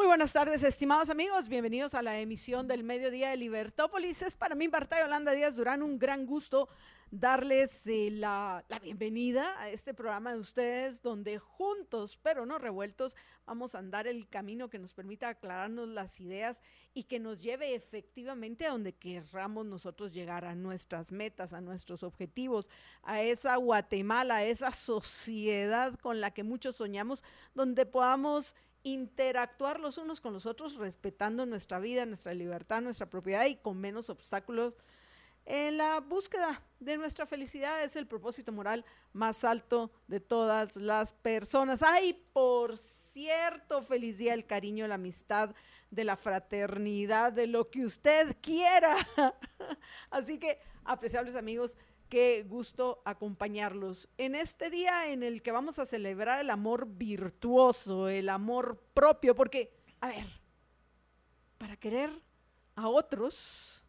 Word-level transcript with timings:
Muy 0.00 0.06
buenas 0.06 0.32
tardes, 0.32 0.62
estimados 0.62 1.10
amigos. 1.10 1.50
Bienvenidos 1.50 1.94
a 1.94 2.00
la 2.00 2.18
emisión 2.18 2.66
del 2.66 2.84
mediodía 2.84 3.28
de 3.28 3.36
Libertópolis. 3.36 4.22
Es 4.22 4.34
para 4.34 4.54
mí, 4.54 4.66
Marta 4.66 4.98
Yolanda 4.98 5.32
Díaz 5.32 5.56
Durán, 5.56 5.82
un 5.82 5.98
gran 5.98 6.24
gusto 6.24 6.70
darles 7.10 7.86
eh, 7.86 8.08
la, 8.10 8.64
la, 8.68 8.78
bienvenida 8.78 9.60
a 9.60 9.68
este 9.68 9.92
programa 9.92 10.32
de 10.32 10.38
ustedes, 10.38 11.02
donde 11.02 11.38
juntos, 11.38 12.18
pero 12.22 12.46
no 12.46 12.56
revueltos, 12.56 13.14
vamos 13.44 13.74
a 13.74 13.78
andar 13.78 14.06
el 14.06 14.26
camino 14.26 14.70
que 14.70 14.78
nos 14.78 14.94
permita 14.94 15.28
aclararnos 15.28 15.88
las 15.88 16.18
ideas 16.20 16.62
y 16.94 17.02
que 17.02 17.18
nos 17.18 17.42
lleve 17.42 17.74
efectivamente 17.74 18.66
a 18.66 18.70
donde 18.70 18.94
querramos 18.94 19.66
nosotros 19.66 20.14
llegar, 20.14 20.46
a 20.46 20.54
nuestras 20.54 21.12
metas, 21.12 21.52
a 21.52 21.60
nuestros 21.60 22.04
objetivos, 22.04 22.70
a 23.02 23.20
esa 23.20 23.56
Guatemala, 23.56 24.36
a 24.36 24.44
esa 24.44 24.70
sociedad 24.70 25.98
con 25.98 26.22
la 26.22 26.30
que 26.30 26.42
muchos 26.42 26.76
soñamos, 26.76 27.22
donde 27.54 27.84
podamos 27.84 28.54
interactuar 28.82 29.80
los 29.80 29.98
unos 29.98 30.20
con 30.20 30.32
los 30.32 30.46
otros, 30.46 30.76
respetando 30.76 31.46
nuestra 31.46 31.78
vida, 31.78 32.06
nuestra 32.06 32.34
libertad, 32.34 32.80
nuestra 32.82 33.08
propiedad 33.08 33.46
y 33.46 33.56
con 33.56 33.78
menos 33.78 34.10
obstáculos. 34.10 34.74
En 35.46 35.78
la 35.78 36.00
búsqueda 36.00 36.62
de 36.78 36.96
nuestra 36.96 37.26
felicidad 37.26 37.82
es 37.82 37.96
el 37.96 38.06
propósito 38.06 38.52
moral 38.52 38.84
más 39.12 39.42
alto 39.42 39.90
de 40.06 40.20
todas 40.20 40.76
las 40.76 41.12
personas. 41.12 41.82
Ay, 41.82 42.12
por 42.32 42.76
cierto, 42.76 43.82
feliz 43.82 44.18
día 44.18 44.34
el 44.34 44.46
cariño, 44.46 44.86
la 44.86 44.94
amistad, 44.94 45.54
de 45.90 46.04
la 46.04 46.16
fraternidad, 46.16 47.32
de 47.32 47.46
lo 47.46 47.68
que 47.68 47.84
usted 47.84 48.36
quiera. 48.40 48.96
Así 50.10 50.38
que, 50.38 50.58
apreciables 50.84 51.34
amigos, 51.34 51.76
Qué 52.10 52.44
gusto 52.44 53.02
acompañarlos 53.04 54.08
en 54.18 54.34
este 54.34 54.68
día 54.68 55.12
en 55.12 55.22
el 55.22 55.42
que 55.42 55.52
vamos 55.52 55.78
a 55.78 55.86
celebrar 55.86 56.40
el 56.40 56.50
amor 56.50 56.88
virtuoso, 56.88 58.08
el 58.08 58.28
amor 58.28 58.82
propio, 58.92 59.36
porque, 59.36 59.72
a 60.00 60.08
ver, 60.08 60.26
para 61.56 61.76
querer 61.76 62.10
a 62.74 62.88
otros, 62.88 63.84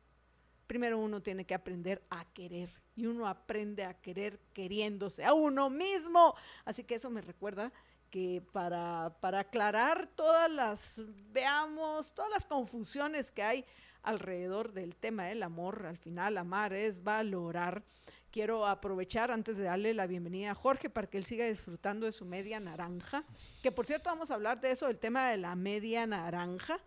primero 0.68 1.00
uno 1.00 1.24
tiene 1.24 1.46
que 1.46 1.56
aprender 1.56 2.06
a 2.12 2.24
querer 2.26 2.70
y 2.96 3.08
uno 3.08 3.28
aprende 3.28 3.86
a 3.86 4.00
querer 4.00 4.40
queriéndose 4.54 5.26
a 5.26 5.34
uno 5.34 5.72
mismo. 5.72 6.36
Así 6.64 6.84
que 6.84 6.96
eso 6.96 7.10
me 7.10 7.22
recuerda 7.22 7.74
que 8.12 8.44
para, 8.52 9.18
para 9.20 9.40
aclarar 9.40 10.06
todas 10.14 10.52
las, 10.52 11.02
veamos, 11.32 12.14
todas 12.14 12.30
las 12.30 12.46
confusiones 12.46 13.32
que 13.32 13.42
hay 13.42 13.66
alrededor 14.04 14.74
del 14.74 14.96
tema 14.96 15.26
del 15.26 15.44
amor. 15.44 15.86
Al 15.86 15.98
final, 15.98 16.38
amar 16.38 16.74
es 16.74 17.04
valorar. 17.04 17.84
Quiero 18.32 18.66
aprovechar 18.66 19.30
antes 19.30 19.58
de 19.58 19.64
darle 19.64 19.94
la 19.94 20.08
bienvenida 20.08 20.52
a 20.52 20.56
Jorge 20.56 20.90
para 20.90 21.08
que 21.08 21.18
él 21.18 21.26
siga 21.26 21.46
disfrutando 21.46 22.06
de 22.06 22.14
su 22.14 22.24
media 22.24 22.62
naranja. 22.62 23.26
Que 23.62 23.74
por 23.74 23.86
cierto, 23.86 24.10
vamos 24.10 24.32
a 24.32 24.36
hablar 24.36 24.62
de 24.62 24.72
eso, 24.72 24.88
del 24.88 25.00
tema 25.00 25.30
de 25.30 25.38
la 25.38 25.56
media 25.56 26.08
naranja. 26.08 26.80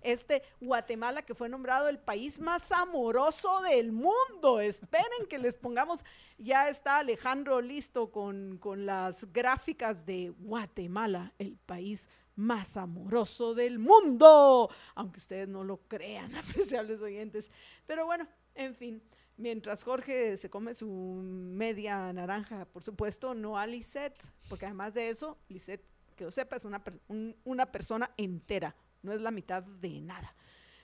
Este 0.00 0.42
Guatemala 0.60 1.22
que 1.22 1.36
fue 1.36 1.48
nombrado 1.48 1.88
el 1.88 1.98
país 1.98 2.40
más 2.40 2.72
amoroso 2.72 3.62
del 3.62 3.92
mundo. 3.92 4.58
Esperen 4.60 5.28
que 5.28 5.38
les 5.38 5.54
pongamos, 5.54 6.04
ya 6.36 6.68
está 6.68 6.98
Alejandro 6.98 7.60
listo 7.60 8.10
con, 8.10 8.58
con 8.58 8.84
las 8.84 9.32
gráficas 9.32 10.04
de 10.04 10.34
Guatemala, 10.36 11.32
el 11.38 11.56
país 11.58 12.08
más 12.08 12.27
amoroso 12.76 13.54
del 13.54 13.78
mundo, 13.78 14.70
aunque 14.94 15.18
ustedes 15.18 15.48
no 15.48 15.64
lo 15.64 15.78
crean, 15.88 16.34
apreciables 16.36 17.00
oyentes. 17.02 17.50
Pero 17.86 18.06
bueno, 18.06 18.26
en 18.54 18.74
fin, 18.74 19.02
mientras 19.36 19.82
Jorge 19.82 20.36
se 20.36 20.48
come 20.48 20.74
su 20.74 20.88
media 20.88 22.12
naranja, 22.12 22.64
por 22.66 22.82
supuesto, 22.82 23.34
no 23.34 23.58
a 23.58 23.66
Lisette, 23.66 24.30
porque 24.48 24.66
además 24.66 24.94
de 24.94 25.10
eso, 25.10 25.38
Lisette, 25.48 25.84
que 26.16 26.24
yo 26.24 26.30
sepa, 26.30 26.56
es 26.56 26.64
una, 26.64 26.82
un, 27.08 27.36
una 27.44 27.66
persona 27.70 28.10
entera, 28.16 28.74
no 29.02 29.12
es 29.12 29.20
la 29.20 29.30
mitad 29.30 29.62
de 29.62 30.00
nada. 30.00 30.34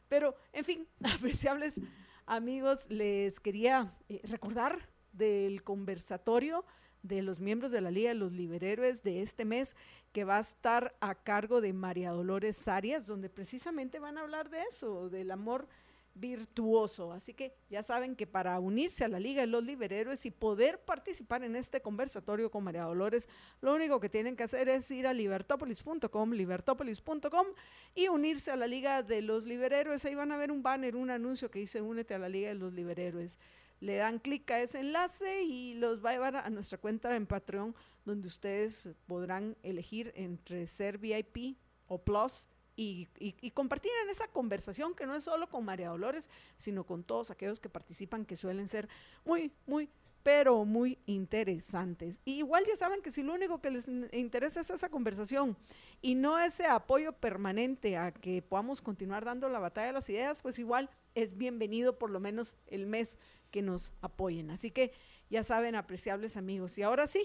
Pero, 0.09 0.34
en 0.53 0.64
fin, 0.64 0.88
apreciables 1.16 1.81
amigos, 2.26 2.91
les 2.91 3.41
quería 3.41 3.97
eh, 4.09 4.20
recordar 4.25 4.88
del 5.12 5.62
conversatorio 5.62 6.64
de 7.04 7.22
los 7.22 7.41
miembros 7.41 7.70
de 7.70 7.82
la 7.82 7.91
Liga 7.91 8.09
de 8.09 8.15
los 8.16 8.32
Liberhéroes 8.32 9.03
de 9.03 9.22
este 9.22 9.44
mes, 9.44 9.76
que 10.12 10.25
va 10.25 10.38
a 10.38 10.41
estar 10.41 10.97
a 11.00 11.15
cargo 11.15 11.60
de 11.60 11.72
María 11.72 12.10
Dolores 12.10 12.66
Arias, 12.66 13.06
donde 13.06 13.28
precisamente 13.28 14.00
van 14.00 14.19
a 14.19 14.22
hablar 14.22 14.48
de 14.50 14.62
eso, 14.62 15.10
del 15.10 15.31
amor 15.31 15.69
virtuoso. 16.14 17.12
Así 17.12 17.34
que 17.34 17.54
ya 17.69 17.82
saben 17.82 18.16
que 18.16 18.26
para 18.26 18.59
unirse 18.59 19.04
a 19.04 19.09
la 19.09 19.20
Liga 19.20 19.43
de 19.43 19.48
los 19.48 19.64
Liberhéroes 19.64 20.25
y 20.25 20.31
poder 20.31 20.81
participar 20.81 21.44
en 21.44 21.56
este 21.56 21.82
conversatorio 21.82 22.50
con 22.50 22.64
María 22.64 22.84
Dolores, 22.84 23.28
lo 23.60 23.75
único 23.75 24.00
que 24.00 24.09
tienen 24.09 24.37
que 24.37 24.44
hacer 24.44 24.69
es 24.69 24.91
ir 24.91 25.06
a 25.06 25.12
libertopolis.com, 25.12 26.31
libertopolis.com 26.32 27.47
y 27.94 28.09
unirse 28.09 28.50
a 28.50 28.56
la 28.56 28.66
Liga 28.66 29.03
de 29.03 29.22
los 29.22 29.44
Liberhéroes. 29.44 30.04
Ahí 30.04 30.14
van 30.14 30.32
a 30.32 30.37
ver 30.37 30.50
un 30.50 30.62
banner, 30.62 30.97
un 30.97 31.10
anuncio 31.10 31.50
que 31.50 31.59
dice 31.59 31.82
únete 31.82 32.14
a 32.14 32.19
la 32.19 32.28
Liga 32.28 32.48
de 32.48 32.54
los 32.54 32.72
Liberhéroes. 32.72 33.38
Le 33.84 33.96
dan 33.96 34.18
clic 34.18 34.50
a 34.50 34.62
ese 34.62 34.80
enlace 34.80 35.42
y 35.42 35.74
los 35.74 36.02
va 36.02 36.08
a 36.08 36.12
llevar 36.14 36.36
a 36.36 36.48
nuestra 36.48 36.78
cuenta 36.78 37.14
en 37.16 37.26
Patreon, 37.26 37.74
donde 38.06 38.28
ustedes 38.28 38.88
podrán 39.06 39.58
elegir 39.62 40.10
entre 40.16 40.66
ser 40.66 40.96
VIP 40.96 41.58
o 41.86 41.98
Plus 41.98 42.48
y, 42.76 43.08
y, 43.18 43.50
compartir 43.52 43.92
en 44.02 44.10
esa 44.10 44.26
conversación 44.28 44.94
que 44.94 45.06
no 45.06 45.14
es 45.14 45.24
solo 45.24 45.48
con 45.48 45.64
María 45.64 45.90
Dolores, 45.90 46.28
sino 46.56 46.84
con 46.84 47.04
todos 47.04 47.30
aquellos 47.30 47.60
que 47.60 47.68
participan, 47.68 48.24
que 48.24 48.36
suelen 48.36 48.66
ser 48.68 48.88
muy, 49.24 49.52
muy, 49.66 49.88
pero 50.24 50.64
muy 50.64 50.98
interesantes. 51.06 52.20
Y 52.24 52.38
igual 52.38 52.64
ya 52.66 52.74
saben 52.74 53.02
que 53.02 53.10
si 53.10 53.22
lo 53.22 53.34
único 53.34 53.60
que 53.60 53.70
les 53.70 53.88
interesa 54.12 54.60
es 54.60 54.70
esa 54.70 54.88
conversación 54.88 55.56
y 56.00 56.14
no 56.14 56.38
ese 56.38 56.66
apoyo 56.66 57.12
permanente 57.12 57.96
a 57.96 58.10
que 58.10 58.42
podamos 58.42 58.80
continuar 58.80 59.24
dando 59.24 59.48
la 59.48 59.58
batalla 59.58 59.88
de 59.88 59.92
las 59.92 60.08
ideas, 60.08 60.40
pues 60.40 60.58
igual 60.58 60.90
es 61.14 61.36
bienvenido 61.36 61.98
por 61.98 62.10
lo 62.10 62.20
menos 62.20 62.56
el 62.66 62.86
mes 62.86 63.18
que 63.50 63.62
nos 63.62 63.92
apoyen. 64.00 64.50
Así 64.50 64.70
que 64.70 64.92
ya 65.30 65.44
saben, 65.44 65.76
apreciables 65.76 66.36
amigos. 66.36 66.76
Y 66.78 66.82
ahora 66.82 67.06
sí, 67.06 67.22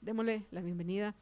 démosle 0.00 0.46
la 0.52 0.60
bienvenida 0.60 1.08
a 1.08 1.14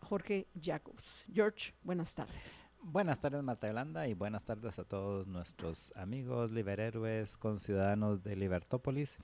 Jorge 0.00 0.48
Jacobs. 0.60 1.24
George, 1.32 1.72
buenas 1.82 2.14
tardes. 2.14 2.64
Buenas 2.82 3.20
tardes, 3.20 3.42
Marta 3.42 3.66
Yolanda, 3.66 4.08
y 4.08 4.14
buenas 4.14 4.42
tardes 4.42 4.78
a 4.78 4.84
todos 4.84 5.26
nuestros 5.26 5.92
amigos 5.96 6.50
liberhéroes, 6.50 7.36
conciudadanos 7.36 8.22
de 8.22 8.34
Libertópolis, 8.36 9.18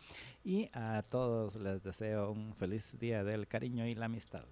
y 0.44 0.68
a 0.74 1.02
todos 1.02 1.56
les 1.56 1.82
deseo 1.82 2.30
un 2.30 2.54
feliz 2.54 2.98
día 2.98 3.24
del 3.24 3.48
cariño 3.48 3.86
y 3.86 3.94
la 3.94 4.06
amistad. 4.06 4.44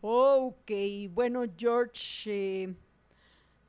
Ok, 0.00 0.70
bueno, 1.10 1.42
George, 1.58 2.30
eh, 2.62 2.74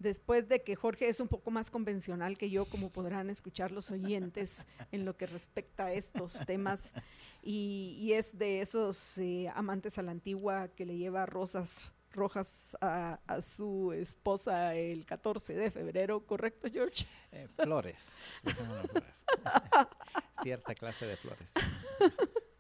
después 0.02 0.48
de 0.48 0.64
que 0.64 0.76
Jorge 0.76 1.08
es 1.08 1.20
un 1.20 1.28
poco 1.28 1.52
más 1.52 1.70
convencional 1.70 2.38
que 2.38 2.50
yo, 2.50 2.66
como 2.66 2.92
podrán 2.92 3.30
escuchar 3.30 3.72
los 3.72 3.92
oyentes 3.92 4.66
en 4.92 5.06
lo 5.06 5.16
que 5.16 5.28
respecta 5.28 5.86
a 5.86 5.94
estos 5.94 6.46
temas, 6.46 6.94
y, 7.42 7.98
y 8.00 8.14
es 8.14 8.38
de 8.38 8.62
esos 8.62 9.18
eh, 9.18 9.50
amantes 9.56 9.98
a 9.98 10.02
la 10.02 10.12
antigua 10.12 10.70
que 10.70 10.86
le 10.86 10.98
lleva 10.98 11.26
rosas 11.26 11.94
rojas 12.14 12.78
a, 12.82 13.20
a, 13.26 13.42
su 13.42 13.94
esposa 13.94 14.76
el 14.76 15.06
14 15.06 15.54
de 15.54 15.72
febrero, 15.72 16.26
¿correcto, 16.26 16.68
George? 16.70 17.06
Eh, 17.32 17.48
flores, 17.56 17.98
flores. 18.44 19.26
Cierta 20.44 20.76
clase 20.76 21.06
de 21.06 21.16
flores. 21.16 21.52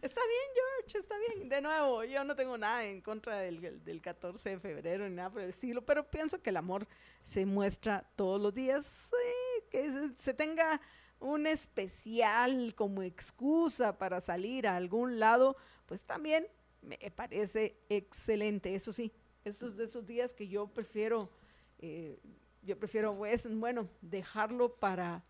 Está 0.00 0.20
bien, 0.26 0.42
George, 0.54 0.98
está 0.98 1.14
bien. 1.18 1.48
De 1.48 1.60
nuevo, 1.60 2.04
yo 2.04 2.24
no 2.24 2.34
tengo 2.36 2.58
nada 2.58 2.84
en 2.84 3.00
contra 3.00 3.38
del, 3.38 3.84
del 3.84 4.00
14 4.00 4.50
de 4.50 4.58
febrero 4.58 5.08
ni 5.08 5.14
nada 5.14 5.30
por 5.30 5.42
el 5.42 5.50
estilo, 5.50 5.82
pero 5.82 6.08
pienso 6.10 6.42
que 6.42 6.50
el 6.50 6.56
amor 6.56 6.86
se 7.22 7.46
muestra 7.46 8.04
todos 8.16 8.40
los 8.40 8.54
días, 8.54 9.10
eh, 9.12 9.64
que 9.70 10.10
se, 10.14 10.34
tenga 10.34 10.80
un 11.20 11.46
especial 11.46 12.74
como 12.74 13.02
excusa 13.02 13.96
para 13.96 14.20
salir 14.20 14.66
a 14.66 14.76
algún 14.76 15.18
lado, 15.18 15.56
pues 15.86 16.04
también 16.04 16.46
me 16.80 16.98
parece 17.10 17.76
excelente. 17.88 18.74
Eso 18.74 18.92
sí, 18.92 19.12
estos 19.44 19.76
de 19.76 19.84
esos 19.84 20.06
días 20.06 20.34
que 20.34 20.48
yo 20.48 20.66
prefiero, 20.66 21.30
eh, 21.78 22.18
yo 22.62 22.78
prefiero, 22.78 23.16
pues, 23.16 23.48
bueno, 23.48 23.88
dejarlo 24.00 24.74
para, 24.74 25.24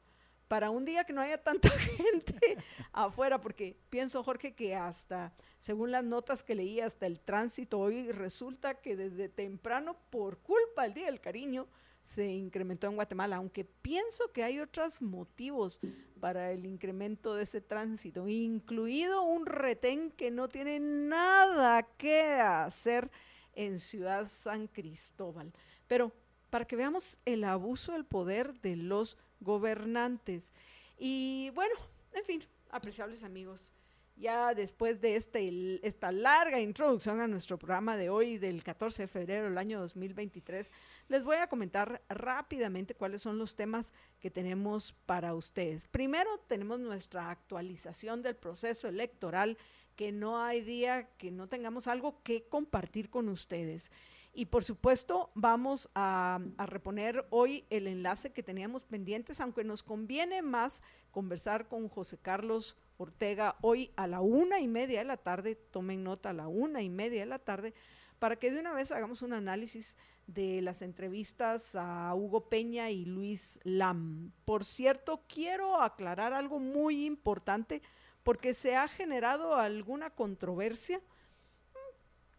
para 0.53 0.69
un 0.69 0.85
día 0.85 1.05
que 1.05 1.15
no 1.15 1.23
haya 1.23 1.43
tanta 1.43 1.71
gente 1.97 2.59
afuera, 2.93 3.41
porque 3.41 3.75
pienso, 3.89 4.23
Jorge, 4.23 4.53
que 4.53 4.75
hasta, 4.77 5.33
según 5.59 5.91
las 5.91 6.05
notas 6.05 6.45
que 6.45 6.55
leí, 6.55 6.79
hasta 6.79 7.07
el 7.07 7.21
tránsito 7.21 7.81
hoy 7.81 8.13
resulta 8.13 8.75
que 8.75 8.95
desde 8.95 9.31
temprano, 9.31 9.97
por 10.11 10.41
culpa 10.41 10.83
del 10.83 10.93
Día 10.93 11.07
del 11.07 11.23
Cariño, 11.23 11.69
se 12.03 12.27
incrementó 12.27 12.87
en 12.87 12.97
Guatemala, 12.97 13.37
aunque 13.37 13.65
pienso 13.65 14.31
que 14.31 14.45
hay 14.45 14.61
otros 14.61 15.01
motivos 15.01 15.81
para 16.21 16.53
el 16.53 16.67
incremento 16.67 17.35
de 17.35 17.45
ese 17.45 17.63
tránsito, 17.63 18.29
incluido 18.29 19.23
un 19.23 19.47
retén 19.47 20.11
que 20.11 20.31
no 20.31 20.51
tiene 20.51 20.81
nada 20.81 21.83
que 21.97 22.25
hacer 22.25 23.11
en 23.55 23.79
Ciudad 23.79 24.27
San 24.27 24.67
Cristóbal. 24.67 25.51
Pero 25.87 26.13
para 26.51 26.67
que 26.67 26.77
veamos 26.77 27.17
el 27.25 27.45
abuso 27.45 27.93
del 27.93 28.05
poder 28.05 28.61
de 28.61 28.77
los 28.77 29.17
gobernantes. 29.43 30.53
Y 30.99 31.51
bueno, 31.55 31.75
en 32.13 32.25
fin, 32.25 32.43
apreciables 32.71 33.23
amigos 33.23 33.73
ya 34.17 34.55
después 34.55 35.01
de 35.01 35.17
este, 35.17 35.87
esta 35.87 36.13
larga 36.13 36.61
introducción 36.61 37.21
a 37.21 37.27
nuestro 37.27 37.59
programa 37.59 37.97
de 37.97 38.11
hoy, 38.11 38.39
del 38.39 38.63
14 38.63 39.03
de 39.03 39.09
febrero 39.09 39.45
del 39.45 39.59
año 39.59 39.81
2023, 39.81 40.71
les 41.09 41.25
voy 41.25 41.37
a 41.37 41.49
comentar 41.49 42.03
rápidamente 42.09 42.95
cuáles 42.95 43.23
son 43.23 43.39
los 43.39 43.57
temas 43.57 43.93
que 44.21 44.31
tenemos 44.31 44.93
para 45.07 45.35
ustedes. 45.35 45.87
Primero, 45.87 46.39
tenemos 46.47 46.79
nuestra 46.79 47.31
actualización 47.31 48.23
del 48.23 48.37
proceso 48.37 48.89
electoral, 48.89 49.59
que 49.97 50.13
no 50.13 50.43
hay 50.43 50.63
día 50.63 51.09
que 51.19 51.31
no 51.31 51.49
tengamos 51.49 51.87
algo 51.87 52.23
que 52.23 52.45
compartir 52.45 53.11
con 53.11 53.29
ustedes. 53.29 53.91
Y 54.35 54.47
por 54.47 54.65
supuesto, 54.65 55.31
vamos 55.35 55.91
a, 55.95 56.41
reponer 56.57 57.27
hoy 57.29 57.67
el 57.69 57.87
enlace 57.87 58.33
que 58.33 58.43
teníamos 58.43 58.87
pendientes, 58.87 59.41
aunque 59.41 59.63
nos 59.63 59.83
conviene 59.83 60.41
más 60.41 60.81
conversar 61.11 61.69
con 61.69 61.89
José 61.89 62.17
Carlos 62.17 62.77
Ortega 62.97 63.57
hoy 63.61 63.91
a 63.95 64.07
la 64.07 64.21
una 64.23 64.59
y 64.59 64.69
media 64.69 65.01
de 65.01 65.05
la 65.05 65.19
tarde, 65.19 65.55
tomen 65.55 66.03
nota 66.03 66.31
a 66.31 66.35
la 66.35 66.49
una 66.49 66.81
y 66.81 66.89
media 66.89 67.21
de 67.21 67.27
la 67.27 67.41
tarde, 67.41 67.75
para 68.19 68.37
que 68.37 68.51
de 68.51 68.61
una 68.61 68.73
vez 68.73 68.91
hagamos 68.91 69.21
un 69.21 69.35
análisis 69.35 69.99
de 70.27 70.63
las 70.63 70.81
entrevistas 70.81 71.75
a 71.75 72.15
Hugo 72.15 72.49
Peña 72.49 72.91
y 72.91 73.05
Luis 73.05 73.61
Lam. 73.65 74.33
Por 74.47 74.65
cierto, 74.65 75.25
quiero 75.29 75.83
aclarar 75.83 76.33
algo 76.33 76.59
muy 76.59 77.05
importante 77.05 77.83
porque 78.23 78.55
se 78.55 78.77
ha 78.77 78.89
generado 78.89 79.57
alguna 79.57 80.11
controversia 80.11 81.03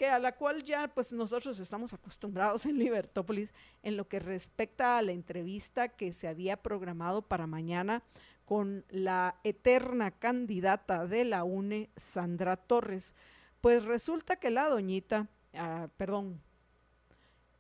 a 0.09 0.19
la 0.19 0.35
cual 0.35 0.63
ya 0.63 0.88
pues 0.88 1.13
nosotros 1.13 1.59
estamos 1.59 1.94
acostumbrados 1.94 2.65
en 2.65 2.77
Libertópolis 2.77 3.53
en 3.81 3.97
lo 3.97 4.07
que 4.07 4.19
respecta 4.19 4.97
a 4.97 5.01
la 5.01 5.11
entrevista 5.11 5.89
que 5.89 6.13
se 6.13 6.27
había 6.27 6.57
programado 6.57 7.21
para 7.21 7.47
mañana 7.47 8.03
con 8.45 8.85
la 8.89 9.39
eterna 9.44 10.11
candidata 10.11 11.07
de 11.07 11.25
la 11.25 11.44
UNE, 11.44 11.89
Sandra 11.95 12.57
Torres. 12.57 13.15
Pues 13.61 13.83
resulta 13.85 14.35
que 14.35 14.50
la 14.50 14.67
doñita, 14.67 15.27
ah, 15.53 15.88
perdón, 15.97 16.41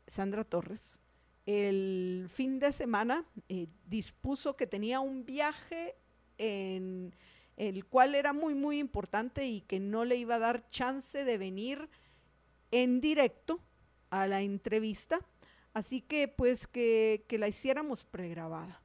Sandra 0.07 0.43
Torres, 0.43 0.99
el 1.45 2.27
fin 2.29 2.59
de 2.59 2.71
semana 2.71 3.25
eh, 3.49 3.67
dispuso 3.87 4.55
que 4.55 4.67
tenía 4.67 4.99
un 4.99 5.25
viaje 5.25 5.95
en 6.37 7.13
el 7.57 7.85
cual 7.85 8.15
era 8.15 8.33
muy, 8.33 8.53
muy 8.53 8.79
importante 8.79 9.45
y 9.45 9.61
que 9.61 9.79
no 9.79 10.05
le 10.05 10.15
iba 10.15 10.35
a 10.35 10.39
dar 10.39 10.69
chance 10.69 11.23
de 11.23 11.37
venir 11.37 11.89
en 12.73 12.99
directo 13.01 13.59
a 14.09 14.25
la 14.25 14.41
entrevista. 14.41 15.19
Así 15.73 16.01
que 16.01 16.27
pues 16.27 16.67
que, 16.67 17.23
la 17.29 17.47
hiciéramos 17.47 18.03
pregrabada. 18.03 18.81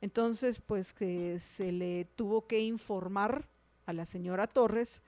Entonces, 0.00 0.60
pues 0.60 0.92
que 0.92 1.38
se 1.38 1.70
le 1.70 2.04
tuvo 2.04 2.48
que 2.48 2.60
informar 2.60 3.48
a 3.86 3.92
la 3.92 4.04
señora 4.04 4.48
Torres 4.48 5.02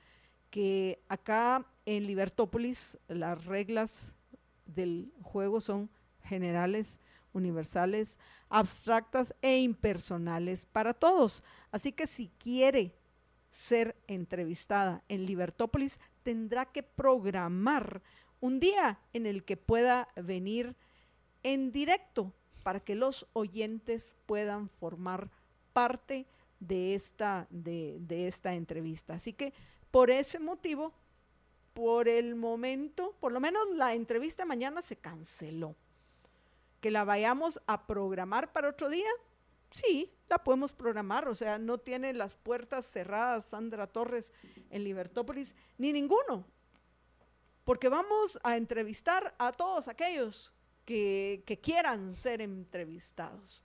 que 0.50 1.02
acá 1.08 1.66
en 1.84 2.06
Libertópolis 2.06 2.99
las 3.08 3.44
reglas 3.44 4.14
del 4.67 5.12
juego 5.22 5.60
son 5.60 5.90
generales, 6.22 7.00
universales, 7.32 8.20
abstractas 8.49 9.34
e 9.43 9.58
impersonales 9.58 10.67
para 10.67 10.94
todos. 10.94 11.43
Así 11.72 11.90
que 11.90 12.06
si 12.06 12.28
quiere 12.38 12.94
ser 13.54 13.94
entrevistada 14.08 15.04
en 15.08 15.26
Libertópolis, 15.26 16.00
tendrá 16.24 16.66
que 16.66 16.82
programar 16.82 18.02
un 18.40 18.58
día 18.58 18.98
en 19.12 19.26
el 19.26 19.44
que 19.44 19.56
pueda 19.56 20.08
venir 20.16 20.74
en 21.44 21.70
directo 21.70 22.32
para 22.64 22.80
que 22.80 22.96
los 22.96 23.28
oyentes 23.32 24.16
puedan 24.26 24.68
formar 24.68 25.30
parte 25.72 26.26
de 26.58 26.96
esta, 26.96 27.46
de, 27.48 28.26
esta 28.26 28.54
entrevista. 28.54 29.14
Así 29.14 29.32
que 29.32 29.52
por 29.92 30.10
ese 30.10 30.40
motivo, 30.40 30.92
por 31.74 32.08
el 32.08 32.34
momento, 32.34 33.14
por 33.20 33.30
lo 33.30 33.38
menos 33.38 33.62
la 33.76 33.94
entrevista 33.94 34.44
mañana 34.44 34.82
se 34.82 34.96
canceló. 34.96 35.76
Que 36.80 36.90
la 36.90 37.04
vayamos 37.04 37.60
a 37.68 37.86
programar 37.86 38.52
para 38.52 38.68
otro 38.68 38.88
día, 38.88 39.10
sí, 39.74 40.12
la 40.28 40.38
podemos 40.38 40.72
programar, 40.72 41.28
o 41.28 41.34
sea, 41.34 41.58
no 41.58 41.78
tiene 41.78 42.12
las 42.12 42.34
puertas 42.34 42.86
cerradas 42.86 43.46
Sandra 43.46 43.86
Torres 43.86 44.32
en 44.70 44.84
Libertópolis, 44.84 45.54
ni 45.78 45.92
ninguno, 45.92 46.46
porque 47.64 47.88
vamos 47.88 48.38
a 48.44 48.56
entrevistar 48.56 49.34
a 49.38 49.50
todos 49.50 49.88
aquellos 49.88 50.52
que, 50.84 51.42
quieran 51.62 52.14
ser 52.14 52.40
entrevistados. 52.40 53.64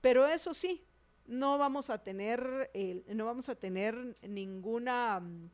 Pero 0.00 0.26
eso 0.26 0.52
sí, 0.52 0.84
no 1.26 1.56
vamos 1.56 1.88
a 1.88 1.98
tener, 1.98 2.70
no 3.06 3.24
vamos 3.24 3.48
a 3.48 3.54
tener 3.54 4.16
ninguna 4.22 5.20
mm, 5.20 5.50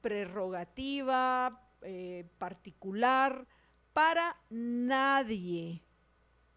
prerrogativa 0.00 1.62
eh, 1.82 2.28
particular 2.38 3.46
para 3.92 4.36
nadie, 4.50 5.82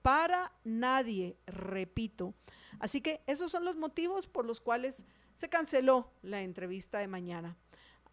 para 0.01 0.51
nadie, 0.63 1.37
repito. 1.45 2.33
Así 2.79 3.01
que 3.01 3.21
esos 3.27 3.51
son 3.51 3.65
los 3.65 3.77
motivos 3.77 4.27
por 4.27 4.45
los 4.45 4.61
cuales 4.61 5.05
se 5.33 5.49
canceló 5.49 6.11
la 6.21 6.41
entrevista 6.41 6.99
de 6.99 7.07
mañana. 7.07 7.57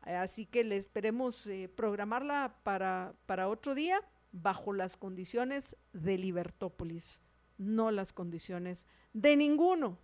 Así 0.03 0.47
que 0.47 0.65
le 0.65 0.77
esperemos 0.77 1.47
eh, 1.47 1.69
programarla 1.69 2.57
para, 2.63 3.15
para 3.27 3.49
otro 3.49 3.75
día 3.75 4.01
bajo 4.33 4.73
las 4.73 4.97
condiciones 4.97 5.77
de 5.93 6.19
Libertópolis, 6.19 7.23
no 7.59 7.91
las 7.91 8.13
condiciones 8.13 8.87
de 9.13 9.37
ninguno 9.37 9.99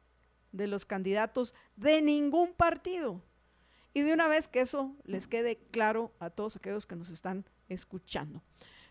de 0.53 0.67
los 0.67 0.85
candidatos 0.85 1.55
de 1.77 2.03
ningún 2.03 2.53
partido. 2.53 3.23
Y 3.95 4.03
de 4.03 4.15
una 4.15 4.27
vez 4.27 4.49
que 4.49 4.61
eso 4.61 4.97
les 5.05 5.29
quede 5.29 5.59
claro 5.71 6.13
a 6.19 6.31
todos 6.31 6.57
aquellos 6.57 6.87
que 6.87 6.97
nos 6.97 7.11
están 7.11 7.45
escuchando. 7.69 8.43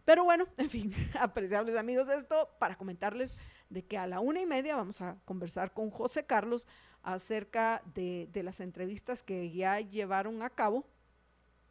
Pero 0.06 0.24
bueno, 0.24 0.48
en 0.57 0.69
fin, 0.69 0.94
apreciables 1.19 1.77
amigos, 1.77 2.09
esto 2.09 2.50
para 2.59 2.77
comentarles 2.77 3.38
de 3.69 3.86
que 3.86 3.98
a 3.98 4.07
la 4.07 4.19
una 4.19 4.42
y 4.42 4.45
media 4.45 4.75
vamos 4.75 5.01
a 5.01 5.18
conversar 5.25 5.74
con 5.74 5.89
José 5.89 6.25
Carlos 6.25 6.68
acerca 7.03 7.81
de, 7.94 8.27
de 8.31 8.44
las 8.44 8.59
entrevistas 8.59 9.24
que 9.24 9.51
ya 9.51 9.80
llevaron 9.80 10.41
a 10.43 10.50
cabo. 10.50 10.86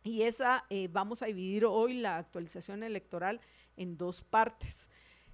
Y 0.03 0.23
esa 0.23 0.65
eh, 0.71 0.89
vamos 0.91 1.23
a 1.23 1.27
dividir 1.27 1.67
hoy 1.67 1.95
la 1.95 2.17
actualización 2.17 2.83
electoral 2.83 3.41
en 3.77 3.99
dos 3.99 4.23
partes. 4.23 4.89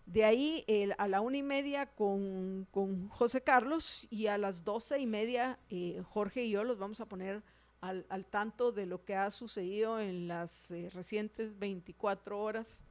De 0.07 0.25
ahí 0.25 0.65
a 0.99 1.09
la 1.09 1.21
una 1.21 1.37
y 1.37 1.43
media 1.43 1.87
con, 1.87 2.67
José 3.11 3.43
Carlos 3.43 4.07
y 4.09 4.29
a 4.29 4.39
las 4.39 4.65
doce 4.65 4.99
y 5.01 5.07
media 5.07 5.59
eh, 5.69 6.01
Jorge 6.05 6.45
y 6.45 6.51
yo 6.51 6.63
los 6.63 6.79
vamos 6.79 7.01
a 7.01 7.07
poner 7.07 7.43
al, 7.81 8.27
tanto 8.27 8.73
de 8.73 8.87
lo 8.87 9.05
que 9.05 9.15
ha 9.15 9.31
sucedido 9.31 10.01
en 10.01 10.29
las 10.29 10.71
eh, 10.71 10.91
recientes 10.93 11.59
24 11.59 12.41
horas 12.41 12.83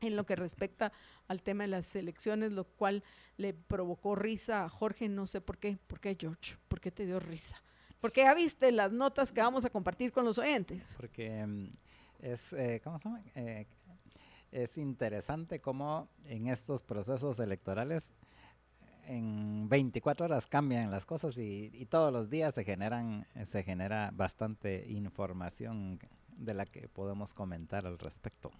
en 0.00 0.16
lo 0.16 0.26
que 0.26 0.36
respecta 0.36 0.92
al 1.26 1.42
tema 1.42 1.64
de 1.64 1.68
las 1.68 1.96
elecciones, 1.96 2.52
lo 2.52 2.64
cual 2.64 3.02
le 3.38 3.54
provocó 3.54 4.14
risa 4.14 4.64
a 4.64 4.68
Jorge, 4.68 5.08
no 5.08 5.26
sé 5.26 5.40
por 5.40 5.58
qué, 5.58 5.78
¿por 5.86 6.00
qué 6.00 6.16
George? 6.18 6.56
¿Por 6.68 6.80
qué 6.80 6.90
te 6.90 7.06
dio 7.06 7.18
risa? 7.18 7.56
Porque 8.00 8.22
ya 8.22 8.34
viste 8.34 8.70
las 8.72 8.92
notas 8.92 9.32
que 9.32 9.40
vamos 9.40 9.64
a 9.64 9.70
compartir 9.70 10.12
con 10.12 10.24
los 10.24 10.38
oyentes. 10.38 10.94
Porque 10.98 11.46
mm, 11.46 11.68
es, 12.20 12.52
eh, 12.52 12.80
¿cómo 12.84 12.98
se 12.98 13.08
llama? 13.08 13.22
es 14.52 14.78
interesante 14.78 15.60
cómo 15.60 16.08
en 16.26 16.46
estos 16.46 16.82
procesos 16.82 17.38
electorales 17.40 18.12
en 19.06 19.68
24 19.68 20.26
horas 20.26 20.46
cambian 20.46 20.90
las 20.90 21.06
cosas 21.06 21.38
y, 21.38 21.86
todos 21.90 22.12
los 22.12 22.28
días 22.28 22.54
se 22.54 22.64
generan 22.64 23.26
se 23.44 23.62
genera 23.62 24.10
bastante 24.12 24.86
información 24.88 25.98
de 26.36 26.54
la 26.54 26.66
que 26.66 26.88
podemos 26.88 27.32
comentar 27.32 27.86
al 27.86 27.98
respecto. 27.98 28.50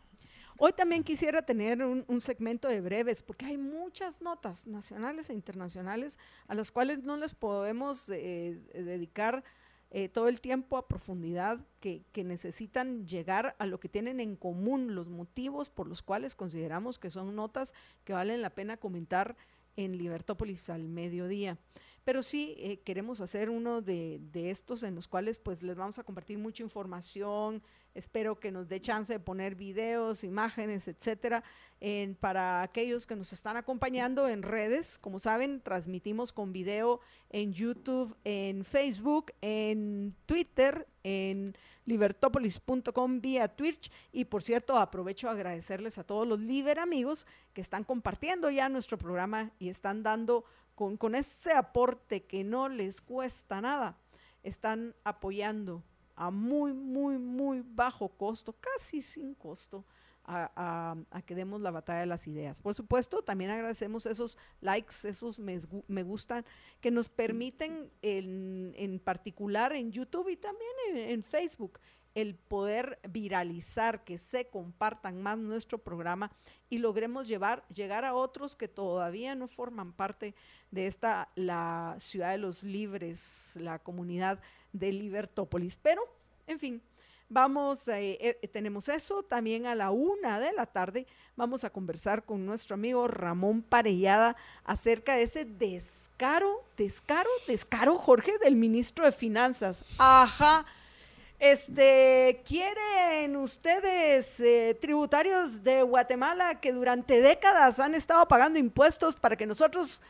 Hoy 0.59 0.73
también 0.73 1.05
quisiera 1.05 1.43
tener 1.43 1.83
un, 1.83 2.21
segmento 2.21 2.69
de 2.69 2.81
breves, 2.81 3.21
porque 3.21 3.45
hay 3.45 3.59
muchas 3.59 4.23
notas 4.23 4.67
nacionales 4.67 5.29
e 5.29 5.35
internacionales 5.35 6.19
a 6.49 6.55
las 6.55 6.71
cuales 6.71 7.03
no 7.03 7.19
les 7.19 7.35
podemos 7.35 8.09
eh, 8.09 8.59
dedicar 8.73 9.45
eh, 9.91 10.09
todo 10.09 10.29
el 10.29 10.41
tiempo 10.41 10.79
a 10.79 10.89
profundidad 10.89 11.61
que, 11.81 12.05
necesitan 12.25 13.07
llegar 13.07 13.55
a 13.59 13.67
lo 13.67 13.79
que 13.79 13.89
tienen 13.89 14.19
en 14.19 14.35
común, 14.35 14.95
los 14.95 15.09
motivos 15.09 15.69
por 15.69 15.87
los 15.87 16.03
cuales 16.03 16.35
consideramos 16.35 16.99
que 16.99 17.11
son 17.11 17.37
notas 17.37 17.73
que 18.05 18.13
valen 18.13 18.43
la 18.43 18.51
pena 18.51 18.79
comentar 18.79 19.37
en 19.77 19.97
Libertópolis 19.97 20.71
al 20.71 20.89
mediodía. 20.89 21.59
pero 22.05 22.23
sí 22.23 22.55
eh, 22.59 22.79
queremos 22.85 23.21
hacer 23.21 23.51
uno 23.51 23.83
de, 23.83 24.21
de, 24.33 24.51
estos 24.51 24.83
en 24.83 24.95
los 24.95 25.09
cuales 25.09 25.39
pues 25.39 25.63
les 25.63 25.77
vamos 25.77 25.99
a 25.99 26.05
compartir 26.05 26.39
mucha 26.39 26.63
información, 26.63 27.63
espero 27.97 28.39
que 28.39 28.53
nos 28.53 28.69
dé 28.69 28.81
chance 28.81 29.13
de 29.13 29.19
poner 29.19 29.55
videos, 29.55 30.23
imágenes, 30.23 30.87
etcétera, 30.87 31.43
para 32.21 32.63
aquellos 32.63 33.07
que 33.07 33.17
nos 33.17 33.33
están 33.33 33.57
acompañando 33.57 34.29
en 34.29 34.43
redes, 34.43 34.99
como 34.99 35.19
saben, 35.19 35.61
transmitimos 35.61 36.33
con 36.33 36.53
video 36.53 37.01
en 37.31 37.53
YouTube, 37.53 38.15
en 38.25 38.65
Facebook, 38.65 39.33
en 39.41 40.15
Twitter, 40.27 40.87
en 41.03 41.57
libertopolis.com 41.87 43.21
vía 43.21 43.49
Twitch. 43.49 43.91
Y 44.13 44.27
por 44.27 44.43
cierto 44.43 44.77
aprovecho 44.79 45.29
a 45.29 45.33
agradecerles 45.33 45.99
a 45.99 46.05
todos 46.05 46.27
los 46.27 46.41
Liber 46.41 46.79
amigos 46.79 47.27
que 47.55 47.63
están 47.63 47.85
compartiendo 47.85 48.51
ya 48.51 48.69
nuestro 48.69 48.99
programa 48.99 49.51
y 49.59 49.71
están 49.71 50.03
dando 50.03 50.45
con 50.75 51.15
ese 51.15 51.53
aporte 51.53 52.25
que 52.25 52.45
no 52.45 52.69
les 52.69 53.01
cuesta 53.01 53.63
nada, 53.63 53.97
están 54.43 54.95
apoyando 55.05 55.83
a 56.17 56.31
muy, 56.31 56.73
muy, 56.73 57.19
muy 57.19 57.63
bajo 57.65 58.09
costo, 58.09 58.55
casi 58.55 59.03
sin 59.03 59.35
costo, 59.35 59.85
a, 60.29 60.97
que 61.25 61.37
demos 61.37 61.61
la 61.61 61.71
batalla 61.71 62.01
de 62.01 62.07
las 62.07 62.27
ideas. 62.27 62.61
Por 62.61 62.75
supuesto, 62.75 63.23
también 63.23 63.51
agradecemos 63.51 64.07
esos 64.07 64.37
likes, 64.61 64.97
esos 65.05 65.39
me, 65.39 65.57
me 65.87 66.03
gustan, 66.03 66.45
que 66.81 66.91
nos 66.91 67.09
permiten 67.09 67.93
en, 68.03 68.75
en, 68.77 68.99
particular 68.99 69.73
en 69.73 69.93
YouTube 69.93 70.29
y 70.31 70.37
también 70.37 70.97
en 70.97 71.23
Facebook 71.23 71.79
el 72.17 72.35
poder 72.35 72.99
viralizar, 73.11 74.03
que 74.03 74.17
se 74.17 74.47
compartan 74.47 75.23
más 75.23 75.37
nuestro 75.37 75.77
programa 75.77 76.33
y 76.71 76.79
logremos 76.79 77.29
llevar, 77.29 77.63
llegar 77.69 78.07
a 78.07 78.15
otros 78.15 78.57
que 78.57 78.69
todavía 78.69 79.35
no 79.35 79.47
forman 79.47 79.93
parte 79.93 80.35
de 80.71 80.87
esta, 80.87 81.29
la 81.35 81.95
ciudad 81.99 82.31
de 82.31 82.39
los 82.39 82.65
libres, 82.65 83.59
la 83.61 83.79
comunidad 83.79 84.41
de 84.73 84.93
Libertópolis. 84.93 85.77
Pero, 85.77 86.03
en 86.47 86.59
fin, 86.59 86.83
vamos, 87.29 87.87
eh, 87.89 88.17
eh, 88.19 88.49
tenemos 88.49 88.89
eso. 88.89 89.23
También 89.23 89.67
a 89.67 89.75
la 89.75 89.91
una 89.91 90.41
de 90.41 90.55
la 90.55 90.65
tarde 90.65 91.07
vamos 91.37 91.65
a 91.65 91.71
conversar 91.71 92.25
con 92.25 92.47
nuestro 92.47 92.77
amigo 92.77 93.09
Ramón 93.09 93.61
Parellada 93.61 94.37
acerca 94.65 95.17
de 95.17 95.25
ese 95.25 95.45
descaro, 95.45 96.65
descaro, 96.79 97.29
descaro, 97.47 97.99
Jorge, 97.99 98.39
del 98.39 98.57
ministro 98.57 99.05
de 99.05 99.13
Finanzas. 99.13 99.85
Ajá 99.99 100.65
este, 101.39 102.43
¿quieren 102.47 103.37
ustedes, 103.37 104.41
eh, 104.41 104.77
tributarios 104.81 105.63
de 105.63 105.83
Guatemala, 105.83 106.61
que 106.61 106.73
durante 106.73 107.21
décadas 107.21 107.79
han 107.79 107.95
estado 107.95 108.27
pagando 108.27 108.59
impuestos 108.59 109.17
para 109.17 109.37
que 109.37 109.47
nosotros 109.47 110.01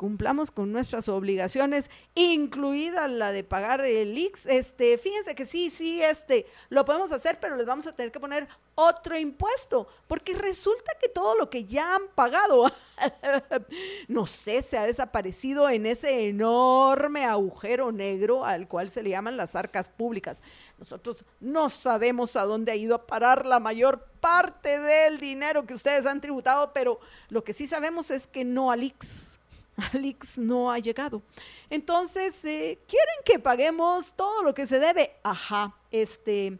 cumplamos 0.00 0.50
con 0.50 0.72
nuestras 0.72 1.10
obligaciones, 1.10 1.90
incluida 2.14 3.06
la 3.06 3.32
de 3.32 3.44
pagar 3.44 3.84
el 3.84 4.16
IX. 4.16 4.46
Este, 4.46 4.96
fíjense 4.96 5.34
que 5.34 5.44
sí, 5.44 5.68
sí, 5.68 6.02
este, 6.02 6.46
lo 6.70 6.86
podemos 6.86 7.12
hacer, 7.12 7.38
pero 7.38 7.54
les 7.54 7.66
vamos 7.66 7.86
a 7.86 7.94
tener 7.94 8.10
que 8.10 8.18
poner 8.18 8.48
otro 8.74 9.14
impuesto, 9.18 9.86
porque 10.08 10.32
resulta 10.32 10.92
que 10.98 11.10
todo 11.10 11.34
lo 11.34 11.50
que 11.50 11.66
ya 11.66 11.96
han 11.96 12.08
pagado, 12.14 12.72
no 14.08 14.24
sé, 14.24 14.62
se 14.62 14.78
ha 14.78 14.86
desaparecido 14.86 15.68
en 15.68 15.84
ese 15.84 16.28
enorme 16.28 17.26
agujero 17.26 17.92
negro 17.92 18.46
al 18.46 18.68
cual 18.68 18.88
se 18.88 19.02
le 19.02 19.10
llaman 19.10 19.36
las 19.36 19.54
arcas 19.54 19.90
públicas. 19.90 20.42
Nosotros 20.78 21.26
no 21.40 21.68
sabemos 21.68 22.36
a 22.36 22.46
dónde 22.46 22.72
ha 22.72 22.76
ido 22.76 22.94
a 22.94 23.06
parar 23.06 23.44
la 23.44 23.60
mayor 23.60 24.06
parte 24.22 24.80
del 24.80 25.20
dinero 25.20 25.66
que 25.66 25.74
ustedes 25.74 26.06
han 26.06 26.22
tributado, 26.22 26.72
pero 26.72 27.00
lo 27.28 27.44
que 27.44 27.52
sí 27.52 27.66
sabemos 27.66 28.10
es 28.10 28.26
que 28.26 28.46
no 28.46 28.70
al 28.70 28.84
IX 28.84 29.30
Alix 29.92 30.38
no 30.38 30.70
ha 30.70 30.78
llegado. 30.78 31.22
Entonces, 31.68 32.44
eh, 32.44 32.78
¿quieren 32.86 33.16
que 33.24 33.38
paguemos 33.38 34.14
todo 34.14 34.42
lo 34.42 34.54
que 34.54 34.66
se 34.66 34.78
debe? 34.78 35.12
Ajá, 35.22 35.74
este, 35.90 36.58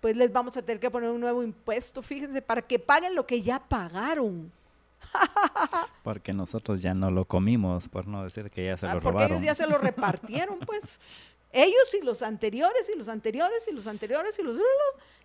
pues 0.00 0.16
les 0.16 0.32
vamos 0.32 0.56
a 0.56 0.62
tener 0.62 0.80
que 0.80 0.90
poner 0.90 1.10
un 1.10 1.20
nuevo 1.20 1.42
impuesto, 1.42 2.02
fíjense, 2.02 2.42
para 2.42 2.62
que 2.62 2.78
paguen 2.78 3.14
lo 3.14 3.26
que 3.26 3.42
ya 3.42 3.58
pagaron. 3.60 4.52
Porque 6.02 6.32
nosotros 6.32 6.82
ya 6.82 6.94
no 6.94 7.10
lo 7.10 7.24
comimos, 7.24 7.88
por 7.88 8.06
no 8.06 8.24
decir 8.24 8.50
que 8.50 8.66
ya 8.66 8.76
se 8.76 8.86
ah, 8.86 8.94
lo 8.94 9.00
porque 9.00 9.12
robaron. 9.12 9.36
Ellos 9.38 9.44
ya 9.44 9.54
se 9.54 9.66
lo 9.66 9.78
repartieron, 9.78 10.58
pues. 10.60 11.00
Ellos 11.52 11.94
y 11.98 12.04
los 12.04 12.22
anteriores, 12.22 12.90
y 12.94 12.98
los 12.98 13.08
anteriores, 13.08 13.66
y 13.68 13.72
los 13.72 13.86
anteriores, 13.86 14.38
y 14.38 14.42
los... 14.42 14.56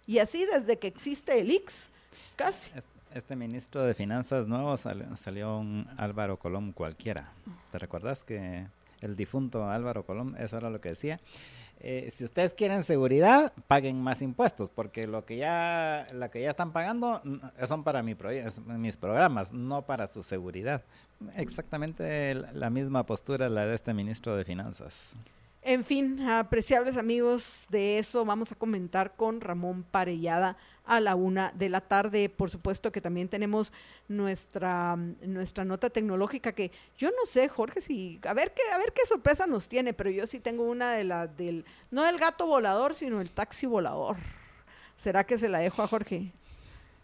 Y 0.06 0.20
así 0.20 0.46
desde 0.46 0.80
que 0.80 0.88
existe 0.88 1.38
el 1.38 1.52
Ix, 1.52 1.90
casi 2.38 2.72
este 3.13 3.36
ministro 3.36 3.84
de 3.84 3.93
Finanzas 3.93 4.48
nuevo 4.48 4.75
salió, 4.77 5.58
un 5.58 5.88
Álvaro 5.98 6.38
Colón 6.38 6.72
cualquiera. 6.72 7.32
¿Te 7.72 7.79
recuerdas 7.79 8.24
que 8.24 8.67
el 9.01 9.15
difunto 9.15 9.70
Álvaro 9.70 10.05
Colón, 10.05 10.36
eso 10.38 10.58
era 10.58 10.70
lo 10.70 10.82
que 10.82 10.89
decía? 10.89 11.20
Eh, 11.79 12.10
si 12.15 12.24
ustedes 12.24 12.53
quieren 12.53 12.82
seguridad, 12.84 13.51
paguen 13.67 14.01
más 14.01 14.22
impuestos, 14.22 14.70
porque 14.70 15.05
lo 15.05 15.25
que 15.25 15.38
ya, 15.38 16.08
la 16.13 16.29
que 16.29 16.41
ya 16.41 16.50
están 16.50 16.72
pagando 16.72 17.22
son 17.67 17.84
para 17.84 18.01
mi 18.03 18.15
mis 18.67 18.98
programas, 18.98 19.51
no 19.51 19.82
para 19.82 20.08
su 20.08 20.24
seguridad. 20.24 20.84
Exactamente 21.36 22.36
la 22.36 22.70
misma 22.70 23.05
postura 23.05 23.50
la 23.50 23.65
de 23.65 23.75
este 23.75 23.93
ministro 23.93 24.36
de 24.38 24.46
Finanzas. 24.46 25.15
En 25.65 25.86
fin, 25.86 26.20
apreciables 26.27 26.98
amigos, 26.98 27.67
de 27.70 27.98
eso 27.98 28.25
vamos 28.25 28.51
a 28.51 28.55
comentar 28.55 29.15
con 29.15 29.39
Ramón 29.39 29.84
Parellada 29.84 30.58
a 30.86 31.00
la 31.00 31.15
una 31.15 31.53
de 31.55 31.70
la 31.70 31.79
tarde. 31.79 32.27
Por 32.27 32.50
supuesto 32.50 32.91
que 32.91 33.00
también 33.00 33.29
tenemos 33.29 33.72
nuestra, 34.10 34.98
nuestra 34.98 35.63
nota 35.63 35.89
tecnológica 35.89 36.51
que 36.51 36.70
yo 36.98 37.12
no 37.12 37.25
sé, 37.25 37.48
Jorge, 37.48 37.79
si 37.79 38.20
a 38.24 38.34
ver 38.34 38.53
qué, 38.53 38.62
a 38.74 38.77
ver 38.77 38.91
qué 38.91 39.05
sorpresa 39.05 39.48
nos 39.48 39.70
tiene, 39.70 39.93
pero 39.93 40.10
yo 40.10 40.27
sí 40.27 40.41
tengo 40.41 40.65
una 40.65 40.91
de 40.91 41.05
las 41.05 41.38
del, 41.38 41.63
no 41.91 42.03
del 42.03 42.17
gato 42.17 42.46
volador, 42.46 42.93
sino 42.93 43.22
el 43.22 43.32
taxi 43.32 43.65
volador. 43.65 44.17
¿Será 44.98 45.24
que 45.24 45.38
se 45.38 45.48
la 45.48 45.60
dejo 45.60 45.82
a 45.82 45.88
Jorge? 45.88 46.34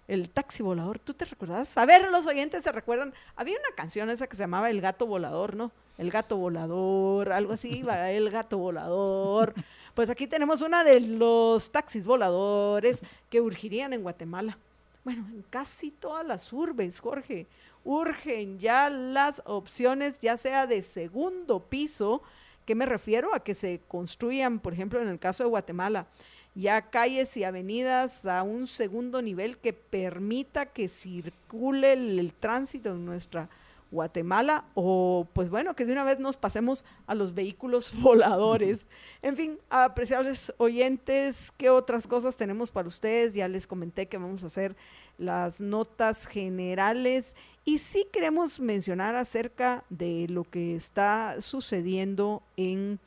El 0.10 0.30
taxi 0.30 0.64
volador, 0.64 1.00
¿tú 1.00 1.14
te 1.14 1.24
recuerdas? 1.24 1.78
A 1.78 1.86
ver, 1.86 2.12
los 2.12 2.28
oyentes 2.28 2.64
se 2.64 2.74
recuerdan. 2.74 3.14
Había 3.38 3.58
una 3.58 3.74
canción 3.74 4.10
esa 4.10 4.28
que 4.28 4.36
se 4.36 4.44
llamaba 4.44 4.70
El 4.70 4.82
gato 4.82 5.06
volador, 5.06 5.56
¿no? 5.56 5.72
El 6.00 6.10
gato 6.12 6.38
volador, 6.38 7.32
algo 7.32 7.54
así, 7.54 7.84
el 8.08 8.30
gato 8.32 8.58
volador. 8.58 9.54
Pues 9.94 10.10
aquí 10.10 10.28
tenemos 10.28 10.62
una 10.62 10.84
de 10.84 11.02
los 11.02 11.72
taxis 11.72 12.06
voladores 12.06 13.02
que 13.30 13.42
urgirían 13.42 13.94
en 13.94 14.02
Guatemala. 14.02 14.58
Bueno, 15.04 15.28
en 15.30 15.44
casi 15.50 15.92
todas 15.92 16.26
las 16.26 16.52
urbes, 16.54 17.00
Jorge, 17.00 17.48
urgen 17.84 18.60
ya 18.60 18.90
las 18.90 19.42
opciones, 19.46 20.20
ya 20.20 20.38
sea 20.38 20.68
de 20.68 20.82
segundo 20.82 21.60
piso, 21.60 22.22
que 22.66 22.76
me 22.76 22.86
refiero 22.86 23.34
a 23.34 23.44
que 23.44 23.54
se 23.54 23.82
construyan, 23.88 24.60
por 24.60 24.74
ejemplo, 24.74 25.02
en 25.02 25.10
el 25.10 25.20
caso 25.20 25.44
de 25.44 25.50
Guatemala, 25.50 26.08
ya 26.56 26.82
calles 26.82 27.36
y 27.36 27.44
avenidas 27.44 28.26
a 28.26 28.44
un 28.44 28.68
segundo 28.68 29.22
nivel 29.22 29.58
que 29.58 29.74
permita 29.74 30.66
que 30.68 30.88
circule 30.88 31.94
el 31.94 32.34
tránsito 32.40 32.92
en 32.92 33.06
nuestra 33.06 33.50
Guatemala 33.92 34.66
o 34.76 35.28
pues 35.34 35.50
bueno, 35.50 35.76
que 35.76 35.86
de 35.86 35.94
una 35.94 36.04
vez 36.04 36.20
nos 36.20 36.38
pasemos 36.38 36.86
a 37.08 37.16
los 37.16 37.34
vehículos 37.34 37.92
voladores. 38.02 38.88
En 39.22 39.36
fin, 39.36 39.60
apreciables 39.70 40.54
oyentes, 40.58 41.52
¿qué 41.58 41.70
otras 41.70 42.08
cosas 42.08 42.38
tenemos 42.38 42.72
para 42.72 42.88
ustedes? 42.88 43.34
Ya 43.34 43.48
les 43.48 43.68
comenté 43.68 44.08
que 44.08 44.18
vamos 44.18 44.44
a 44.44 44.48
hacer 44.48 44.76
las 45.18 45.60
notas 45.60 46.28
generales 46.28 47.36
y 47.66 47.80
sí 47.80 48.08
queremos 48.12 48.60
mencionar 48.60 49.16
acerca 49.16 49.84
de 49.90 50.28
lo 50.30 50.44
que 50.44 50.76
está 50.76 51.42
sucediendo 51.42 52.42
en 52.58 53.00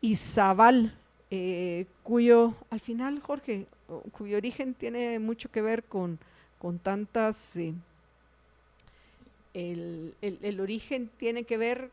Izabal, 0.00 0.96
eh, 1.30 1.86
cuyo, 2.02 2.54
al 2.70 2.80
final, 2.80 3.20
Jorge, 3.20 3.66
cuyo 4.12 4.36
origen 4.36 4.74
tiene 4.74 5.18
mucho 5.18 5.50
que 5.50 5.62
ver 5.62 5.84
con, 5.84 6.18
con 6.58 6.78
tantas... 6.78 7.56
Eh, 7.56 7.74
el, 9.54 10.58
origen 10.60 11.10
tiene 11.16 11.44
que 11.44 11.56
ver 11.56 11.90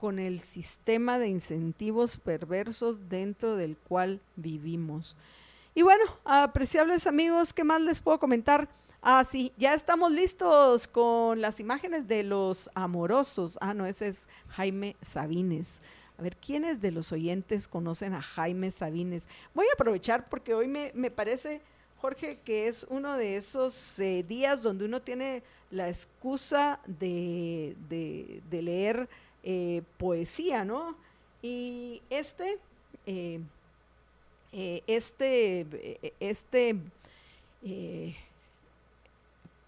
con 0.00 0.18
el 0.18 0.40
sistema 0.40 1.18
de 1.18 1.28
incentivos 1.28 2.16
perversos 2.16 3.08
dentro 3.08 3.56
del 3.56 3.76
cual 3.76 4.20
vivimos. 4.36 5.16
Y 5.74 5.82
bueno, 5.82 6.04
apreciables 6.24 7.06
amigos, 7.06 7.52
¿qué 7.52 7.64
más 7.64 7.80
les 7.80 8.00
puedo 8.00 8.18
comentar? 8.18 8.68
Ah, 9.00 9.24
sí, 9.24 9.52
ya 9.56 9.74
estamos 9.74 10.10
listos 10.10 10.88
con 10.88 11.40
las 11.40 11.60
imágenes 11.60 12.08
de 12.08 12.22
los 12.24 12.68
amorosos. 12.74 13.58
Ah, 13.60 13.74
no, 13.74 13.86
ese 13.86 14.08
es 14.08 14.28
Jaime 14.48 14.96
Sabines. 15.00 15.80
A 16.18 16.22
ver, 16.22 16.36
¿quiénes 16.36 16.80
de 16.80 16.90
los 16.90 17.12
oyentes 17.12 17.68
conocen 17.68 18.12
a 18.14 18.22
Jaime 18.22 18.72
Sabines? 18.72 19.28
Voy 19.54 19.66
a 19.66 19.74
aprovechar 19.74 20.28
porque 20.28 20.52
hoy 20.52 20.66
me, 20.66 20.90
me 20.94 21.12
parece 21.12 21.60
Jorge, 22.00 22.38
que 22.44 22.68
es 22.68 22.86
uno 22.88 23.16
de 23.16 23.36
esos 23.36 23.98
eh, 23.98 24.22
días 24.22 24.62
donde 24.62 24.84
uno 24.84 25.02
tiene 25.02 25.42
la 25.70 25.88
excusa 25.88 26.78
de, 26.86 27.74
leer 28.50 29.08
eh, 29.42 29.82
poesía, 29.96 30.64
¿no? 30.64 30.96
Y 31.42 32.00
este, 32.08 32.58
eh, 33.06 33.40
este, 34.86 35.66
este 36.20 36.76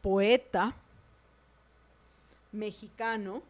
poeta 0.01 0.75
mexicano, 2.53 3.43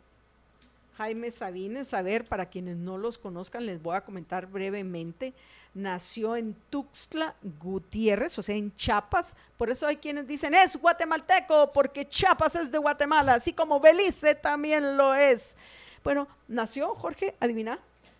Jaime 1.00 1.30
Sabines, 1.30 1.94
a 1.94 2.02
ver, 2.02 2.26
para 2.26 2.44
quienes 2.44 2.76
no 2.76 2.98
los 2.98 3.16
conozcan, 3.16 3.64
les 3.64 3.82
voy 3.82 3.96
a 3.96 4.02
comentar 4.02 4.46
brevemente. 4.46 5.32
Nació 5.72 6.36
en 6.36 6.54
Tuxtla 6.68 7.36
Gutiérrez, 7.58 8.38
o 8.38 8.42
sea, 8.42 8.54
en 8.54 8.74
Chiapas. 8.74 9.34
Por 9.56 9.70
eso 9.70 9.86
hay 9.86 9.96
quienes 9.96 10.26
dicen, 10.26 10.52
es 10.52 10.76
guatemalteco, 10.76 11.72
porque 11.72 12.06
Chiapas 12.06 12.54
es 12.56 12.70
de 12.70 12.76
Guatemala, 12.76 13.32
así 13.32 13.54
como 13.54 13.80
Belice 13.80 14.34
también 14.34 14.98
lo 14.98 15.14
es. 15.14 15.56
Bueno, 16.04 16.28
nació, 16.46 16.94
Jorge, 16.94 17.34
adivina, 17.40 17.78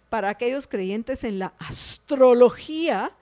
para 0.09 0.31
aquellos 0.31 0.67
creyentes 0.67 1.23
en 1.25 1.39
la 1.39 1.53
astrología, 1.59 3.13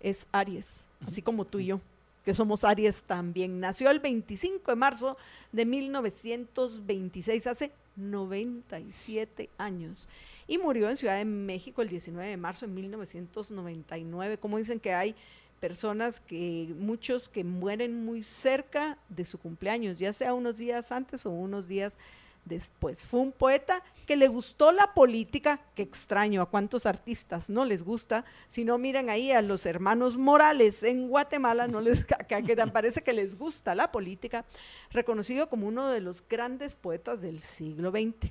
es 0.00 0.26
Aries, 0.32 0.84
así 1.06 1.22
como 1.22 1.44
tú 1.44 1.60
y 1.60 1.66
yo 1.66 1.80
que 2.24 2.34
somos 2.34 2.64
Aries 2.64 3.04
también. 3.04 3.60
Nació 3.60 3.88
el 3.88 4.00
25 4.00 4.72
de 4.72 4.76
marzo 4.76 5.16
de 5.52 5.64
1926, 5.64 7.46
hace 7.46 7.70
97 7.96 9.50
años. 9.58 10.08
Y 10.46 10.58
murió 10.58 10.88
en 10.88 10.96
Ciudad 10.96 11.16
de 11.16 11.24
México 11.24 11.82
el 11.82 11.88
19 11.88 12.28
de 12.28 12.36
marzo 12.36 12.66
de 12.66 12.72
1999. 12.72 14.38
Como 14.38 14.58
dicen 14.58 14.80
que 14.80 14.92
hay 14.92 15.14
personas 15.60 16.20
que, 16.20 16.74
muchos 16.78 17.28
que 17.28 17.42
mueren 17.44 18.04
muy 18.04 18.22
cerca 18.22 18.98
de 19.08 19.24
su 19.24 19.38
cumpleaños, 19.38 19.98
ya 19.98 20.12
sea 20.12 20.34
unos 20.34 20.58
días 20.58 20.92
antes 20.92 21.26
o 21.26 21.30
unos 21.30 21.66
días. 21.66 21.98
Fue 23.08 23.20
un 23.20 23.32
poeta 23.32 23.82
que 24.06 24.16
le 24.16 24.28
gustó 24.28 24.70
la 24.70 24.94
política, 24.94 25.60
que 25.74 25.82
extraño, 25.82 26.40
a 26.40 26.46
cuántos 26.46 26.86
artistas 26.86 27.50
no 27.50 27.64
les 27.64 27.82
gusta, 27.82 28.24
si 28.46 28.64
no 28.64 28.78
miran 28.78 29.10
ahí 29.10 29.32
a 29.32 29.42
los 29.42 29.66
hermanos 29.66 30.16
Morales 30.16 30.82
en 30.84 31.08
Guatemala, 31.08 31.66
no 31.66 31.80
les 31.80 32.04
que, 32.28 32.56
parece 32.72 33.02
que 33.02 33.12
les 33.12 33.36
gusta 33.36 33.74
la 33.74 33.90
política, 33.90 34.44
reconocido 34.90 35.48
como 35.48 35.66
uno 35.66 35.88
de 35.88 36.00
los 36.00 36.26
grandes 36.26 36.76
poetas 36.76 37.20
del 37.20 37.40
siglo 37.40 37.90
XX. 37.90 38.30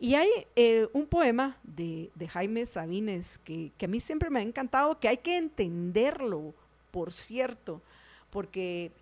Y 0.00 0.14
hay 0.14 0.28
eh, 0.54 0.86
un 0.92 1.06
poema 1.06 1.58
de, 1.64 2.10
Jaime 2.28 2.64
Sabines 2.66 3.38
que, 3.38 3.72
que 3.76 3.86
a 3.86 3.88
mí 3.88 4.00
siempre 4.00 4.30
me 4.30 4.38
ha 4.38 4.42
encantado, 4.42 5.00
que 5.00 5.08
hay 5.08 5.18
que 5.18 5.36
entenderlo, 5.36 6.54
por 6.92 7.12
cierto, 7.12 7.82
porque 8.30 8.92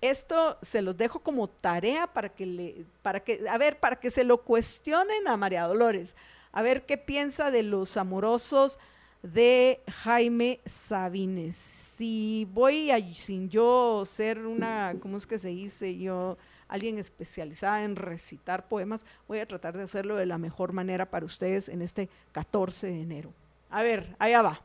esto 0.00 0.58
se 0.62 0.82
los 0.82 0.96
dejo 0.96 1.20
como 1.20 1.48
tarea 1.48 2.06
para 2.06 2.30
que 2.30 2.46
le, 2.46 2.86
para 3.02 3.20
que, 3.20 3.46
a 3.48 3.58
ver, 3.58 3.78
para 3.78 3.96
que 3.96 4.10
se 4.10 4.24
lo 4.24 4.38
cuestionen 4.38 5.28
a 5.28 5.36
María 5.36 5.66
Dolores, 5.66 6.16
a 6.52 6.62
ver 6.62 6.86
qué 6.86 6.96
piensa 6.96 7.50
de 7.50 7.62
los 7.62 7.96
amorosos 7.96 8.78
de 9.22 9.80
Jaime 9.88 10.60
Sabines. 10.64 11.56
Si 11.56 12.48
voy 12.52 12.90
a, 12.90 13.14
sin 13.14 13.50
yo 13.50 14.04
ser 14.06 14.46
una, 14.46 14.94
¿cómo 15.00 15.18
es 15.18 15.26
que 15.26 15.38
se 15.38 15.48
dice? 15.48 15.96
Yo, 15.98 16.38
alguien 16.68 16.98
especializada 16.98 17.84
en 17.84 17.96
recitar 17.96 18.68
poemas, 18.68 19.04
voy 19.28 19.40
a 19.40 19.46
tratar 19.46 19.76
de 19.76 19.82
hacerlo 19.82 20.16
de 20.16 20.26
la 20.26 20.38
mejor 20.38 20.72
manera 20.72 21.10
para 21.10 21.26
ustedes 21.26 21.68
en 21.68 21.82
este 21.82 22.08
14 22.32 22.86
de 22.86 23.00
enero. 23.02 23.32
A 23.68 23.82
ver, 23.82 24.16
allá 24.18 24.42
va. 24.42 24.62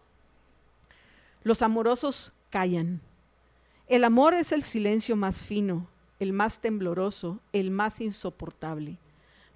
Los 1.44 1.62
amorosos 1.62 2.32
callan 2.50 3.02
el 3.88 4.04
amor 4.04 4.34
es 4.34 4.52
el 4.52 4.64
silencio 4.64 5.16
más 5.16 5.44
fino, 5.44 5.88
el 6.20 6.34
más 6.34 6.60
tembloroso, 6.60 7.40
el 7.54 7.72
más 7.72 8.02
insoportable. 8.02 8.98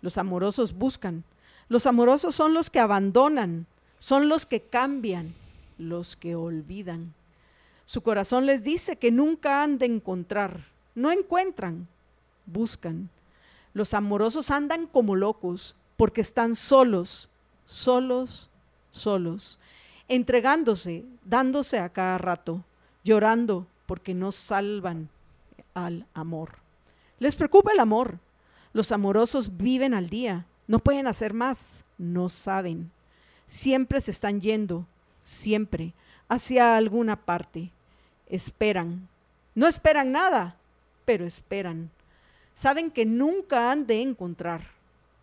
Los 0.02 0.18
amorosos 0.18 0.74
buscan. 0.74 1.24
Los 1.68 1.86
amorosos 1.86 2.36
son 2.36 2.54
los 2.54 2.70
que 2.70 2.80
abandonan, 2.80 3.66
son 4.00 4.30
los 4.30 4.46
que 4.46 4.62
cambian, 4.62 5.34
los 5.78 6.16
que 6.16 6.36
olvidan. 6.36 7.14
Su 7.86 8.02
corazón 8.02 8.46
les 8.46 8.64
dice 8.64 8.98
que 8.98 9.12
nunca 9.12 9.64
han 9.64 9.78
de 9.78 9.88
encontrar. 9.88 10.66
No 10.96 11.12
encuentran, 11.12 11.88
buscan. 12.46 13.10
Los 13.74 13.94
amorosos 13.94 14.52
andan 14.52 14.88
como 14.88 15.16
locos 15.16 15.76
porque 15.98 16.22
están 16.22 16.56
solos, 16.56 17.30
solos, 17.66 18.50
solos, 18.92 19.60
entregándose, 20.08 21.06
dándose 21.24 21.80
a 21.80 21.90
cada 21.90 22.18
rato, 22.18 22.64
llorando, 23.04 23.68
porque 23.90 24.14
no 24.14 24.32
salvan 24.32 25.10
al 25.74 26.06
amor. 26.14 26.60
Les 27.18 27.36
preocupa 27.36 27.72
el 27.72 27.80
amor. 27.80 28.20
Los 28.72 28.92
amorosos 28.92 29.58
viven 29.58 29.96
al 29.96 30.12
día, 30.12 30.46
no 30.68 30.78
pueden 30.78 31.08
hacer 31.08 31.34
más, 31.34 31.84
no 31.98 32.30
saben. 32.30 32.92
Siempre 33.48 34.00
se 34.00 34.12
están 34.12 34.42
yendo, 34.42 34.86
siempre, 35.24 35.94
hacia 36.28 36.78
alguna 36.78 37.16
parte. 37.16 37.72
Esperan. 38.28 39.08
No 39.56 39.68
esperan 39.68 40.12
nada, 40.12 40.56
pero 41.04 41.26
esperan. 41.26 41.90
Saben 42.54 42.92
que 42.92 43.08
nunca 43.08 43.72
han 43.72 43.88
de 43.88 44.04
encontrar. 44.04 44.68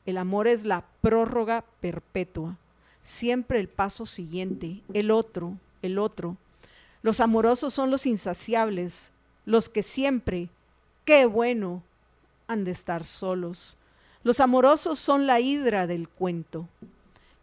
El 0.06 0.18
amor 0.18 0.48
es 0.48 0.64
la 0.64 0.84
prórroga 1.02 1.64
perpetua. 1.80 2.56
Siempre 3.00 3.60
el 3.60 3.68
paso 3.68 4.06
siguiente, 4.06 4.82
el 4.92 5.12
otro, 5.12 5.56
el 5.82 6.00
otro. 6.00 6.36
Los 7.02 7.20
amorosos 7.20 7.74
son 7.74 7.90
los 7.90 8.06
insaciables, 8.06 9.12
los 9.44 9.68
que 9.68 9.82
siempre, 9.82 10.48
qué 11.04 11.26
bueno, 11.26 11.82
han 12.48 12.64
de 12.64 12.70
estar 12.70 13.04
solos. 13.04 13.76
Los 14.22 14.40
amorosos 14.40 14.98
son 14.98 15.26
la 15.26 15.40
hidra 15.40 15.86
del 15.86 16.08
cuento. 16.08 16.68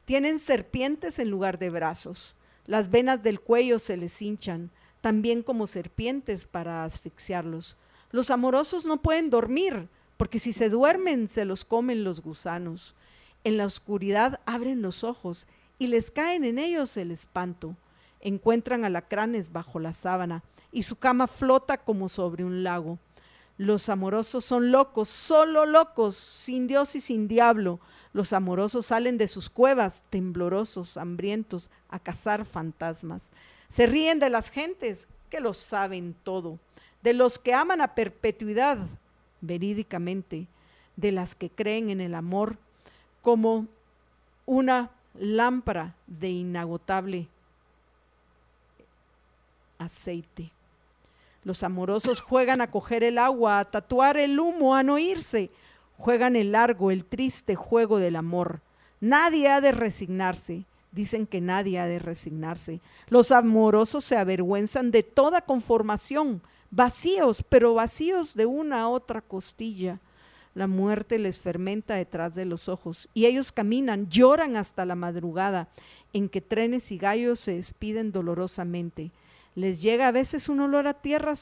Tienen 0.06 0.40
serpientes 0.40 1.20
en 1.20 1.30
lugar 1.30 1.60
de 1.60 1.70
brazos. 1.70 2.36
Las 2.66 2.90
venas 2.90 3.24
del 3.24 3.40
cuello 3.40 3.80
se 3.80 3.96
les 3.96 4.22
hinchan, 4.22 4.70
también 5.02 5.44
como 5.44 5.68
serpientes 5.68 6.46
para 6.46 6.84
asfixiarlos. 6.84 7.78
Los 8.12 8.32
amorosos 8.32 8.86
no 8.86 9.02
pueden 9.02 9.30
dormir, 9.30 9.88
porque 10.18 10.40
si 10.40 10.54
se 10.54 10.70
duermen 10.70 11.28
se 11.28 11.46
los 11.46 11.64
comen 11.64 12.04
los 12.04 12.22
gusanos. 12.22 12.96
En 13.44 13.58
la 13.58 13.66
oscuridad 13.66 14.40
abren 14.46 14.82
los 14.82 15.04
ojos 15.04 15.48
y 15.80 15.88
les 15.88 16.12
caen 16.12 16.44
en 16.44 16.60
ellos 16.60 16.96
el 16.98 17.12
espanto 17.12 17.76
encuentran 18.24 18.86
alacranes 18.86 19.52
bajo 19.52 19.80
la 19.80 19.94
sábana 19.94 20.44
y 20.72 20.84
su 20.84 20.96
cama 20.96 21.28
flota 21.28 21.78
como 21.78 22.10
sobre 22.10 22.44
un 22.44 22.64
lago. 22.64 22.98
Los 23.58 23.90
amorosos 23.90 24.46
son 24.46 24.72
locos, 24.72 25.10
solo 25.10 25.66
locos, 25.68 26.16
sin 26.16 26.66
Dios 26.66 26.96
y 26.96 27.02
sin 27.02 27.28
diablo. 27.28 27.80
Los 28.14 28.34
amorosos 28.34 28.88
salen 28.88 29.18
de 29.18 29.28
sus 29.28 29.50
cuevas, 29.50 30.04
temblorosos, 30.10 30.98
hambrientos, 30.98 31.70
a 31.90 32.00
cazar 32.00 32.46
fantasmas. 32.46 33.30
Se 33.70 33.86
ríen 33.86 34.20
de 34.20 34.30
las 34.30 34.50
gentes 34.50 35.08
que 35.30 35.40
lo 35.40 35.54
saben 35.54 36.16
todo, 36.24 36.60
de 37.04 37.14
los 37.14 37.38
que 37.38 37.54
aman 37.54 37.82
a 37.82 37.94
perpetuidad, 37.94 38.78
verídicamente, 39.42 40.48
de 40.96 41.12
las 41.12 41.36
que 41.36 41.50
creen 41.50 41.90
en 41.90 42.02
el 42.02 42.16
amor 42.16 42.58
como 43.22 43.68
una 44.46 44.92
lámpara 45.14 45.96
de 46.08 46.30
inagotable 46.30 47.28
aceite. 49.84 50.52
Los 51.44 51.64
amorosos 51.64 52.22
juegan 52.22 52.62
a 52.62 52.72
coger 52.72 53.04
el 53.04 53.18
agua, 53.18 53.60
a 53.60 53.66
tatuar 53.66 54.18
el 54.18 54.40
humo, 54.40 54.76
a 54.76 54.84
no 54.84 54.98
irse. 54.98 55.50
Juegan 55.98 56.36
el 56.36 56.54
largo, 56.54 56.92
el 56.92 57.04
triste 57.04 57.56
juego 57.56 57.98
del 57.98 58.16
amor. 58.16 58.62
Nadie 59.02 59.50
ha 59.50 59.62
de 59.62 59.72
resignarse. 59.72 60.64
Dicen 60.92 61.28
que 61.28 61.42
nadie 61.42 61.80
ha 61.80 61.88
de 61.88 62.00
resignarse. 62.00 62.80
Los 63.10 63.32
amorosos 63.32 64.04
se 64.04 64.16
avergüenzan 64.16 64.92
de 64.92 65.04
toda 65.04 65.42
conformación, 65.42 66.42
vacíos, 66.72 67.44
pero 67.50 67.74
vacíos 67.74 68.36
de 68.36 68.46
una 68.46 68.84
a 68.84 68.88
otra 68.88 69.22
costilla. 69.22 70.00
La 70.56 70.68
muerte 70.68 71.18
les 71.18 71.40
fermenta 71.40 71.96
detrás 71.96 72.36
de 72.36 72.46
los 72.46 72.70
ojos 72.70 73.10
y 73.14 73.26
ellos 73.26 73.52
caminan, 73.52 74.08
lloran 74.10 74.56
hasta 74.56 74.86
la 74.86 74.96
madrugada, 74.96 75.68
en 76.14 76.30
que 76.30 76.42
trenes 76.42 76.92
y 76.92 76.98
gallos 77.00 77.40
se 77.40 77.56
despiden 77.56 78.12
dolorosamente. 78.12 79.12
Les 79.56 79.82
llega 79.82 80.08
a 80.08 80.12
veces 80.12 80.50
un 80.50 80.60
olor 80.60 80.88
a 80.88 80.96
tierra 80.96 81.34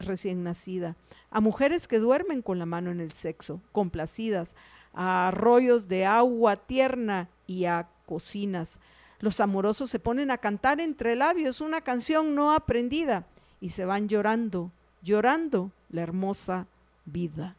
recién 0.00 0.42
nacida, 0.42 0.96
a 1.30 1.40
mujeres 1.40 1.86
que 1.86 2.00
duermen 2.00 2.42
con 2.42 2.58
la 2.58 2.66
mano 2.66 2.90
en 2.90 3.00
el 3.00 3.12
sexo, 3.12 3.60
complacidas, 3.72 4.56
a 4.92 5.28
arroyos 5.28 5.86
de 5.86 6.04
agua 6.04 6.56
tierna 6.56 7.28
y 7.46 7.66
a 7.66 7.86
cocinas. 8.06 8.80
Los 9.20 9.38
amorosos 9.38 9.88
se 9.90 10.00
ponen 10.00 10.30
a 10.30 10.38
cantar 10.38 10.80
entre 10.80 11.14
labios 11.14 11.60
una 11.60 11.80
canción 11.80 12.34
no 12.34 12.52
aprendida 12.52 13.26
y 13.60 13.70
se 13.70 13.84
van 13.84 14.08
llorando, 14.08 14.72
llorando 15.02 15.70
la 15.90 16.02
hermosa 16.02 16.66
vida. 17.04 17.54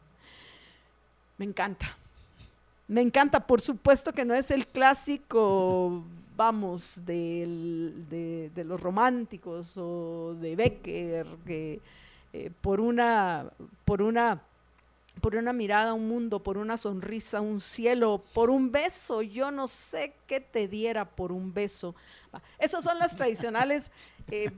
Me 1.38 1.46
encanta. 1.46 1.96
Me 2.88 3.00
encanta, 3.00 3.46
por 3.46 3.62
supuesto 3.62 4.12
que 4.12 4.24
no 4.24 4.34
es 4.34 4.50
el 4.50 4.66
clásico 4.66 6.04
vamos, 6.36 7.04
de, 7.04 8.50
los 8.64 8.80
románticos 8.80 9.76
o 9.76 10.34
de 10.40 10.56
Becker, 10.56 11.26
que 11.46 11.80
eh, 12.32 12.50
por, 12.60 12.80
una, 12.80 13.50
por, 13.84 14.02
una, 14.02 14.42
por 15.20 15.36
una 15.36 15.52
mirada 15.52 15.94
un 15.94 16.08
mundo, 16.08 16.42
por 16.42 16.58
una 16.58 16.76
sonrisa, 16.76 17.40
un 17.40 17.60
cielo, 17.60 18.22
por 18.34 18.50
un 18.50 18.72
beso, 18.72 19.22
yo 19.22 19.50
no 19.50 19.66
sé 19.66 20.14
qué 20.26 20.40
te 20.40 20.68
diera 20.68 21.04
por 21.04 21.32
un 21.32 21.52
beso. 21.52 21.94
Esas 22.58 22.84
son 22.84 22.98
las 22.98 23.16
tradicionales. 23.16 23.90
Eh, 24.30 24.50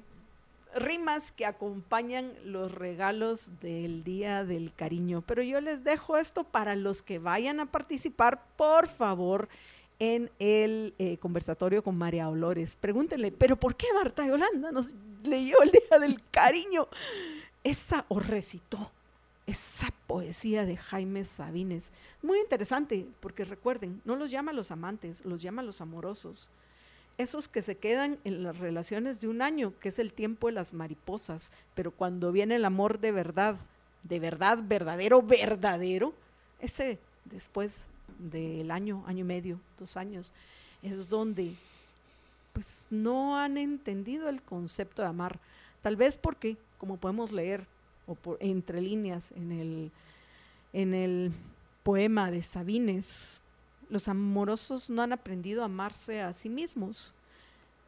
rimas 0.74 1.32
que 1.32 1.46
acompañan 1.46 2.32
los 2.44 2.72
regalos 2.72 3.52
del 3.60 4.02
Día 4.02 4.44
del 4.44 4.72
Cariño. 4.74 5.22
Pero 5.22 5.42
yo 5.42 5.60
les 5.60 5.84
dejo 5.84 6.16
esto 6.16 6.44
para 6.44 6.74
los 6.74 7.02
que 7.02 7.18
vayan 7.18 7.60
a 7.60 7.66
participar, 7.66 8.42
por 8.56 8.88
favor, 8.88 9.48
en 9.98 10.30
el 10.38 10.94
eh, 10.98 11.18
conversatorio 11.18 11.82
con 11.82 11.96
María 11.96 12.28
Olores. 12.28 12.76
Pregúntenle, 12.76 13.32
¿pero 13.32 13.56
por 13.56 13.76
qué 13.76 13.86
Marta 13.94 14.26
Yolanda 14.26 14.72
nos 14.72 14.94
leyó 15.22 15.62
el 15.62 15.70
Día 15.70 15.98
del 15.98 16.22
Cariño? 16.30 16.88
Esa 17.62 18.04
o 18.08 18.20
recitó 18.20 18.90
esa 19.46 19.92
poesía 20.06 20.64
de 20.64 20.76
Jaime 20.76 21.24
Sabines. 21.24 21.90
Muy 22.22 22.40
interesante, 22.40 23.06
porque 23.20 23.44
recuerden, 23.44 24.00
no 24.04 24.16
los 24.16 24.30
llama 24.30 24.52
los 24.52 24.70
amantes, 24.70 25.24
los 25.24 25.42
llama 25.42 25.62
los 25.62 25.80
amorosos. 25.80 26.50
Esos 27.18 27.48
que 27.48 27.62
se 27.62 27.76
quedan 27.76 28.18
en 28.24 28.42
las 28.42 28.58
relaciones 28.58 29.20
de 29.20 29.28
un 29.28 29.42
año, 29.42 29.72
que 29.80 29.90
es 29.90 29.98
el 29.98 30.12
tiempo 30.12 30.48
de 30.48 30.54
las 30.54 30.72
mariposas, 30.72 31.52
pero 31.74 31.90
cuando 31.90 32.32
viene 32.32 32.56
el 32.56 32.64
amor 32.64 32.98
de 32.98 33.12
verdad, 33.12 33.56
de 34.02 34.18
verdad, 34.18 34.58
verdadero, 34.62 35.22
verdadero, 35.22 36.14
ese 36.60 36.98
después 37.24 37.86
del 38.18 38.70
año, 38.70 39.04
año 39.06 39.20
y 39.20 39.24
medio, 39.24 39.60
dos 39.78 39.96
años, 39.96 40.32
es 40.82 41.08
donde 41.08 41.54
pues 42.52 42.86
no 42.88 43.36
han 43.36 43.58
entendido 43.58 44.28
el 44.28 44.40
concepto 44.40 45.02
de 45.02 45.08
amar. 45.08 45.40
Tal 45.82 45.96
vez 45.96 46.16
porque, 46.16 46.56
como 46.78 46.96
podemos 46.96 47.32
leer, 47.32 47.66
entre 48.40 48.80
líneas 48.80 49.32
en 49.32 49.52
el, 49.52 49.90
en 50.72 50.94
el 50.94 51.32
poema 51.82 52.30
de 52.30 52.42
Sabines, 52.42 53.42
los 53.90 54.08
amorosos 54.08 54.88
no 54.88 55.02
han 55.02 55.12
aprendido 55.12 55.62
a 55.62 55.66
amarse 55.66 56.20
a 56.20 56.32
sí 56.32 56.48
mismos. 56.48 57.12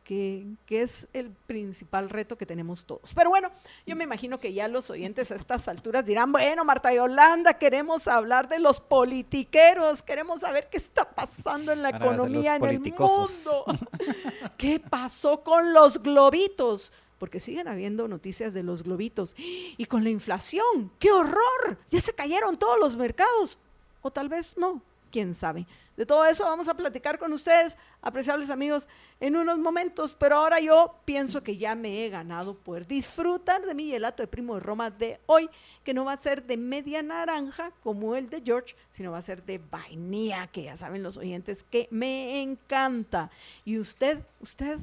Que, 0.07 0.47
que, 0.67 0.83
es 0.83 1.09
el 1.13 1.31
principal 1.31 2.09
reto 2.09 2.39
que 2.39 2.47
tenemos 2.47 2.85
todos. 2.85 3.13
Pero 3.13 3.29
bueno, 3.29 3.51
yo 3.87 3.97
me 3.97 4.05
imagino 4.05 4.39
que 4.39 4.53
ya 4.53 4.69
los 4.69 4.89
oyentes 4.89 5.33
a 5.33 5.35
estas 5.35 5.67
alturas 5.67 6.07
dirán, 6.07 6.31
bueno, 6.31 6.65
Marta 6.65 6.95
Yolanda, 6.95 7.55
queremos 7.55 8.07
hablar 8.07 8.49
de 8.49 8.61
los 8.61 8.79
politiqueros, 8.79 10.05
queremos 10.05 10.43
saber 10.43 10.69
qué 10.71 10.77
está 10.77 11.11
pasando 11.11 11.73
en 11.73 11.83
la 11.83 11.91
economía, 11.91 12.55
en 12.55 12.65
el 12.65 12.79
mundo. 12.79 13.65
¿Qué 14.57 14.79
pasó 14.79 15.43
con 15.43 15.73
los 15.73 16.01
globitos? 16.01 16.93
porque 17.19 17.41
siguen 17.41 17.69
habiendo 17.69 18.09
noticias 18.09 18.53
de 18.53 18.63
los 18.63 18.83
globitos. 18.83 19.35
Y 19.39 19.87
con 19.87 20.05
la 20.05 20.11
inflación, 20.11 20.91
¡qué 20.99 21.11
horror! 21.11 21.79
Ya 21.91 22.01
se 22.01 22.15
cayeron 22.15 22.57
todos 22.57 22.79
los 22.79 22.97
mercados. 22.97 23.59
O 24.03 24.11
tal 24.11 24.29
vez 24.29 24.57
no, 24.57 24.83
quién 25.11 25.35
sabe. 25.35 25.67
De 25.97 26.05
todo 26.05 26.27
eso 26.27 26.45
vamos 26.45 26.69
a 26.69 26.75
platicar 26.75 27.19
con 27.19 27.33
ustedes, 27.33 27.77
apreciables 28.03 28.51
amigos, 28.51 28.87
en 29.19 29.37
unos 29.37 29.59
momentos, 29.59 30.15
pero 30.15 30.37
ahora 30.37 30.61
yo 30.61 30.95
pienso 31.05 31.43
que 31.43 31.57
ya 31.57 31.75
me 31.75 32.05
he 32.05 32.11
ganado 32.11 32.55
poder 32.55 32.87
disfrutar 32.87 33.65
de 33.65 33.75
mi 33.75 33.89
gelato 33.89 34.23
de 34.23 34.27
primo 34.27 34.55
de 34.55 34.61
Roma 34.61 34.91
de 34.91 35.21
hoy, 35.27 35.49
que 35.83 35.95
no 35.95 36.05
va 36.05 36.13
a 36.13 36.19
ser 36.19 36.45
de 36.45 36.57
media 36.57 37.03
naranja 37.03 37.73
como 37.83 38.15
el 38.15 38.29
de 38.29 38.43
George, 38.45 38.77
sino 38.91 39.13
va 39.13 39.19
a 39.19 39.23
ser 39.23 39.43
de 39.45 39.59
vainilla, 39.59 40.47
que 40.49 40.65
ya 40.65 40.77
saben 40.77 41.03
los 41.03 41.17
oyentes 41.17 41.63
que 41.63 41.89
me 41.91 42.43
encanta. 42.43 43.31
Y 43.65 43.79
usted, 43.79 44.19
usted, 44.41 44.79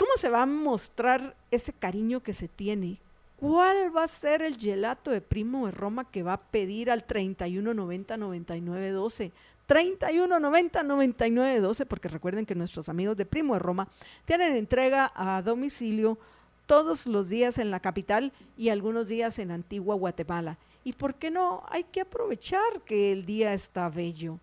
¿Cómo 0.00 0.12
se 0.16 0.30
va 0.30 0.40
a 0.40 0.46
mostrar 0.46 1.36
ese 1.50 1.74
cariño 1.74 2.22
que 2.22 2.32
se 2.32 2.48
tiene? 2.48 2.96
¿Cuál 3.36 3.94
va 3.94 4.04
a 4.04 4.08
ser 4.08 4.40
el 4.40 4.56
gelato 4.56 5.10
de 5.10 5.20
Primo 5.20 5.66
de 5.66 5.72
Roma 5.72 6.10
que 6.10 6.22
va 6.22 6.32
a 6.32 6.40
pedir 6.40 6.90
al 6.90 7.04
3190 9.70 10.82
9912? 10.82 10.82
3190 10.82 10.82
9912, 10.82 11.86
porque 11.86 12.08
recuerden 12.08 12.44
que 12.44 12.56
nuestros 12.56 12.88
amigos 12.88 13.16
de 13.16 13.24
Primo 13.24 13.54
de 13.54 13.60
Roma 13.60 13.86
tienen 14.24 14.54
entrega 14.54 15.12
a 15.14 15.40
domicilio 15.42 16.18
todos 16.66 17.06
los 17.06 17.28
días 17.28 17.56
en 17.58 17.70
la 17.70 17.78
capital 17.78 18.32
y 18.56 18.70
algunos 18.70 19.06
días 19.06 19.38
en 19.38 19.52
Antigua 19.52 19.94
Guatemala. 19.94 20.58
¿Y 20.82 20.94
por 20.94 21.14
qué 21.14 21.30
no? 21.30 21.62
Hay 21.68 21.84
que 21.84 22.00
aprovechar 22.00 22.80
que 22.84 23.12
el 23.12 23.24
día 23.24 23.54
está 23.54 23.88
bello. 23.88 24.40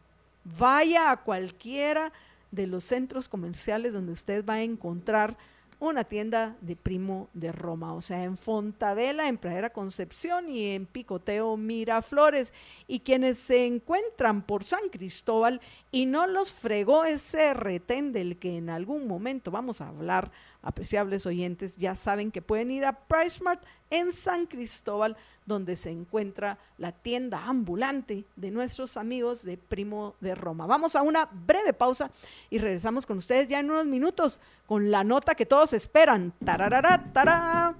Vaya 0.58 1.12
a 1.12 1.18
cualquiera 1.18 2.14
de 2.52 2.66
los 2.66 2.86
centros 2.86 3.28
comerciales 3.28 3.94
donde 3.94 4.14
usted 4.14 4.46
va 4.46 4.54
a 4.54 4.64
encontrar 4.64 5.36
una 5.80 6.04
tienda 6.06 6.56
de 6.62 6.76
primo 6.76 7.30
de 7.34 7.52
Roma, 7.52 7.94
o 7.94 8.02
sea, 8.02 8.24
en 8.24 8.36
Fontavela, 8.36 9.28
en 9.28 9.38
Pradera 9.38 9.70
Concepción 9.70 10.50
y 10.50 10.72
en 10.72 10.88
Picoteo 10.88 11.56
Miraflores. 11.56 12.54
Y 12.88 13.02
quienes 13.02 13.38
se 13.38 13.66
encuentran 13.66 14.42
por 14.42 14.64
San 14.64 14.90
Cristóbal 14.90 15.62
y 15.92 16.08
no 16.08 16.26
los 16.26 16.52
fregó 16.52 17.06
ese 17.06 17.54
retén 17.54 18.12
del 18.12 18.38
que 18.38 18.58
en 18.58 18.70
algún 18.70 19.08
momento 19.08 19.52
vamos 19.52 19.82
a 19.82 19.90
hablar, 19.90 20.32
apreciables 20.68 21.26
oyentes, 21.26 21.78
ya 21.78 21.96
saben 21.96 22.30
que 22.30 22.42
pueden 22.42 22.72
ir 22.72 22.84
a 22.84 22.92
PriceMart 22.92 23.64
en 23.90 24.12
San 24.12 24.46
Cristóbal, 24.48 25.16
donde 25.46 25.78
se 25.78 25.90
encuentra 25.90 26.58
la 26.78 26.92
tienda 26.92 27.46
ambulante 27.46 28.26
de 28.36 28.52
nuestros 28.52 28.98
amigos 28.98 29.44
de 29.44 29.58
Primo 29.58 30.16
de 30.20 30.36
Roma. 30.36 30.68
Vamos 30.68 30.98
a 30.98 31.04
una 31.04 31.26
breve 31.26 31.72
pausa 31.72 32.12
y 32.50 32.58
regresamos 32.58 33.06
con 33.06 33.18
ustedes 33.18 33.48
ya 33.48 33.62
en 33.62 33.72
unos 33.72 33.86
minutos 33.86 34.42
con 34.66 34.92
la 34.92 35.06
nota 35.06 35.36
que 35.36 35.46
todos 35.46 35.72
esperan. 35.72 36.34
Tararara, 36.44 37.74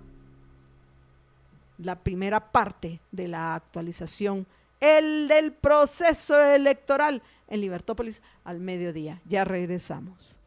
La 1.80 1.96
primera 2.00 2.40
parte 2.40 3.02
de 3.12 3.28
la 3.28 3.56
actualización, 3.56 4.48
el 4.80 5.28
del 5.28 5.52
proceso 5.52 6.42
electoral 6.42 7.22
en 7.50 7.60
Libertópolis 7.60 8.24
al 8.46 8.62
mediodía. 8.62 9.22
Ya 9.26 9.44
regresamos. 9.44 10.40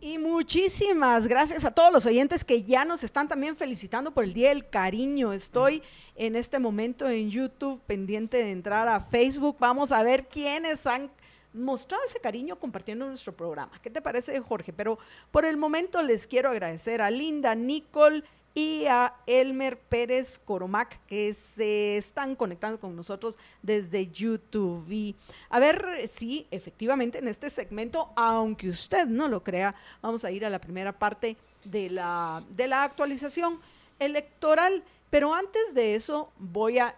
Y 0.00 0.18
muchísimas 0.18 1.26
gracias 1.26 1.64
a 1.64 1.72
todos 1.72 1.92
los 1.92 2.06
oyentes 2.06 2.44
que 2.44 2.62
ya 2.62 2.84
nos 2.84 3.02
están 3.02 3.26
también 3.26 3.56
felicitando 3.56 4.12
por 4.12 4.22
el 4.22 4.32
Día 4.32 4.50
del 4.50 4.68
Cariño. 4.68 5.32
Estoy 5.32 5.82
en 6.14 6.36
este 6.36 6.60
momento 6.60 7.08
en 7.08 7.28
YouTube 7.30 7.80
pendiente 7.84 8.36
de 8.36 8.52
entrar 8.52 8.86
a 8.86 9.00
Facebook. 9.00 9.56
Vamos 9.58 9.90
a 9.90 10.04
ver 10.04 10.28
quiénes 10.28 10.86
han 10.86 11.10
mostrado 11.52 12.04
ese 12.04 12.20
cariño 12.20 12.60
compartiendo 12.60 13.08
nuestro 13.08 13.34
programa. 13.34 13.72
¿Qué 13.82 13.90
te 13.90 14.00
parece, 14.00 14.38
Jorge? 14.38 14.72
Pero 14.72 15.00
por 15.32 15.44
el 15.44 15.56
momento 15.56 16.00
les 16.00 16.28
quiero 16.28 16.50
agradecer 16.50 17.02
a 17.02 17.10
Linda, 17.10 17.56
Nicole, 17.56 18.22
y 18.58 18.86
a 18.86 19.14
Elmer 19.28 19.78
Pérez 19.78 20.40
Coromac, 20.44 20.98
que 21.06 21.32
se 21.32 21.96
están 21.96 22.34
conectando 22.34 22.80
con 22.80 22.96
nosotros 22.96 23.38
desde 23.62 24.08
YouTube. 24.08 25.14
a 25.48 25.60
ver 25.60 26.08
si 26.08 26.48
efectivamente 26.50 27.18
en 27.18 27.28
este 27.28 27.50
segmento, 27.50 28.10
aunque 28.16 28.68
usted 28.68 29.06
no 29.06 29.28
lo 29.28 29.44
crea, 29.44 29.76
vamos 30.02 30.24
a 30.24 30.32
ir 30.32 30.44
a 30.44 30.50
la 30.50 30.60
primera 30.60 30.92
parte 30.92 31.36
de 31.62 31.88
la, 31.88 32.42
de 32.50 32.66
la 32.66 32.82
actualización 32.82 33.60
electoral. 34.00 34.82
Pero 35.08 35.34
antes 35.34 35.72
de 35.72 35.94
eso, 35.94 36.32
voy 36.36 36.80
a 36.80 36.96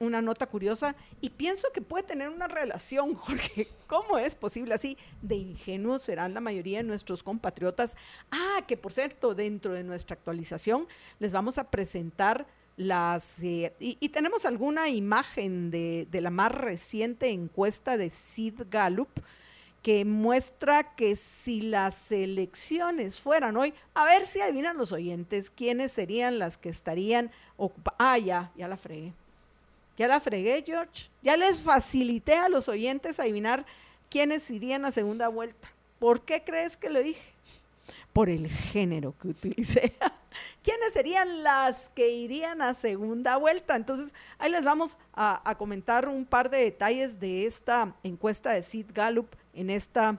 una 0.00 0.22
nota 0.22 0.46
curiosa 0.46 0.96
y 1.20 1.30
pienso 1.30 1.68
que 1.72 1.82
puede 1.82 2.04
tener 2.04 2.28
una 2.30 2.48
relación, 2.48 3.14
Jorge. 3.14 3.68
¿Cómo 3.86 4.18
es 4.18 4.34
posible 4.34 4.74
así? 4.74 4.96
De 5.22 5.36
ingenuos 5.36 6.02
serán 6.02 6.34
la 6.34 6.40
mayoría 6.40 6.78
de 6.78 6.84
nuestros 6.84 7.22
compatriotas. 7.22 7.96
Ah, 8.30 8.64
que 8.66 8.76
por 8.76 8.92
cierto, 8.92 9.34
dentro 9.34 9.72
de 9.72 9.84
nuestra 9.84 10.14
actualización 10.14 10.88
les 11.18 11.32
vamos 11.32 11.58
a 11.58 11.70
presentar 11.70 12.46
las... 12.76 13.42
Eh, 13.42 13.74
y, 13.78 14.08
tenemos 14.08 14.46
alguna 14.46 14.88
imagen 14.88 15.70
de, 15.70 16.08
de 16.10 16.20
la 16.22 16.30
más 16.30 16.50
reciente 16.50 17.28
encuesta 17.28 17.96
de 17.96 18.08
Sid 18.08 18.62
Gallup 18.70 19.10
que 19.82 20.04
muestra 20.04 20.94
que 20.94 21.16
si 21.16 21.62
las 21.62 22.12
elecciones 22.12 23.20
fueran 23.20 23.56
hoy, 23.56 23.72
a 23.94 24.04
ver 24.04 24.26
si 24.26 24.40
adivinan 24.40 24.76
los 24.76 24.92
oyentes 24.92 25.50
quiénes 25.50 25.92
serían 25.92 26.38
las 26.38 26.58
que 26.58 26.68
estarían 26.68 27.30
ocupadas. 27.56 27.96
Ah, 27.98 28.18
ya, 28.18 28.52
ya 28.56 28.68
la 28.68 28.76
fregué. 28.76 29.14
Ya 30.00 30.08
la 30.08 30.18
fregué, 30.18 30.64
George. 30.66 31.10
Ya 31.20 31.36
les 31.36 31.60
facilité 31.60 32.32
a 32.32 32.48
los 32.48 32.70
oyentes 32.70 33.20
adivinar 33.20 33.66
quiénes 34.08 34.50
irían 34.50 34.86
a 34.86 34.90
segunda 34.90 35.28
vuelta. 35.28 35.70
¿Por 35.98 36.22
qué 36.22 36.42
crees 36.42 36.74
que 36.78 36.88
lo 36.88 37.00
dije? 37.00 37.34
Por 38.14 38.30
el 38.30 38.48
género 38.48 39.14
que 39.20 39.28
utilicé. 39.28 39.92
¿Quiénes 40.64 40.94
serían 40.94 41.42
las 41.42 41.90
que 41.90 42.08
irían 42.08 42.62
a 42.62 42.72
segunda 42.72 43.36
vuelta? 43.36 43.76
Entonces, 43.76 44.14
ahí 44.38 44.50
les 44.50 44.64
vamos 44.64 44.96
a, 45.12 45.54
comentar 45.58 46.08
un 46.08 46.24
par 46.24 46.48
de 46.48 46.64
detalles 46.64 47.20
de 47.20 47.44
esta 47.44 47.94
encuesta 48.02 48.52
de 48.52 48.62
Sid 48.62 48.86
Gallup 48.94 49.28
en 49.52 49.68
esta 49.68 50.18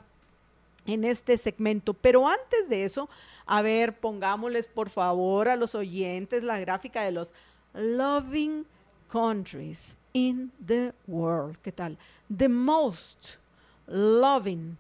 en 0.85 1.05
este 1.05 1.37
segmento. 1.37 1.95
Pero 1.95 2.27
antes 2.27 2.69
de 2.69 2.85
eso, 2.85 3.09
a 3.47 3.63
ver, 3.63 3.97
pongámosles 3.97 4.67
por 4.67 4.91
favor 4.91 5.49
a 5.49 5.55
los 5.55 5.73
oyentes 5.73 6.43
la 6.43 6.59
gráfica 6.59 7.01
de 7.01 7.13
los 7.13 7.33
Loving 7.73 8.67
countries 9.11 9.95
in 10.13 10.51
the 10.65 10.93
world. 11.07 11.57
¿Qué 11.61 11.71
tal? 11.71 11.97
The 12.29 12.47
most 12.47 13.37
loving 13.87 14.77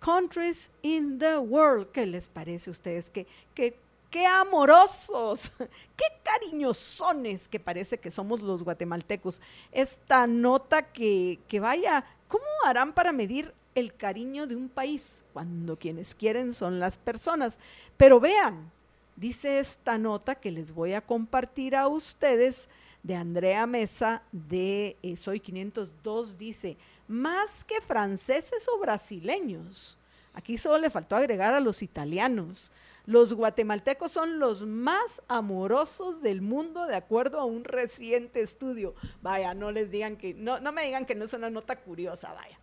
countries 0.00 0.70
in 0.82 1.18
the 1.18 1.38
world. 1.38 1.88
¿Qué 1.92 2.06
les 2.06 2.28
parece 2.28 2.70
a 2.70 2.72
ustedes? 2.72 3.10
¿Qué, 3.10 3.26
qué, 3.54 3.76
qué 4.10 4.26
amorosos, 4.26 5.50
qué 5.96 6.04
cariñosones 6.22 7.48
que 7.48 7.58
parece 7.58 7.98
que 7.98 8.10
somos 8.10 8.42
los 8.42 8.62
guatemaltecos. 8.62 9.40
Esta 9.72 10.26
nota 10.26 10.82
que, 10.82 11.40
que 11.48 11.60
vaya, 11.60 12.04
¿cómo 12.28 12.44
harán 12.64 12.92
para 12.92 13.12
medir 13.12 13.52
el 13.74 13.94
cariño 13.94 14.46
de 14.46 14.56
un 14.56 14.68
país, 14.68 15.24
cuando 15.32 15.76
quienes 15.76 16.14
quieren 16.14 16.52
son 16.52 16.78
las 16.78 16.98
personas. 16.98 17.58
Pero 17.96 18.20
vean, 18.20 18.70
dice 19.16 19.58
esta 19.58 19.98
nota 19.98 20.34
que 20.36 20.50
les 20.50 20.72
voy 20.72 20.92
a 20.92 21.00
compartir 21.00 21.74
a 21.76 21.88
ustedes 21.88 22.70
de 23.04 23.14
Andrea 23.14 23.66
Mesa 23.66 24.22
de 24.32 24.96
eh, 25.02 25.16
Soy 25.16 25.38
502, 25.38 26.36
dice, 26.38 26.76
más 27.06 27.62
que 27.62 27.80
franceses 27.82 28.66
o 28.66 28.80
brasileños. 28.80 29.98
Aquí 30.32 30.58
solo 30.58 30.78
le 30.78 30.90
faltó 30.90 31.14
agregar 31.14 31.54
a 31.54 31.60
los 31.60 31.82
italianos. 31.82 32.72
Los 33.04 33.34
guatemaltecos 33.34 34.10
son 34.10 34.38
los 34.38 34.64
más 34.64 35.22
amorosos 35.28 36.22
del 36.22 36.40
mundo 36.40 36.86
de 36.86 36.96
acuerdo 36.96 37.38
a 37.38 37.44
un 37.44 37.64
reciente 37.64 38.40
estudio. 38.40 38.94
Vaya, 39.20 39.52
no 39.52 39.70
les 39.70 39.90
digan 39.90 40.16
que, 40.16 40.32
no, 40.32 40.58
no 40.58 40.72
me 40.72 40.86
digan 40.86 41.04
que 41.04 41.14
no 41.14 41.26
es 41.26 41.34
una 41.34 41.50
nota 41.50 41.76
curiosa, 41.76 42.32
vaya. 42.32 42.58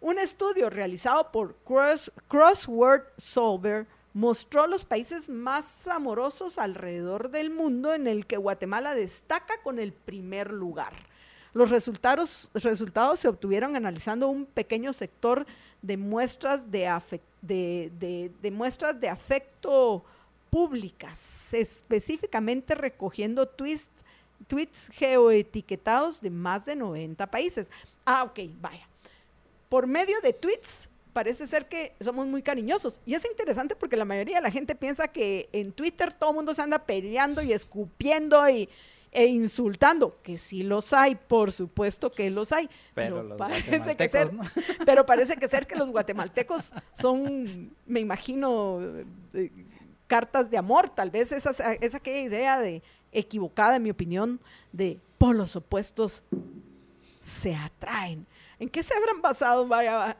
Un 0.00 0.18
estudio 0.18 0.68
realizado 0.70 1.30
por 1.30 1.56
Crossword 2.28 3.04
Solver 3.16 3.86
mostró 4.14 4.68
los 4.68 4.84
países 4.84 5.28
más 5.28 5.86
amorosos 5.88 6.56
alrededor 6.56 7.30
del 7.30 7.50
mundo 7.50 7.92
en 7.92 8.06
el 8.06 8.26
que 8.26 8.36
Guatemala 8.36 8.94
destaca 8.94 9.60
con 9.62 9.78
el 9.78 9.92
primer 9.92 10.52
lugar. 10.52 10.94
Los 11.52 11.70
resultados, 11.70 12.50
se 13.16 13.28
obtuvieron 13.28 13.76
analizando 13.76 14.28
un 14.28 14.46
pequeño 14.46 14.92
sector 14.92 15.46
de 15.82 15.96
muestras 15.96 16.70
de, 16.70 16.90
de, 17.42 18.50
muestras 18.50 18.98
de 18.98 19.08
afecto 19.08 20.04
públicas, 20.50 21.52
específicamente 21.52 22.74
recogiendo 22.74 23.46
tweets 23.46 24.90
geoetiquetados 24.92 26.20
de 26.20 26.30
más 26.30 26.66
de 26.66 26.76
90 26.76 27.26
países. 27.28 27.68
Ah, 28.04 28.24
ok, 28.24 28.40
vaya. 28.60 28.88
Por 29.68 29.86
medio 29.86 30.20
de 30.22 30.32
tweets 30.32 30.88
parece 31.14 31.46
ser 31.46 31.66
que 31.68 31.94
somos 32.00 32.26
muy 32.26 32.42
cariñosos. 32.42 33.00
Y 33.06 33.14
es 33.14 33.24
interesante 33.24 33.74
porque 33.74 33.96
la 33.96 34.04
mayoría 34.04 34.36
de 34.36 34.42
la 34.42 34.50
gente 34.50 34.74
piensa 34.74 35.08
que 35.08 35.48
en 35.52 35.72
Twitter 35.72 36.12
todo 36.12 36.30
el 36.30 36.36
mundo 36.36 36.52
se 36.52 36.60
anda 36.60 36.80
peleando 36.80 37.40
y 37.40 37.54
escupiendo 37.54 38.46
y, 38.50 38.68
e 39.12 39.26
insultando, 39.26 40.20
que 40.22 40.38
sí 40.38 40.64
los 40.64 40.92
hay, 40.92 41.14
por 41.14 41.52
supuesto 41.52 42.10
que 42.10 42.28
los 42.30 42.50
hay, 42.50 42.68
pero, 42.94 43.36
parece 43.36 43.96
que 43.96 44.08
ser, 44.08 44.32
pero 44.84 45.06
parece 45.06 45.36
que 45.36 45.46
ser 45.46 45.68
que 45.68 45.76
los 45.76 45.88
guatemaltecos 45.88 46.72
son, 46.94 47.70
me 47.86 48.00
imagino, 48.00 48.80
eh, 49.32 49.52
cartas 50.08 50.50
de 50.50 50.58
amor, 50.58 50.90
tal 50.90 51.12
vez 51.12 51.30
esa 51.30 51.74
es 51.74 51.94
aquella 51.94 52.20
idea 52.20 52.58
de 52.58 52.82
equivocada, 53.12 53.76
en 53.76 53.84
mi 53.84 53.90
opinión, 53.90 54.40
de 54.72 54.98
polos 55.16 55.54
opuestos 55.54 56.24
se 57.20 57.54
atraen. 57.54 58.26
¿En 58.58 58.68
qué 58.68 58.82
se 58.82 58.94
habrán 58.94 59.20
basado? 59.20 59.68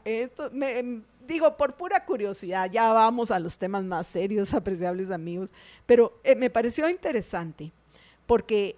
Esto 0.03 0.49
me, 0.51 0.79
em, 0.79 1.03
digo, 1.27 1.55
por 1.57 1.75
pura 1.75 2.05
curiosidad, 2.05 2.69
ya 2.71 2.91
vamos 2.93 3.31
a 3.31 3.39
los 3.39 3.57
temas 3.57 3.83
más 3.83 4.07
serios, 4.07 4.53
apreciables 4.53 5.11
amigos, 5.11 5.51
pero 5.85 6.19
eh, 6.23 6.35
me 6.35 6.49
pareció 6.49 6.89
interesante 6.89 7.71
porque 8.25 8.75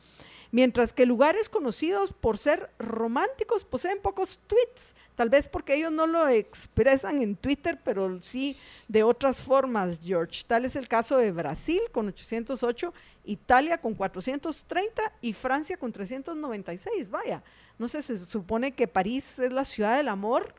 mientras 0.52 0.92
que 0.92 1.06
lugares 1.06 1.48
conocidos 1.48 2.12
por 2.12 2.38
ser 2.38 2.70
románticos 2.78 3.64
poseen 3.64 3.98
pocos 4.00 4.38
tweets, 4.46 4.94
tal 5.16 5.30
vez 5.30 5.48
porque 5.48 5.74
ellos 5.74 5.90
no 5.90 6.06
lo 6.06 6.28
expresan 6.28 7.22
en 7.22 7.34
Twitter, 7.34 7.80
pero 7.82 8.22
sí 8.22 8.56
de 8.86 9.02
otras 9.02 9.38
formas, 9.38 9.98
George. 10.04 10.44
Tal 10.46 10.64
es 10.64 10.76
el 10.76 10.86
caso 10.86 11.16
de 11.16 11.32
Brasil 11.32 11.80
con 11.90 12.06
808, 12.08 12.92
Italia 13.24 13.78
con 13.78 13.94
430 13.94 15.12
y 15.22 15.32
Francia 15.32 15.76
con 15.76 15.90
396. 15.90 17.10
Vaya, 17.10 17.42
no 17.78 17.88
sé, 17.88 18.02
se 18.02 18.24
supone 18.26 18.72
que 18.72 18.86
París 18.86 19.38
es 19.38 19.52
la 19.52 19.64
ciudad 19.64 19.96
del 19.96 20.08
amor. 20.08 20.54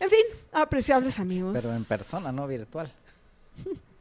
En 0.00 0.10
fin, 0.10 0.24
apreciables 0.52 1.20
amigos. 1.20 1.52
Pero 1.54 1.74
en 1.74 1.84
persona, 1.84 2.32
no 2.32 2.46
virtual. 2.48 2.92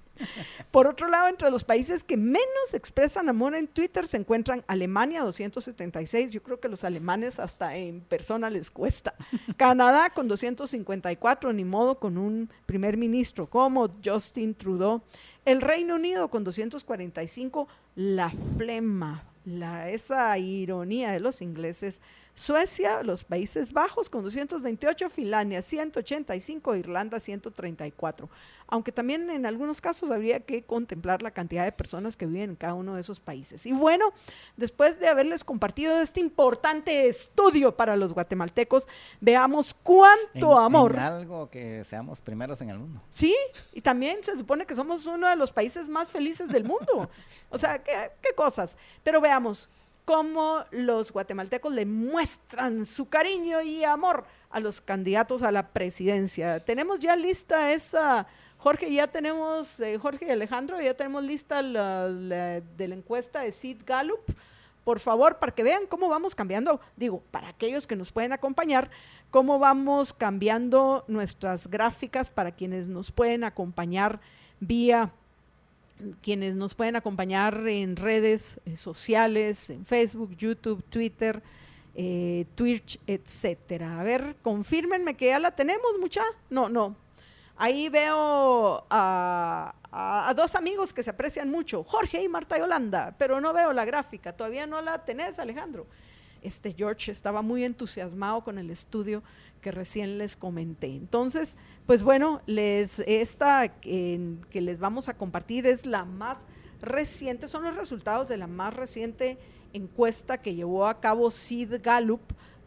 Por 0.72 0.88
otro 0.88 1.08
lado, 1.08 1.28
entre 1.28 1.52
los 1.52 1.64
países 1.64 2.04
que 2.04 2.18
menos 2.18 2.74
expresan 2.74 3.30
amor 3.30 3.56
en 3.56 3.68
Twitter 3.68 4.08
se 4.08 4.18
encuentran 4.18 4.64
Alemania, 4.68 5.24
276. 5.24 6.32
Yo 6.32 6.42
creo 6.44 6.60
que 6.60 6.70
los 6.70 6.84
alemanes 6.84 7.40
hasta 7.40 7.76
en 7.76 8.02
persona 8.02 8.50
les 8.50 8.72
cuesta. 8.72 9.14
Canadá 9.58 10.10
con 10.10 10.28
254, 10.28 11.54
ni 11.54 11.66
modo 11.66 12.00
con 12.00 12.18
un 12.18 12.50
primer 12.66 12.98
ministro 12.98 13.50
como 13.50 13.90
Justin 14.04 14.56
Trudeau. 14.56 15.02
El 15.46 15.62
Reino 15.62 15.96
Unido 15.96 16.30
con 16.30 16.44
245, 16.44 17.68
la 17.96 18.30
flema, 18.30 19.24
la, 19.44 19.90
esa 19.90 20.38
ironía 20.38 21.12
de 21.12 21.20
los 21.20 21.42
ingleses 21.42 22.02
Suecia, 22.36 23.04
los 23.04 23.24
Países 23.24 23.74
Bajos 23.74 24.10
con 24.10 24.24
228, 24.24 25.10
Finlandia 25.10 25.62
185, 25.62 26.76
Irlanda 26.76 27.20
134. 27.20 28.30
Aunque 28.68 28.92
también 28.92 29.30
en 29.30 29.46
algunos 29.46 29.82
casos 29.82 30.10
habría 30.12 30.40
que 30.40 30.64
contemplar 30.64 31.22
la 31.22 31.32
cantidad 31.32 31.66
de 31.66 31.72
personas 31.72 32.16
que 32.16 32.26
viven 32.26 32.52
en 32.52 32.56
cada 32.56 32.74
uno 32.74 32.96
de 32.96 33.02
esos 33.02 33.20
países. 33.20 33.66
Y 33.66 33.74
bueno, 33.74 34.14
después 34.56 35.00
de 35.00 35.10
haberles 35.10 35.44
compartido 35.44 36.00
este 36.02 36.22
importante 36.22 37.08
estudio 37.08 37.76
para 37.76 37.98
los 37.98 38.14
guatemaltecos, 38.14 38.88
veamos 39.20 39.76
cuánto 39.84 40.58
amor. 40.58 40.94
En 40.94 41.00
algo 41.00 41.50
que 41.50 41.84
seamos 41.84 42.22
primeros 42.22 42.62
en 42.62 42.70
el 42.70 42.80
mundo. 42.80 43.02
Sí, 43.10 43.36
y 43.74 43.82
también 43.82 44.24
se 44.24 44.38
supone 44.38 44.66
que 44.66 44.74
somos 44.74 45.06
uno 45.06 45.28
de 45.28 45.36
los 45.36 45.52
países 45.52 45.90
más 45.90 46.10
felices 46.10 46.50
del 46.50 46.64
mundo. 46.64 47.10
o 47.50 47.58
sea, 47.58 47.84
qué, 47.84 48.12
qué 48.22 48.34
cosas. 48.36 48.78
Pero 49.04 49.20
veamos, 49.20 49.70
cómo 50.12 50.66
los 50.72 51.14
guatemaltecos 51.14 51.72
le 51.72 51.86
muestran 51.86 52.86
su 52.86 53.08
cariño 53.08 53.62
y 53.62 53.86
amor 53.86 54.26
a 54.50 54.60
los 54.60 54.82
candidatos 54.82 55.42
a 55.42 55.52
la 55.52 55.70
presidencia. 55.70 56.60
Tenemos 56.66 57.00
ya 57.00 57.16
lista 57.16 57.72
esa, 57.72 58.28
Jorge, 58.58 58.94
ya 58.94 59.08
tenemos, 59.08 59.80
eh, 59.80 59.98
Jorge 59.98 60.26
y 60.26 60.30
Alejandro, 60.32 60.82
ya 60.82 60.96
tenemos 60.96 61.24
lista 61.24 61.62
la, 61.62 62.10
de 62.10 62.88
la 62.90 62.96
encuesta 62.96 63.40
de 63.40 63.54
Sid 63.54 63.84
Gallup 63.86 64.20
por 64.84 65.00
favor, 65.00 65.38
para 65.38 65.54
que 65.54 65.64
vean 65.64 65.84
cómo 65.88 66.10
vamos 66.10 66.36
cambiando, 66.36 66.82
digo, 66.98 67.22
para 67.32 67.50
aquellos 67.50 67.88
que 67.88 67.96
nos 67.96 68.12
pueden 68.12 68.34
acompañar, 68.34 68.90
cómo 69.30 69.60
vamos 69.60 70.12
cambiando 70.12 71.06
nuestras 71.08 71.68
gráficas 71.68 72.32
para 72.32 72.52
quienes 72.52 72.88
nos 72.90 73.12
pueden 73.12 73.44
acompañar 73.44 74.20
vía 74.60 75.14
quienes 76.22 76.56
nos 76.56 76.76
pueden 76.76 76.96
acompañar 76.96 77.68
en 77.68 77.96
redes 77.96 78.60
eh, 78.66 78.76
sociales, 78.76 79.70
en 79.70 79.86
Facebook, 79.86 80.36
YouTube, 80.36 80.84
Twitter, 80.90 81.42
eh, 81.96 82.46
Twitch, 82.56 83.00
etcétera. 83.08 84.00
A 84.00 84.04
ver, 84.04 84.36
confírmenme 84.42 85.16
que 85.16 85.28
ya 85.28 85.40
la 85.40 85.52
tenemos, 85.52 85.98
mucha. 86.00 86.24
No, 86.50 86.70
no. 86.70 86.96
Ahí 87.58 87.90
veo 87.90 88.86
a, 88.90 89.76
a, 89.92 90.34
dos 90.34 90.56
amigos 90.56 90.94
que 90.94 91.04
se 91.04 91.10
aprecian 91.10 91.50
mucho, 91.50 91.84
Jorge 91.84 92.22
y 92.22 92.28
Marta 92.28 92.58
Yolanda, 92.58 93.14
pero 93.18 93.40
no 93.40 93.54
veo 93.54 93.72
la 93.74 93.86
gráfica, 93.86 94.34
todavía 94.34 94.66
no 94.66 94.82
la 94.82 95.04
tenés, 95.06 95.38
Alejandro. 95.38 95.86
Este 96.42 96.74
George 96.74 97.12
estaba 97.12 97.42
muy 97.42 97.64
entusiasmado 97.64 98.44
con 98.44 98.58
el 98.58 98.70
estudio 98.70 99.24
que 99.62 99.72
recién 99.72 100.18
les 100.18 100.36
comenté. 100.36 100.88
Entonces, 100.96 101.56
pues 101.86 102.04
bueno, 102.04 102.42
les 102.46 103.00
esta 103.00 103.80
que 103.80 104.40
les 104.54 104.80
vamos 104.80 105.08
a 105.08 105.18
compartir 105.18 105.68
es 105.68 105.86
la 105.86 106.04
más 106.06 106.46
reciente, 106.82 107.48
son 107.48 107.64
los 107.64 107.76
resultados 107.76 108.28
de 108.28 108.38
la 108.38 108.48
más 108.48 108.74
reciente 108.74 109.38
encuesta 109.74 110.42
que 110.42 110.56
llevó 110.56 110.88
a 110.88 111.00
cabo 111.00 111.30
Sid 111.30 111.76
Gallup 111.82 112.22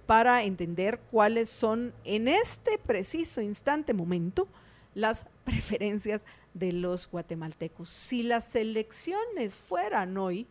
para 0.07 0.45
entender 0.45 1.01
cuáles 1.11 1.49
son 1.49 1.93
en 2.05 2.29
este 2.29 2.79
preciso 2.79 3.41
instante 3.41 3.93
momento 3.93 4.49
las 4.95 5.27
preferencias 5.45 6.27
de 6.53 6.73
los 6.73 7.11
guatemaltecos. 7.11 7.89
Si 7.89 8.23
las 8.23 8.55
elecciones 8.55 9.57
fueran 9.57 10.17
hoy, 10.17 10.47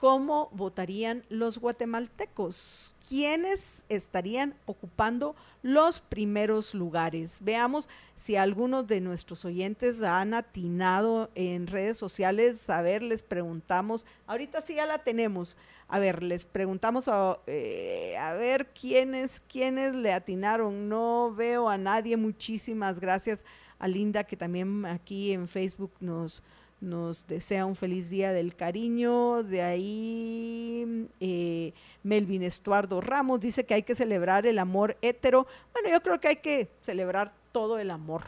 ¿cómo 0.00 0.48
votarían 0.52 1.24
los 1.28 1.58
guatemaltecos? 1.58 2.96
¿Quiénes 3.06 3.84
estarían 3.90 4.54
ocupando 4.64 5.36
los 5.62 6.00
primeros 6.00 6.74
lugares? 6.74 7.40
Veamos 7.44 7.86
si 8.16 8.34
algunos 8.36 8.86
de 8.86 9.02
nuestros 9.02 9.44
oyentes 9.44 10.02
han 10.02 10.32
atinado 10.32 11.30
en 11.34 11.66
redes 11.66 11.98
sociales. 11.98 12.70
A 12.70 12.80
ver, 12.80 13.02
les 13.02 13.22
preguntamos. 13.22 14.06
Ahorita 14.26 14.62
sí 14.62 14.76
ya 14.76 14.86
la 14.86 15.04
tenemos. 15.04 15.58
A 15.86 15.98
ver, 15.98 16.22
les 16.22 16.46
preguntamos 16.46 17.06
a, 17.06 17.38
eh, 17.46 18.16
a 18.18 18.32
ver 18.32 18.68
quiénes, 18.68 19.42
quiénes 19.48 19.94
le 19.94 20.14
atinaron. 20.14 20.88
No 20.88 21.34
veo 21.36 21.68
a 21.68 21.76
nadie. 21.76 22.16
Muchísimas 22.16 23.00
gracias 23.00 23.44
a 23.78 23.86
Linda 23.86 24.24
que 24.24 24.36
también 24.36 24.86
aquí 24.86 25.32
en 25.32 25.46
Facebook 25.46 25.92
nos, 26.00 26.42
nos 26.80 27.26
desea 27.26 27.66
un 27.66 27.76
feliz 27.76 28.08
día 28.08 28.32
del 28.32 28.54
cariño. 28.54 29.42
De 29.42 29.62
ahí 29.62 31.08
eh, 31.20 31.72
Melvin 32.02 32.42
Estuardo 32.42 33.00
Ramos 33.00 33.40
dice 33.40 33.64
que 33.64 33.74
hay 33.74 33.82
que 33.82 33.94
celebrar 33.94 34.46
el 34.46 34.58
amor 34.58 34.96
hetero. 35.02 35.46
Bueno, 35.72 35.90
yo 35.90 36.02
creo 36.02 36.20
que 36.20 36.28
hay 36.28 36.36
que 36.36 36.68
celebrar 36.80 37.32
todo 37.52 37.78
el 37.78 37.90
amor. 37.90 38.22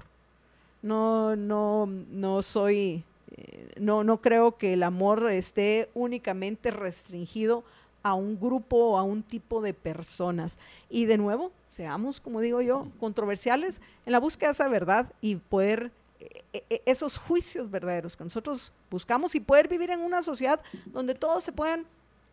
No, 0.83 1.37
no, 1.37 1.87
no 1.87 2.43
soy, 2.43 3.05
eh, 3.37 3.73
no, 3.79 4.05
no 4.05 4.21
creo 4.21 4.57
que 4.57 4.73
el 4.75 4.83
amor 4.83 5.31
esté 5.31 5.89
únicamente 5.95 6.71
restringido 6.71 7.65
a 8.03 8.15
un 8.15 8.39
grupo 8.39 8.77
o 8.77 8.99
a 8.99 9.03
un 9.03 9.23
tipo 9.23 9.63
de 9.63 9.75
personas. 9.75 10.59
Y 10.91 11.07
de 11.07 11.19
nuevo, 11.19 11.53
seamos, 11.71 12.21
como 12.21 12.41
digo 12.41 12.61
yo, 12.61 12.89
controversiales 12.99 13.81
en 14.07 14.13
la 14.13 14.19
búsqueda 14.19 14.49
de 14.49 14.53
esa 14.53 14.69
verdad 14.69 15.13
y 15.21 15.37
poder 15.37 15.93
esos 16.87 17.17
juicios 17.17 17.71
verdaderos 17.71 18.17
que 18.17 18.25
nosotros 18.25 18.73
buscamos 18.91 19.35
y 19.35 19.41
poder 19.41 19.69
vivir 19.69 19.91
en 19.91 20.01
una 20.01 20.23
sociedad 20.23 20.61
donde 20.87 21.15
todos 21.15 21.43
se 21.45 21.53
puedan 21.53 21.87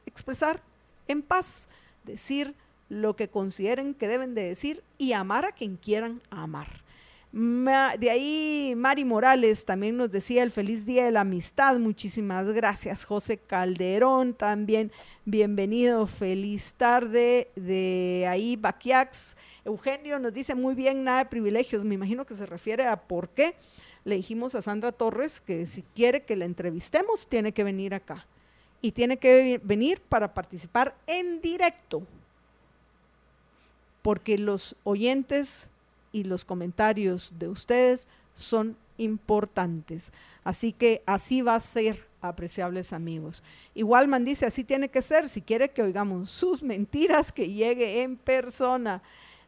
expresar 0.06 0.62
en 1.08 1.21
paz, 1.21 1.67
decir 2.04 2.56
lo 2.89 3.15
que 3.15 3.30
consideren 3.30 3.93
que 3.93 4.08
deben 4.08 4.36
de 4.36 4.43
decir 4.43 4.84
y 4.97 5.13
amar 5.13 5.45
a 5.45 5.52
quien 5.52 5.78
quieran 5.78 6.21
amar 6.30 6.82
de 7.31 8.09
ahí 8.09 8.73
Mari 8.75 9.05
Morales 9.05 9.63
también 9.63 9.97
nos 9.97 10.09
decía 10.09 10.41
el 10.41 10.49
feliz 10.49 10.85
día 10.85 11.05
de 11.05 11.11
la 11.11 11.21
amistad. 11.21 11.77
Muchísimas 11.77 12.47
gracias. 12.47 13.03
José 13.05 13.37
Calderón 13.37 14.33
también, 14.33 14.91
bienvenido. 15.25 16.07
Feliz 16.07 16.73
tarde. 16.73 17.51
De 17.55 18.25
ahí 18.27 18.55
Baquiax. 18.55 19.37
Eugenio 19.63 20.17
nos 20.17 20.33
dice 20.33 20.55
muy 20.55 20.73
bien, 20.73 21.03
nada 21.03 21.19
de 21.19 21.25
privilegios. 21.25 21.85
Me 21.85 21.95
imagino 21.95 22.25
que 22.25 22.35
se 22.35 22.47
refiere 22.47 22.87
a 22.87 22.97
por 22.97 23.29
qué 23.29 23.55
le 24.05 24.15
dijimos 24.15 24.55
a 24.55 24.63
Sandra 24.63 24.91
Torres 24.91 25.39
que 25.39 25.67
si 25.67 25.83
quiere 25.83 26.23
que 26.23 26.35
la 26.35 26.45
entrevistemos, 26.45 27.27
tiene 27.27 27.51
que 27.51 27.63
venir 27.63 27.93
acá. 27.93 28.25
Y 28.81 28.93
tiene 28.93 29.17
que 29.17 29.61
venir 29.63 30.01
para 30.01 30.33
participar 30.33 30.95
en 31.05 31.41
directo. 31.41 32.01
Porque 34.01 34.37
los 34.39 34.75
oyentes 34.83 35.69
y 36.11 36.23
los 36.23 36.45
comentarios 36.45 37.33
de 37.37 37.47
ustedes 37.47 38.07
son 38.33 38.77
importantes. 38.97 40.11
Así 40.43 40.73
que 40.73 41.03
así 41.05 41.41
va 41.41 41.55
a 41.55 41.59
ser, 41.59 42.07
apreciables 42.21 42.91
amigos. 42.93 43.43
Igualman 43.73 44.25
dice, 44.25 44.45
así 44.45 44.63
tiene 44.63 44.89
que 44.89 45.01
ser, 45.01 45.29
si 45.29 45.41
quiere 45.41 45.69
que 45.69 45.81
oigamos 45.81 46.29
sus 46.29 46.61
mentiras, 46.73 47.31
que 47.31 47.49
llegue 47.51 48.01
en 48.01 48.17
persona. 48.17 49.01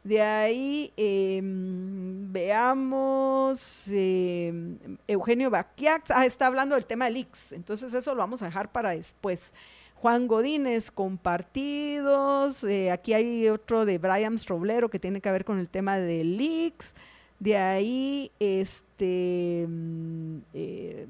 De 0.04 0.20
ahí 0.20 0.92
em, 0.98 2.32
veamos 2.32 3.88
em, 3.92 4.98
Eugenio 5.08 5.52
Baquiax, 5.52 6.10
ah, 6.10 6.26
está 6.26 6.48
hablando 6.48 6.74
del 6.74 6.88
tema 6.88 7.06
del 7.06 7.18
Ix, 7.18 7.52
entonces 7.52 7.94
eso 7.94 8.16
lo 8.16 8.20
vamos 8.20 8.42
a 8.42 8.46
dejar 8.46 8.72
para 8.72 8.92
después. 8.92 9.54
Juan 10.02 10.28
Godínez, 10.28 10.90
compartidos. 10.90 12.64
Eh, 12.64 12.90
aquí 12.90 13.14
hay 13.14 13.48
otro 13.50 13.86
de 13.86 14.00
Brian 14.00 14.36
Stroblero 14.40 14.90
que 14.90 14.98
tiene 14.98 15.22
que 15.22 15.30
ver 15.30 15.46
con 15.46 15.60
el 15.60 15.70
tema 15.70 16.00
de 16.00 16.24
leaks. 16.24 16.96
De 17.38 17.56
ahí, 17.56 18.32
este, 18.40 19.68
mm, 19.70 20.38
eh, 20.56 21.06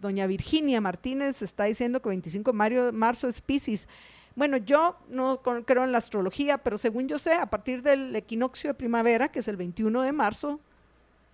doña 0.00 0.26
Virginia 0.26 0.80
Martínez 0.80 1.42
está 1.42 1.64
diciendo 1.64 2.00
que 2.00 2.08
25 2.08 2.50
de 2.50 2.92
marzo 2.92 3.28
es 3.28 3.42
Pisces. 3.42 3.86
Bueno, 4.34 4.56
yo 4.56 4.96
no 5.10 5.42
creo 5.42 5.84
en 5.84 5.92
la 5.92 5.98
astrología, 5.98 6.56
pero 6.56 6.78
según 6.78 7.08
yo 7.08 7.18
sé, 7.18 7.34
a 7.34 7.44
partir 7.44 7.82
del 7.82 8.16
equinoccio 8.16 8.70
de 8.70 8.74
primavera, 8.74 9.28
que 9.28 9.40
es 9.40 9.48
el 9.48 9.58
21 9.58 10.00
de 10.00 10.12
marzo, 10.12 10.60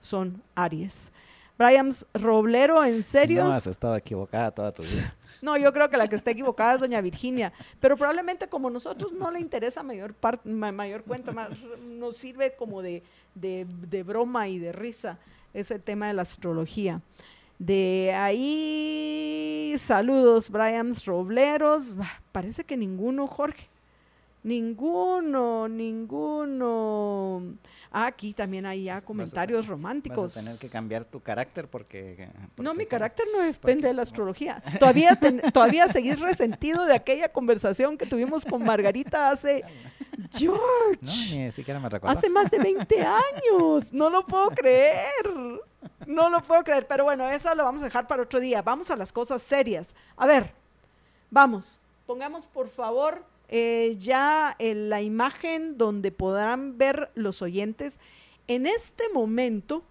son 0.01 0.43
Aries. 0.57 1.13
Brian 1.57 1.93
Roblero, 2.15 2.83
¿en 2.85 3.05
serio? 3.05 3.45
no 3.45 3.53
has 3.53 3.69
estado 3.69 3.95
equivocada 3.95 4.51
toda 4.51 4.73
tu 4.73 4.83
vida. 4.83 5.15
No, 5.45 5.59
yo 5.59 5.75
creo 5.75 5.91
que 5.91 5.99
la 5.99 6.09
que 6.09 6.17
está 6.17 6.31
equivocada 6.31 6.73
es 6.73 6.81
doña 6.81 7.03
Virginia, 7.03 7.53
pero 7.79 7.99
probablemente 7.99 8.49
como 8.49 8.71
nosotros 8.71 9.13
no 9.13 9.31
le 9.31 9.41
interesa 9.41 9.83
mayor 9.83 10.15
parte, 10.15 10.49
mayor 10.49 11.03
cuenta, 11.05 11.33
más, 11.33 11.51
nos 11.87 12.17
sirve 12.17 12.57
como 12.57 12.81
de, 12.81 13.03
de, 13.35 14.03
broma 14.03 14.49
y 14.49 14.59
de 14.59 14.73
risa 14.73 15.19
ese 15.53 15.79
tema 15.79 16.07
de 16.07 16.15
la 16.15 16.23
astrología. 16.23 17.03
De 17.59 18.15
ahí, 18.17 19.75
saludos, 19.77 20.49
Brian 20.49 20.95
Robleros. 21.05 21.93
Parece 22.33 22.65
que 22.65 22.79
ninguno, 22.79 23.27
Jorge. 23.27 23.69
Ninguno, 24.45 25.67
ninguno. 25.69 27.57
Ah, 27.91 28.05
aquí 28.05 28.35
también 28.35 28.67
hay 28.67 28.85
ya 28.85 29.01
comentarios 29.01 29.67
románticos. 29.67 30.35
Vas 30.35 30.37
a 30.37 30.41
tener 30.41 30.59
que 30.59 30.69
cambiar 30.69 31.07
tu 31.07 31.21
carácter 31.21 31.67
porque... 31.67 32.29
no, 32.59 32.75
mi 32.75 32.85
carácter 32.85 33.27
no 33.33 33.41
depende 33.41 33.89
de 33.89 33.95
la 33.95 34.03
astrología. 34.03 34.63
Todavía, 34.79 35.19
todavía 35.51 35.89
seguís 35.89 36.21
resentido 36.21 36.85
de 36.85 36.95
aquella 36.95 37.31
conversación 37.31 37.97
que 37.97 38.05
tuvimos 38.05 38.45
con 38.45 38.63
Margarita 38.63 39.31
hace... 39.31 39.65
George. 40.31 40.99
No, 41.01 41.45
ni 41.45 41.53
siquiera 41.53 41.81
me 41.81 41.89
recuerdo. 41.89 42.17
Hace 42.17 42.29
más 42.29 42.51
de 42.51 42.59
20 42.59 43.03
años. 43.03 43.93
No 43.93 44.11
lo 44.11 44.27
puedo 44.27 44.51
creer. 44.51 45.63
No 46.07 46.29
lo 46.29 46.43
puedo 46.43 46.63
creer. 46.63 46.87
Pero 46.87 47.05
bueno, 47.05 47.31
eso 47.31 47.55
lo 47.55 47.65
vamos 47.65 47.81
a 47.81 47.87
dejar 47.87 48.07
para 48.07 48.23
otro 48.23 48.41
día. 48.41 48.61
Vamos 48.61 48.91
a 48.91 48.97
las 48.97 49.11
cosas 49.11 49.41
serias. 49.41 49.95
A 50.17 50.27
ver, 50.27 50.53
vamos. 51.31 51.81
Pongamos 52.07 52.47
por 52.47 52.69
favor 52.69 53.25
eh, 53.49 53.97
ya 53.99 54.57
en 54.59 54.89
la 54.89 55.03
imagen 55.03 55.77
donde 55.77 56.11
podrán 56.11 56.79
ver 56.79 57.11
los 57.15 57.43
oyentes, 57.43 57.99
en 58.49 58.67
este 58.67 59.09
momento, 59.11 59.83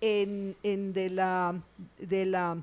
en, 0.00 0.56
de 0.62 1.10
la, 1.10 1.60
de 1.98 2.26
la, 2.26 2.58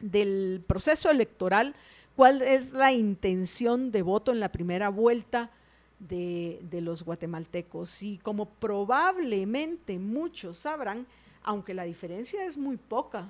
del 0.00 0.62
proceso 0.66 1.10
electoral, 1.10 1.74
cuál 2.16 2.42
es 2.42 2.72
la 2.72 2.92
intención 2.92 3.90
de 3.90 4.02
voto 4.02 4.32
en 4.32 4.40
la 4.40 4.50
primera 4.50 4.88
vuelta 4.88 5.50
de, 5.98 6.60
de, 6.70 6.80
los 6.80 7.02
guatemaltecos. 7.02 8.02
Y 8.02 8.18
como 8.18 8.46
probablemente 8.46 9.98
muchos 9.98 10.58
sabrán, 10.58 11.06
aunque 11.42 11.74
la 11.74 11.84
diferencia 11.84 12.44
es 12.44 12.56
muy 12.56 12.76
poca, 12.76 13.28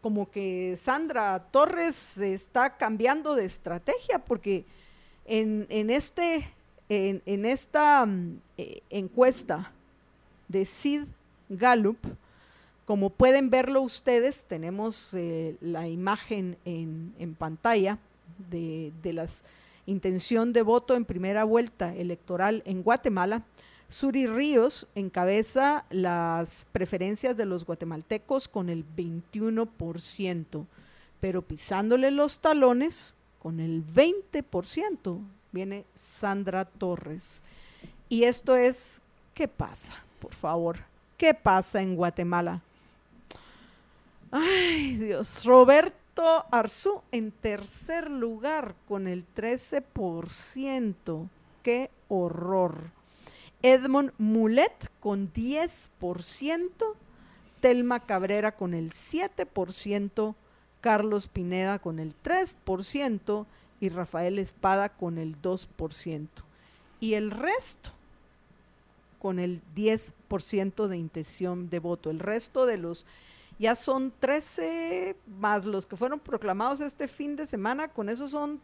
como 0.00 0.30
que 0.30 0.76
Sandra 0.76 1.38
Torres 1.50 2.18
está 2.18 2.76
cambiando 2.76 3.34
de 3.34 3.44
estrategia 3.44 4.18
porque 4.18 4.64
en, 5.26 5.90
este, 5.90 6.48
en, 6.88 7.44
esta 7.44 8.04
mm, 8.06 8.40
eh, 8.58 8.80
encuesta 8.90 9.72
de 10.48 10.64
Sid 10.64 11.04
Gallup, 11.48 11.98
Como 12.84 13.10
pueden 13.10 13.50
verlo 13.50 13.82
ustedes, 13.82 14.46
tenemos 14.46 15.14
eh, 15.14 15.56
la 15.60 15.86
imagen 15.86 16.56
en, 16.64 17.14
en 17.20 17.36
pantalla 17.36 17.98
de, 18.50 18.92
de 19.02 19.12
la 19.12 19.26
intención 19.86 20.52
de 20.52 20.62
voto 20.62 20.96
en 20.96 21.04
primera 21.04 21.44
vuelta 21.44 21.94
electoral 21.94 22.62
en 22.64 22.82
Guatemala. 22.82 23.42
Suri 23.90 24.26
Ríos 24.28 24.86
encabeza 24.94 25.84
las 25.90 26.66
preferencias 26.70 27.36
de 27.36 27.44
los 27.44 27.66
guatemaltecos 27.66 28.46
con 28.46 28.68
el 28.68 28.86
21%, 28.96 30.64
pero 31.20 31.42
pisándole 31.42 32.12
los 32.12 32.38
talones 32.38 33.16
con 33.40 33.58
el 33.58 33.84
20% 33.84 35.20
viene 35.50 35.84
Sandra 35.94 36.64
Torres. 36.64 37.42
Y 38.08 38.22
esto 38.24 38.54
es, 38.54 39.02
¿qué 39.34 39.48
pasa? 39.48 39.92
Por 40.20 40.34
favor, 40.34 40.78
¿qué 41.16 41.34
pasa 41.34 41.82
en 41.82 41.96
Guatemala? 41.96 42.62
Ay, 44.30 44.96
Dios, 44.98 45.44
Roberto 45.44 46.44
Arzú 46.52 47.02
en 47.10 47.32
tercer 47.32 48.08
lugar 48.08 48.76
con 48.86 49.08
el 49.08 49.24
13%. 49.34 51.28
¡Qué 51.64 51.90
horror! 52.08 52.99
Edmond 53.62 54.12
Mulet 54.18 54.90
con 55.00 55.32
10%, 55.32 56.70
Telma 57.60 58.00
Cabrera 58.00 58.52
con 58.52 58.74
el 58.74 58.90
7%, 58.90 60.34
Carlos 60.80 61.28
Pineda 61.28 61.78
con 61.78 61.98
el 61.98 62.14
3% 62.22 63.46
y 63.80 63.88
Rafael 63.90 64.38
Espada 64.38 64.88
con 64.88 65.18
el 65.18 65.40
2%. 65.40 66.28
Y 67.00 67.14
el 67.14 67.30
resto 67.30 67.90
con 69.20 69.38
el 69.38 69.60
10% 69.76 70.86
de 70.86 70.96
intención 70.96 71.68
de 71.68 71.78
voto. 71.78 72.10
El 72.10 72.18
resto 72.18 72.66
de 72.66 72.78
los, 72.78 73.06
ya 73.58 73.74
son 73.74 74.12
13 74.18 75.16
más 75.38 75.66
los 75.66 75.86
que 75.86 75.96
fueron 75.96 76.18
proclamados 76.18 76.80
este 76.80 77.06
fin 77.06 77.36
de 77.36 77.46
semana, 77.46 77.88
con 77.88 78.08
eso 78.08 78.26
son 78.26 78.60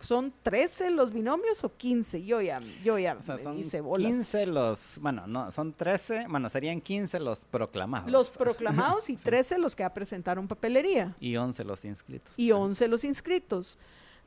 son 0.00 0.32
13 0.42 0.90
los 0.90 1.12
binomios 1.12 1.64
o 1.64 1.76
15? 1.76 2.24
Yo 2.24 2.40
ya, 2.40 2.60
yo 2.84 2.98
ya 2.98 3.20
son 3.20 3.58
hice 3.58 3.80
bolas. 3.80 4.06
15 4.06 4.46
los, 4.46 4.98
bueno, 5.00 5.26
no, 5.26 5.50
son 5.50 5.72
13, 5.72 6.26
bueno, 6.28 6.48
serían 6.48 6.80
15 6.80 7.18
los 7.20 7.44
proclamados. 7.44 8.10
Los 8.10 8.30
proclamados 8.30 9.10
y 9.10 9.16
13 9.16 9.58
los 9.58 9.74
que 9.74 9.82
ya 9.82 9.92
presentaron 9.92 10.46
papelería. 10.46 11.16
Y 11.20 11.36
11 11.36 11.64
los 11.64 11.84
inscritos. 11.84 12.38
Y 12.38 12.52
11 12.52 12.88
los 12.88 13.04
inscritos. 13.04 13.78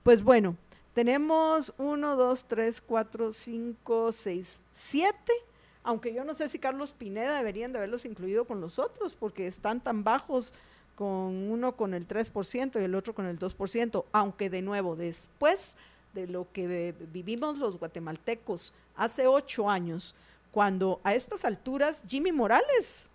Pues 0.03 0.23
bueno, 0.23 0.57
tenemos 0.93 1.73
1, 1.77 2.15
2, 2.15 2.45
3, 2.45 2.81
4, 2.81 3.31
5, 3.31 4.11
6, 4.11 4.61
7 4.71 5.33
aunque 5.81 6.13
yo 6.13 6.23
no 6.23 6.35
sé 6.35 6.47
si 6.49 6.59
Carlos 6.59 6.91
Pineda 6.91 7.37
deberían 7.37 7.71
de 7.71 7.79
haberlos 7.79 8.05
incluido 8.05 8.45
con 8.45 8.61
los 8.61 8.77
otros, 8.77 9.15
porque 9.15 9.47
están 9.47 9.81
tan 9.81 10.03
bajos 10.03 10.53
con 11.00 11.50
uno 11.50 11.78
con 11.78 11.93
el 11.93 12.06
3% 12.06 12.82
y 12.82 12.84
el 12.84 12.93
otro 12.93 13.16
con 13.16 13.26
el 13.26 13.39
2%, 13.39 14.04
aunque 14.12 14.50
de 14.50 14.62
nuevo, 14.62 14.97
después 14.97 15.78
de 16.14 16.28
lo 16.28 16.52
que 16.52 16.93
vivimos 17.14 17.58
los 17.58 17.80
guatemaltecos 17.80 18.74
hace 18.97 19.26
ocho 19.26 19.70
años, 19.70 20.14
cuando 20.52 21.00
a 21.06 21.16
estas 21.16 21.45
alturas 21.45 22.04
Jimmy 22.06 22.34
Morales 22.34 23.10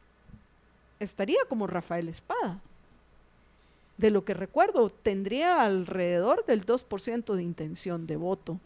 estaría 0.99 1.41
como 1.47 1.67
Rafael 1.67 2.09
Espada. 2.09 2.59
De 3.99 4.11
lo 4.11 4.25
que 4.25 4.33
recuerdo, 4.33 4.89
tendría 4.89 5.61
alrededor 5.61 6.47
del 6.47 6.65
2% 6.65 7.35
de 7.35 7.43
intención 7.43 8.07
de 8.07 8.17
voto. 8.17 8.59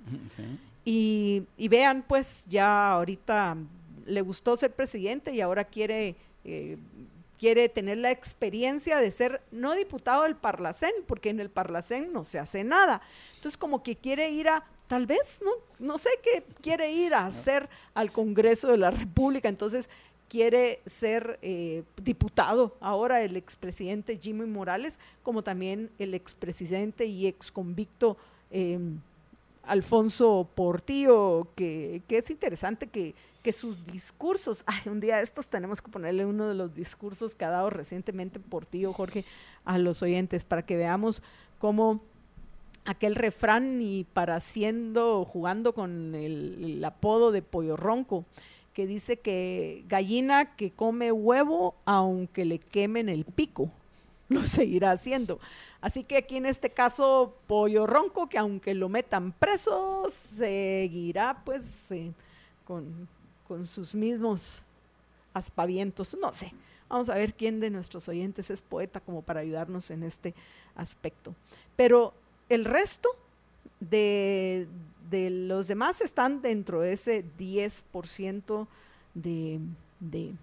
Y, 0.84 1.44
vean, 1.68 2.04
pues 2.06 2.46
ya 2.48 2.92
ahorita 2.92 3.56
le 4.06 4.20
gustó 4.20 4.56
ser 4.56 4.72
presidente 4.72 5.34
y 5.34 5.40
ahora 5.40 5.64
quiere 5.64 6.14
eh, 6.44 6.78
quiere 7.38 7.68
tener 7.68 7.98
la 7.98 8.10
experiencia 8.10 8.98
de 8.98 9.10
ser 9.10 9.42
no 9.50 9.74
diputado 9.74 10.24
del 10.24 10.36
Parlacén, 10.36 10.92
porque 11.06 11.30
en 11.30 11.40
el 11.40 11.50
Parlacén 11.50 12.12
no 12.12 12.24
se 12.24 12.38
hace 12.38 12.64
nada. 12.64 13.00
Entonces, 13.36 13.56
como 13.56 13.82
que 13.82 13.96
quiere 13.96 14.30
ir 14.30 14.48
a, 14.48 14.64
tal 14.88 15.06
vez, 15.06 15.40
no, 15.42 15.50
no 15.78 15.98
sé 15.98 16.10
qué 16.22 16.44
quiere 16.60 16.90
ir 16.90 17.14
a 17.14 17.26
hacer 17.26 17.68
al 17.94 18.12
Congreso 18.12 18.68
de 18.68 18.78
la 18.78 18.90
República. 18.90 19.48
Entonces, 19.48 19.88
quiere 20.28 20.80
ser 20.84 21.38
eh, 21.42 21.84
diputado 22.02 22.76
ahora 22.80 23.22
el 23.22 23.36
expresidente 23.36 24.18
Jimmy 24.20 24.46
Morales, 24.46 24.98
como 25.22 25.42
también 25.42 25.90
el 25.98 26.14
expresidente 26.14 27.06
y 27.06 27.26
exconvicto 27.26 28.16
eh, 28.50 28.78
Alfonso 29.68 30.48
Portillo, 30.54 31.48
que, 31.54 32.02
es 32.08 32.30
interesante 32.30 32.86
que, 32.86 33.14
sus 33.50 33.86
discursos, 33.86 34.62
ay, 34.66 34.90
un 34.90 35.00
día 35.00 35.22
estos 35.22 35.46
tenemos 35.46 35.80
que 35.80 35.90
ponerle 35.90 36.26
uno 36.26 36.48
de 36.48 36.54
los 36.54 36.74
discursos 36.74 37.34
que 37.34 37.46
ha 37.46 37.50
dado 37.50 37.70
recientemente 37.70 38.40
Portillo, 38.40 38.92
Jorge, 38.92 39.24
a 39.64 39.78
los 39.78 40.02
oyentes, 40.02 40.44
para 40.44 40.66
que 40.66 40.76
veamos 40.76 41.22
cómo 41.58 42.02
aquel 42.84 43.14
refrán 43.14 43.80
y 43.80 44.04
para 44.04 44.36
haciendo, 44.36 45.24
jugando 45.24 45.72
con 45.72 46.14
el 46.14 46.84
apodo 46.84 47.32
de 47.32 47.40
pollo 47.40 47.74
ronco, 47.74 48.26
que 48.74 48.86
dice 48.86 49.18
que 49.18 49.82
gallina 49.88 50.54
que 50.54 50.70
come 50.70 51.10
huevo 51.10 51.74
aunque 51.84 52.44
le 52.44 52.58
quemen 52.58 53.08
el 53.08 53.24
pico. 53.24 53.72
lo 54.30 54.44
seguirá 54.44 54.92
haciendo. 54.92 55.40
Así 55.80 56.04
que 56.04 56.18
aquí 56.18 56.36
en 56.36 56.46
este 56.46 56.70
caso, 56.70 57.34
Pollo 57.46 57.86
Ronco, 57.86 58.28
que 58.28 58.38
aunque 58.38 58.74
lo 58.74 58.88
metan 58.88 59.32
preso, 59.32 60.06
seguirá 60.10 61.42
pues 61.44 61.90
eh, 61.92 62.12
con, 62.66 63.08
con 63.46 63.66
sus 63.66 63.94
mismos 63.94 64.60
aspavientos. 65.32 66.16
No 66.20 66.32
sé, 66.32 66.52
vamos 66.88 67.08
a 67.08 67.14
ver 67.14 67.34
quién 67.34 67.60
de 67.60 67.70
nuestros 67.70 68.08
oyentes 68.08 68.50
es 68.50 68.60
poeta 68.60 69.00
como 69.00 69.22
para 69.22 69.40
ayudarnos 69.40 69.90
en 69.90 70.02
este 70.02 70.34
aspecto. 70.76 71.34
Pero 71.76 72.12
el 72.48 72.64
resto 72.64 73.08
de, 73.80 74.68
de 75.10 75.30
los 75.30 75.68
demás 75.68 76.00
están 76.00 76.42
dentro 76.42 76.80
de 76.80 76.92
ese 76.92 77.24
10% 77.38 78.66
de, 79.14 79.60
de 80.00 80.34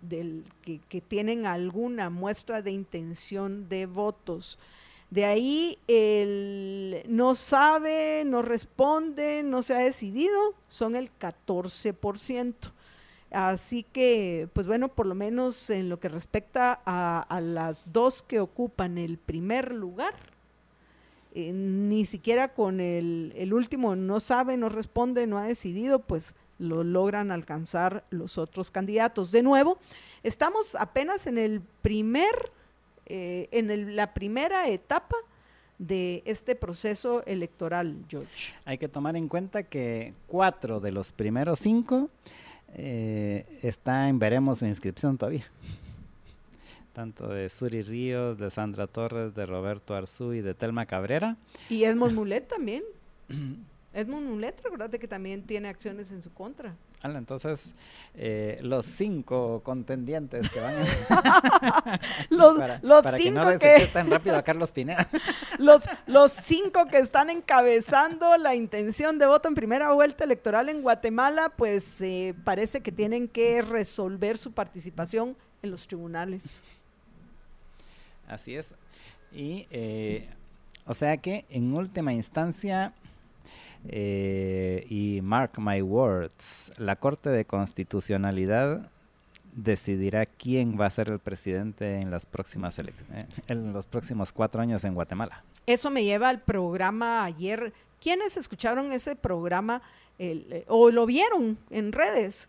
del, 0.00 0.44
que, 0.62 1.00
tienen 1.00 1.46
alguna 1.46 2.10
muestra 2.10 2.62
de 2.62 2.72
intención 2.72 3.68
de 3.68 3.86
votos. 3.86 4.58
De 5.10 5.24
ahí 5.24 5.78
el 5.88 7.02
no 7.06 7.34
sabe, 7.34 8.24
no 8.24 8.42
responde, 8.42 9.42
no 9.42 9.62
se 9.62 9.74
ha 9.74 9.78
decidido, 9.78 10.54
son 10.68 10.96
el 10.96 11.10
14%. 11.18 12.54
Así 13.30 13.82
que, 13.82 14.48
pues 14.52 14.66
bueno, 14.66 14.88
por 14.88 15.06
lo 15.06 15.14
menos 15.14 15.70
en 15.70 15.88
lo 15.88 15.98
que 15.98 16.08
respecta 16.08 16.80
a, 16.84 17.40
las 17.40 17.90
dos 17.92 18.22
que 18.22 18.40
ocupan 18.40 18.98
el 18.98 19.16
primer 19.16 19.72
lugar, 19.72 20.14
eh, 21.34 21.52
ni 21.52 22.04
siquiera 22.04 22.52
con 22.52 22.80
el, 22.80 23.32
el 23.36 23.54
último 23.54 23.96
no 23.96 24.20
sabe, 24.20 24.58
no 24.58 24.68
responde, 24.68 25.26
no 25.26 25.38
ha 25.38 25.44
decidido, 25.44 25.98
pues 25.98 26.36
lo 26.62 26.84
logran 26.84 27.30
alcanzar 27.30 28.04
los 28.10 28.38
otros 28.38 28.70
candidatos. 28.70 29.32
De 29.32 29.42
nuevo, 29.42 29.78
estamos 30.22 30.74
apenas 30.76 31.26
en 31.26 31.36
el 31.36 31.60
primer, 31.82 32.52
eh, 33.06 33.48
en 33.50 33.96
la 33.96 34.14
primera 34.14 34.68
etapa 34.68 35.16
de 35.78 36.22
este 36.24 36.54
proceso 36.54 37.24
electoral, 37.26 37.96
George. 38.08 38.52
Hay 38.64 38.78
que 38.78 38.88
tomar 38.88 39.16
en 39.16 39.28
cuenta 39.28 39.64
que 39.64 40.14
cuatro 40.28 40.78
de 40.78 40.92
los 40.92 41.12
primeros 41.12 41.58
cinco 41.58 42.08
eh, 42.74 43.44
está 43.62 44.08
en 44.08 44.18
veremos 44.18 44.58
su 44.58 44.66
inscripción 44.66 45.18
todavía. 45.18 45.46
Tanto 46.92 47.26
de 47.28 47.48
Suri 47.48 47.82
Ríos, 47.82 48.38
de 48.38 48.50
Sandra 48.50 48.86
Torres, 48.86 49.34
de 49.34 49.46
Roberto 49.46 49.94
Arzú 49.94 50.34
y 50.34 50.42
de 50.42 50.54
Telma 50.54 50.86
Cabrera. 50.86 51.36
Y 51.68 51.84
Edmond 51.84 52.14
Mulet 52.14 52.46
también. 52.46 52.84
Edmund 53.94 54.28
Mulet, 54.28 54.62
de 54.90 54.98
que 54.98 55.06
también 55.06 55.42
tiene 55.42 55.68
acciones 55.68 56.10
en 56.12 56.22
su 56.22 56.32
contra. 56.32 56.74
entonces, 57.04 57.74
eh, 58.14 58.58
los 58.62 58.86
cinco 58.86 59.60
contendientes 59.62 60.48
que 60.48 60.60
van 60.60 60.76
a... 60.76 62.00
los, 62.30 62.56
para, 62.56 62.80
los 62.82 63.04
cinco 63.16 63.46
que 63.46 63.52
no 63.52 63.58
que... 63.58 63.86
tan 63.92 64.10
rápido 64.10 64.36
a 64.36 64.42
Carlos 64.42 64.72
Pineda. 64.72 65.06
los, 65.58 65.82
los 66.06 66.32
cinco 66.32 66.86
que 66.86 66.98
están 66.98 67.28
encabezando 67.28 68.36
la 68.38 68.54
intención 68.54 69.18
de 69.18 69.26
voto 69.26 69.48
en 69.48 69.54
primera 69.54 69.92
vuelta 69.92 70.24
electoral 70.24 70.70
en 70.70 70.80
Guatemala, 70.80 71.50
pues 71.50 72.00
eh, 72.00 72.34
parece 72.44 72.80
que 72.80 72.92
tienen 72.92 73.28
que 73.28 73.60
resolver 73.60 74.38
su 74.38 74.52
participación 74.52 75.36
en 75.62 75.70
los 75.70 75.86
tribunales. 75.86 76.62
Así 78.26 78.56
es. 78.56 78.68
Y, 79.32 79.66
eh, 79.70 80.28
o 80.86 80.94
sea 80.94 81.18
que, 81.18 81.44
en 81.50 81.74
última 81.74 82.14
instancia 82.14 82.94
eh, 83.88 84.86
y 84.88 85.20
mark 85.22 85.58
my 85.58 85.82
words, 85.82 86.72
la 86.76 86.96
Corte 86.96 87.30
de 87.30 87.44
Constitucionalidad 87.44 88.88
decidirá 89.54 90.26
quién 90.26 90.80
va 90.80 90.86
a 90.86 90.90
ser 90.90 91.08
el 91.10 91.18
presidente 91.18 92.00
en 92.00 92.10
las 92.10 92.24
próximas 92.24 92.78
eh, 92.78 92.92
en 93.48 93.72
los 93.72 93.86
próximos 93.86 94.32
cuatro 94.32 94.62
años 94.62 94.84
en 94.84 94.94
Guatemala. 94.94 95.42
Eso 95.66 95.90
me 95.90 96.04
lleva 96.04 96.28
al 96.28 96.40
programa 96.40 97.24
ayer. 97.24 97.72
¿Quiénes 98.00 98.36
escucharon 98.36 98.92
ese 98.92 99.14
programa 99.14 99.82
eh, 100.18 100.64
o 100.68 100.90
lo 100.90 101.06
vieron 101.06 101.58
en 101.70 101.92
redes? 101.92 102.48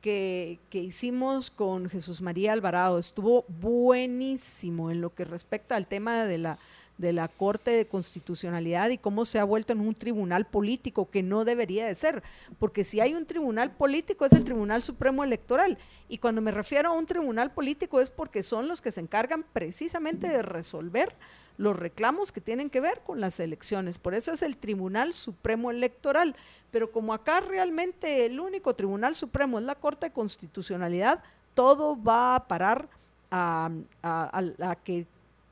que, 0.00 0.58
que, 0.70 0.78
hicimos 0.78 1.50
con 1.50 1.90
Jesús 1.90 2.22
María 2.22 2.54
Alvarado. 2.54 2.98
Estuvo 2.98 3.44
buenísimo 3.48 4.90
en 4.90 5.02
lo 5.02 5.14
que 5.14 5.26
respecta 5.26 5.76
al 5.76 5.86
tema 5.86 6.24
de 6.24 6.38
la, 6.38 6.58
de 7.00 7.12
la 7.12 7.28
Corte 7.28 7.70
de 7.70 7.86
Constitucionalidad 7.86 8.90
y 8.90 8.98
cómo 8.98 9.24
se 9.24 9.38
ha 9.38 9.44
vuelto 9.44 9.72
en 9.72 9.80
un 9.80 9.94
tribunal 9.94 10.46
político 10.46 11.10
que 11.10 11.22
no 11.22 11.44
debería 11.44 11.86
de 11.86 11.94
ser, 11.94 12.22
porque 12.58 12.84
si 12.84 13.00
hay 13.00 13.14
un 13.14 13.26
tribunal 13.26 13.72
político 13.72 14.26
es 14.26 14.32
el 14.32 14.44
Tribunal 14.44 14.82
Supremo 14.82 15.24
Electoral 15.24 15.78
y 16.08 16.18
cuando 16.18 16.42
me 16.42 16.50
refiero 16.50 16.90
a 16.90 16.92
un 16.92 17.06
tribunal 17.06 17.52
político 17.52 18.00
es 18.00 18.10
porque 18.10 18.42
son 18.42 18.68
los 18.68 18.82
que 18.82 18.92
se 18.92 19.00
encargan 19.00 19.44
precisamente 19.52 20.28
de 20.28 20.42
resolver 20.42 21.14
los 21.56 21.78
reclamos 21.78 22.32
que 22.32 22.40
tienen 22.40 22.70
que 22.70 22.80
ver 22.80 23.02
con 23.04 23.20
las 23.20 23.38
elecciones. 23.38 23.98
Por 23.98 24.14
eso 24.14 24.32
es 24.32 24.40
el 24.42 24.56
Tribunal 24.56 25.12
Supremo 25.12 25.70
Electoral. 25.70 26.34
Pero 26.70 26.90
como 26.90 27.12
acá 27.12 27.40
realmente 27.40 28.24
el 28.24 28.40
único 28.40 28.74
Tribunal 28.74 29.14
Supremo 29.14 29.58
es 29.58 29.66
la 29.66 29.74
Corte 29.74 30.06
de 30.06 30.12
Constitucionalidad, 30.12 31.22
todo 31.52 32.02
va 32.02 32.36
a 32.36 32.48
parar 32.48 32.88
a, 33.30 33.70
a 34.02 34.76
que 34.82 35.06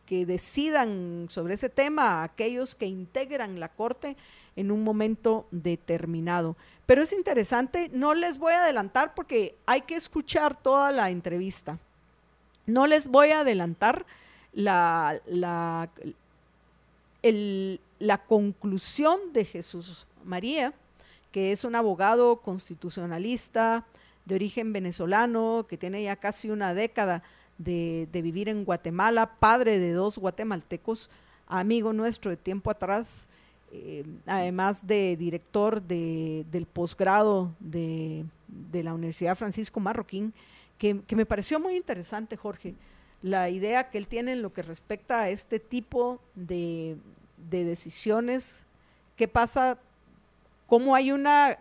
que 0.08 0.24
decidan 0.24 1.26
sobre 1.28 1.52
ese 1.52 1.68
tema 1.68 2.22
aquellos 2.22 2.74
que 2.74 2.86
integran 2.86 3.60
la 3.60 3.68
Corte 3.68 4.16
en 4.56 4.70
un 4.70 4.82
momento 4.82 5.46
determinado. 5.50 6.56
Pero 6.86 7.02
es 7.02 7.12
interesante, 7.12 7.90
no 7.92 8.14
les 8.14 8.38
voy 8.38 8.54
a 8.54 8.62
adelantar 8.62 9.12
porque 9.14 9.54
hay 9.66 9.82
que 9.82 9.96
escuchar 9.96 10.56
toda 10.56 10.92
la 10.92 11.10
entrevista. 11.10 11.78
No 12.64 12.86
les 12.86 13.06
voy 13.06 13.32
a 13.32 13.40
adelantar 13.40 14.06
la, 14.54 15.20
la, 15.26 15.90
la 17.98 18.18
conclusión 18.24 19.34
de 19.34 19.44
Jesús 19.44 20.06
María, 20.24 20.72
que 21.32 21.52
es 21.52 21.64
un 21.64 21.74
abogado 21.74 22.36
constitucionalista 22.36 23.84
de 24.24 24.36
origen 24.36 24.72
venezolano, 24.72 25.66
que 25.68 25.76
tiene 25.76 26.02
ya 26.02 26.16
casi 26.16 26.48
una 26.48 26.72
década 26.72 27.22
de, 27.58 28.08
vivir 28.12 28.48
en 28.48 28.64
Guatemala, 28.64 29.34
padre 29.38 29.78
de 29.78 29.92
dos 29.92 30.18
guatemaltecos, 30.18 31.10
amigo 31.46 31.92
nuestro 31.92 32.30
de 32.30 32.36
tiempo 32.36 32.70
atrás, 32.70 33.28
eh, 33.72 34.04
además 34.26 34.86
de 34.86 35.16
director 35.16 35.82
de, 35.82 36.46
del 36.50 36.66
posgrado 36.66 37.52
de, 37.60 38.24
la 38.72 38.94
Universidad 38.94 39.36
Francisco 39.36 39.80
Marroquín, 39.80 40.32
que, 40.78 41.02
me 41.10 41.26
pareció 41.26 41.58
muy 41.58 41.76
interesante, 41.76 42.36
Jorge, 42.36 42.74
la 43.20 43.50
idea 43.50 43.90
que 43.90 43.98
él 43.98 44.06
tiene 44.06 44.32
en 44.32 44.42
lo 44.42 44.52
que 44.52 44.62
respecta 44.62 45.22
a 45.22 45.28
este 45.28 45.58
tipo 45.58 46.20
de, 46.36 46.96
de 47.50 47.64
decisiones, 47.64 48.64
qué 49.16 49.26
pasa, 49.26 49.78
cómo 50.68 50.94
hay 50.94 51.10
una 51.10 51.58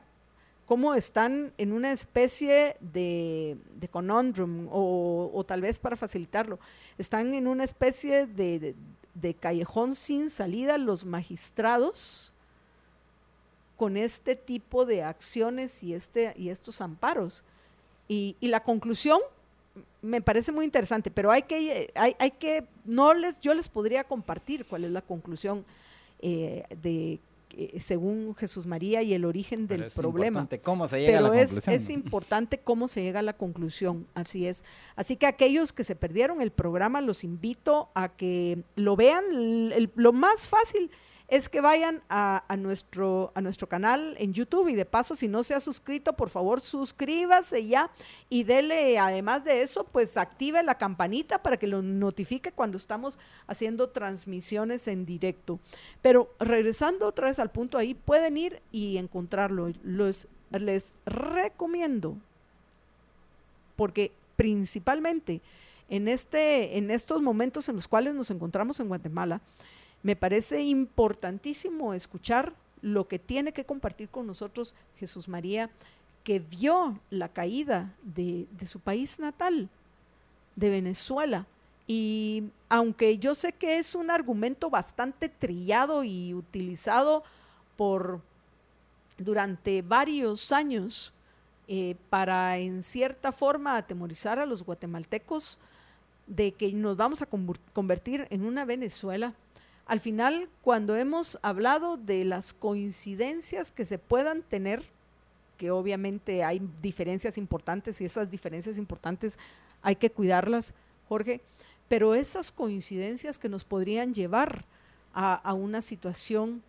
cómo 0.67 0.93
están 0.93 1.53
en 1.57 1.71
una 1.71 1.93
especie 1.93 2.75
de, 2.81 3.57
conundrum, 3.89 4.67
o, 4.69 5.43
tal 5.47 5.61
vez 5.61 5.79
para 5.79 5.95
facilitarlo, 5.95 6.59
están 6.97 7.33
en 7.33 7.47
una 7.47 7.63
especie 7.63 8.27
de, 8.27 8.75
callejón 9.39 9.95
sin 9.95 10.29
salida 10.29 10.77
los 10.77 11.05
magistrados 11.05 12.33
con 13.77 13.95
este 13.95 14.35
tipo 14.35 14.85
de 14.85 15.03
acciones 15.03 15.83
y, 15.83 15.93
este, 15.93 16.33
y 16.35 16.49
estos 16.49 16.81
amparos. 16.81 17.43
Y, 18.09 18.35
la 18.41 18.61
conclusión 18.61 19.21
me 20.01 20.21
parece 20.21 20.51
muy 20.51 20.65
interesante, 20.65 21.09
pero 21.09 21.31
hay 21.31 21.43
que, 21.43 21.91
hay, 21.95 22.15
hay, 22.19 22.31
que, 22.31 22.67
no 22.83 23.13
les, 23.13 23.39
yo 23.39 23.53
les 23.53 23.69
podría 23.69 24.03
compartir 24.03 24.65
cuál 24.65 24.83
es 24.83 24.91
la 24.91 25.01
conclusión 25.01 25.65
eh, 26.19 26.65
de 26.81 27.19
según 27.79 28.35
Jesús 28.35 28.67
María 28.67 29.01
y 29.01 29.13
el 29.13 29.25
origen 29.25 29.67
del 29.67 29.83
es 29.83 29.93
problema. 29.93 30.41
Importante 30.41 30.59
cómo 30.59 30.87
se 30.87 31.01
llega 31.01 31.17
a 31.17 31.21
la 31.21 31.29
conclusión. 31.29 31.75
es 31.75 31.89
importante 31.89 32.59
cómo 32.59 32.87
se 32.87 33.01
llega 33.01 33.19
a 33.19 33.23
la 33.23 33.33
conclusión, 33.33 34.07
así 34.13 34.47
es. 34.47 34.63
Así 34.95 35.15
que 35.15 35.25
aquellos 35.25 35.73
que 35.73 35.83
se 35.83 35.95
perdieron 35.95 36.41
el 36.41 36.51
programa, 36.51 37.01
los 37.01 37.23
invito 37.23 37.89
a 37.95 38.09
que 38.09 38.63
lo 38.75 38.95
vean. 38.95 39.23
lo 39.95 40.13
más 40.13 40.47
fácil 40.47 40.91
es 41.27 41.49
que 41.49 41.59
vayan 41.59 42.01
a, 42.09 42.43
nuestro, 42.57 43.31
a 43.35 43.41
nuestro 43.41 43.67
canal 43.67 44.15
en 44.17 44.33
YouTube 44.33 44.69
y 44.69 44.75
de 44.75 44.85
paso, 44.85 45.13
si 45.13 45.27
no 45.27 45.43
se 45.43 45.53
ha 45.53 45.59
suscrito, 45.59 46.13
por 46.13 46.29
favor 46.29 46.61
suscríbase 46.61 47.67
ya 47.67 47.91
y 48.29 48.43
dele, 48.43 48.97
además 48.97 49.43
de 49.43 49.61
eso, 49.61 49.83
pues 49.83 50.15
active 50.15 50.63
la 50.63 50.77
campanita 50.77 51.43
para 51.43 51.57
que 51.57 51.67
lo 51.67 51.81
notifique 51.81 52.53
cuando 52.53 52.77
estamos 52.77 53.19
haciendo 53.45 53.89
transmisiones 53.89 54.87
en 54.87 55.05
directo. 55.05 55.59
Pero 56.01 56.33
regresando 56.39 57.07
otra 57.07 57.27
vez 57.27 57.39
al 57.39 57.51
punto 57.51 57.77
ahí, 57.77 57.93
pueden 57.93 58.37
ir 58.37 58.61
y 58.71 58.95
encontrarlo. 58.97 59.73
Los, 59.83 60.29
les 60.51 60.95
recomiendo, 61.05 62.15
porque 63.75 64.13
principalmente 64.37 65.41
en, 65.89 66.07
este, 66.07 66.77
en 66.77 66.89
estos 66.89 67.21
momentos 67.21 67.67
en 67.67 67.75
los 67.75 67.87
cuales 67.87 68.13
nos 68.13 68.31
encontramos 68.31 68.79
en 68.79 68.87
Guatemala, 68.87 69.41
me 70.03 70.15
parece 70.15 70.61
importantísimo 70.61 71.93
escuchar 71.93 72.53
lo 72.81 73.07
que 73.07 73.19
tiene 73.19 73.53
que 73.53 73.65
compartir 73.65 74.09
con 74.09 74.27
nosotros 74.27 74.75
Jesús 74.97 75.27
María, 75.27 75.69
que 76.23 76.39
vio 76.39 76.99
la 77.09 77.29
caída 77.29 77.93
de, 78.03 78.47
su 78.65 78.79
país 78.79 79.19
natal, 79.19 79.69
de 80.55 80.69
Venezuela. 80.69 81.45
Y 81.87 82.43
aunque 82.69 83.17
yo 83.17 83.33
sé 83.33 83.53
que 83.53 83.77
es 83.77 83.95
un 83.95 84.11
argumento 84.11 84.69
bastante 84.69 85.29
trillado 85.29 86.03
y 86.03 86.33
utilizado 86.33 87.23
por 87.77 88.21
durante 89.17 89.81
varios 89.81 90.51
años 90.51 91.13
eh, 91.67 91.95
para 92.09 92.57
en 92.57 92.83
cierta 92.83 93.31
forma 93.31 93.77
atemorizar 93.77 94.37
a 94.37 94.45
los 94.45 94.63
guatemaltecos 94.63 95.59
de 96.27 96.51
que 96.51 96.71
nos 96.73 96.97
vamos 96.97 97.21
a 97.21 97.27
convertir 97.73 98.27
en 98.29 98.45
una 98.45 98.65
Venezuela, 98.65 99.33
al 99.87 99.99
final, 99.99 100.49
cuando 100.61 100.95
hemos 100.95 101.39
hablado 101.41 101.97
de 101.97 102.25
las 102.25 102.53
coincidencias 102.53 103.71
que 103.71 103.85
se 103.85 103.97
puedan 103.97 104.41
tener, 104.43 104.83
que 105.57 105.71
obviamente 105.71 106.43
hay 106.43 106.61
diferencias 106.81 107.37
importantes 107.37 107.99
y 108.01 108.05
esas 108.05 108.29
diferencias 108.29 108.77
importantes 108.77 109.39
hay 109.81 109.95
que 109.95 110.11
cuidarlas, 110.11 110.73
Jorge, 111.07 111.41
pero 111.87 112.15
esas 112.15 112.51
coincidencias 112.51 113.39
que 113.39 113.49
nos 113.49 113.63
podrían 113.63 114.13
llevar 114.13 114.65
a, 115.13 115.53
una 115.53 115.81
situación 115.81 116.61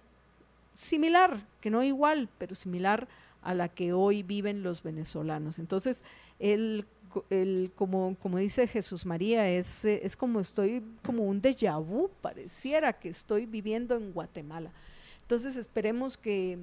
similar, 0.73 1.45
que 1.61 1.71
no 1.71 1.83
igual, 1.83 2.31
pero 2.39 2.55
similar 2.55 3.07
a 3.49 3.55
la 3.55 3.69
que 3.69 3.93
hoy 3.93 4.23
viven 4.23 4.63
los 4.63 4.83
venezolanos. 4.83 5.59
Entonces, 5.59 6.05
el 6.39 6.85
el, 7.31 7.73
como, 7.75 8.17
como 8.21 8.39
dice 8.39 8.67
Jesús 8.67 9.07
María, 9.07 9.49
es, 9.49 9.85
es 9.85 10.17
como 10.17 10.41
estoy, 10.41 10.83
como 11.05 11.25
un 11.25 11.41
déjà 11.41 11.83
vu, 11.83 12.11
pareciera 12.21 12.93
que 12.93 13.09
estoy 13.09 13.47
viviendo 13.47 13.97
en 13.97 14.13
Guatemala. 14.13 14.71
Entonces 15.23 15.57
esperemos 15.57 16.17
que, 16.17 16.59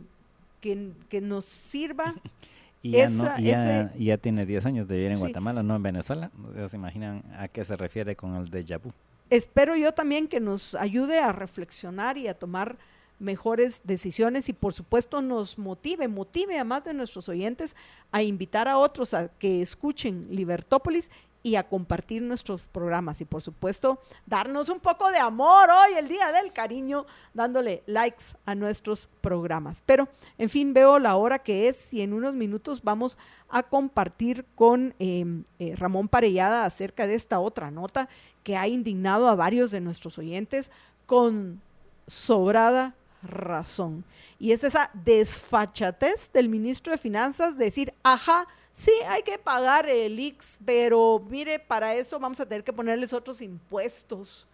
que, 0.62 1.22
nos 1.22 1.46
sirva. 1.46 2.16
y 2.82 2.92
ya, 2.92 3.10
ya, 3.40 3.94
ya, 3.96 4.18
tiene 4.18 4.46
10 4.46 4.66
años 4.66 4.88
de 4.88 4.96
vivir 4.98 5.12
en 5.12 5.20
Guatemala, 5.20 5.64
no 5.64 5.76
en 5.76 5.84
Venezuela. 5.84 6.32
¿Se 6.70 6.76
imaginan 6.76 7.24
a 7.38 7.48
qué 7.48 7.64
se 7.64 7.76
refiere 7.76 8.16
con 8.16 8.36
el 8.36 8.50
déjà 8.50 8.80
vu? 8.82 8.92
Espero 9.30 9.76
yo 9.76 9.92
también 9.92 10.28
que 10.28 10.40
nos 10.40 10.76
ayude 10.76 11.20
a 11.20 11.32
reflexionar 11.32 12.18
y 12.18 12.28
a 12.28 12.36
tomar 12.36 12.78
mejores 13.20 13.82
decisiones 13.84 14.50
y 14.50 14.54
por 14.54 14.74
supuesto 14.74 15.22
nos 15.22 15.58
motive, 15.58 16.08
motive 16.08 16.58
a 16.58 16.64
más 16.64 16.84
de 16.84 16.94
nuestros 16.94 17.30
oyentes 17.30 17.76
a 18.12 18.22
invitar 18.22 18.68
a 18.68 18.78
otros 18.78 19.14
a 19.14 19.30
que 19.30 19.62
escuchen 19.62 20.28
Libertópolis 20.30 21.12
y 21.46 21.58
a 21.58 21.68
compartir 21.70 22.24
nuestros 22.24 22.68
programas 22.68 23.22
y 23.22 23.26
por 23.26 23.40
supuesto 23.40 24.00
darnos 24.26 24.68
un 24.70 24.80
poco 24.80 25.12
de 25.12 25.20
amor 25.20 25.70
hoy, 25.70 25.94
el 25.96 26.08
Día 26.08 26.32
del 26.32 26.52
Cariño, 26.52 27.06
dándole 27.36 27.84
likes 27.86 28.24
a 28.48 28.56
nuestros 28.56 29.08
programas. 29.22 29.84
Pero, 29.86 30.10
en 30.40 30.50
fin, 30.50 30.74
veo 30.74 30.98
la 30.98 31.16
hora 31.16 31.38
que 31.38 31.68
es 31.68 31.94
y 31.94 32.02
en 32.02 32.14
unos 32.14 32.36
minutos 32.36 32.82
vamos 32.82 33.20
a 33.48 33.62
compartir 33.62 34.44
con 34.56 34.96
em, 34.98 35.44
eh, 35.60 35.76
Ramón 35.76 36.08
Parellada 36.08 36.66
acerca 36.66 37.06
de 37.06 37.14
esta 37.14 37.40
otra 37.40 37.70
nota 37.70 38.10
que 38.42 38.58
ha 38.58 38.68
indignado 38.68 39.30
a 39.30 39.36
varios 39.36 39.70
de 39.70 39.82
nuestros 39.82 40.18
oyentes 40.18 40.72
con 41.06 41.62
sobrada 42.08 42.96
razón. 43.28 44.04
Y 44.40 44.52
es 44.52 44.64
esa 44.64 44.90
desfachatez 44.94 46.32
del 46.32 46.50
ministro 46.50 46.92
de 46.92 46.98
Finanzas 46.98 47.58
de 47.58 47.66
decir, 47.66 47.94
ajá, 48.04 48.48
sí 48.72 48.92
hay 49.08 49.24
que 49.24 49.38
pagar 49.38 49.90
el 49.90 50.20
IX, 50.20 50.60
pero 50.66 51.22
mire, 51.30 51.60
para 51.60 51.96
eso 51.96 52.20
vamos 52.20 52.40
a 52.40 52.46
tener 52.46 52.64
que 52.64 52.74
ponerles 52.74 53.14
otros 53.14 53.42
impuestos. 53.42 54.48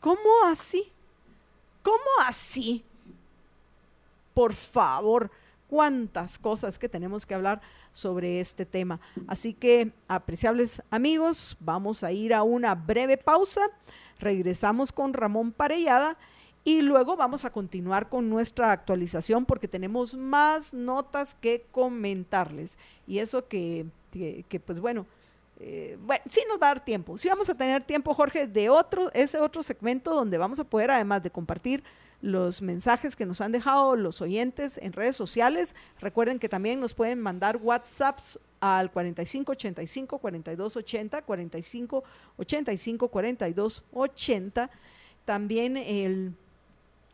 ¿Cómo 0.00 0.44
así? 0.46 0.92
¿Cómo 1.82 1.98
así? 2.26 2.84
Por 4.34 4.52
favor, 4.52 5.30
cuántas 5.68 6.38
cosas 6.38 6.78
que 6.78 6.88
tenemos 6.88 7.26
que 7.26 7.34
hablar 7.34 7.60
sobre 7.92 8.40
este 8.40 8.66
tema. 8.66 9.00
Así 9.26 9.54
que, 9.54 9.92
apreciables 10.08 10.82
amigos, 10.90 11.56
vamos 11.60 12.04
a 12.04 12.12
ir 12.12 12.34
a 12.34 12.42
una 12.42 12.74
breve 12.74 13.16
pausa. 13.16 13.62
Regresamos 14.18 14.92
con 14.92 15.12
Ramón 15.12 15.52
Parellada 15.52 16.16
y 16.66 16.82
luego 16.82 17.16
vamos 17.16 17.46
a 17.46 17.50
continuar 17.50 18.10
con 18.10 18.28
nuestra 18.28 18.72
actualización 18.72 19.46
porque 19.46 19.68
tenemos 19.68 20.16
más 20.16 20.74
notas 20.74 21.34
que 21.34 21.64
comentarles. 21.72 22.78
Y 23.06 23.20
eso 23.20 23.48
que 23.48 23.86
que, 24.16 24.60
pues 24.64 24.80
bueno, 24.80 25.06
eh, 25.60 25.96
bueno, 26.00 26.22
sí 26.28 26.40
nos 26.48 26.60
va 26.60 26.66
a 26.66 26.74
dar 26.74 26.84
tiempo. 26.84 27.16
Sí 27.16 27.28
vamos 27.28 27.48
a 27.48 27.54
tener 27.54 27.84
tiempo, 27.84 28.14
Jorge, 28.14 28.46
de 28.46 28.68
otro, 28.68 29.10
ese 29.12 29.38
otro 29.38 29.62
segmento 29.62 30.14
donde 30.14 30.38
vamos 30.38 30.60
a 30.60 30.64
poder, 30.64 30.90
además 30.90 31.22
de 31.22 31.30
compartir 31.30 31.82
los 32.22 32.62
mensajes 32.62 33.14
que 33.14 33.26
nos 33.26 33.40
han 33.40 33.52
dejado 33.52 33.94
los 33.94 34.22
oyentes 34.22 34.78
en 34.78 34.92
redes 34.92 35.16
sociales. 35.16 35.76
Recuerden 36.00 36.38
que 36.38 36.48
también 36.48 36.80
nos 36.80 36.94
pueden 36.94 37.20
mandar 37.20 37.58
WhatsApps 37.58 38.38
al 38.60 38.90
45 38.90 39.52
85 39.52 40.18
42 40.18 40.76
80, 40.76 41.22
45 41.22 42.04
85 42.38 43.08
42 43.08 43.84
80. 43.92 44.70
También 45.24 45.76
el 45.76 46.32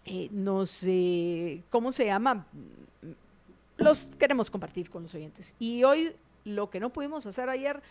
eh, 0.05 0.29
nos, 0.31 0.83
eh, 0.87 1.63
¿cómo 1.71 1.93
se 1.93 2.07
llama? 2.07 2.47
Los 3.77 4.17
queremos 4.17 4.51
compartir 4.51 4.91
con 4.91 5.03
los 5.03 5.15
oyentes. 5.15 5.55
Y 5.59 5.85
hoy 5.85 6.15
lo 6.45 6.71
que 6.71 6.81
no 6.81 6.91
pudimos 6.93 7.27
hacer 7.27 7.49
ayer 7.49 7.83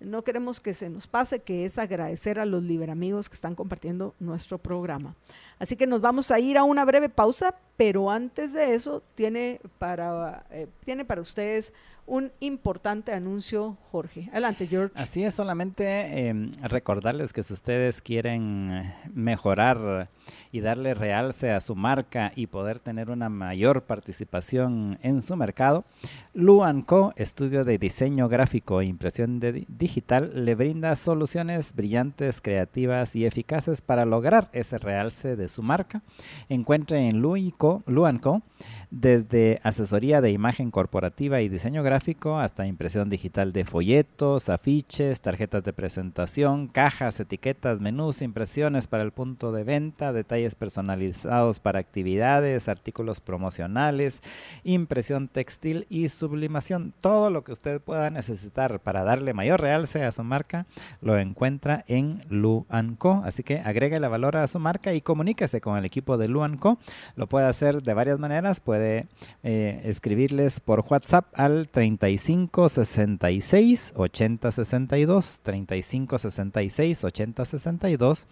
no 0.00 0.22
queremos 0.22 0.60
que 0.60 0.74
se 0.74 0.88
nos 0.88 1.06
pase, 1.06 1.40
que 1.40 1.64
es 1.64 1.78
agradecer 1.78 2.38
a 2.38 2.46
los 2.46 2.62
liberamigos 2.62 3.28
que 3.28 3.34
están 3.34 3.54
compartiendo 3.54 4.14
nuestro 4.20 4.58
programa. 4.58 5.14
Así 5.58 5.76
que 5.76 5.86
nos 5.86 6.00
vamos 6.00 6.30
a 6.30 6.38
ir 6.38 6.56
a 6.56 6.64
una 6.64 6.84
breve 6.84 7.08
pausa, 7.08 7.54
pero 7.78 8.10
antes 8.10 8.52
de 8.52 8.74
eso 8.74 9.04
tiene 9.14 9.60
para, 9.78 10.44
eh, 10.50 10.66
tiene 10.84 11.04
para 11.04 11.20
ustedes 11.20 11.72
un 12.06 12.32
importante 12.40 13.12
anuncio, 13.12 13.76
Jorge. 13.92 14.28
Adelante, 14.32 14.66
George. 14.66 14.94
Así 14.96 15.22
es, 15.22 15.34
solamente 15.34 16.26
em, 16.26 16.52
recordarles 16.62 17.34
que 17.34 17.42
si 17.42 17.52
ustedes 17.52 18.00
quieren 18.00 18.94
mejorar 19.12 20.08
y 20.50 20.60
darle 20.60 20.94
realce 20.94 21.50
a 21.50 21.60
su 21.60 21.76
marca 21.76 22.32
y 22.34 22.46
poder 22.46 22.78
tener 22.78 23.10
una 23.10 23.28
mayor 23.28 23.82
participación 23.82 24.98
en 25.02 25.20
su 25.20 25.36
mercado, 25.36 25.84
Luanco, 26.32 27.12
estudio 27.16 27.64
de 27.66 27.76
diseño 27.76 28.28
gráfico 28.28 28.80
e 28.80 28.86
impresión 28.86 29.38
digital, 29.68 30.32
le 30.34 30.54
brinda 30.54 30.96
soluciones 30.96 31.74
brillantes, 31.74 32.40
creativas 32.40 33.14
y 33.16 33.26
eficaces 33.26 33.82
para 33.82 34.06
lograr 34.06 34.48
ese 34.52 34.78
realce 34.78 35.36
de 35.36 35.48
su 35.48 35.62
marca. 35.62 36.02
Encuentre 36.48 37.06
en 37.06 37.20
Luanco 37.20 37.67
Luanco, 37.86 38.42
desde 38.90 39.60
asesoría 39.62 40.20
de 40.20 40.30
imagen 40.30 40.70
corporativa 40.70 41.40
y 41.40 41.48
diseño 41.48 41.82
gráfico 41.82 42.38
hasta 42.38 42.66
impresión 42.66 43.10
digital 43.10 43.52
de 43.52 43.64
folletos, 43.64 44.48
afiches, 44.48 45.20
tarjetas 45.20 45.62
de 45.64 45.72
presentación, 45.72 46.68
cajas, 46.68 47.20
etiquetas, 47.20 47.80
menús, 47.80 48.22
impresiones 48.22 48.86
para 48.86 49.02
el 49.02 49.12
punto 49.12 49.52
de 49.52 49.64
venta, 49.64 50.12
detalles 50.12 50.54
personalizados 50.54 51.60
para 51.60 51.80
actividades, 51.80 52.68
artículos 52.68 53.20
promocionales, 53.20 54.22
impresión 54.64 55.28
textil 55.28 55.86
y 55.90 56.08
sublimación. 56.08 56.94
Todo 57.00 57.30
lo 57.30 57.44
que 57.44 57.52
usted 57.52 57.80
pueda 57.80 58.10
necesitar 58.10 58.80
para 58.80 59.04
darle 59.04 59.34
mayor 59.34 59.60
realce 59.60 60.04
a 60.04 60.12
su 60.12 60.24
marca 60.24 60.66
lo 61.00 61.18
encuentra 61.18 61.84
en 61.88 62.22
Luanco. 62.28 63.22
Así 63.24 63.42
que 63.42 63.60
agregue 63.60 64.00
la 64.00 64.08
valor 64.08 64.36
a 64.36 64.46
su 64.46 64.58
marca 64.58 64.94
y 64.94 65.00
comuníquese 65.00 65.60
con 65.60 65.76
el 65.76 65.84
equipo 65.84 66.16
de 66.16 66.28
Luanco. 66.28 66.78
Lo 67.16 67.26
puede 67.26 67.46
hacer 67.46 67.82
de 67.82 67.94
varias 67.94 68.18
maneras. 68.18 68.60
Puede 68.78 69.08
eh, 69.42 69.80
escribirles 69.84 70.60
por 70.60 70.84
WhatsApp 70.88 71.26
al 71.34 71.68
35 71.68 72.68
66 72.68 73.92
80 73.96 74.52
62 74.52 75.40
35 75.42 76.18
66 76.18 77.04
80 77.04 77.44
62 77.44 78.26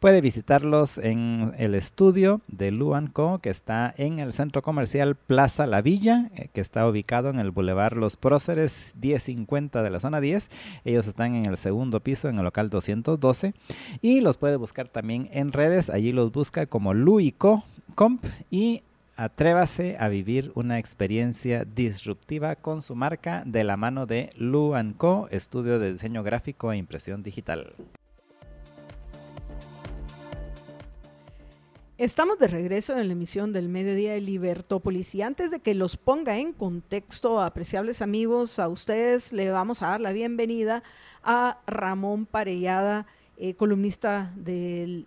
puede 0.00 0.22
visitarlos 0.22 0.96
en 0.96 1.52
el 1.58 1.74
estudio 1.74 2.40
de 2.48 2.70
Luanco 2.70 3.38
que 3.40 3.50
está 3.50 3.92
en 3.98 4.18
el 4.18 4.32
centro 4.32 4.62
comercial 4.62 5.14
Plaza 5.14 5.66
La 5.66 5.82
Villa 5.82 6.30
eh, 6.36 6.48
que 6.54 6.62
está 6.62 6.88
ubicado 6.88 7.28
en 7.28 7.38
el 7.38 7.50
Boulevard 7.50 7.98
Los 7.98 8.16
Próceres 8.16 8.94
1050 9.02 9.82
de 9.82 9.90
la 9.90 10.00
zona 10.00 10.22
10 10.22 10.48
ellos 10.86 11.06
están 11.06 11.34
en 11.34 11.44
el 11.44 11.58
segundo 11.58 12.00
piso 12.00 12.30
en 12.30 12.38
el 12.38 12.44
local 12.44 12.70
212 12.70 13.52
y 14.00 14.22
los 14.22 14.38
puede 14.38 14.56
buscar 14.56 14.88
también 14.88 15.28
en 15.32 15.52
redes. 15.52 15.90
Allí 15.90 16.12
los 16.12 16.32
busca 16.32 16.66
como 16.66 16.94
Luico 16.94 17.64
Comp 17.94 18.24
y 18.50 18.82
Atrévase 19.16 19.98
a 20.00 20.08
vivir 20.08 20.52
una 20.54 20.78
experiencia 20.78 21.64
disruptiva 21.66 22.56
con 22.56 22.80
su 22.80 22.94
marca 22.94 23.42
de 23.44 23.62
la 23.62 23.76
mano 23.76 24.06
de 24.06 24.30
Lu 24.36 24.72
Co, 24.96 25.28
estudio 25.30 25.78
de 25.78 25.92
diseño 25.92 26.22
gráfico 26.22 26.72
e 26.72 26.78
impresión 26.78 27.22
digital. 27.22 27.74
Estamos 31.98 32.38
de 32.38 32.48
regreso 32.48 32.96
en 32.98 33.06
la 33.06 33.12
emisión 33.12 33.52
del 33.52 33.68
mediodía 33.68 34.14
de 34.14 34.22
Libertópolis 34.22 35.14
y 35.14 35.20
antes 35.20 35.50
de 35.50 35.60
que 35.60 35.74
los 35.74 35.98
ponga 35.98 36.38
en 36.38 36.54
contexto, 36.54 37.42
apreciables 37.42 38.00
amigos, 38.00 38.58
a 38.58 38.68
ustedes 38.68 39.34
le 39.34 39.50
vamos 39.50 39.82
a 39.82 39.88
dar 39.88 40.00
la 40.00 40.12
bienvenida 40.12 40.82
a 41.22 41.60
Ramón 41.66 42.24
Parellada 42.24 43.06
eh, 43.44 43.54
columnista 43.54 44.30
del, 44.36 45.04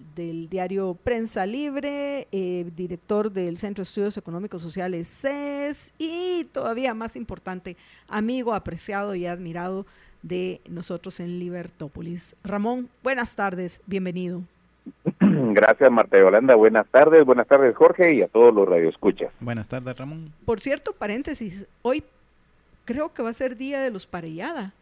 diario 0.50 0.98
Prensa 1.02 1.46
Libre, 1.46 2.28
eh, 2.34 2.70
director 2.76 3.32
del 3.32 3.58
Centro 3.58 3.82
de 3.82 3.88
Estudios 3.88 4.18
Económicos 4.18 4.62
Sociales 4.62 5.08
CES 5.08 5.94
y 5.98 6.44
todavía 6.52 6.94
más 6.94 7.16
importante, 7.16 7.78
amigo 8.10 8.54
apreciado 8.54 9.16
y 9.16 9.26
admirado 9.26 9.86
de 10.22 10.60
nosotros 10.68 11.22
en 11.22 11.40
Libertópolis. 11.40 12.36
Ramón, 12.44 12.90
buenas 13.02 13.38
tardes, 13.38 13.80
bienvenido. 13.86 14.42
Gracias, 15.22 15.90
Marta 15.90 16.20
Yolanda. 16.20 16.56
Buenas 16.56 16.88
tardes, 16.88 17.26
buenas 17.26 17.48
tardes, 17.48 17.74
Jorge, 17.74 18.16
y 18.16 18.22
a 18.22 18.28
todos 18.28 18.54
los 18.54 18.68
radioescuchas. 18.68 19.32
Buenas 19.40 19.70
tardes, 19.70 19.98
Ramón. 19.98 20.34
Por 20.44 20.60
cierto, 20.60 20.92
paréntesis, 20.92 21.68
hoy 21.84 22.04
creo 22.84 23.14
que 23.14 23.24
va 23.24 23.30
a 23.30 23.34
ser 23.34 23.56
Día 23.56 23.80
de 23.80 23.92
los 23.92 24.06
Parellada. 24.06 24.74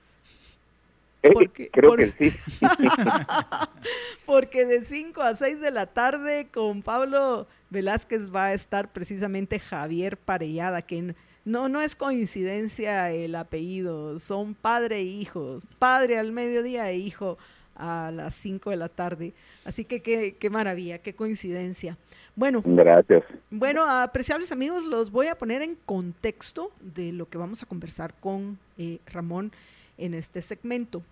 Porque, 1.31 1.69
Creo 1.69 1.95
que 1.95 2.11
sí. 2.17 2.33
porque 4.25 4.65
de 4.65 4.81
5 4.81 5.21
a 5.21 5.35
6 5.35 5.61
de 5.61 5.71
la 5.71 5.85
tarde 5.85 6.47
con 6.51 6.81
Pablo 6.81 7.47
Velázquez 7.69 8.33
va 8.33 8.47
a 8.47 8.53
estar 8.53 8.91
precisamente 8.91 9.59
Javier 9.59 10.17
Parellada, 10.17 10.81
que 10.81 11.15
no, 11.45 11.69
no 11.69 11.81
es 11.81 11.95
coincidencia 11.95 13.11
el 13.11 13.35
apellido, 13.35 14.19
son 14.19 14.53
padre 14.53 14.97
e 14.97 15.03
hijo, 15.03 15.59
padre 15.79 16.19
al 16.19 16.31
mediodía 16.31 16.89
e 16.89 16.97
hijo 16.97 17.37
a 17.75 18.11
las 18.13 18.35
5 18.35 18.69
de 18.69 18.75
la 18.75 18.89
tarde. 18.89 19.33
Así 19.65 19.85
que 19.85 20.01
qué, 20.01 20.35
qué 20.37 20.49
maravilla, 20.49 20.99
qué 20.99 21.15
coincidencia. 21.15 21.97
Bueno, 22.35 22.61
gracias. 22.65 23.23
Bueno, 23.49 23.83
apreciables 23.89 24.51
amigos, 24.51 24.85
los 24.85 25.11
voy 25.11 25.27
a 25.27 25.35
poner 25.35 25.61
en 25.61 25.75
contexto 25.85 26.71
de 26.81 27.11
lo 27.11 27.29
que 27.29 27.37
vamos 27.37 27.61
a 27.63 27.65
conversar 27.65 28.13
con 28.19 28.57
eh, 28.77 28.99
Ramón 29.05 29.51
en 29.97 30.13
este 30.13 30.41
segmento. 30.41 31.03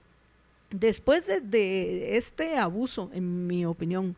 Después 0.72 1.28
de, 1.28 2.18
este 2.18 2.58
abuso, 2.58 3.10
en 3.14 3.46
mi 3.48 3.66
opinión, 3.66 4.16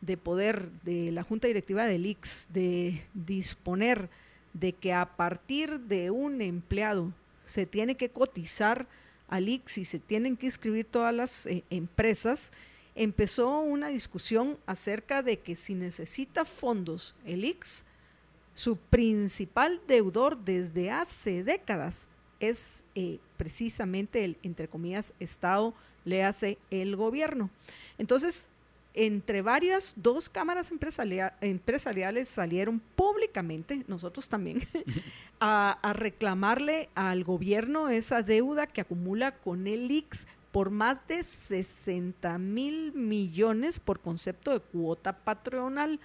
de 0.00 0.16
poder 0.16 0.70
de 0.82 1.12
la 1.12 1.22
Junta 1.22 1.46
Directiva 1.46 1.84
del 1.84 2.06
IX 2.06 2.46
de 2.52 3.02
disponer 3.12 4.08
de 4.54 4.72
que 4.72 4.94
a 4.94 5.04
partir 5.04 5.78
de 5.80 6.10
un 6.10 6.40
empleado 6.40 7.12
se 7.44 7.66
tiene 7.66 7.96
que 7.96 8.08
cotizar 8.08 8.86
al 9.28 9.48
IX 9.48 9.78
y 9.78 9.84
se 9.84 9.98
tienen 9.98 10.36
que 10.36 10.46
inscribir 10.46 10.86
todas 10.86 11.14
las 11.14 11.46
eh, 11.46 11.64
empresas, 11.68 12.50
empezó 12.94 13.60
una 13.60 13.88
discusión 13.88 14.58
acerca 14.66 15.22
de 15.22 15.38
que 15.38 15.54
si 15.54 15.74
necesita 15.74 16.44
fondos 16.44 17.14
el 17.26 17.44
IX, 17.44 17.84
su 18.54 18.76
principal 18.76 19.80
deudor 19.86 20.38
desde 20.38 20.90
hace 20.90 21.44
décadas 21.44 22.08
es 22.40 22.82
eh, 22.94 23.18
precisamente 23.36 24.24
el, 24.24 24.36
entre 24.42 24.68
comillas, 24.68 25.12
Estado 25.20 25.74
le 26.04 26.24
hace 26.24 26.58
el 26.70 26.96
gobierno. 26.96 27.50
Entonces, 27.98 28.48
entre 28.94 29.42
varias, 29.42 29.94
dos 29.96 30.28
cámaras 30.28 30.72
empresariales 31.40 32.28
salieron 32.28 32.80
públicamente, 32.96 33.84
nosotros 33.86 34.28
también, 34.28 34.66
a, 35.40 35.78
reclamarle 35.94 36.88
al 36.94 37.22
gobierno 37.22 37.88
esa 37.88 38.22
deuda 38.22 38.66
que 38.66 38.80
acumula 38.80 39.32
con 39.36 39.66
el 39.66 39.90
IX 39.90 40.26
por 40.50 40.70
más 40.70 40.98
de 41.06 41.22
60 41.22 42.36
mil 42.38 42.92
millones 42.92 43.78
por 43.78 44.00
concepto 44.00 44.50
de 44.50 44.60
cuota 44.60 45.16
patronal. 45.16 46.00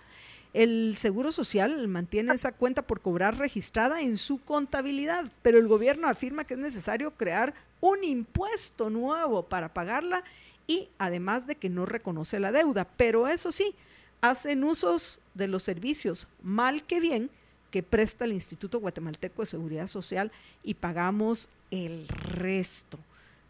El 0.55 0.95
Seguro 0.95 1.33
Social 1.33 1.85
mantiene 1.89 2.33
esa 2.33 2.53
cuenta 2.53 2.81
por 2.81 3.01
cobrar 3.01 3.37
registrada 3.37 3.99
en 3.99 4.15
su 4.15 4.41
contabilidad, 4.41 5.29
pero 5.41 5.57
el 5.57 5.67
gobierno 5.67 6.07
afirma 6.07 6.45
que 6.45 6.53
es 6.53 6.59
necesario 6.61 7.11
crear 7.11 7.53
un 7.81 8.05
impuesto 8.05 8.89
nuevo 8.89 9.43
para 9.43 9.73
pagarla 9.73 10.23
y 10.65 10.87
además 10.97 11.45
de 11.45 11.55
que 11.55 11.67
no 11.67 11.85
reconoce 11.85 12.39
la 12.39 12.53
deuda. 12.53 12.87
Pero 12.95 13.27
eso 13.27 13.51
sí, 13.51 13.75
hacen 14.21 14.63
usos 14.63 15.19
de 15.33 15.49
los 15.49 15.61
servicios 15.61 16.25
mal 16.41 16.85
que 16.85 17.01
bien 17.01 17.29
que 17.69 17.83
presta 17.83 18.23
el 18.23 18.31
Instituto 18.31 18.79
Guatemalteco 18.79 19.41
de 19.41 19.47
Seguridad 19.47 19.87
Social 19.87 20.31
y 20.63 20.75
pagamos 20.75 21.49
el 21.69 22.07
resto. 22.07 22.97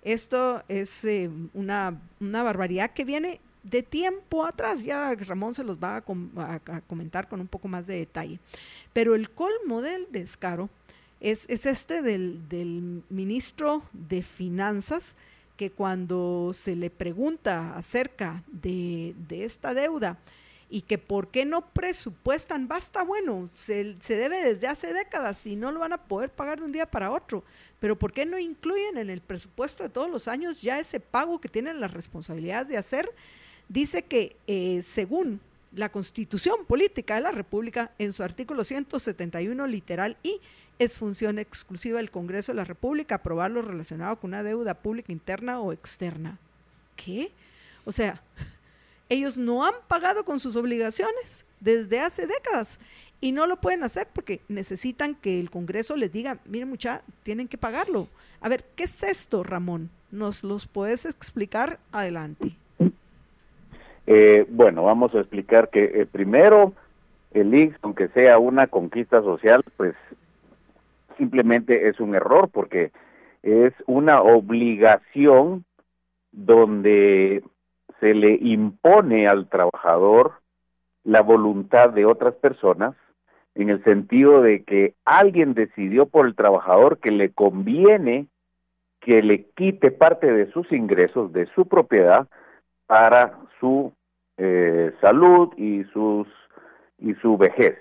Esto 0.02 0.64
es 0.70 1.06
eh, 1.06 1.30
una, 1.54 2.02
una 2.20 2.42
barbaridad 2.42 2.94
que 2.94 3.06
viene 3.06 3.42
de 3.66 3.84
tiempo 3.84 4.46
atrás. 4.46 4.84
Ya 4.84 5.14
Ramón 5.16 5.54
se 5.54 5.64
los 5.64 5.78
va 5.78 5.98
a, 5.98 6.82
comentar 6.88 7.28
con 7.28 7.42
un 7.42 7.48
poco 7.48 7.68
más 7.68 7.88
de 7.88 7.96
detalle. 8.00 8.40
Pero 8.94 9.16
el 9.16 9.30
colmo 9.30 9.82
del 9.82 10.08
descaro 10.12 10.70
es, 11.20 11.46
es 11.50 11.66
este 11.66 12.02
del, 12.02 12.48
del 12.48 13.04
ministro 13.10 13.84
de 13.94 14.22
Finanzas 14.22 15.16
que 15.58 15.72
cuando 15.72 16.52
se 16.54 16.76
le 16.76 16.90
pregunta 16.90 17.76
acerca 17.78 18.44
de, 18.48 19.16
de 19.28 19.46
esta 19.46 19.74
deuda, 19.74 20.18
y 20.70 20.82
que 20.82 20.98
por 20.98 21.30
qué 21.30 21.46
no 21.46 21.62
presupuestan, 21.62 22.68
basta, 22.68 23.04
bueno, 23.04 23.50
se, 23.56 23.96
se, 24.00 24.16
debe 24.18 24.42
desde 24.42 24.68
hace 24.68 24.94
décadas 24.94 25.46
y 25.46 25.56
no 25.56 25.72
lo 25.72 25.80
van 25.80 25.94
a 25.94 26.02
poder 26.02 26.32
pagar 26.32 26.60
de 26.60 26.66
un 26.66 26.72
día 26.72 26.86
para 26.86 27.12
otro, 27.12 27.44
pero 27.80 27.96
¿por 27.98 28.12
qué 28.12 28.26
no 28.26 28.40
incluyen 28.40 28.98
en 28.98 29.10
el 29.10 29.22
presupuesto 29.22 29.84
de 29.84 29.90
todos 29.90 30.10
los 30.10 30.28
años 30.28 30.62
ya 30.62 30.80
ese 30.80 31.00
pago 31.00 31.40
que 31.40 31.50
tienen 31.50 31.80
la 31.80 31.88
responsabilidad 31.88 32.66
de 32.66 32.78
hacer? 32.78 33.10
Dice 33.68 34.04
que 34.04 34.36
eh, 34.48 34.82
según 34.84 35.40
la 35.74 35.90
constitución 35.90 36.66
política 36.66 37.16
de 37.16 37.22
la 37.22 37.32
República, 37.32 37.92
en 38.00 38.14
su 38.14 38.24
artículo 38.24 38.64
171 38.64 39.68
literal 39.68 40.18
y 40.24 40.40
es 40.80 40.98
función 40.98 41.40
exclusiva 41.40 41.98
del 41.98 42.12
Congreso 42.12 42.52
de 42.52 42.58
la 42.58 42.66
República 42.66 43.16
aprobar 43.16 43.52
lo 43.52 43.62
relacionado 43.62 44.18
con 44.18 44.32
una 44.32 44.44
deuda 44.44 44.74
pública 44.74 45.12
interna 45.12 45.60
o 45.60 45.74
externa. 45.74 46.38
¿Qué? 46.96 47.32
O 47.86 47.92
sea, 47.92 48.22
ellos 49.10 49.38
no 49.38 49.66
han 49.66 49.76
pagado 49.88 50.26
con 50.26 50.40
sus 50.40 50.56
obligaciones 50.56 51.46
desde 51.60 52.00
hace 52.00 52.28
décadas 52.28 52.80
y 53.22 53.32
no 53.32 53.48
lo 53.48 53.60
pueden 53.60 53.84
hacer 53.84 54.08
porque 54.14 54.42
necesitan 54.48 55.16
que 55.16 55.40
el 55.40 55.50
Congreso 55.50 55.96
les 55.96 56.12
diga, 56.12 56.40
miren 56.46 56.70
mucha, 56.70 57.02
tienen 57.24 57.48
que 57.48 57.58
pagarlo. 57.58 58.08
A 58.40 58.50
ver, 58.50 58.66
¿qué 58.76 58.84
es 58.84 59.04
esto, 59.04 59.44
Ramón? 59.44 59.90
¿Nos 60.12 60.44
los 60.44 60.68
puedes 60.68 61.06
explicar? 61.06 61.80
Adelante. 61.92 62.56
Eh, 64.08 64.46
bueno, 64.50 64.84
vamos 64.84 65.14
a 65.16 65.20
explicar 65.20 65.70
que 65.70 65.84
eh, 65.84 66.06
primero 66.06 66.74
el 67.32 67.54
IX, 67.54 67.76
aunque 67.82 68.08
sea 68.10 68.38
una 68.38 68.68
conquista 68.68 69.22
social, 69.22 69.64
pues 69.78 69.96
simplemente 71.18 71.88
es 71.88 72.00
un 72.00 72.16
error 72.16 72.50
porque 72.52 72.92
es 73.44 73.74
una 73.88 74.22
obligación 74.22 75.66
donde 76.32 77.44
se 78.00 78.14
le 78.14 78.36
impone 78.42 79.28
al 79.28 79.48
trabajador 79.48 80.34
la 81.04 81.22
voluntad 81.22 81.92
de 81.92 82.06
otras 82.06 82.36
personas 82.36 82.96
en 83.54 83.70
el 83.70 83.84
sentido 83.84 84.42
de 84.42 84.64
que 84.64 84.96
alguien 85.06 85.54
decidió 85.54 86.06
por 86.06 86.26
el 86.26 86.36
trabajador 86.36 87.00
que 87.00 87.12
le 87.12 87.32
conviene 87.32 88.28
que 89.00 89.22
le 89.22 89.46
quite 89.56 89.92
parte 89.92 90.32
de 90.32 90.52
sus 90.52 90.72
ingresos, 90.72 91.32
de 91.32 91.46
su 91.54 91.68
propiedad, 91.68 92.28
para 92.88 93.38
su 93.60 93.94
eh, 94.38 94.94
salud 95.02 95.54
y 95.58 95.84
sus 95.86 96.28
y 96.98 97.14
su 97.16 97.38
vejez. 97.38 97.78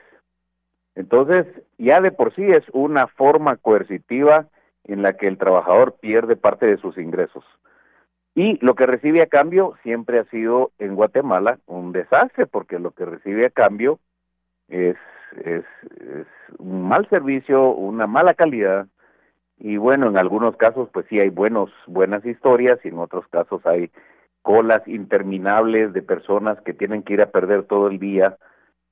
Entonces, 0.95 1.47
ya 1.79 2.01
de 2.01 2.13
por 2.13 2.35
sí 2.35 2.43
es 2.43 2.65
una 2.73 3.07
forma 3.09 3.57
coercitiva 3.57 4.47
en 4.85 5.03
la 5.03 5.15
que 5.15 5.27
el 5.27 5.39
trabajador 5.39 5.97
pierde 6.01 6.37
parte 6.37 6.67
de 6.67 6.77
sus 6.77 6.99
ingresos. 6.99 7.45
Y 8.35 8.59
lo 8.65 8.75
que 8.75 8.87
recibe 8.87 9.23
a 9.23 9.27
cambio 9.27 9.75
siempre 9.83 10.19
ha 10.19 10.25
sido 10.25 10.73
en 10.79 10.95
Guatemala 10.95 11.59
un 11.67 11.93
desastre, 11.93 12.47
porque 12.47 12.79
lo 12.79 12.91
que 12.91 13.05
recibe 13.05 13.47
a 13.47 13.51
cambio 13.51 13.99
es, 14.69 14.97
es, 15.45 15.65
es 16.01 16.27
un 16.59 16.89
mal 16.89 17.09
servicio, 17.09 17.71
una 17.71 18.07
mala 18.07 18.35
calidad, 18.35 18.87
y 19.57 19.77
bueno, 19.77 20.09
en 20.09 20.19
algunos 20.19 20.57
casos 20.57 20.89
pues 20.93 21.07
sí 21.09 21.21
hay 21.21 21.29
buenos, 21.29 21.71
buenas 21.87 22.25
historias, 22.27 22.79
y 22.85 22.89
en 22.89 22.99
otros 22.99 23.27
casos 23.29 23.65
hay 23.67 23.91
colas 24.45 24.87
interminables 24.87 25.95
de 25.95 26.03
personas 26.03 26.61
que 26.61 26.75
tienen 26.75 27.03
que 27.03 27.15
ir 27.15 27.23
a 27.23 27.31
perder 27.31 27.65
todo 27.65 27.89
el 27.89 27.99
día 27.99 28.37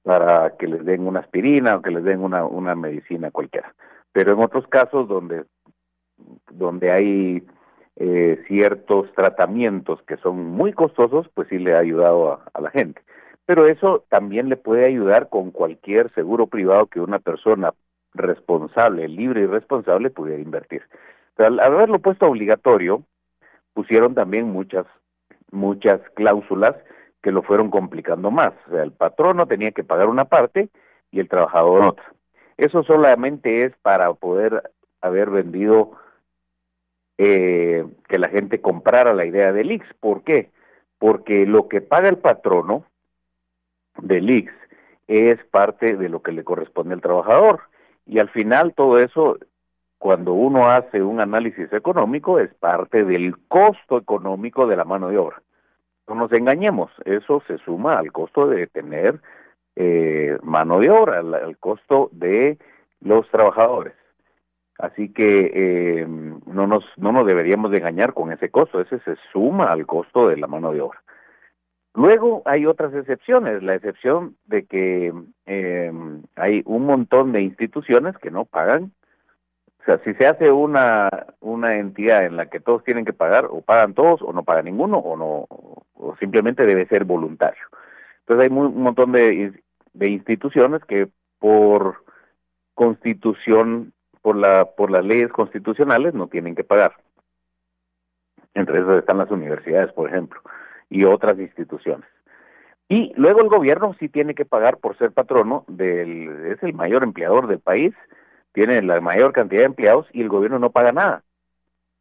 para 0.02 0.56
que 0.56 0.66
les 0.66 0.82
den 0.84 1.06
una 1.06 1.20
aspirina 1.20 1.76
o 1.76 1.82
que 1.82 1.90
les 1.90 2.02
den 2.02 2.20
una, 2.20 2.44
una 2.44 2.74
medicina 2.74 3.30
cualquiera. 3.30 3.74
Pero 4.12 4.32
en 4.32 4.40
otros 4.40 4.66
casos 4.66 5.06
donde, 5.08 5.44
donde 6.50 6.90
hay 6.90 7.46
eh, 7.96 8.42
ciertos 8.48 9.12
tratamientos 9.12 10.02
que 10.04 10.16
son 10.16 10.42
muy 10.42 10.72
costosos, 10.72 11.28
pues 11.34 11.48
sí 11.48 11.58
le 11.58 11.74
ha 11.74 11.80
ayudado 11.80 12.40
a, 12.54 12.60
la 12.60 12.70
gente. 12.70 13.02
Pero 13.44 13.66
eso 13.66 14.04
también 14.08 14.48
le 14.48 14.56
puede 14.56 14.86
ayudar 14.86 15.28
con 15.28 15.50
cualquier 15.50 16.10
seguro 16.14 16.46
privado 16.46 16.86
que 16.86 17.00
una 17.00 17.18
persona 17.18 17.74
responsable, 18.14 19.06
libre 19.06 19.42
y 19.42 19.46
responsable 19.46 20.08
pudiera 20.08 20.40
invertir. 20.40 20.82
al 21.36 21.60
haberlo 21.60 21.98
puesto 21.98 22.26
obligatorio, 22.26 23.02
pusieron 23.74 24.14
también 24.14 24.50
muchas, 24.50 24.86
muchas 25.52 26.00
cláusulas 26.14 26.74
que 27.22 27.30
lo 27.30 27.42
fueron 27.42 27.70
complicando 27.70 28.30
más. 28.30 28.52
O 28.66 28.72
sea, 28.72 28.82
el 28.82 28.92
patrono 28.92 29.46
tenía 29.46 29.70
que 29.70 29.84
pagar 29.84 30.08
una 30.08 30.24
parte 30.24 30.68
y 31.12 31.20
el 31.20 31.28
trabajador 31.28 31.84
otra. 31.84 32.12
Eso 32.56 32.82
solamente 32.82 33.64
es 33.64 33.72
para 33.82 34.12
poder 34.14 34.62
haber 35.00 35.30
vendido 35.30 35.92
eh, 37.18 37.84
que 38.08 38.18
la 38.18 38.28
gente 38.28 38.60
comprara 38.60 39.14
la 39.14 39.24
idea 39.24 39.52
del 39.52 39.70
IX. 39.70 39.86
¿Por 40.00 40.24
qué? 40.24 40.50
Porque 40.98 41.46
lo 41.46 41.68
que 41.68 41.80
paga 41.80 42.08
el 42.08 42.18
patrono 42.18 42.84
del 43.98 44.28
IX 44.30 44.52
es 45.06 45.44
parte 45.46 45.96
de 45.96 46.08
lo 46.08 46.22
que 46.22 46.32
le 46.32 46.44
corresponde 46.44 46.94
al 46.94 47.00
trabajador. 47.00 47.60
Y 48.06 48.18
al 48.18 48.30
final 48.30 48.74
todo 48.74 48.98
eso, 48.98 49.38
cuando 50.02 50.32
uno 50.32 50.68
hace 50.68 51.00
un 51.00 51.20
análisis 51.20 51.72
económico, 51.72 52.40
es 52.40 52.52
parte 52.54 53.04
del 53.04 53.38
costo 53.46 53.98
económico 53.98 54.66
de 54.66 54.74
la 54.74 54.84
mano 54.84 55.08
de 55.08 55.16
obra. 55.16 55.40
No 56.08 56.16
nos 56.16 56.32
engañemos, 56.32 56.90
eso 57.04 57.40
se 57.46 57.58
suma 57.58 58.00
al 58.00 58.10
costo 58.10 58.48
de 58.48 58.66
tener 58.66 59.20
eh, 59.76 60.36
mano 60.42 60.80
de 60.80 60.90
obra, 60.90 61.20
al 61.20 61.56
costo 61.58 62.08
de 62.10 62.58
los 63.00 63.30
trabajadores. 63.30 63.94
Así 64.76 65.12
que 65.12 65.52
eh, 65.54 66.06
no, 66.46 66.66
nos, 66.66 66.84
no 66.96 67.12
nos 67.12 67.24
deberíamos 67.24 67.70
de 67.70 67.78
engañar 67.78 68.12
con 68.12 68.32
ese 68.32 68.50
costo, 68.50 68.80
ese 68.80 68.98
se 69.04 69.14
suma 69.32 69.70
al 69.70 69.86
costo 69.86 70.26
de 70.26 70.36
la 70.36 70.48
mano 70.48 70.72
de 70.72 70.80
obra. 70.80 71.00
Luego 71.94 72.42
hay 72.44 72.66
otras 72.66 72.92
excepciones, 72.92 73.62
la 73.62 73.76
excepción 73.76 74.34
de 74.46 74.64
que 74.64 75.12
eh, 75.46 75.92
hay 76.34 76.62
un 76.64 76.86
montón 76.86 77.30
de 77.30 77.42
instituciones 77.42 78.18
que 78.18 78.32
no 78.32 78.46
pagan. 78.46 78.90
O 79.82 79.84
sea, 79.84 79.98
si 80.04 80.14
se 80.14 80.26
hace 80.26 80.50
una, 80.50 81.08
una 81.40 81.74
entidad 81.74 82.24
en 82.24 82.36
la 82.36 82.46
que 82.46 82.60
todos 82.60 82.84
tienen 82.84 83.04
que 83.04 83.12
pagar, 83.12 83.46
o 83.50 83.62
pagan 83.62 83.94
todos, 83.94 84.22
o 84.22 84.32
no 84.32 84.44
paga 84.44 84.62
ninguno, 84.62 84.98
o 84.98 85.16
no, 85.16 85.46
o 85.94 86.16
simplemente 86.20 86.64
debe 86.64 86.86
ser 86.86 87.04
voluntario. 87.04 87.64
Entonces 88.20 88.48
hay 88.48 88.56
un 88.56 88.80
montón 88.80 89.10
de, 89.10 89.52
de 89.92 90.08
instituciones 90.08 90.84
que 90.84 91.08
por 91.40 92.04
constitución 92.74 93.92
por, 94.22 94.36
la, 94.36 94.66
por 94.66 94.90
las 94.92 95.04
leyes 95.04 95.30
constitucionales 95.32 96.14
no 96.14 96.28
tienen 96.28 96.54
que 96.54 96.64
pagar. 96.64 96.94
Entre 98.54 98.78
esas 98.78 98.98
están 98.98 99.18
las 99.18 99.30
universidades, 99.30 99.92
por 99.92 100.08
ejemplo, 100.08 100.40
y 100.88 101.04
otras 101.04 101.38
instituciones. 101.38 102.08
Y 102.88 103.12
luego 103.16 103.40
el 103.40 103.48
gobierno 103.48 103.96
sí 103.98 104.08
tiene 104.08 104.34
que 104.34 104.44
pagar 104.44 104.76
por 104.76 104.96
ser 104.98 105.12
patrono 105.12 105.64
del, 105.66 106.52
es 106.52 106.62
el 106.62 106.74
mayor 106.74 107.02
empleador 107.02 107.48
del 107.48 107.58
país, 107.58 107.94
tiene 108.52 108.82
la 108.82 109.00
mayor 109.00 109.32
cantidad 109.32 109.62
de 109.62 109.66
empleados 109.66 110.06
y 110.12 110.22
el 110.22 110.28
gobierno 110.28 110.58
no 110.58 110.70
paga 110.70 110.92
nada. 110.92 111.22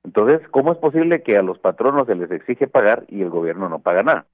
Entonces, 0.04 0.48
¿cómo 0.50 0.72
es 0.72 0.78
posible 0.80 1.22
que 1.22 1.38
a 1.38 1.44
los 1.44 1.60
patronos 1.60 2.08
se 2.08 2.16
les 2.16 2.32
exige 2.32 2.68
pagar 2.68 3.06
y 3.08 3.22
el 3.22 3.30
gobierno 3.30 3.70
no 3.70 3.80
paga 3.80 4.04
nada? 4.04 4.26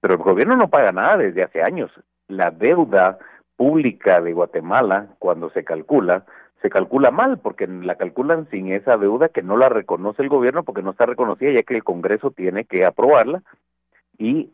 Pero 0.00 0.14
el 0.14 0.20
gobierno 0.20 0.56
no 0.56 0.68
paga 0.68 0.92
nada 0.92 1.16
desde 1.16 1.42
hace 1.42 1.62
años. 1.62 1.90
La 2.28 2.50
deuda 2.50 3.18
pública 3.56 4.20
de 4.20 4.32
Guatemala, 4.32 5.08
cuando 5.18 5.50
se 5.50 5.64
calcula, 5.64 6.24
se 6.62 6.70
calcula 6.70 7.10
mal, 7.10 7.38
porque 7.38 7.66
la 7.66 7.94
calculan 7.94 8.48
sin 8.50 8.72
esa 8.72 8.96
deuda 8.96 9.28
que 9.28 9.42
no 9.42 9.56
la 9.56 9.68
reconoce 9.68 10.22
el 10.22 10.28
gobierno 10.28 10.64
porque 10.64 10.82
no 10.82 10.90
está 10.90 11.06
reconocida, 11.06 11.52
ya 11.52 11.62
que 11.62 11.76
el 11.76 11.84
Congreso 11.84 12.30
tiene 12.30 12.64
que 12.64 12.84
aprobarla 12.84 13.42
y, 14.18 14.50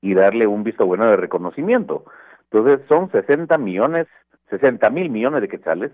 y 0.00 0.14
darle 0.14 0.46
un 0.46 0.62
visto 0.62 0.86
bueno 0.86 1.06
de 1.06 1.16
reconocimiento. 1.16 2.04
Entonces 2.50 2.86
son 2.88 3.10
60 3.10 3.58
millones, 3.58 4.06
60 4.50 4.88
mil 4.90 5.10
millones 5.10 5.40
de 5.40 5.48
quetzales 5.48 5.92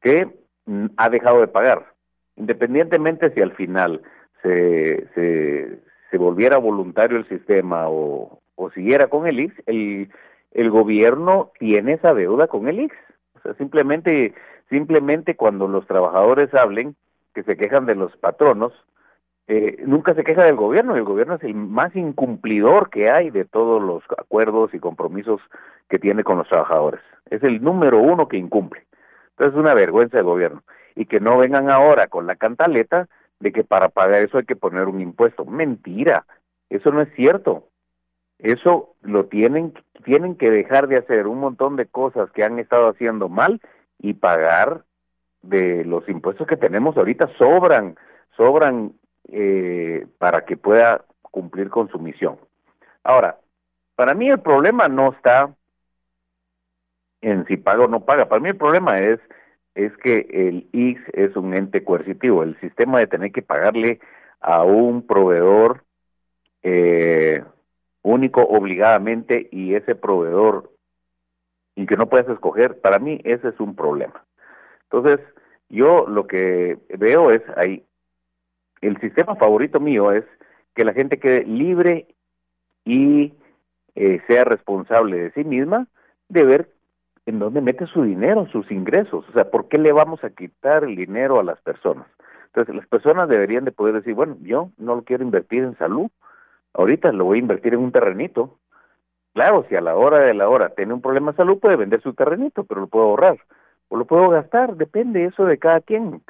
que 0.00 0.28
mm, 0.66 0.86
ha 0.96 1.08
dejado 1.08 1.40
de 1.40 1.48
pagar. 1.48 1.92
Independientemente 2.36 3.32
si 3.34 3.40
al 3.40 3.52
final 3.52 4.02
se, 4.42 5.06
se, 5.14 6.18
volviera 6.18 6.58
voluntario 6.58 7.16
el 7.16 7.28
sistema 7.28 7.88
o, 7.88 8.40
o 8.54 8.70
siguiera 8.70 9.08
con 9.08 9.26
el 9.26 9.40
IX, 9.40 9.54
el, 9.66 10.10
el 10.52 10.70
gobierno 10.70 11.52
tiene 11.58 11.94
esa 11.94 12.14
deuda 12.14 12.48
con 12.48 12.68
el 12.68 12.80
IX. 12.80 12.94
O 13.36 13.40
sea, 13.40 13.54
simplemente 13.54 14.34
Simplemente 14.72 15.36
cuando 15.36 15.68
los 15.68 15.86
trabajadores 15.86 16.52
hablen, 16.54 16.96
que 17.34 17.42
se 17.42 17.58
quejan 17.58 17.84
de 17.84 17.94
los 17.94 18.16
patronos, 18.16 18.72
eh, 19.48 19.82
nunca 19.86 20.14
se 20.14 20.24
queja 20.24 20.44
del 20.44 20.56
gobierno, 20.56 20.94
el 20.94 21.04
gobierno 21.04 21.34
es 21.34 21.42
el 21.42 21.54
más 21.54 21.94
incumplidor 21.96 22.90
que 22.90 23.10
hay 23.10 23.30
de 23.30 23.44
todos 23.44 23.82
los 23.82 24.02
acuerdos 24.16 24.72
y 24.72 24.78
compromisos 24.78 25.40
que 25.88 25.98
tiene 25.98 26.24
con 26.24 26.38
los 26.38 26.48
trabajadores. 26.48 27.00
Es 27.30 27.42
el 27.42 27.62
número 27.62 27.98
uno 27.98 28.28
que 28.28 28.36
incumple. 28.36 28.84
Entonces 29.30 29.54
es 29.54 29.60
una 29.60 29.74
vergüenza 29.74 30.16
del 30.16 30.26
gobierno. 30.26 30.62
Y 30.94 31.06
que 31.06 31.20
no 31.20 31.38
vengan 31.38 31.70
ahora 31.70 32.06
con 32.06 32.26
la 32.26 32.36
cantaleta 32.36 33.08
de 33.40 33.52
que 33.52 33.64
para 33.64 33.88
pagar 33.88 34.22
eso 34.22 34.38
hay 34.38 34.44
que 34.44 34.56
poner 34.56 34.86
un 34.86 35.00
impuesto. 35.00 35.44
Mentira, 35.44 36.24
eso 36.70 36.92
no 36.92 37.02
es 37.02 37.12
cierto. 37.14 37.68
Eso 38.38 38.94
lo 39.02 39.26
tienen, 39.26 39.72
tienen 40.04 40.36
que 40.36 40.50
dejar 40.50 40.88
de 40.88 40.98
hacer 40.98 41.26
un 41.26 41.38
montón 41.38 41.76
de 41.76 41.86
cosas 41.86 42.30
que 42.32 42.44
han 42.44 42.58
estado 42.58 42.88
haciendo 42.88 43.28
mal 43.28 43.60
y 43.98 44.14
pagar 44.14 44.84
de 45.42 45.84
los 45.84 46.08
impuestos 46.08 46.46
que 46.46 46.56
tenemos 46.56 46.96
ahorita 46.96 47.28
sobran, 47.38 47.96
sobran 48.36 48.92
eh, 49.28 50.06
para 50.18 50.44
que 50.44 50.56
pueda 50.56 51.04
cumplir 51.22 51.70
con 51.70 51.88
su 51.88 51.98
misión. 51.98 52.38
Ahora, 53.04 53.38
para 53.94 54.14
mí 54.14 54.28
el 54.28 54.40
problema 54.40 54.88
no 54.88 55.12
está 55.12 55.54
en 57.20 57.46
si 57.46 57.56
paga 57.56 57.84
o 57.84 57.88
no 57.88 58.04
paga. 58.04 58.28
Para 58.28 58.40
mí 58.40 58.48
el 58.50 58.56
problema 58.56 58.98
es 58.98 59.20
es 59.74 59.96
que 59.98 60.26
el 60.30 60.68
IX 60.72 61.00
es 61.14 61.34
un 61.36 61.54
ente 61.54 61.82
coercitivo. 61.82 62.42
El 62.42 62.58
sistema 62.60 62.98
de 62.98 63.06
tener 63.06 63.32
que 63.32 63.42
pagarle 63.42 64.00
a 64.40 64.64
un 64.64 65.06
proveedor 65.06 65.84
eh, 66.62 67.42
único 68.02 68.42
obligadamente 68.42 69.48
y 69.50 69.74
ese 69.74 69.94
proveedor 69.94 70.72
y 71.74 71.86
que 71.86 71.96
no 71.96 72.08
puedes 72.08 72.28
escoger, 72.28 72.80
para 72.80 72.98
mí 72.98 73.20
ese 73.24 73.48
es 73.48 73.60
un 73.60 73.74
problema. 73.74 74.24
Entonces, 74.84 75.20
yo 75.70 76.06
lo 76.06 76.26
que 76.26 76.78
veo 76.98 77.30
es 77.30 77.40
ahí, 77.56 77.86
el 78.82 79.00
sistema 79.00 79.36
favorito 79.36 79.80
mío 79.80 80.12
es 80.12 80.24
que 80.74 80.84
la 80.84 80.92
gente 80.92 81.18
quede 81.18 81.44
libre 81.44 82.08
y 82.84 83.32
eh, 83.94 84.20
sea 84.26 84.44
responsable 84.44 85.18
de 85.18 85.32
sí 85.32 85.44
misma 85.44 85.86
de 86.28 86.44
ver 86.44 86.68
en 87.26 87.38
dónde 87.38 87.60
mete 87.60 87.86
su 87.86 88.02
dinero, 88.02 88.48
sus 88.48 88.70
ingresos. 88.70 89.24
O 89.28 89.32
sea, 89.32 89.50
¿por 89.50 89.68
qué 89.68 89.78
le 89.78 89.92
vamos 89.92 90.22
a 90.24 90.30
quitar 90.30 90.84
el 90.84 90.96
dinero 90.96 91.38
a 91.38 91.44
las 91.44 91.60
personas? 91.60 92.06
Entonces, 92.46 92.74
las 92.74 92.86
personas 92.88 93.28
deberían 93.28 93.64
de 93.64 93.72
poder 93.72 93.94
decir, 93.94 94.14
bueno, 94.14 94.36
yo 94.42 94.70
no 94.76 94.96
lo 94.96 95.02
quiero 95.02 95.22
invertir 95.22 95.62
en 95.62 95.78
salud, 95.78 96.10
ahorita 96.74 97.12
lo 97.12 97.26
voy 97.26 97.38
a 97.38 97.42
invertir 97.42 97.74
en 97.74 97.80
un 97.80 97.92
terrenito. 97.92 98.58
Claro, 99.32 99.64
si 99.68 99.76
a 99.76 99.80
la 99.80 99.96
hora 99.96 100.18
de 100.18 100.34
la 100.34 100.48
hora 100.48 100.70
tiene 100.70 100.92
un 100.92 101.00
problema 101.00 101.30
de 101.30 101.36
salud, 101.38 101.60
puede 101.60 101.76
vender 101.76 102.02
su 102.02 102.12
terrenito, 102.12 102.64
pero 102.64 102.82
lo 102.82 102.86
puedo 102.88 103.06
ahorrar. 103.06 103.38
O 103.88 103.96
lo 103.96 104.04
puedo 104.06 104.28
gastar, 104.28 104.76
depende 104.76 105.24
eso 105.24 105.44
de 105.44 105.58
cada 105.58 105.80
quien. 105.80 106.22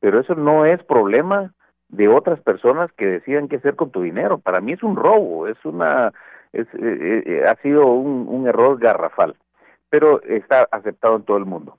Pero 0.00 0.20
eso 0.20 0.34
no 0.34 0.64
es 0.64 0.82
problema 0.84 1.52
de 1.88 2.08
otras 2.08 2.40
personas 2.40 2.92
que 2.92 3.06
decidan 3.06 3.48
qué 3.48 3.56
hacer 3.56 3.76
con 3.76 3.90
tu 3.90 4.02
dinero. 4.02 4.38
Para 4.38 4.60
mí 4.60 4.72
es 4.72 4.82
un 4.82 4.96
robo, 4.96 5.46
es 5.46 5.62
una, 5.64 6.12
es, 6.52 6.66
eh, 6.74 6.78
eh, 6.80 7.22
eh, 7.26 7.44
ha 7.48 7.56
sido 7.62 7.86
un, 7.86 8.46
error 8.46 8.78
garrafal, 8.78 9.36
pero 9.90 10.22
está 10.22 10.68
aceptado 10.70 11.16
en 11.16 11.22
todo 11.22 11.36
el 11.36 11.46
mundo. 11.46 11.78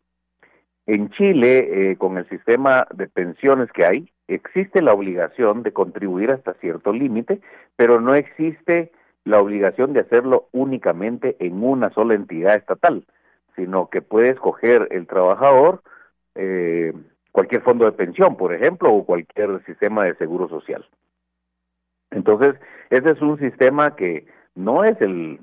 En 0.85 1.09
Chile, 1.11 1.95
con 1.99 2.17
el 2.17 2.27
sistema 2.29 2.87
de 2.91 3.07
pensiones 3.07 3.71
que 3.71 3.85
hay, 3.85 4.11
existe 4.27 4.81
la 4.81 4.93
obligación 4.93 5.61
de 5.61 5.71
contribuir 5.71 6.31
hasta 6.31 6.55
cierto 6.55 6.91
límite, 6.91 7.41
pero 7.75 8.01
no 8.01 8.15
existe 8.15 8.91
la 9.23 9.39
obligación 9.39 9.93
de 9.93 9.99
hacerlo 9.99 10.49
únicamente 10.51 11.35
en 11.39 11.63
una 11.63 11.91
sola 11.91 12.15
entidad 12.15 12.55
estatal, 12.55 13.05
sino 13.55 13.89
que 13.89 14.01
puede 14.01 14.31
escoger 14.31 14.87
el 14.91 15.05
trabajador 15.05 15.83
eh, 16.35 16.93
cualquier 17.31 17.61
fondo 17.61 17.85
de 17.85 17.91
pensión, 17.91 18.35
por 18.35 18.53
ejemplo, 18.53 18.91
o 18.91 19.05
cualquier 19.05 19.63
sistema 19.65 20.05
de 20.05 20.15
seguro 20.15 20.47
social. 20.49 20.85
Entonces, 22.11 22.55
ese 22.89 23.11
es 23.11 23.21
un 23.21 23.37
sistema 23.39 23.95
que 23.95 24.25
no 24.55 24.83
es 24.83 24.99
el, 25.01 25.39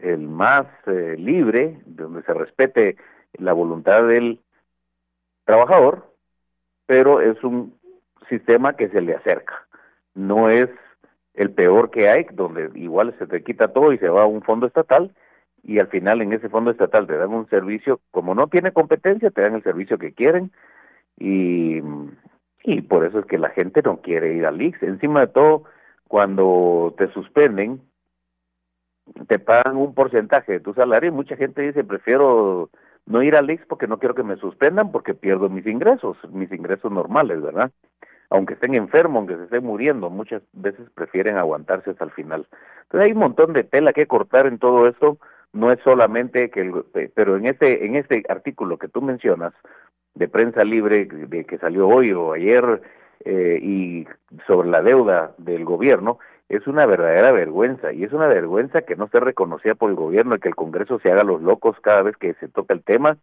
el 0.00 0.28
más 0.28 0.66
eh, 0.86 1.16
libre, 1.18 1.80
donde 1.84 2.22
se 2.22 2.32
respete 2.32 2.96
la 3.34 3.52
voluntad 3.52 4.06
del 4.06 4.40
trabajador, 5.44 6.06
pero 6.86 7.20
es 7.20 7.42
un 7.42 7.76
sistema 8.28 8.74
que 8.74 8.88
se 8.88 9.00
le 9.00 9.14
acerca. 9.14 9.66
No 10.14 10.48
es 10.48 10.68
el 11.34 11.50
peor 11.50 11.90
que 11.90 12.08
hay, 12.08 12.26
donde 12.32 12.70
igual 12.74 13.14
se 13.18 13.26
te 13.26 13.42
quita 13.42 13.68
todo 13.68 13.92
y 13.92 13.98
se 13.98 14.08
va 14.08 14.22
a 14.22 14.26
un 14.26 14.42
fondo 14.42 14.66
estatal 14.66 15.12
y 15.62 15.80
al 15.80 15.88
final 15.88 16.22
en 16.22 16.32
ese 16.32 16.48
fondo 16.48 16.70
estatal 16.70 17.06
te 17.06 17.16
dan 17.16 17.34
un 17.34 17.48
servicio, 17.48 18.00
como 18.12 18.34
no 18.34 18.46
tiene 18.46 18.70
competencia, 18.70 19.30
te 19.30 19.42
dan 19.42 19.54
el 19.54 19.64
servicio 19.64 19.98
que 19.98 20.12
quieren 20.12 20.52
y, 21.18 21.80
por 22.88 23.04
eso 23.04 23.20
es 23.20 23.26
que 23.26 23.38
la 23.38 23.50
gente 23.50 23.82
no 23.82 24.00
quiere 24.00 24.34
ir 24.34 24.46
al 24.46 24.60
IX. 24.60 24.82
Encima 24.82 25.20
de 25.20 25.26
todo, 25.28 25.64
cuando 26.08 26.94
te 26.98 27.08
suspenden, 27.12 27.80
te 29.28 29.38
pagan 29.38 29.76
un 29.76 29.94
porcentaje 29.94 30.52
de 30.52 30.60
tu 30.60 30.74
salario 30.74 31.08
y 31.08 31.14
mucha 31.14 31.36
gente 31.36 31.62
dice, 31.62 31.84
prefiero 31.84 32.70
no 33.06 33.22
ir 33.22 33.36
al 33.36 33.48
IX 33.48 33.64
porque 33.66 33.86
no 33.86 33.98
quiero 33.98 34.14
que 34.14 34.24
me 34.24 34.36
suspendan 34.36 34.90
porque 34.90 35.14
pierdo 35.14 35.48
mis 35.48 35.66
ingresos, 35.66 36.16
mis 36.30 36.50
ingresos 36.52 36.90
normales, 36.90 37.40
¿verdad? 37.40 37.70
Aunque 38.30 38.54
estén 38.54 38.74
enfermos, 38.74 39.18
aunque 39.18 39.36
se 39.36 39.44
estén 39.44 39.64
muriendo, 39.64 40.10
muchas 40.10 40.42
veces 40.52 40.90
prefieren 40.94 41.36
aguantarse 41.36 41.90
hasta 41.90 42.04
el 42.04 42.10
final. 42.10 42.48
Entonces 42.82 43.06
hay 43.06 43.12
un 43.12 43.20
montón 43.20 43.52
de 43.52 43.62
tela 43.62 43.92
que 43.92 44.06
cortar 44.06 44.48
en 44.48 44.58
todo 44.58 44.88
esto, 44.88 45.18
no 45.52 45.72
es 45.72 45.78
solamente 45.84 46.50
que 46.50 46.60
el, 46.60 46.84
pero 47.14 47.36
en 47.36 47.46
este 47.46 47.86
en 47.86 47.96
este 47.96 48.24
artículo 48.28 48.78
que 48.78 48.88
tú 48.88 49.00
mencionas 49.00 49.54
de 50.16 50.28
prensa 50.28 50.64
libre 50.64 51.04
de 51.06 51.44
que 51.44 51.58
salió 51.58 51.86
hoy 51.86 52.12
o 52.12 52.32
ayer 52.32 52.82
eh, 53.24 53.58
y 53.62 54.06
sobre 54.46 54.68
la 54.68 54.82
deuda 54.82 55.34
del 55.38 55.64
gobierno 55.64 56.18
es 56.48 56.66
una 56.66 56.86
verdadera 56.86 57.32
vergüenza 57.32 57.92
y 57.92 58.04
es 58.04 58.12
una 58.12 58.26
vergüenza 58.26 58.82
que 58.82 58.96
no 58.96 59.06
esté 59.06 59.20
reconocida 59.20 59.74
por 59.74 59.90
el 59.90 59.96
gobierno 59.96 60.34
y 60.34 60.38
que 60.38 60.48
el 60.48 60.54
Congreso 60.54 60.98
se 61.00 61.10
haga 61.10 61.22
los 61.22 61.42
locos 61.42 61.76
cada 61.82 62.02
vez 62.02 62.16
que 62.16 62.34
se 62.34 62.48
toca 62.48 62.72
el 62.72 62.82
tema 62.82 63.18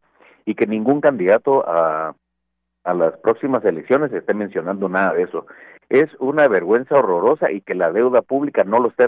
y 0.46 0.56
que 0.56 0.68
ningún 0.68 1.02
candidato 1.02 1.68
a, 1.68 2.16
a 2.84 2.94
las 2.94 3.18
próximas 3.18 3.64
elecciones 3.66 4.12
esté 4.12 4.34
mencionando 4.34 4.90
nada 4.90 5.14
de 5.14 5.24
eso. 5.24 5.46
Es 5.90 6.10
una 6.20 6.48
vergüenza 6.48 6.96
horrorosa 6.96 7.52
y 7.52 7.62
que 7.62 7.76
la 7.76 7.92
deuda 7.92 8.22
pública 8.22 8.64
no 8.64 8.80
lo 8.80 8.90
esté 8.90 9.08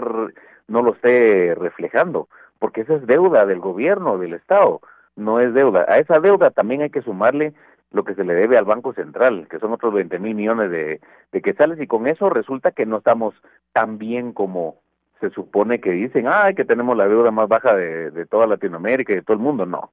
no 0.68 0.82
lo 0.82 0.94
esté 0.94 1.54
reflejando, 1.54 2.28
porque 2.58 2.80
esa 2.80 2.94
es 2.94 3.06
deuda 3.06 3.46
del 3.46 3.60
gobierno, 3.60 4.18
del 4.18 4.34
Estado, 4.34 4.80
no 5.14 5.40
es 5.40 5.54
deuda. 5.54 5.84
A 5.88 5.98
esa 5.98 6.18
deuda 6.20 6.50
también 6.50 6.82
hay 6.82 6.90
que 6.90 7.02
sumarle 7.02 7.54
lo 7.96 8.04
que 8.04 8.14
se 8.14 8.24
le 8.24 8.34
debe 8.34 8.58
al 8.58 8.64
Banco 8.64 8.92
Central, 8.92 9.48
que 9.50 9.58
son 9.58 9.72
otros 9.72 9.92
20 9.94 10.18
mil 10.18 10.34
millones 10.34 10.70
de, 10.70 11.00
de 11.32 11.42
quetzales, 11.42 11.80
y 11.80 11.86
con 11.86 12.06
eso 12.06 12.30
resulta 12.30 12.70
que 12.70 12.86
no 12.86 12.98
estamos 12.98 13.34
tan 13.72 13.98
bien 13.98 14.32
como 14.32 14.76
se 15.20 15.30
supone 15.30 15.80
que 15.80 15.90
dicen, 15.90 16.26
ay, 16.28 16.54
que 16.54 16.66
tenemos 16.66 16.96
la 16.96 17.08
deuda 17.08 17.30
más 17.30 17.48
baja 17.48 17.74
de, 17.74 18.10
de 18.10 18.26
toda 18.26 18.46
Latinoamérica 18.46 19.12
y 19.12 19.16
de 19.16 19.22
todo 19.22 19.34
el 19.34 19.42
mundo. 19.42 19.64
No. 19.64 19.92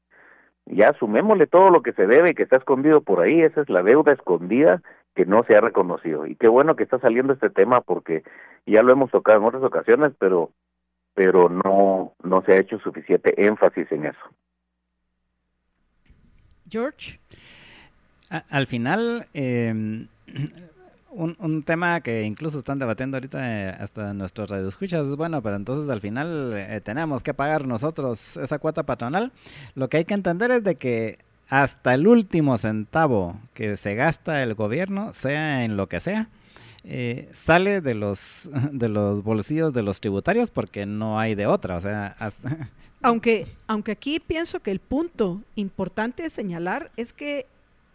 Ya 0.65 0.93
sumémosle 0.99 1.47
todo 1.47 1.69
lo 1.69 1.81
que 1.81 1.93
se 1.93 2.05
debe 2.05 2.31
y 2.31 2.33
que 2.33 2.43
está 2.43 2.57
escondido 2.57 3.01
por 3.01 3.21
ahí, 3.21 3.41
esa 3.41 3.61
es 3.61 3.69
la 3.69 3.83
deuda 3.83 4.11
escondida 4.11 4.81
que 5.15 5.25
no 5.25 5.43
se 5.43 5.55
ha 5.55 5.61
reconocido. 5.61 6.25
Y 6.25 6.35
qué 6.35 6.47
bueno 6.47 6.75
que 6.75 6.83
está 6.83 6.99
saliendo 6.99 7.33
este 7.33 7.49
tema 7.49 7.81
porque 7.81 8.23
ya 8.65 8.81
lo 8.81 8.91
hemos 8.91 9.11
tocado 9.11 9.39
en 9.39 9.45
otras 9.45 9.63
ocasiones, 9.63 10.13
pero 10.19 10.51
pero 11.15 11.47
no 11.47 12.13
no 12.23 12.41
se 12.41 12.53
ha 12.53 12.59
hecho 12.59 12.79
suficiente 12.79 13.33
énfasis 13.45 13.91
en 13.91 14.05
eso. 14.05 14.25
George 16.67 17.19
al 18.49 18.67
final, 18.67 19.27
em, 19.33 20.07
un, 21.11 21.35
un, 21.39 21.63
tema 21.63 22.01
que 22.01 22.23
incluso 22.23 22.57
están 22.57 22.79
debatiendo 22.79 23.17
ahorita 23.17 23.39
eh, 23.39 23.75
hasta 23.79 24.13
nuestros 24.13 24.49
radioescuchas 24.49 25.07
es 25.07 25.15
bueno, 25.15 25.41
pero 25.41 25.55
entonces 25.55 25.89
al 25.89 26.01
final 26.01 26.53
eh, 26.55 26.81
tenemos 26.83 27.21
que 27.21 27.33
pagar 27.33 27.67
nosotros 27.67 28.37
esa 28.37 28.59
cuota 28.59 28.83
patronal. 28.83 29.31
Lo 29.75 29.89
que 29.89 29.97
hay 29.97 30.05
que 30.05 30.15
entender 30.15 30.51
es 30.51 30.63
de 30.63 30.75
que 30.75 31.19
hasta 31.49 31.93
el 31.93 32.07
último 32.07 32.57
centavo 32.57 33.39
que 33.53 33.77
se 33.77 33.95
gasta 33.95 34.41
el 34.41 34.55
gobierno, 34.55 35.13
sea 35.13 35.63
en 35.63 35.77
lo 35.77 35.87
que 35.87 35.99
sea, 35.99 36.29
eh, 36.83 37.29
sale 37.31 37.79
de 37.81 37.93
los 37.93 38.49
de 38.71 38.89
los 38.89 39.23
bolsillos 39.23 39.73
de 39.73 39.83
los 39.83 40.01
tributarios 40.01 40.49
porque 40.49 40.85
no 40.85 41.19
hay 41.19 41.35
de 41.35 41.45
otra, 41.45 41.77
o 41.77 41.81
sea, 41.81 42.15
aunque 43.01 43.47
aunque 43.67 43.91
aquí 43.91 44.19
pienso 44.19 44.61
que 44.61 44.71
el 44.71 44.79
punto 44.79 45.41
importante 45.55 46.23
de 46.23 46.29
señalar 46.29 46.91
es 46.97 47.13
que 47.13 47.45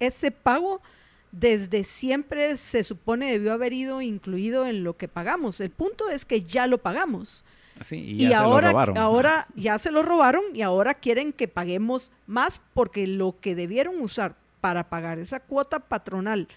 ese 0.01 0.31
pago 0.31 0.81
desde 1.33 1.85
siempre 1.85 2.57
se 2.57 2.85
supone 2.85 3.31
debió 3.31 3.53
haber 3.53 3.73
ido 3.73 4.01
incluido 4.01 4.67
en 4.67 4.85
lo 4.85 4.97
que 4.97 5.09
pagamos. 5.09 5.61
El 5.61 5.71
punto 5.71 6.09
es 6.09 6.25
que 6.25 6.43
ya 6.43 6.67
lo 6.67 6.79
pagamos. 6.79 7.45
y, 7.91 8.33
ahora, 8.33 8.71
ahora 8.97 9.47
ya 9.55 9.79
se 9.79 9.91
lo 9.91 10.03
robaron 10.03 10.45
y 10.55 10.63
ahora 10.63 10.95
quieren 10.95 11.33
que 11.33 11.47
paguemos 11.49 12.11
más 12.27 12.61
porque 12.75 13.07
lo 13.07 13.37
que 13.41 13.55
debieron 13.55 14.01
usar 14.01 14.35
para 14.61 14.89
pagar 14.89 15.19
esa 15.19 15.41
cuota 15.41 15.79
patronal, 15.79 16.49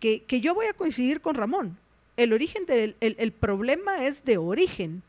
que, 0.00 0.24
que 0.24 0.40
yo 0.40 0.54
voy 0.54 0.66
a 0.66 0.72
coincidir 0.72 1.20
con 1.20 1.36
Ramón, 1.36 1.78
el 2.16 2.32
origen 2.32 2.66
del 2.66 2.96
el, 3.00 3.32
problema 3.32 4.04
es 4.04 4.24
de 4.24 4.38
origen 4.38 5.02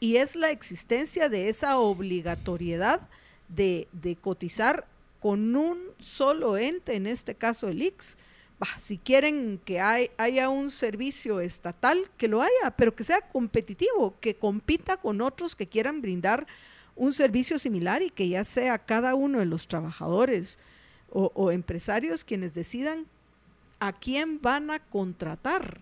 y 0.00 0.16
es 0.16 0.36
la 0.36 0.50
existencia 0.50 1.28
de 1.28 1.48
esa 1.48 1.78
obligatoriedad 1.78 3.00
de, 3.48 3.88
de 3.92 4.16
cotizar 4.16 4.86
con 5.20 5.56
un 5.56 5.78
solo 5.98 6.56
ente, 6.56 6.94
en 6.94 7.06
este 7.06 7.34
caso 7.34 7.68
el 7.68 7.82
IX. 7.82 8.16
si 8.78 8.98
quieren 8.98 9.60
que 9.64 9.80
haya 9.80 10.48
un 10.48 10.70
servicio 10.70 11.40
estatal, 11.40 12.10
que 12.16 12.28
lo 12.28 12.42
haya, 12.42 12.70
pero 12.76 12.94
que 12.94 13.04
sea 13.04 13.20
competitivo, 13.20 14.14
que 14.20 14.34
compita 14.34 14.96
con 14.96 15.20
otros 15.20 15.54
que 15.54 15.66
quieran 15.66 16.00
brindar 16.02 16.46
un 16.96 17.12
servicio 17.12 17.58
similar 17.58 18.02
y 18.02 18.10
que 18.10 18.28
ya 18.28 18.44
sea 18.44 18.78
cada 18.78 19.14
uno 19.14 19.38
de 19.38 19.46
los 19.46 19.68
trabajadores 19.68 20.58
o, 21.10 21.50
empresarios 21.52 22.22
quienes 22.22 22.52
decidan 22.52 23.06
a 23.80 23.92
quién 23.92 24.42
van 24.42 24.70
a 24.70 24.80
contratar. 24.80 25.80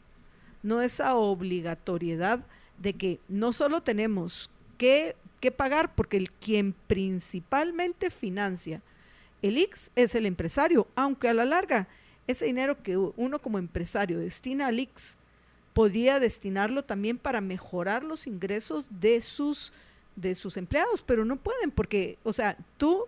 No 0.62 0.82
esa 0.82 1.16
obligatoriedad 1.16 2.44
de 2.78 2.92
que 2.92 3.20
no 3.28 3.52
solo 3.52 3.82
tenemos 3.82 4.50
que, 4.78 5.16
que 5.40 5.50
pagar, 5.50 5.94
porque 5.94 6.16
el 6.16 6.30
quien 6.30 6.74
principalmente 6.86 8.10
financia 8.10 8.82
el 9.42 9.58
X 9.58 9.90
es 9.94 10.14
el 10.14 10.26
empresario, 10.26 10.86
aunque 10.94 11.28
a 11.28 11.34
la 11.34 11.44
larga 11.44 11.88
ese 12.26 12.46
dinero 12.46 12.82
que 12.82 12.96
uno 12.96 13.40
como 13.40 13.58
empresario 13.58 14.18
destina 14.18 14.66
al 14.66 14.80
IX 14.80 15.18
podía 15.72 16.18
destinarlo 16.18 16.84
también 16.84 17.18
para 17.18 17.40
mejorar 17.40 18.02
los 18.02 18.26
ingresos 18.26 18.88
de 18.90 19.20
sus, 19.20 19.72
de 20.16 20.34
sus 20.34 20.56
empleados, 20.56 21.02
pero 21.02 21.24
no 21.24 21.36
pueden 21.36 21.70
porque, 21.70 22.18
o 22.24 22.32
sea, 22.32 22.56
tú 22.78 23.04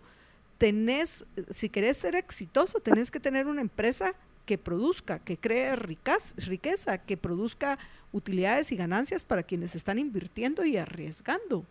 tenés, 0.59 1.25
si 1.51 1.69
querés 1.69 1.97
ser 1.97 2.15
exitoso, 2.15 2.81
tenés 2.81 3.11
que 3.11 3.21
tener 3.21 3.47
una 3.47 3.63
empresa 3.63 4.15
que 4.45 4.59
produzca, 4.59 5.19
que 5.19 5.37
cree 5.37 5.77
riqueza, 5.77 6.99
que 6.99 7.17
produzca 7.17 7.79
utilidades 8.13 8.73
y 8.73 8.77
ganancias 8.77 9.25
para 9.25 9.43
quienes 9.43 9.75
están 9.75 9.99
invirtiendo 9.99 10.65
y 10.65 10.77
arriesgando 10.77 11.65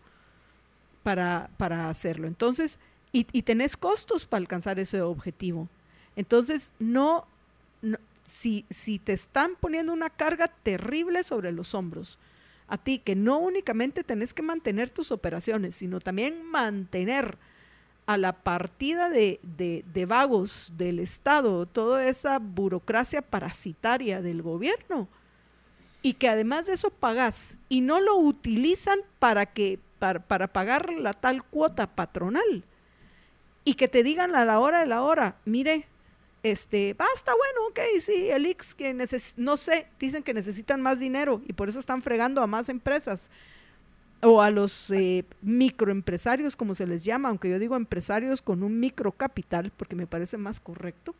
para, 1.03 1.49
para 1.57 1.89
hacerlo. 1.89 2.27
Entonces, 2.27 2.79
y, 3.19 3.27
y, 3.31 3.41
tenés 3.41 3.77
costos 3.77 4.25
para 4.25 4.41
alcanzar 4.41 4.79
ese 4.79 5.01
objetivo. 5.01 5.69
Entonces, 6.15 6.73
no, 6.79 7.25
si, 8.23 8.65
si 8.69 8.99
te 8.99 9.13
están 9.13 9.55
poniendo 9.59 9.93
una 9.93 10.09
carga 10.09 10.47
terrible 10.47 11.23
sobre 11.23 11.51
los 11.51 11.73
hombros, 11.73 12.19
a 12.67 12.77
ti 12.77 12.99
que 12.99 13.15
no 13.15 13.39
únicamente 13.39 14.03
tenés 14.03 14.33
que 14.33 14.41
mantener 14.41 14.89
tus 14.89 15.11
operaciones, 15.11 15.75
sino 15.75 16.01
también 16.01 16.43
mantener 16.43 17.37
a 18.05 18.17
la 18.17 18.33
partida 18.33 19.09
de, 19.09 19.39
de, 19.43 20.05
vagos 20.05 20.73
del 20.77 20.99
Estado, 20.99 21.65
toda 21.65 22.05
esa 22.05 22.39
burocracia 22.39 23.21
parasitaria 23.21 24.21
del 24.21 24.41
gobierno, 24.41 25.07
y 26.01 26.13
que 26.13 26.29
además 26.29 26.67
de 26.67 26.73
eso 26.73 26.89
pagas 26.89 27.57
y 27.69 27.81
no 27.81 27.99
lo 27.99 28.17
utilizan 28.17 28.99
para, 29.19 29.45
que, 29.45 29.79
para, 29.99 30.19
para 30.19 30.47
pagar 30.47 30.93
la 30.93 31.13
tal 31.13 31.43
cuota 31.43 31.95
patronal, 31.95 32.63
y 33.67 33.73
que 33.73 33.89
te 33.89 34.01
digan 34.01 34.33
a 34.33 34.45
la 34.45 34.61
hora 34.61 34.79
de 34.79 34.85
la 34.85 35.01
hora, 35.01 35.35
mire, 35.43 35.87
este, 36.41 36.93
basta, 36.93 37.33
bueno, 37.35 37.67
ok, 37.69 37.99
sí, 37.99 38.29
el 38.29 38.45
X 38.45 38.73
que 38.73 38.93
no 39.35 39.57
sé, 39.57 39.87
dicen 39.99 40.23
que 40.23 40.33
necesitan 40.33 40.81
más 40.81 41.01
dinero 41.01 41.41
y 41.45 41.51
por 41.51 41.67
eso 41.67 41.77
están 41.77 42.01
fregando 42.01 42.41
a 42.41 42.47
más 42.47 42.69
empresas 42.69 43.29
o 44.21 44.41
a 44.41 44.51
los 44.51 44.89
eh, 44.91 45.25
microempresarios, 45.41 46.55
como 46.55 46.75
se 46.75 46.87
les 46.87 47.03
llama, 47.03 47.27
aunque 47.27 47.49
yo 47.49 47.59
digo 47.59 47.75
empresarios 47.75 48.41
con 48.41 48.63
un 48.63 48.79
microcapital, 48.79 49.73
porque 49.75 49.97
me 49.97 50.07
parece 50.07 50.37
más 50.37 50.61
correcto, 50.61 51.13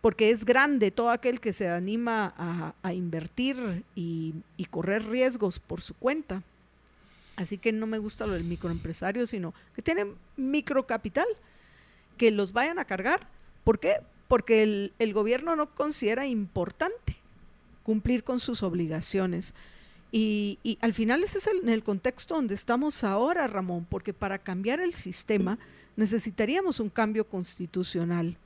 porque 0.00 0.30
es 0.30 0.46
grande 0.46 0.90
todo 0.90 1.10
aquel 1.10 1.40
que 1.40 1.52
se 1.52 1.68
anima 1.68 2.72
a, 2.82 2.94
invertir 2.94 3.84
y, 3.94 4.32
y, 4.56 4.64
correr 4.64 5.04
riesgos 5.06 5.58
por 5.58 5.82
su 5.82 5.92
cuenta. 5.92 6.42
Así 7.38 7.56
que 7.56 7.72
no 7.72 7.86
me 7.86 7.98
gusta 7.98 8.26
lo 8.26 8.34
del 8.34 8.44
microempresario, 8.44 9.26
sino 9.26 9.54
que 9.74 9.82
tienen 9.82 10.14
microcapital, 10.36 11.26
que 12.16 12.30
los 12.30 12.52
vayan 12.52 12.78
a 12.78 12.84
cargar 12.84 13.26
¿Por 13.68 13.80
qué? 13.80 13.96
Porque 14.28 14.62
el, 14.98 15.12
gobierno 15.12 15.54
no 15.54 15.68
considera 15.74 16.26
importante 16.26 17.18
cumplir 17.82 18.24
con 18.24 18.40
sus 18.40 18.62
obligaciones. 18.62 19.52
Y, 20.10 20.78
al 20.80 20.94
final 20.94 21.22
ese 21.22 21.36
es 21.36 21.48
el, 21.48 21.58
en 21.58 21.68
el 21.68 21.82
contexto 21.82 22.34
donde 22.34 22.54
estamos 22.54 23.04
ahora, 23.04 23.46
Ramón, 23.46 23.86
porque 23.90 24.14
para 24.14 24.38
cambiar 24.38 24.80
el 24.80 24.94
sistema 24.94 25.58
necesitaríamos 25.96 26.80
un 26.80 26.88
cambio 26.88 27.26
constitucional. 27.26 28.38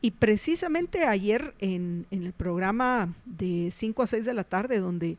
Y 0.00 0.10
precisamente 0.10 1.04
ayer 1.04 1.54
en, 1.60 2.06
el 2.10 2.32
programa 2.32 3.14
de 3.26 3.70
5 3.70 4.02
a 4.02 4.06
6 4.08 4.24
de 4.24 4.34
la 4.34 4.42
tarde, 4.42 4.80
donde 4.80 5.18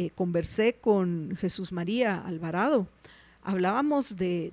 eh, 0.00 0.08
conversé 0.14 0.76
con 0.80 1.36
Jesús 1.38 1.72
María 1.72 2.22
Alvarado, 2.24 2.86
hablábamos 3.42 4.16
de, 4.16 4.50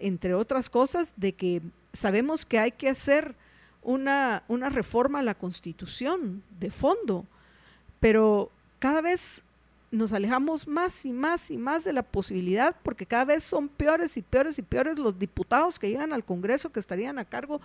entre 0.00 0.34
otras 0.34 0.68
cosas, 0.68 1.14
de 1.16 1.34
que 1.34 1.62
sabemos 1.92 2.44
que 2.44 2.58
hay 2.58 2.72
que 2.72 2.88
hacer 2.88 3.36
una, 3.84 4.42
una 4.48 4.70
reforma 4.70 5.20
a 5.20 5.22
la 5.22 5.36
constitución 5.36 6.42
de 6.58 6.72
fondo, 6.72 7.24
pero 8.00 8.50
cada 8.80 9.02
vez 9.02 9.44
nos 9.92 10.12
alejamos 10.12 10.66
más 10.66 11.06
y 11.06 11.12
más 11.12 11.52
y 11.52 11.58
más 11.58 11.84
de 11.84 11.92
la 11.92 12.02
posibilidad 12.02 12.74
porque 12.82 13.06
cada 13.06 13.26
vez 13.26 13.44
son 13.44 13.68
peores 13.68 14.16
y 14.16 14.22
peores 14.22 14.58
y 14.58 14.62
peores 14.62 14.98
los 14.98 15.16
diputados 15.16 15.78
que 15.78 15.90
llegan 15.90 16.12
al 16.12 16.24
Congreso 16.24 16.72
que 16.72 16.80
estarían 16.80 17.20
a 17.20 17.24
cargo 17.24 17.60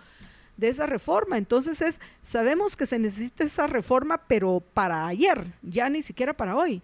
de 0.56 0.68
esa 0.68 0.86
reforma. 0.86 1.36
Entonces 1.36 1.82
es, 1.82 2.00
sabemos 2.22 2.76
que 2.76 2.86
se 2.86 3.00
necesita 3.00 3.42
esa 3.42 3.66
reforma, 3.66 4.18
pero 4.18 4.62
para 4.72 5.04
ayer, 5.08 5.52
ya 5.62 5.88
ni 5.88 6.02
siquiera 6.02 6.32
para 6.32 6.54
hoy. 6.54 6.80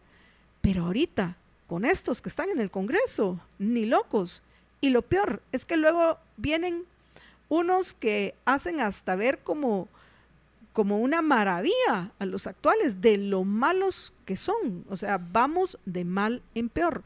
Pero 0.64 0.86
ahorita, 0.86 1.36
con 1.66 1.84
estos 1.84 2.22
que 2.22 2.30
están 2.30 2.48
en 2.48 2.58
el 2.58 2.70
Congreso, 2.70 3.38
ni 3.58 3.84
locos. 3.84 4.42
Y 4.80 4.88
lo 4.88 5.02
peor 5.02 5.42
es 5.52 5.66
que 5.66 5.76
luego 5.76 6.16
vienen 6.38 6.84
unos 7.50 7.92
que 7.92 8.34
hacen 8.46 8.80
hasta 8.80 9.14
ver 9.14 9.40
como, 9.40 9.88
como 10.72 11.00
una 11.00 11.20
maravilla 11.20 12.12
a 12.18 12.24
los 12.24 12.46
actuales 12.46 13.02
de 13.02 13.18
lo 13.18 13.44
malos 13.44 14.14
que 14.24 14.38
son. 14.38 14.86
O 14.88 14.96
sea, 14.96 15.18
vamos 15.18 15.78
de 15.84 16.06
mal 16.06 16.40
en 16.54 16.70
peor. 16.70 17.02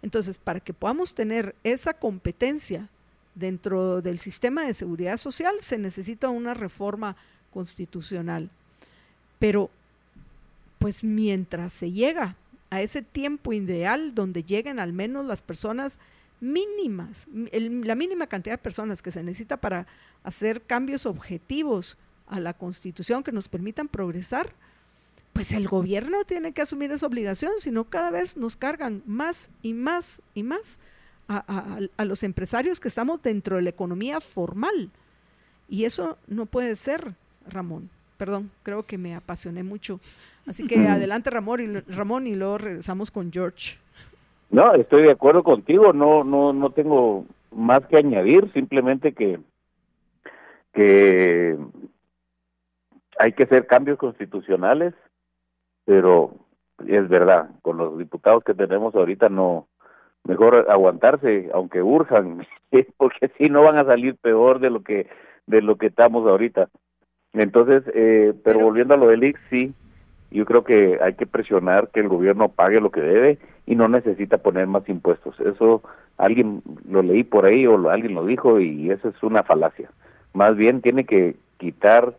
Entonces, 0.00 0.38
para 0.38 0.60
que 0.60 0.72
podamos 0.72 1.14
tener 1.14 1.54
esa 1.64 1.92
competencia 1.92 2.88
dentro 3.34 4.00
del 4.00 4.20
sistema 4.20 4.62
de 4.62 4.72
seguridad 4.72 5.18
social, 5.18 5.56
se 5.60 5.76
necesita 5.76 6.30
una 6.30 6.54
reforma 6.54 7.14
constitucional. 7.52 8.48
Pero, 9.38 9.68
pues 10.78 11.04
mientras 11.04 11.74
se 11.74 11.92
llega 11.92 12.36
a 12.72 12.80
ese 12.80 13.02
tiempo 13.02 13.52
ideal 13.52 14.14
donde 14.14 14.44
lleguen 14.44 14.80
al 14.80 14.94
menos 14.94 15.26
las 15.26 15.42
personas 15.42 15.98
mínimas, 16.40 17.28
la 17.30 17.94
mínima 17.94 18.26
cantidad 18.26 18.54
de 18.54 18.62
personas 18.62 19.02
que 19.02 19.10
se 19.10 19.22
necesita 19.22 19.58
para 19.58 19.86
hacer 20.24 20.62
cambios 20.62 21.04
objetivos 21.04 21.98
a 22.28 22.40
la 22.40 22.54
constitución 22.54 23.22
que 23.22 23.30
nos 23.30 23.50
permitan 23.50 23.88
progresar, 23.88 24.54
pues 25.34 25.52
el 25.52 25.68
gobierno 25.68 26.24
tiene 26.24 26.52
que 26.52 26.62
asumir 26.62 26.90
esa 26.92 27.04
obligación, 27.06 27.52
si 27.58 27.70
no 27.70 27.84
cada 27.84 28.10
vez 28.10 28.38
nos 28.38 28.56
cargan 28.56 29.02
más 29.04 29.50
y 29.60 29.74
más 29.74 30.22
y 30.34 30.42
más 30.42 30.80
a, 31.28 31.78
los 32.06 32.22
empresarios 32.22 32.80
que 32.80 32.88
estamos 32.88 33.20
dentro 33.20 33.56
de 33.56 33.62
la 33.62 33.70
economía 33.70 34.18
formal. 34.20 34.90
Y 35.68 35.84
eso 35.84 36.16
no 36.26 36.46
puede 36.46 36.74
ser, 36.74 37.16
Ramón. 37.46 37.90
Perdón, 38.16 38.50
creo 38.62 38.86
que 38.86 38.96
me 38.96 39.14
apasioné 39.14 39.62
mucho. 39.62 40.00
Así 40.46 40.66
que 40.66 40.76
adelante, 40.86 41.30
Ramón, 41.30 41.60
y, 41.60 41.92
Ramón, 41.92 42.26
y 42.26 42.34
luego 42.34 42.58
regresamos 42.58 43.10
con 43.10 43.32
George. 43.32 43.78
No, 44.50 44.74
estoy 44.74 45.04
de 45.04 45.12
acuerdo 45.12 45.42
contigo, 45.42 45.92
no, 45.92 46.24
no, 46.24 46.52
no 46.52 46.70
tengo 46.70 47.24
más 47.52 47.86
que 47.86 47.96
añadir, 47.96 48.52
simplemente 48.52 49.12
que, 49.12 49.38
que 50.74 51.56
hay 53.18 53.32
que 53.32 53.44
hacer 53.44 53.66
cambios 53.66 53.98
constitucionales, 53.98 54.94
pero 55.84 56.34
es 56.86 57.08
verdad, 57.08 57.50
con 57.62 57.76
los 57.78 57.96
diputados 57.98 58.44
que 58.44 58.54
tenemos 58.54 58.94
ahorita 58.94 59.28
no, 59.28 59.68
mejor 60.24 60.66
aguantarse, 60.68 61.50
aunque 61.52 61.82
urjan, 61.82 62.46
porque 62.96 63.30
si 63.38 63.48
no 63.48 63.62
van 63.62 63.78
a 63.78 63.84
salir 63.84 64.16
peor 64.16 64.60
de 64.60 64.70
lo 64.70 64.82
que, 64.82 65.08
de 65.46 65.62
lo 65.62 65.76
que 65.76 65.86
estamos 65.86 66.26
ahorita. 66.28 66.68
Entonces, 67.32 67.82
eh, 67.94 68.34
pero, 68.44 68.60
volviendo 68.60 68.94
a 68.94 68.98
lo 68.98 69.08
del 69.08 69.24
IX, 69.24 69.40
sí, 69.50 69.74
yo 70.32 70.44
creo 70.44 70.64
que 70.64 70.98
hay 71.02 71.14
que 71.14 71.26
presionar 71.26 71.88
que 71.88 72.00
el 72.00 72.08
gobierno 72.08 72.48
pague 72.48 72.80
lo 72.80 72.90
que 72.90 73.00
debe 73.00 73.38
y 73.66 73.74
no 73.74 73.88
necesita 73.88 74.38
poner 74.38 74.66
más 74.66 74.88
impuestos. 74.88 75.38
Eso 75.40 75.82
alguien 76.16 76.62
lo 76.88 77.02
leí 77.02 77.24
por 77.24 77.46
ahí 77.46 77.66
o 77.66 77.90
alguien 77.90 78.14
lo 78.14 78.24
dijo 78.24 78.60
y 78.60 78.90
eso 78.90 79.08
es 79.08 79.22
una 79.22 79.42
falacia. 79.42 79.90
Más 80.32 80.56
bien 80.56 80.80
tiene 80.80 81.04
que 81.04 81.36
quitar, 81.58 82.14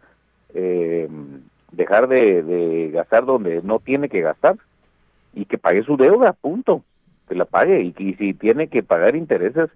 eh, 0.53 1.09
dejar 1.71 2.07
de, 2.07 2.91
gastar 2.93 3.25
donde 3.25 3.61
no 3.63 3.79
tiene 3.79 4.09
que 4.09 4.21
gastar 4.21 4.57
y 5.33 5.45
que 5.45 5.57
pague 5.57 5.83
su 5.83 5.97
deuda, 5.97 6.33
punto, 6.33 6.83
que 7.27 7.35
la 7.35 7.45
pague 7.45 7.81
y 7.81 7.93
si 8.15 8.33
tiene 8.33 8.67
que 8.67 8.83
pagar 8.83 9.15
intereses, 9.15 9.69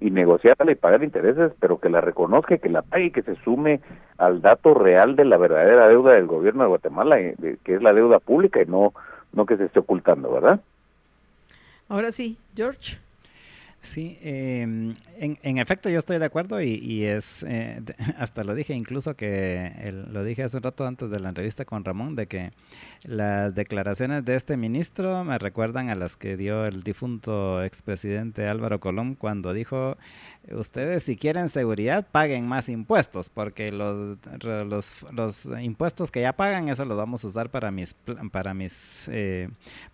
y 0.00 0.10
negociarla 0.10 0.72
y 0.72 0.76
pagar 0.76 1.04
intereses, 1.04 1.52
pero 1.60 1.78
que 1.78 1.90
la 1.90 2.00
reconozca, 2.00 2.58
que 2.58 2.68
la 2.68 2.82
pague 2.82 3.06
y 3.06 3.10
que 3.10 3.22
se 3.22 3.36
sume 3.36 3.80
al 4.18 4.40
dato 4.40 4.74
real 4.74 5.14
de 5.14 5.26
la 5.26 5.36
verdadera 5.36 5.88
deuda 5.88 6.12
del 6.12 6.26
gobierno 6.26 6.62
de 6.62 6.68
Guatemala, 6.68 7.20
eh, 7.20 7.36
que 7.62 7.74
es 7.74 7.82
la 7.82 7.92
deuda 7.92 8.18
pública 8.18 8.62
y 8.62 8.66
no, 8.66 8.94
no 9.32 9.46
que 9.46 9.56
se 9.56 9.66
esté 9.66 9.78
ocultando, 9.78 10.32
¿verdad? 10.32 10.60
Ahora 11.88 12.10
sí, 12.10 12.38
George. 12.54 12.98
Sí, 13.82 14.18
em, 14.20 14.94
en, 15.18 15.58
efecto 15.58 15.88
yo 15.88 15.98
estoy 15.98 16.18
de 16.18 16.26
acuerdo 16.26 16.60
y, 16.60 17.04
es, 17.04 17.42
eh, 17.48 17.80
hasta 18.18 18.44
lo 18.44 18.54
dije 18.54 18.74
incluso 18.74 19.16
que 19.16 19.72
lo 20.10 20.22
dije 20.22 20.42
hace 20.42 20.58
un 20.58 20.62
rato 20.62 20.86
antes 20.86 21.10
de 21.10 21.18
la 21.18 21.30
entrevista 21.30 21.64
con 21.64 21.82
Ramón, 21.84 22.14
de 22.14 22.26
que 22.26 22.52
las 23.04 23.54
declaraciones 23.54 24.24
de 24.26 24.36
este 24.36 24.58
ministro 24.58 25.24
me 25.24 25.38
recuerdan 25.38 25.88
a 25.88 25.94
las 25.94 26.16
que 26.16 26.36
dio 26.36 26.66
el 26.66 26.82
difunto 26.82 27.62
expresidente 27.64 28.46
Álvaro 28.46 28.80
Colón 28.80 29.14
cuando 29.14 29.54
dijo, 29.54 29.96
ustedes 30.50 31.04
si 31.04 31.16
quieren 31.16 31.48
seguridad 31.48 32.06
paguen 32.10 32.46
más 32.46 32.68
impuestos, 32.68 33.30
porque 33.30 33.72
los, 33.72 34.18
los, 34.42 35.06
los 35.10 35.46
impuestos 35.60 36.10
que 36.10 36.20
ya 36.20 36.34
pagan, 36.34 36.68
eso 36.68 36.84
los 36.84 36.98
vamos 36.98 37.24
a 37.24 37.28
usar 37.28 37.50
para 37.50 37.70
mis, 37.70 37.94
para 38.30 38.52
mis 38.52 39.08
eh, 39.08 39.48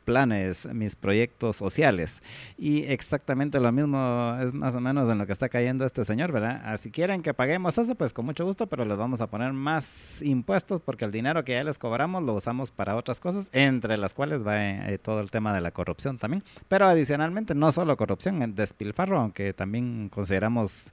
planes, 0.04 0.66
mis 0.74 0.96
proyectos 0.96 1.56
sociales. 1.56 2.20
Y 2.58 2.82
exactamente 2.84 3.60
lo 3.60 3.70
mismo 3.72 3.75
es 3.84 4.54
más 4.54 4.74
o 4.74 4.80
menos 4.80 5.10
en 5.10 5.18
lo 5.18 5.26
que 5.26 5.32
está 5.32 5.48
cayendo 5.48 5.84
este 5.84 6.04
señor, 6.04 6.32
¿verdad? 6.32 6.78
Si 6.80 6.90
quieren 6.90 7.22
que 7.22 7.34
paguemos 7.34 7.78
eso, 7.78 7.94
pues 7.94 8.12
con 8.12 8.24
mucho 8.24 8.44
gusto, 8.44 8.66
pero 8.66 8.84
les 8.84 8.96
vamos 8.96 9.20
a 9.20 9.28
poner 9.28 9.52
más 9.52 10.22
impuestos 10.22 10.80
porque 10.80 11.04
el 11.04 11.12
dinero 11.12 11.44
que 11.44 11.52
ya 11.52 11.64
les 11.64 11.78
cobramos 11.78 12.22
lo 12.22 12.34
usamos 12.34 12.70
para 12.70 12.96
otras 12.96 13.20
cosas, 13.20 13.48
entre 13.52 13.96
las 13.98 14.14
cuales 14.14 14.46
va 14.46 14.56
eh, 14.58 14.98
todo 14.98 15.20
el 15.20 15.30
tema 15.30 15.54
de 15.54 15.60
la 15.60 15.70
corrupción 15.70 16.18
también. 16.18 16.42
Pero 16.68 16.86
adicionalmente, 16.86 17.54
no 17.54 17.72
solo 17.72 17.96
corrupción, 17.96 18.42
el 18.42 18.54
despilfarro, 18.54 19.20
aunque 19.20 19.52
también 19.52 20.08
consideramos 20.08 20.90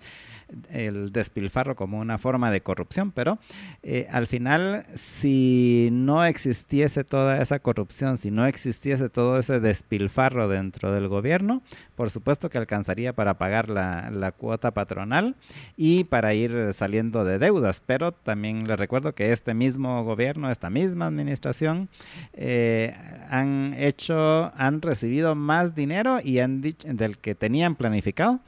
el 0.70 1.12
despilfarro 1.12 1.76
como 1.76 2.00
una 2.00 2.18
forma 2.18 2.52
de 2.52 2.62
corrupción, 2.62 3.12
pero 3.12 3.40
eh, 3.82 4.08
al 4.12 4.28
final, 4.28 4.86
si 4.96 5.90
no 5.92 6.24
existiese 6.24 7.04
toda 7.04 7.42
esa 7.42 7.60
corrupción, 7.60 8.18
si 8.18 8.32
no 8.32 8.46
existiese 8.46 9.10
todo 9.10 9.38
ese 9.40 9.60
despilfarro 9.60 10.48
dentro 10.48 10.92
del 10.92 11.08
gobierno, 11.08 11.62
por 11.96 12.12
supuesto 12.12 12.50
que 12.50 12.58
alcanzaría 12.74 13.14
para 13.14 13.36
pagar 13.36 13.70
la, 13.70 14.34
cuota 14.38 14.72
patronal 14.72 15.36
y 15.78 16.06
para 16.06 16.34
ir 16.34 16.74
saliendo 16.74 17.24
de 17.24 17.38
deudas, 17.38 17.82
pero 17.86 18.12
también 18.12 18.68
les 18.68 18.80
recuerdo 18.80 19.14
que 19.14 19.32
este 19.32 19.54
mismo 19.54 20.04
gobierno, 20.04 20.50
esta 20.50 20.70
misma 20.72 21.06
administración, 21.06 21.90
eh, 22.34 22.96
han 23.30 23.76
hecho, 23.78 24.52
han 24.56 24.82
recibido 24.82 25.36
más 25.36 25.76
dinero 25.76 26.20
y 26.24 26.40
han 26.40 26.62
dicho 26.62 26.88
del 26.92 27.18
que 27.20 27.36
tenían 27.36 27.76
planificado 27.76 28.40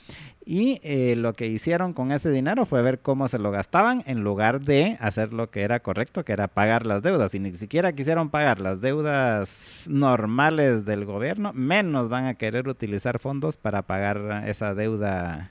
y 0.45 0.79
eh, 0.83 1.15
lo 1.15 1.33
que 1.33 1.47
hicieron 1.47 1.93
con 1.93 2.11
ese 2.11 2.29
dinero 2.29 2.67
fue 2.67 2.83
ver 2.83 2.99
cómo 2.99 3.27
se 3.27 3.39
lo 3.39 3.49
gastaban 3.49 4.03
en 4.05 4.23
lugar 4.23 4.61
de 4.61 4.95
hacer 4.99 5.33
lo 5.33 5.49
que 5.49 5.63
era 5.63 5.79
correcto, 5.79 6.23
que 6.23 6.33
era 6.33 6.47
pagar 6.47 6.85
las 6.85 7.01
deudas. 7.01 7.33
Y 7.33 7.39
ni 7.39 7.51
siquiera 7.55 7.93
quisieron 7.93 8.29
pagar 8.29 8.59
las 8.59 8.79
deudas 8.79 9.85
normales 9.89 10.85
del 10.85 11.05
gobierno, 11.05 11.51
menos 11.53 12.09
van 12.09 12.25
a 12.25 12.35
querer 12.35 12.67
utilizar 12.67 13.17
fondos 13.17 13.57
para 13.57 13.81
pagar 13.81 14.43
esa 14.47 14.75
deuda 14.75 15.49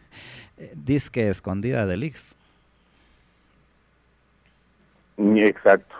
eh, 0.58 0.72
disque 0.76 1.28
escondida 1.28 1.86
del 1.86 2.04
IX. 2.04 2.36
Exacto. 5.18 5.94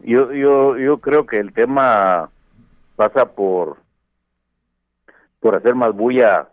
Yo, 0.00 0.32
yo, 0.32 0.78
yo 0.78 0.98
creo 0.98 1.26
que 1.26 1.38
el 1.38 1.52
tema 1.52 2.28
pasa 2.96 3.26
por 3.26 3.78
por 5.38 5.54
hacer 5.54 5.74
más 5.74 5.94
bulla 5.94 6.48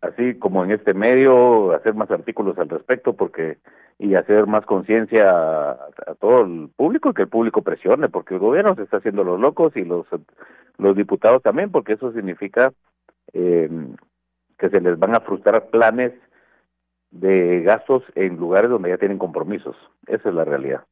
así 0.00 0.38
como 0.38 0.64
en 0.64 0.72
este 0.72 0.94
medio, 0.94 1.72
hacer 1.72 1.94
más 1.94 2.10
artículos 2.10 2.58
al 2.58 2.68
respecto 2.68 3.14
porque 3.14 3.58
y 3.98 4.14
hacer 4.14 4.46
más 4.46 4.64
conciencia 4.64 5.28
a, 5.30 6.14
todo 6.20 6.42
el 6.42 6.70
público 6.76 7.10
y 7.10 7.14
que 7.14 7.22
el 7.22 7.28
público 7.28 7.62
presione 7.62 8.08
porque 8.08 8.34
el 8.34 8.40
gobierno 8.40 8.76
se 8.76 8.82
está 8.82 8.98
haciendo 8.98 9.24
los 9.24 9.40
locos 9.40 9.76
y 9.76 9.84
los 9.84 10.06
los 10.76 10.96
diputados 10.96 11.42
también 11.42 11.72
porque 11.72 11.94
eso 11.94 12.12
significa 12.12 12.72
eh, 13.32 13.68
que 14.56 14.68
se 14.70 14.80
les 14.80 14.98
van 14.98 15.16
a 15.16 15.20
frustrar 15.20 15.70
planes 15.70 16.12
de 17.10 17.62
gastos 17.62 18.04
en 18.14 18.36
lugares 18.36 18.70
donde 18.70 18.90
ya 18.90 18.98
tienen 18.98 19.18
compromisos. 19.18 19.76
Esa 20.06 20.28
es 20.28 20.34
la 20.34 20.44
realidad 20.44 20.84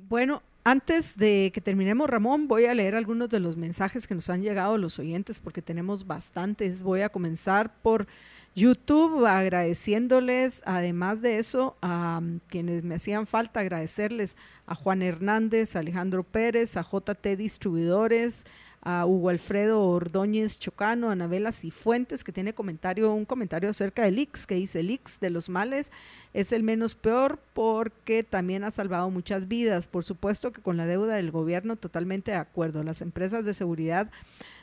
bueno 0.00 0.42
antes 0.66 1.16
de 1.16 1.52
que 1.54 1.60
terminemos, 1.60 2.10
Ramón, 2.10 2.48
voy 2.48 2.64
a 2.64 2.74
leer 2.74 2.96
algunos 2.96 3.28
de 3.28 3.38
los 3.38 3.56
mensajes 3.56 4.08
que 4.08 4.16
nos 4.16 4.28
han 4.30 4.42
llegado 4.42 4.76
los 4.78 4.98
oyentes 4.98 5.38
porque 5.38 5.62
tenemos 5.62 6.08
bastantes. 6.08 6.82
Voy 6.82 7.02
a 7.02 7.08
comenzar 7.08 7.72
por 7.82 8.08
YouTube 8.56 9.24
agradeciéndoles, 9.26 10.62
además 10.66 11.22
de 11.22 11.38
eso, 11.38 11.76
a 11.82 12.20
mm, 12.20 12.40
quienes 12.48 12.82
me 12.82 12.96
hacían 12.96 13.28
falta, 13.28 13.60
agradecerles 13.60 14.36
a 14.66 14.74
Juan 14.74 15.02
Hernández, 15.02 15.76
a 15.76 15.78
Alejandro 15.78 16.24
Pérez, 16.24 16.76
a 16.76 16.82
JT 16.82 17.36
Distribuidores, 17.36 18.44
a 18.88 19.04
Hugo 19.04 19.30
Alfredo 19.30 19.82
Ordóñez 19.82 20.60
Chocano, 20.60 21.10
Anabela 21.10 21.50
Cifuentes, 21.50 22.22
que 22.22 22.30
tiene 22.30 22.54
comentario, 22.54 23.12
un 23.12 23.24
comentario 23.24 23.68
acerca 23.68 24.04
del 24.04 24.16
IX, 24.16 24.46
que 24.46 24.54
dice 24.54 24.78
el 24.78 24.92
IX 24.92 25.18
de 25.18 25.30
los 25.30 25.48
males 25.48 25.90
es 26.32 26.52
el 26.52 26.62
menos 26.62 26.94
peor 26.94 27.40
porque 27.52 28.22
también 28.22 28.62
ha 28.62 28.70
salvado 28.70 29.10
muchas 29.10 29.48
vidas. 29.48 29.88
Por 29.88 30.04
supuesto 30.04 30.52
que 30.52 30.62
con 30.62 30.76
la 30.76 30.86
deuda 30.86 31.16
del 31.16 31.32
gobierno 31.32 31.74
totalmente 31.74 32.30
de 32.30 32.36
acuerdo. 32.36 32.84
Las 32.84 33.02
empresas 33.02 33.44
de 33.44 33.54
seguridad 33.54 34.08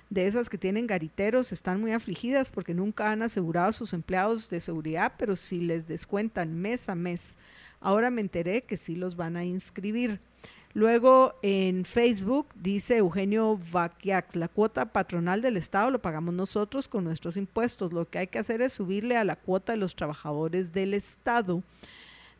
de 0.09 0.25
esas 0.25 0.47
que 0.47 0.57
tienen 0.57 0.87
gariteros 0.87 1.51
están 1.51 1.81
muy 1.81 1.91
afligidas 1.91 2.49
porque 2.49 2.73
nunca 2.73 3.11
han 3.11 3.23
asegurado 3.23 3.67
a 3.67 3.73
sus 3.73 3.91
empleados 3.91 4.49
de 4.49 4.61
seguridad, 4.61 5.15
pero 5.17 5.35
si 5.35 5.59
les 5.59 5.85
descuentan 5.85 6.55
mes 6.55 6.87
a 6.87 6.95
mes. 6.95 7.37
Ahora 7.81 8.09
me 8.09 8.21
enteré 8.21 8.61
que 8.61 8.77
sí 8.77 8.95
los 8.95 9.17
van 9.17 9.35
a 9.35 9.43
inscribir. 9.43 10.21
Luego 10.75 11.35
en 11.43 11.85
Facebook 11.85 12.47
dice 12.55 12.97
Eugenio 12.97 13.59
Vaquiax, 13.71 14.35
la 14.35 14.47
cuota 14.47 14.85
patronal 14.85 15.41
del 15.41 15.55
Estado 15.57 15.91
lo 15.91 16.01
pagamos 16.01 16.33
nosotros 16.33 16.87
con 16.87 17.03
nuestros 17.03 17.37
impuestos. 17.37 17.93
Lo 17.93 18.09
que 18.09 18.17
hay 18.19 18.27
que 18.27 18.39
hacer 18.39 18.61
es 18.61 18.73
subirle 18.73 19.15
a 19.15 19.23
la 19.23 19.35
cuota 19.35 19.73
de 19.73 19.77
los 19.77 19.95
trabajadores 19.95 20.73
del 20.73 20.95
Estado. 20.95 21.61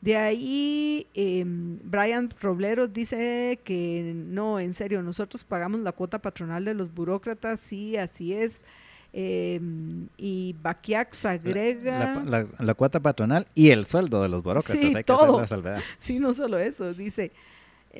De 0.02 0.18
ahí, 0.18 1.08
em, 1.14 1.78
Brian 1.84 2.30
Robleros 2.42 2.92
dice 2.92 3.60
que 3.64 4.14
no, 4.16 4.60
en 4.60 4.74
serio, 4.74 5.04
nosotros 5.04 5.44
pagamos 5.44 5.82
la 5.82 5.92
cuota 5.92 6.20
patronal 6.20 6.66
de 6.66 6.74
los 6.74 6.92
burócratas, 6.92 7.60
sí, 7.60 7.96
así 7.98 8.34
es. 8.34 8.66
Em, 9.14 10.08
y 10.18 10.56
Baquiax 10.60 11.26
agrega... 11.26 12.24
La, 12.60 12.74
cuota 12.74 13.00
patronal 13.00 13.48
y 13.54 13.70
el 13.70 13.86
sueldo 13.86 14.24
de 14.24 14.30
los 14.30 14.42
burócratas, 14.42 14.82
sí, 14.82 14.88
hay 14.88 14.96
que 14.96 15.04
todo. 15.04 15.40
hacer 15.40 15.60
la 15.60 15.84
Sí, 16.00 16.20
no 16.20 16.34
solo 16.34 16.58
eso, 16.58 16.96
dice 16.96 17.32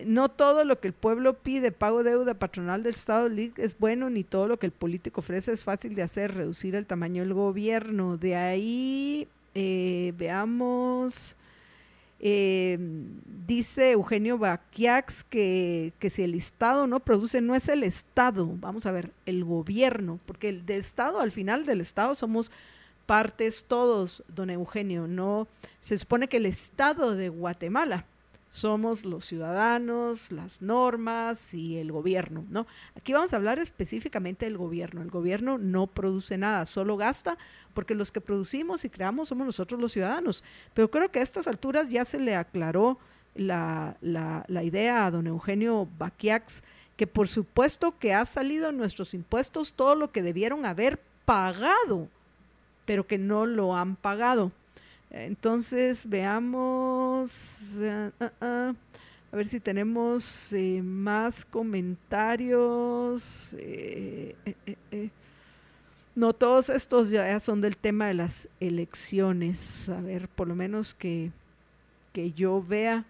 no 0.06 0.30
todo 0.30 0.66
lo 0.66 0.80
que 0.80 0.88
el 0.88 0.94
pueblo 0.94 1.36
pide, 1.36 1.72
pago 1.72 2.04
deuda 2.04 2.34
patronal 2.34 2.82
del 2.82 2.94
Estado 2.94 3.30
es 3.58 3.78
bueno, 3.78 4.10
ni 4.10 4.24
todo 4.24 4.48
lo 4.48 4.58
que 4.58 4.66
el 4.66 4.72
político 4.72 5.22
ofrece 5.22 5.52
es 5.52 5.64
fácil 5.64 5.94
de 5.94 6.02
hacer, 6.02 6.34
reducir 6.34 6.76
el 6.76 6.88
tamaño 6.88 7.22
del 7.22 7.34
gobierno. 7.34 8.18
De 8.18 8.36
ahí, 8.36 9.28
eh, 9.54 10.14
veamos, 10.18 11.36
eh, 12.20 12.80
dice 13.46 13.92
Eugenio 13.92 14.40
Baquiax 14.40 15.26
que, 15.26 15.94
que, 16.00 16.10
si 16.10 16.24
el 16.24 16.34
Estado 16.34 16.88
no 16.88 17.00
produce, 17.00 17.40
no 17.40 17.54
es 17.54 17.70
el 17.70 17.84
Estado, 17.84 18.50
vamos 18.60 18.88
a 18.88 18.92
ver, 18.92 19.12
el 19.28 19.44
gobierno, 19.44 20.20
porque 20.26 20.50
el 20.50 20.66
del 20.66 20.80
Estado, 20.80 21.20
al 21.20 21.32
final 21.32 21.68
del 21.68 21.82
Estado 21.82 22.16
somos 22.16 22.52
partes 23.06 23.66
todos, 23.66 24.24
don 24.28 24.50
Eugenio, 24.50 25.08
no, 25.08 25.48
se 25.82 25.98
supone 26.00 26.28
que 26.28 26.38
el 26.38 26.48
Estado 26.48 27.14
de 27.14 27.30
Guatemala 27.30 28.06
somos 28.54 29.04
los 29.04 29.26
ciudadanos, 29.26 30.32
las 30.32 30.62
normas 30.62 31.56
y 31.56 31.80
el 31.80 31.92
gobierno, 31.92 32.46
¿no? 32.52 32.68
Aquí 32.96 33.12
vamos 33.12 33.34
a 33.34 33.38
hablar 33.38 33.58
específicamente 33.58 34.46
del 34.46 34.58
gobierno. 34.58 35.02
El 35.02 35.10
gobierno 35.10 35.58
no 35.58 35.88
produce 35.88 36.38
nada, 36.38 36.68
solo 36.68 36.96
gasta 36.96 37.36
porque 37.74 37.96
los 37.96 38.12
que 38.12 38.22
producimos 38.22 38.86
y 38.86 38.92
creamos 38.92 39.30
somos 39.30 39.48
nosotros 39.48 39.82
los 39.82 39.92
ciudadanos. 39.92 40.44
Pero 40.76 40.92
creo 40.92 41.10
que 41.10 41.18
a 41.18 41.24
estas 41.24 41.48
alturas 41.48 41.90
ya 41.90 42.06
se 42.06 42.20
le 42.20 42.36
aclaró 42.36 43.00
la, 43.34 43.98
la, 44.02 44.64
idea 44.64 45.08
a 45.08 45.12
don 45.12 45.26
Eugenio 45.26 45.88
Baquiax, 45.98 46.62
que 46.96 47.08
por 47.08 47.28
supuesto 47.28 47.98
que 47.98 48.14
ha 48.14 48.24
salido 48.24 48.70
en 48.70 48.78
nuestros 48.78 49.16
impuestos 49.16 49.74
todo 49.74 49.96
lo 49.96 50.12
que 50.12 50.22
debieron 50.22 50.68
haber 50.68 51.02
pagado, 51.26 52.08
pero 52.86 53.08
que 53.08 53.18
no 53.18 53.48
lo 53.48 53.76
han 53.76 53.96
pagado. 53.96 54.52
Entonces, 55.14 56.10
veamos. 56.10 57.78
Ah, 57.80 58.12
ah, 58.20 58.32
ah, 58.42 58.74
a 59.32 59.36
ver 59.36 59.48
si 59.48 59.60
tenemos 59.60 60.52
eh, 60.54 60.82
más 60.84 61.46
comentarios. 61.46 63.56
Eh, 63.60 64.36
eh, 64.92 65.10
no, 66.16 66.34
todos 66.34 66.70
estos 66.70 67.12
ya 67.12 67.40
son 67.40 67.62
del 67.62 67.78
tema 67.78 68.08
de 68.08 68.16
las 68.16 68.50
elecciones. 68.60 69.88
A 69.90 70.02
ver, 70.02 70.28
por 70.28 70.48
lo 70.48 70.56
menos 70.56 70.96
que, 70.96 71.32
que 72.12 72.32
yo 72.32 72.64
vea. 72.64 73.06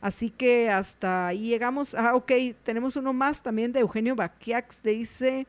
Así 0.00 0.30
que 0.30 0.70
hasta 0.70 1.28
ahí 1.28 1.48
llegamos. 1.48 1.94
Ah, 1.94 2.16
ok, 2.16 2.32
tenemos 2.64 2.96
uno 2.96 3.12
más 3.12 3.42
también 3.42 3.72
de 3.72 3.80
Eugenio 3.80 4.16
Baquiax. 4.16 4.82
Dice. 4.82 5.46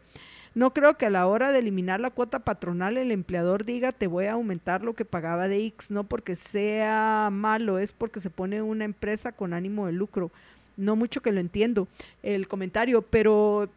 No 0.55 0.71
creo 0.71 0.97
que 0.97 1.07
a 1.07 1.09
la 1.09 1.25
hora 1.25 1.51
de 1.51 1.59
eliminar 1.59 1.99
la 1.99 2.11
cuota 2.11 2.39
patronal 2.39 2.97
el 2.97 3.11
empleador 3.11 3.65
diga 3.65 3.91
te 3.91 4.05
voy 4.05 4.25
a 4.25 4.33
aumentar 4.33 4.83
lo 4.83 4.93
que 4.93 5.05
pagaba 5.05 5.47
de 5.47 5.65
X, 5.65 5.89
no 5.89 6.03
porque 6.03 6.35
sea 6.35 7.29
malo, 7.31 7.79
es 7.79 7.91
porque 7.91 8.19
se 8.19 8.29
pone 8.29 8.61
una 8.61 8.85
empresa 8.85 9.31
con 9.31 9.53
ánimo 9.53 9.87
de 9.87 9.93
lucro. 9.93 10.31
No 10.77 10.95
mucho 10.95 11.21
que 11.21 11.31
lo 11.31 11.39
entiendo 11.39 11.87
el 12.21 12.47
comentario, 12.47 13.01
pero 13.01 13.69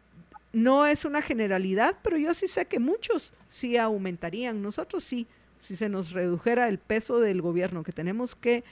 no 0.53 0.85
es 0.85 1.05
una 1.05 1.21
generalidad, 1.21 1.95
pero 2.03 2.17
yo 2.17 2.33
sí 2.33 2.47
sé 2.47 2.65
que 2.65 2.79
muchos 2.79 3.33
sí 3.47 3.77
aumentarían. 3.77 4.61
Nosotros 4.61 5.03
sí, 5.03 5.27
si 5.59 5.75
se 5.75 5.89
nos 5.89 6.11
redujera 6.11 6.67
el 6.67 6.77
peso 6.77 7.19
del 7.19 7.41
gobierno 7.41 7.83
que 7.83 7.91
tenemos 7.91 8.35
que, 8.35 8.63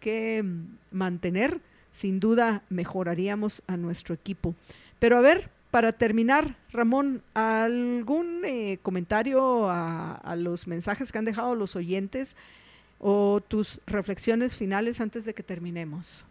que 0.00 0.44
mantener, 0.90 1.60
sin 1.90 2.20
duda 2.20 2.62
mejoraríamos 2.68 3.62
a 3.66 3.76
nuestro 3.76 4.14
equipo. 4.14 4.54
Pero 4.98 5.16
a 5.16 5.20
ver, 5.20 5.50
para 5.70 5.92
terminar, 5.92 6.56
Ramón, 6.72 7.22
¿algún 7.34 8.44
eh, 8.44 8.78
comentario 8.82 9.68
a, 9.68 10.34
los 10.36 10.66
mensajes 10.66 11.12
que 11.12 11.18
han 11.18 11.24
dejado 11.24 11.54
los 11.54 11.76
oyentes 11.76 12.36
o 12.98 13.40
tus 13.46 13.80
reflexiones 13.86 14.56
finales 14.56 15.00
antes 15.00 15.24
de 15.24 15.34
que 15.34 15.42
terminemos? 15.42 16.24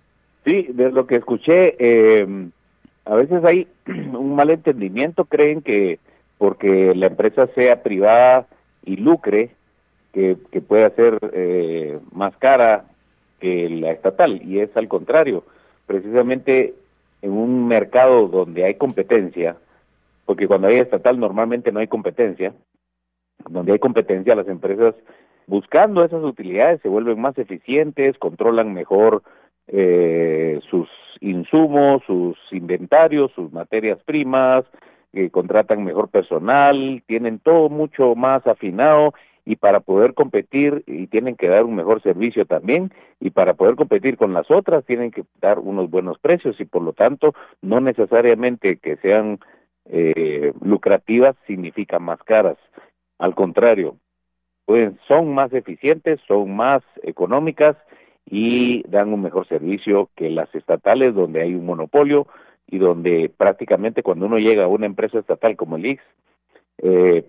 Sí, 0.45 0.67
de 0.69 0.91
lo 0.91 1.07
que 1.07 1.15
escuché, 1.15 1.75
em, 1.79 2.51
a 3.05 3.15
veces 3.15 3.43
hay 3.43 3.67
un 3.87 4.35
mal 4.35 4.49
entendimiento, 4.49 5.25
creen 5.25 5.61
que 5.61 5.99
porque 6.37 6.93
la 6.95 7.07
empresa 7.07 7.47
sea 7.47 7.83
privada 7.83 8.47
y 8.85 8.95
lucre, 8.95 9.51
que, 10.13 10.37
que 10.51 10.61
pueda 10.61 10.89
ser 10.91 11.19
eh, 11.33 11.99
más 12.11 12.35
cara 12.37 12.85
que 13.39 13.69
la 13.69 13.91
estatal, 13.91 14.41
y 14.43 14.59
es 14.59 14.75
al 14.75 14.87
contrario. 14.87 15.43
Precisamente 15.85 16.73
en 17.21 17.31
un 17.31 17.67
mercado 17.67 18.27
donde 18.27 18.65
hay 18.65 18.75
competencia, 18.75 19.57
porque 20.25 20.47
cuando 20.47 20.67
hay 20.67 20.77
estatal 20.77 21.19
normalmente 21.19 21.71
no 21.71 21.79
hay 21.79 21.87
competencia, 21.87 22.53
donde 23.49 23.73
hay 23.73 23.79
competencia 23.79 24.35
las 24.35 24.47
empresas 24.47 24.95
buscando 25.47 26.03
esas 26.03 26.23
utilidades 26.23 26.81
se 26.81 26.89
vuelven 26.89 27.19
más 27.19 27.37
eficientes, 27.37 28.17
controlan 28.19 28.73
mejor 28.73 29.23
eh, 29.67 30.59
sus 30.69 30.87
insumos, 31.21 32.03
sus 32.05 32.37
inventarios, 32.51 33.31
sus 33.33 33.51
materias 33.51 33.99
primas, 34.05 34.65
eh, 35.11 35.29
contratan 35.31 35.83
mejor 35.83 36.09
personal, 36.09 37.01
tienen 37.07 37.39
todo 37.39 37.69
mucho 37.69 38.15
más 38.15 38.45
afinado 38.45 39.13
y 39.45 39.55
para 39.55 39.79
poder 39.79 40.13
competir 40.13 40.83
y 40.87 41.07
tienen 41.07 41.35
que 41.35 41.47
dar 41.47 41.63
un 41.63 41.75
mejor 41.75 42.01
servicio 42.01 42.45
también 42.45 42.91
y 43.19 43.31
para 43.31 43.53
poder 43.53 43.75
competir 43.75 44.17
con 44.17 44.33
las 44.33 44.49
otras 44.51 44.85
tienen 44.85 45.11
que 45.11 45.23
dar 45.41 45.59
unos 45.59 45.89
buenos 45.89 46.19
precios 46.19 46.59
y 46.59 46.65
por 46.65 46.81
lo 46.81 46.93
tanto 46.93 47.33
no 47.61 47.79
necesariamente 47.79 48.77
que 48.77 48.97
sean 48.97 49.39
eh, 49.85 50.53
lucrativas 50.61 51.35
significa 51.47 51.99
más 51.99 52.21
caras. 52.23 52.57
Al 53.17 53.35
contrario 53.35 53.95
pueden 54.65 54.99
son 55.07 55.33
más 55.33 55.51
eficientes 55.53 56.19
son 56.27 56.55
más 56.55 56.83
económicas 57.01 57.75
y 58.25 58.83
dan 58.87 59.11
un 59.11 59.21
mejor 59.21 59.47
servicio 59.47 60.09
que 60.15 60.29
las 60.29 60.53
estatales 60.53 61.15
donde 61.15 61.41
hay 61.41 61.55
un 61.55 61.65
monopolio 61.65 62.27
y 62.67 62.77
donde 62.77 63.31
prácticamente 63.35 64.03
cuando 64.03 64.27
uno 64.27 64.37
llega 64.37 64.65
a 64.65 64.67
una 64.67 64.85
empresa 64.85 65.19
estatal 65.19 65.55
como 65.55 65.77
el 65.77 65.87
IX, 65.87 66.03
eh, 66.77 67.23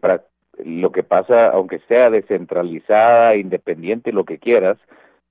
lo 0.65 0.93
que 0.93 1.03
pasa, 1.03 1.51
aunque 1.51 1.81
sea 1.89 2.11
descentralizada, 2.11 3.37
independiente, 3.37 4.13
lo 4.13 4.25
que 4.25 4.39
quieras, 4.39 4.79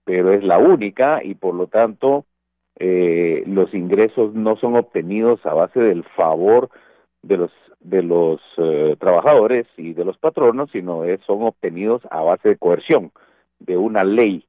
pero 0.06 0.34
es 0.34 0.44
la 0.44 0.58
única 0.58 1.24
y 1.24 1.36
por 1.36 1.54
lo 1.56 1.68
tanto 1.68 2.26
eh, 2.78 3.44
los 3.46 3.74
ingresos 3.74 4.34
no 4.34 4.56
son 4.56 4.76
obtenidos 4.76 5.46
a 5.46 5.54
base 5.54 5.80
del 5.80 6.04
favor 6.16 6.70
de 7.22 7.38
los 7.38 7.52
de 7.80 8.04
los 8.04 8.42
eh, 8.58 8.96
trabajadores 9.00 9.66
y 9.78 9.94
de 9.94 10.04
los 10.04 10.18
patronos, 10.18 10.70
sino 10.72 11.06
es, 11.06 11.22
son 11.22 11.44
obtenidos 11.44 12.02
a 12.12 12.22
base 12.22 12.50
de 12.50 12.58
coerción, 12.58 13.12
de 13.60 13.78
una 13.78 14.04
ley, 14.04 14.46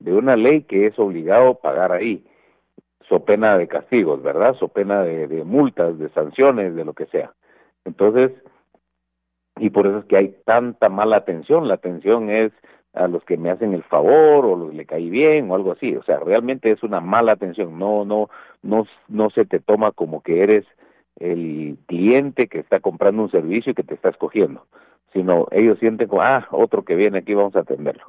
de 0.00 0.12
una 0.12 0.34
ley 0.36 0.62
que 0.62 0.86
es 0.86 0.98
obligado 0.98 1.50
a 1.50 1.60
pagar 1.60 1.92
ahí, 1.92 2.24
so 3.08 3.24
pena 3.24 3.56
de 3.56 3.68
castigos, 3.68 4.22
¿verdad? 4.22 4.56
So 4.58 4.68
pena 4.68 5.02
de, 5.02 5.28
de 5.28 5.44
multas, 5.44 5.98
de 5.98 6.08
sanciones, 6.10 6.74
de 6.74 6.84
lo 6.84 6.92
que 6.92 7.06
sea. 7.06 7.32
Entonces, 7.84 8.32
y 9.58 9.70
por 9.70 9.86
eso 9.86 9.98
es 9.98 10.04
que 10.06 10.16
hay 10.16 10.34
tanta 10.44 10.88
mala 10.88 11.16
atención. 11.16 11.68
La 11.68 11.74
atención 11.74 12.30
es 12.30 12.52
a 12.94 13.08
los 13.08 13.24
que 13.24 13.36
me 13.36 13.50
hacen 13.50 13.74
el 13.74 13.82
favor 13.84 14.44
o 14.44 14.56
los 14.56 14.70
que 14.70 14.76
le 14.76 14.86
caí 14.86 15.10
bien 15.10 15.50
o 15.50 15.54
algo 15.54 15.72
así. 15.72 15.94
O 15.96 16.02
sea, 16.02 16.18
realmente 16.18 16.70
es 16.70 16.82
una 16.82 17.00
mala 17.00 17.32
atención. 17.32 17.78
No, 17.78 18.04
no, 18.04 18.28
no, 18.62 18.86
no 19.08 19.30
se 19.30 19.44
te 19.44 19.60
toma 19.60 19.92
como 19.92 20.22
que 20.22 20.42
eres 20.42 20.64
el 21.16 21.78
cliente 21.86 22.48
que 22.48 22.58
está 22.58 22.80
comprando 22.80 23.22
un 23.22 23.30
servicio 23.30 23.72
y 23.72 23.74
que 23.74 23.82
te 23.82 23.94
está 23.94 24.08
escogiendo, 24.08 24.66
sino 25.12 25.46
ellos 25.50 25.78
sienten 25.78 26.08
como, 26.08 26.22
ah, 26.22 26.48
otro 26.50 26.84
que 26.84 26.94
viene 26.94 27.18
aquí, 27.18 27.34
vamos 27.34 27.54
a 27.56 27.60
atenderlo. 27.60 28.04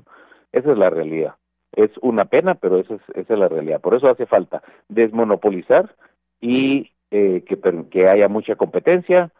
Esa 0.51 0.71
es 0.71 0.77
la 0.77 0.89
realidad. 0.89 1.35
Es 1.73 1.91
una 2.01 2.25
pena, 2.25 2.55
pero 2.55 2.79
esa 2.79 2.95
es, 2.95 3.01
esa 3.15 3.33
es 3.33 3.39
la 3.39 3.49
realidad. 3.49 3.81
Por 3.81 3.95
eso 3.95 4.07
hace 4.07 4.25
falta 4.25 4.61
desmonopolizar 4.87 5.95
y 6.39 6.91
eh, 7.11 7.43
que, 7.45 7.59
que 7.89 8.07
haya 8.07 8.27
mucha 8.27 8.55
competencia, 8.55 9.31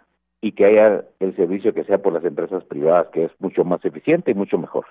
y 0.44 0.52
que 0.52 0.66
haya 0.66 1.06
el 1.22 1.34
servicio 1.38 1.74
que 1.74 1.86
sea 1.86 2.00
por 2.00 2.12
las 2.12 2.26
empresas 2.26 2.66
privadas, 2.66 3.08
que 3.14 3.24
es 3.24 3.32
mucho 3.40 3.64
más 3.64 3.84
eficiente 3.86 4.32
y 4.32 4.34
mucho 4.34 4.58
mejor. 4.58 4.86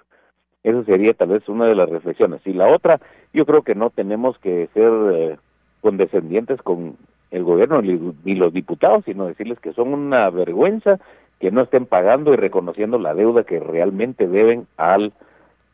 Eso 0.63 0.83
sería 0.85 1.13
tal 1.13 1.29
vez 1.29 1.47
una 1.47 1.67
de 1.67 1.75
las 1.75 1.91
reflexiones. 1.91 2.41
Y 2.47 2.55
la 2.55 2.69
otra, 2.69 3.01
yo 3.35 3.45
creo 3.45 3.61
que 3.61 3.75
no 3.75 3.91
tenemos 3.91 4.39
que 4.39 4.71
ser 4.73 4.91
eh, 5.13 5.37
condescendientes 5.83 6.63
con 6.63 6.97
el 7.31 7.45
gobierno 7.45 7.83
ni 7.83 8.35
los 8.35 8.55
diputados, 8.55 9.05
sino 9.05 9.27
decirles 9.27 9.61
que 9.61 9.75
son 9.75 9.93
una 9.93 10.31
vergüenza 10.31 10.99
que 11.39 11.51
no 11.51 11.61
estén 11.61 11.85
pagando 11.85 12.33
y 12.33 12.37
reconociendo 12.37 12.99
la 12.99 13.15
deuda 13.15 13.45
que 13.45 13.61
realmente 13.61 14.29
deben 14.29 14.67
al 14.79 15.13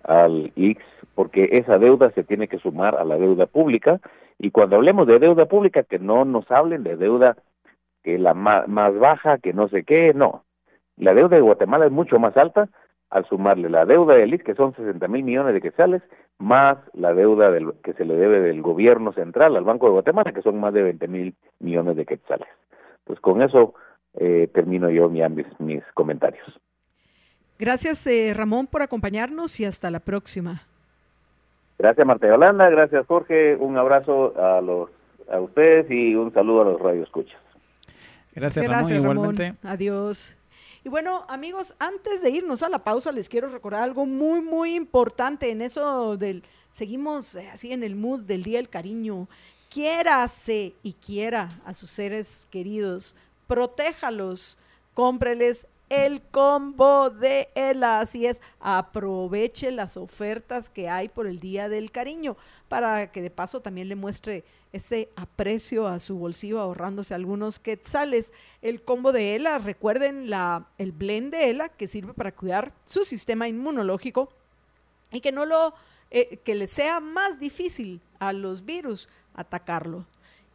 al 0.02 0.52
IX, 0.56 0.82
porque 1.14 1.50
esa 1.52 1.78
deuda 1.78 2.10
se 2.12 2.24
tiene 2.24 2.48
que 2.48 2.58
sumar 2.58 2.96
a 2.96 3.04
la 3.04 3.16
deuda 3.16 3.46
pública 3.46 4.00
y 4.38 4.50
cuando 4.50 4.76
hablemos 4.76 5.06
de 5.06 5.18
deuda 5.20 5.46
pública 5.46 5.84
que 5.84 5.98
no 6.00 6.24
nos 6.24 6.50
hablen 6.50 6.82
de 6.82 6.96
deuda 6.96 7.36
que 8.02 8.18
la 8.18 8.34
más, 8.34 8.66
baja, 8.98 9.38
que 9.38 9.52
no 9.52 9.68
sé 9.68 9.84
qué, 9.84 10.12
no. 10.14 10.44
La 10.96 11.14
deuda 11.14 11.36
de 11.36 11.42
Guatemala 11.42 11.86
es 11.86 11.92
mucho 11.92 12.18
más 12.18 12.36
alta 12.36 12.68
al 13.10 13.26
sumarle 13.26 13.70
la 13.70 13.86
deuda 13.86 14.14
del 14.14 14.34
IS, 14.34 14.42
que 14.42 14.54
son 14.54 14.74
60 14.74 15.08
mil 15.08 15.24
millones 15.24 15.54
de 15.54 15.60
quetzales, 15.60 16.02
más 16.38 16.76
la 16.92 17.14
deuda 17.14 17.50
del, 17.50 17.72
que 17.82 17.94
se 17.94 18.04
le 18.04 18.14
debe 18.14 18.40
del 18.40 18.60
gobierno 18.60 19.12
central 19.12 19.56
al 19.56 19.64
Banco 19.64 19.86
de 19.86 19.92
Guatemala, 19.92 20.32
que 20.32 20.42
son 20.42 20.60
más 20.60 20.74
de 20.74 20.82
20 20.82 21.08
mil 21.08 21.34
millones 21.58 21.96
de 21.96 22.04
quetzales. 22.04 22.48
Pues 23.04 23.18
con 23.20 23.40
eso 23.40 23.74
eh, 24.14 24.48
termino 24.52 24.90
yo 24.90 25.08
mis, 25.08 25.46
mis 25.58 25.82
comentarios. 25.94 26.46
Gracias, 27.58 28.06
eh, 28.06 28.32
Ramón, 28.34 28.66
por 28.66 28.82
acompañarnos 28.82 29.58
y 29.60 29.64
hasta 29.64 29.90
la 29.90 30.00
próxima. 30.00 30.62
Gracias, 31.78 32.06
Marta 32.06 32.28
Yolanda. 32.28 32.68
Gracias, 32.70 33.06
Jorge. 33.06 33.56
Un 33.56 33.76
abrazo 33.78 34.34
a, 34.36 34.60
los, 34.60 34.90
a 35.30 35.40
ustedes 35.40 35.90
y 35.90 36.14
un 36.14 36.32
saludo 36.32 36.62
a 36.62 36.64
los 36.64 36.80
radioescuchas. 36.80 37.40
Gracias, 38.38 38.66
Ramón, 38.66 38.92
igualmente. 38.92 39.54
Adiós. 39.62 40.34
Y 40.84 40.88
bueno, 40.88 41.24
amigos, 41.28 41.74
antes 41.78 42.22
de 42.22 42.30
irnos 42.30 42.62
a 42.62 42.68
la 42.68 42.84
pausa, 42.84 43.10
les 43.10 43.28
quiero 43.28 43.48
recordar 43.48 43.82
algo 43.82 44.06
muy, 44.06 44.40
muy 44.40 44.74
importante 44.74 45.50
en 45.50 45.60
eso 45.60 46.16
del, 46.16 46.44
seguimos 46.70 47.34
eh, 47.34 47.48
así 47.52 47.72
en 47.72 47.82
el 47.82 47.96
mood 47.96 48.20
del 48.20 48.42
Día 48.42 48.58
del 48.58 48.68
Cariño. 48.68 49.28
Quiérase 49.68 50.74
y 50.82 50.92
quiera 50.94 51.48
a 51.64 51.74
sus 51.74 51.90
seres 51.90 52.46
queridos, 52.50 53.16
protéjalos, 53.46 54.56
cómpreles 54.94 55.66
el 55.88 56.22
combo 56.22 57.10
de 57.10 57.48
ELA. 57.54 58.00
Así 58.00 58.26
es, 58.26 58.40
aproveche 58.60 59.70
las 59.70 59.96
ofertas 59.96 60.68
que 60.68 60.88
hay 60.88 61.08
por 61.08 61.26
el 61.26 61.40
Día 61.40 61.68
del 61.68 61.90
Cariño 61.90 62.36
para 62.68 63.10
que 63.12 63.22
de 63.22 63.30
paso 63.30 63.60
también 63.60 63.88
le 63.88 63.96
muestre 63.96 64.44
ese 64.72 65.08
aprecio 65.16 65.86
a 65.86 65.98
su 65.98 66.18
bolsillo 66.18 66.60
ahorrándose 66.60 67.14
algunos 67.14 67.58
quetzales. 67.58 68.32
El 68.60 68.82
combo 68.82 69.12
de 69.12 69.34
ELA, 69.34 69.58
recuerden 69.58 70.28
la, 70.28 70.66
el 70.78 70.92
blend 70.92 71.32
de 71.32 71.50
ELA 71.50 71.68
que 71.70 71.86
sirve 71.86 72.12
para 72.12 72.32
cuidar 72.32 72.72
su 72.84 73.04
sistema 73.04 73.48
inmunológico 73.48 74.28
y 75.10 75.20
que 75.20 75.32
no 75.32 75.46
lo 75.46 75.72
eh, 76.10 76.38
que 76.44 76.54
le 76.54 76.66
sea 76.66 77.00
más 77.00 77.38
difícil 77.38 78.00
a 78.18 78.32
los 78.32 78.64
virus 78.64 79.08
atacarlo 79.34 80.04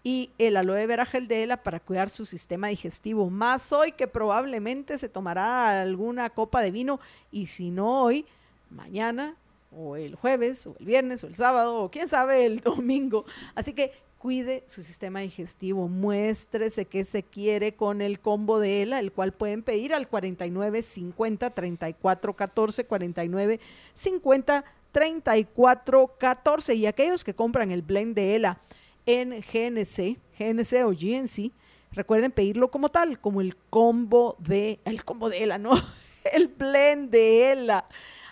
y 0.03 0.31
el 0.38 0.57
aloe 0.57 0.85
vera 0.85 1.05
gel 1.05 1.27
de 1.27 1.43
ELA 1.43 1.63
para 1.63 1.80
cuidar 1.80 2.09
su 2.09 2.25
sistema 2.25 2.67
digestivo. 2.67 3.30
Más 3.30 3.71
hoy 3.71 3.93
que 3.93 4.07
probablemente 4.07 4.97
se 4.97 5.07
tomará 5.07 5.81
alguna 5.81 6.30
copa 6.30 6.61
de 6.61 6.71
vino 6.71 6.99
y 7.31 7.45
si 7.45 7.71
no 7.71 8.03
hoy, 8.03 8.25
mañana 8.69 9.35
o 9.71 9.95
el 9.95 10.15
jueves 10.15 10.67
o 10.67 10.75
el 10.80 10.85
viernes 10.85 11.23
o 11.23 11.27
el 11.27 11.35
sábado 11.35 11.77
o 11.77 11.89
quién 11.89 12.07
sabe 12.09 12.45
el 12.45 12.59
domingo. 12.61 13.25
Así 13.55 13.73
que 13.73 13.93
cuide 14.17 14.63
su 14.67 14.81
sistema 14.81 15.19
digestivo, 15.19 15.88
muéstrese 15.88 16.85
qué 16.85 17.05
se 17.05 17.23
quiere 17.23 17.75
con 17.75 18.01
el 18.01 18.19
combo 18.19 18.59
de 18.59 18.81
ELA, 18.81 18.99
el 18.99 19.11
cual 19.11 19.31
pueden 19.31 19.63
pedir 19.63 19.93
al 19.93 20.07
49 20.07 20.81
50 20.81 21.49
34 21.49 22.34
14 22.34 22.85
49 22.85 23.59
50 23.93 24.63
34 24.91 26.15
14 26.17 26.75
y 26.75 26.85
aquellos 26.85 27.23
que 27.23 27.34
compran 27.34 27.71
el 27.71 27.81
blend 27.81 28.15
de 28.15 28.35
ELA 28.35 28.59
en 29.05 29.31
GNC, 29.41 30.17
GNC 30.38 30.85
o 30.85 30.91
GNC, 30.91 31.51
recuerden 31.91 32.31
pedirlo 32.31 32.71
como 32.71 32.89
tal, 32.89 33.19
como 33.19 33.41
el 33.41 33.55
combo 33.69 34.35
de, 34.39 34.80
el 34.85 35.03
combo 35.03 35.30
de 35.30 35.43
ELA, 35.43 35.57
¿no? 35.57 35.73
El 36.31 36.47
blend 36.47 37.09
de 37.09 37.51
ELA. 37.51 37.85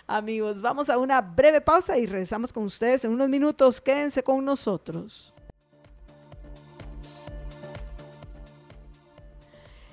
Amigos, 0.06 0.62
vamos 0.62 0.88
a 0.88 0.96
una 0.96 1.20
breve 1.20 1.60
pausa 1.60 1.98
y 1.98 2.06
regresamos 2.06 2.52
con 2.52 2.64
ustedes 2.64 3.04
en 3.04 3.10
unos 3.10 3.28
minutos. 3.28 3.80
Quédense 3.82 4.22
con 4.22 4.42
nosotros. 4.44 5.34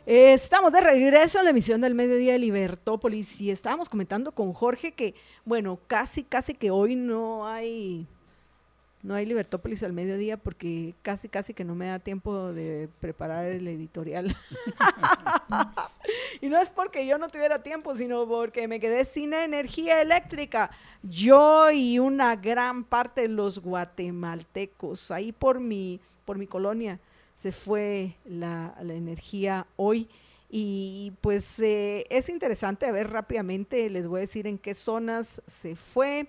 Estamos 0.06 0.72
de 0.72 0.81
regreso 0.81 1.39
a 1.39 1.43
la 1.43 1.51
emisión 1.51 1.81
del 1.81 1.93
mediodía 1.93 2.34
de 2.34 2.39
Libertópolis 2.39 3.39
y 3.41 3.51
estábamos 3.51 3.89
comentando 3.89 4.31
con 4.31 4.53
Jorge 4.53 4.93
que, 4.93 5.14
bueno, 5.45 5.80
casi, 5.85 6.23
casi 6.23 6.56
que 6.56 6.72
hoy 6.72 6.95
no 6.95 7.45
hay 7.45 8.07
no 9.01 9.15
hay 9.15 9.26
Libertópolis 9.26 9.84
al 9.84 9.93
mediodía 9.93 10.35
porque 10.35 10.93
casi, 11.01 11.30
casi 11.30 11.53
que 11.53 11.63
no 11.63 11.73
me 11.73 11.88
da 11.88 11.99
tiempo 11.99 12.51
de 12.51 12.89
preparar 12.99 13.45
el 13.45 13.67
editorial. 13.67 14.35
y 16.41 16.49
no 16.49 16.59
es 16.59 16.69
porque 16.69 17.07
yo 17.07 17.17
no 17.17 17.30
tuviera 17.30 17.63
tiempo, 17.63 17.95
sino 17.95 18.27
porque 18.27 18.67
me 18.67 18.80
quedé 18.80 19.05
sin 19.05 19.34
energía 19.34 20.01
eléctrica. 20.01 20.69
Yo 21.01 21.71
y 21.71 21.99
una 21.99 22.35
gran 22.35 22.84
parte 22.84 23.21
de 23.21 23.30
los 23.30 23.59
guatemaltecos, 23.59 25.11
ahí 25.11 25.31
por 25.31 25.61
mi, 25.61 26.01
por 26.26 26.38
mi 26.38 26.47
colonia, 26.47 26.99
se 27.35 27.53
fue 27.53 28.17
la, 28.26 28.76
la 28.81 28.93
energía 28.93 29.65
hoy 29.77 30.09
Y 30.49 31.13
pues 31.21 31.57
eh, 31.61 32.05
es 32.09 32.27
interesante 32.27 32.91
ver 32.91 33.11
rápidamente, 33.11 33.89
les 33.89 34.07
voy 34.07 34.17
a 34.17 34.21
decir 34.21 34.45
en 34.45 34.57
qué 34.57 34.73
zonas 34.73 35.41
se 35.47 35.76
fue. 35.76 36.27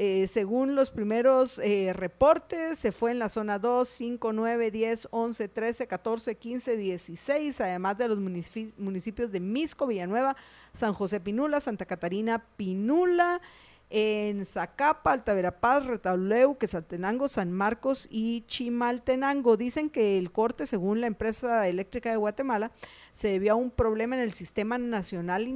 Eh, 0.00 0.28
según 0.28 0.76
los 0.76 0.92
primeros 0.92 1.58
eh, 1.58 1.92
reportes, 1.92 2.78
se 2.78 2.92
fue 2.92 3.10
en 3.10 3.18
la 3.18 3.28
zona 3.28 3.58
2, 3.58 3.88
5, 3.88 4.32
9, 4.32 4.70
10, 4.70 5.08
11, 5.10 5.48
13, 5.48 5.88
14, 5.88 6.36
15, 6.36 6.76
16, 6.76 7.60
además 7.60 7.98
de 7.98 8.06
los 8.06 8.16
municipios 8.16 9.32
de 9.32 9.40
Misco, 9.40 9.88
Villanueva, 9.88 10.36
San 10.72 10.92
José 10.92 11.18
Pinula, 11.18 11.58
Santa 11.58 11.84
Catarina 11.84 12.44
Pinula 12.56 13.40
en 13.90 14.44
Zacapa, 14.44 15.12
Altaverapaz, 15.12 15.86
Retauleu, 15.86 16.58
Quesaltenango, 16.58 17.26
San 17.28 17.52
Marcos 17.52 18.06
y 18.10 18.44
Chimaltenango. 18.46 19.56
Dicen 19.56 19.88
que 19.88 20.18
el 20.18 20.30
corte, 20.30 20.66
según 20.66 21.00
la 21.00 21.06
empresa 21.06 21.66
eléctrica 21.68 22.10
de 22.10 22.16
Guatemala, 22.16 22.70
se 23.12 23.28
debió 23.28 23.52
a 23.52 23.56
un 23.56 23.70
problema 23.70 24.16
en 24.16 24.22
el 24.22 24.34
sistema 24.34 24.76
nacional 24.78 25.48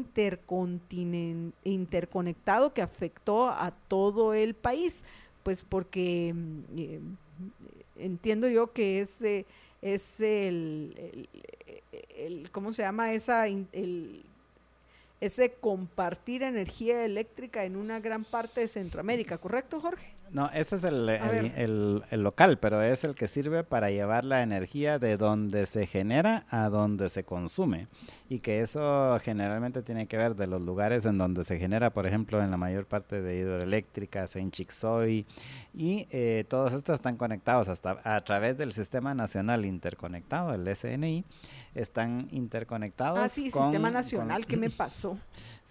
interconectado 1.65 2.73
que 2.73 2.83
afectó 2.83 3.49
a 3.51 3.73
todo 3.89 4.33
el 4.35 4.55
país. 4.55 5.05
Pues 5.43 5.63
porque 5.63 6.33
mm, 6.35 6.61
eh, 6.79 7.01
entiendo 7.97 8.49
yo 8.49 8.73
que 8.73 9.01
es, 9.01 9.21
es 9.83 10.21
el, 10.21 11.29
el, 12.17 12.51
¿cómo 12.51 12.73
se 12.73 12.83
llama? 12.83 13.13
Esa, 13.13 13.47
el, 13.47 14.25
ese 15.23 15.53
compartir 15.53 16.43
energía 16.43 17.05
eléctrica 17.05 17.65
en 17.65 17.77
una 17.77 18.01
gran 18.01 18.25
parte 18.25 18.61
de 18.63 18.67
Centroamérica, 18.67 19.39
¿correcto, 19.39 19.81
Jorge? 19.81 20.17
No, 20.33 20.51
ese 20.55 20.77
es 20.77 20.85
el, 20.85 21.11
el, 21.11 22.23
local, 22.23 22.59
pero 22.59 22.81
es 22.81 23.05
el 23.05 23.15
que 23.15 23.29
sirve 23.29 23.65
para 23.65 23.91
llevar 23.91 24.25
la 24.25 24.43
energía 24.43 24.99
de 24.99 25.19
donde 25.19 25.67
se 25.67 25.87
genera 25.87 26.47
a 26.49 26.71
donde 26.71 27.11
se 27.11 27.23
consume. 27.23 27.87
Y 28.31 28.41
que 28.41 28.63
eso 28.63 29.19
generalmente 29.23 29.83
tiene 29.83 30.07
que 30.07 30.17
ver 30.17 30.35
de 30.35 30.47
los 30.47 30.63
lugares 30.63 31.05
en 31.05 31.19
donde 31.19 31.45
se 31.45 31.59
genera, 31.59 31.91
por 31.91 32.07
ejemplo, 32.07 32.43
en 32.43 32.51
la 32.51 32.57
mayor 32.57 32.87
parte 32.87 33.21
de 33.21 33.37
hidroeléctricas, 33.37 34.35
en 34.37 34.51
Chixoy, 34.51 35.27
y 35.75 36.07
eh, 36.11 36.47
todos 36.49 36.73
estos 36.73 36.95
están 36.95 37.19
conectados 37.19 37.69
hasta 37.69 38.01
a 38.03 38.19
través 38.23 38.57
del 38.57 38.73
Sistema 38.73 39.15
Nacional 39.15 39.67
Interconectado, 39.67 40.55
el 40.55 40.67
SNI, 40.75 41.27
están 41.75 42.29
interconectados. 42.31 43.19
Ah, 43.19 43.29
sí, 43.29 43.51
Sistema 43.51 43.91
Nacional, 43.91 44.47
¿qué 44.47 44.57
me 44.57 44.71
pasó? 44.71 45.19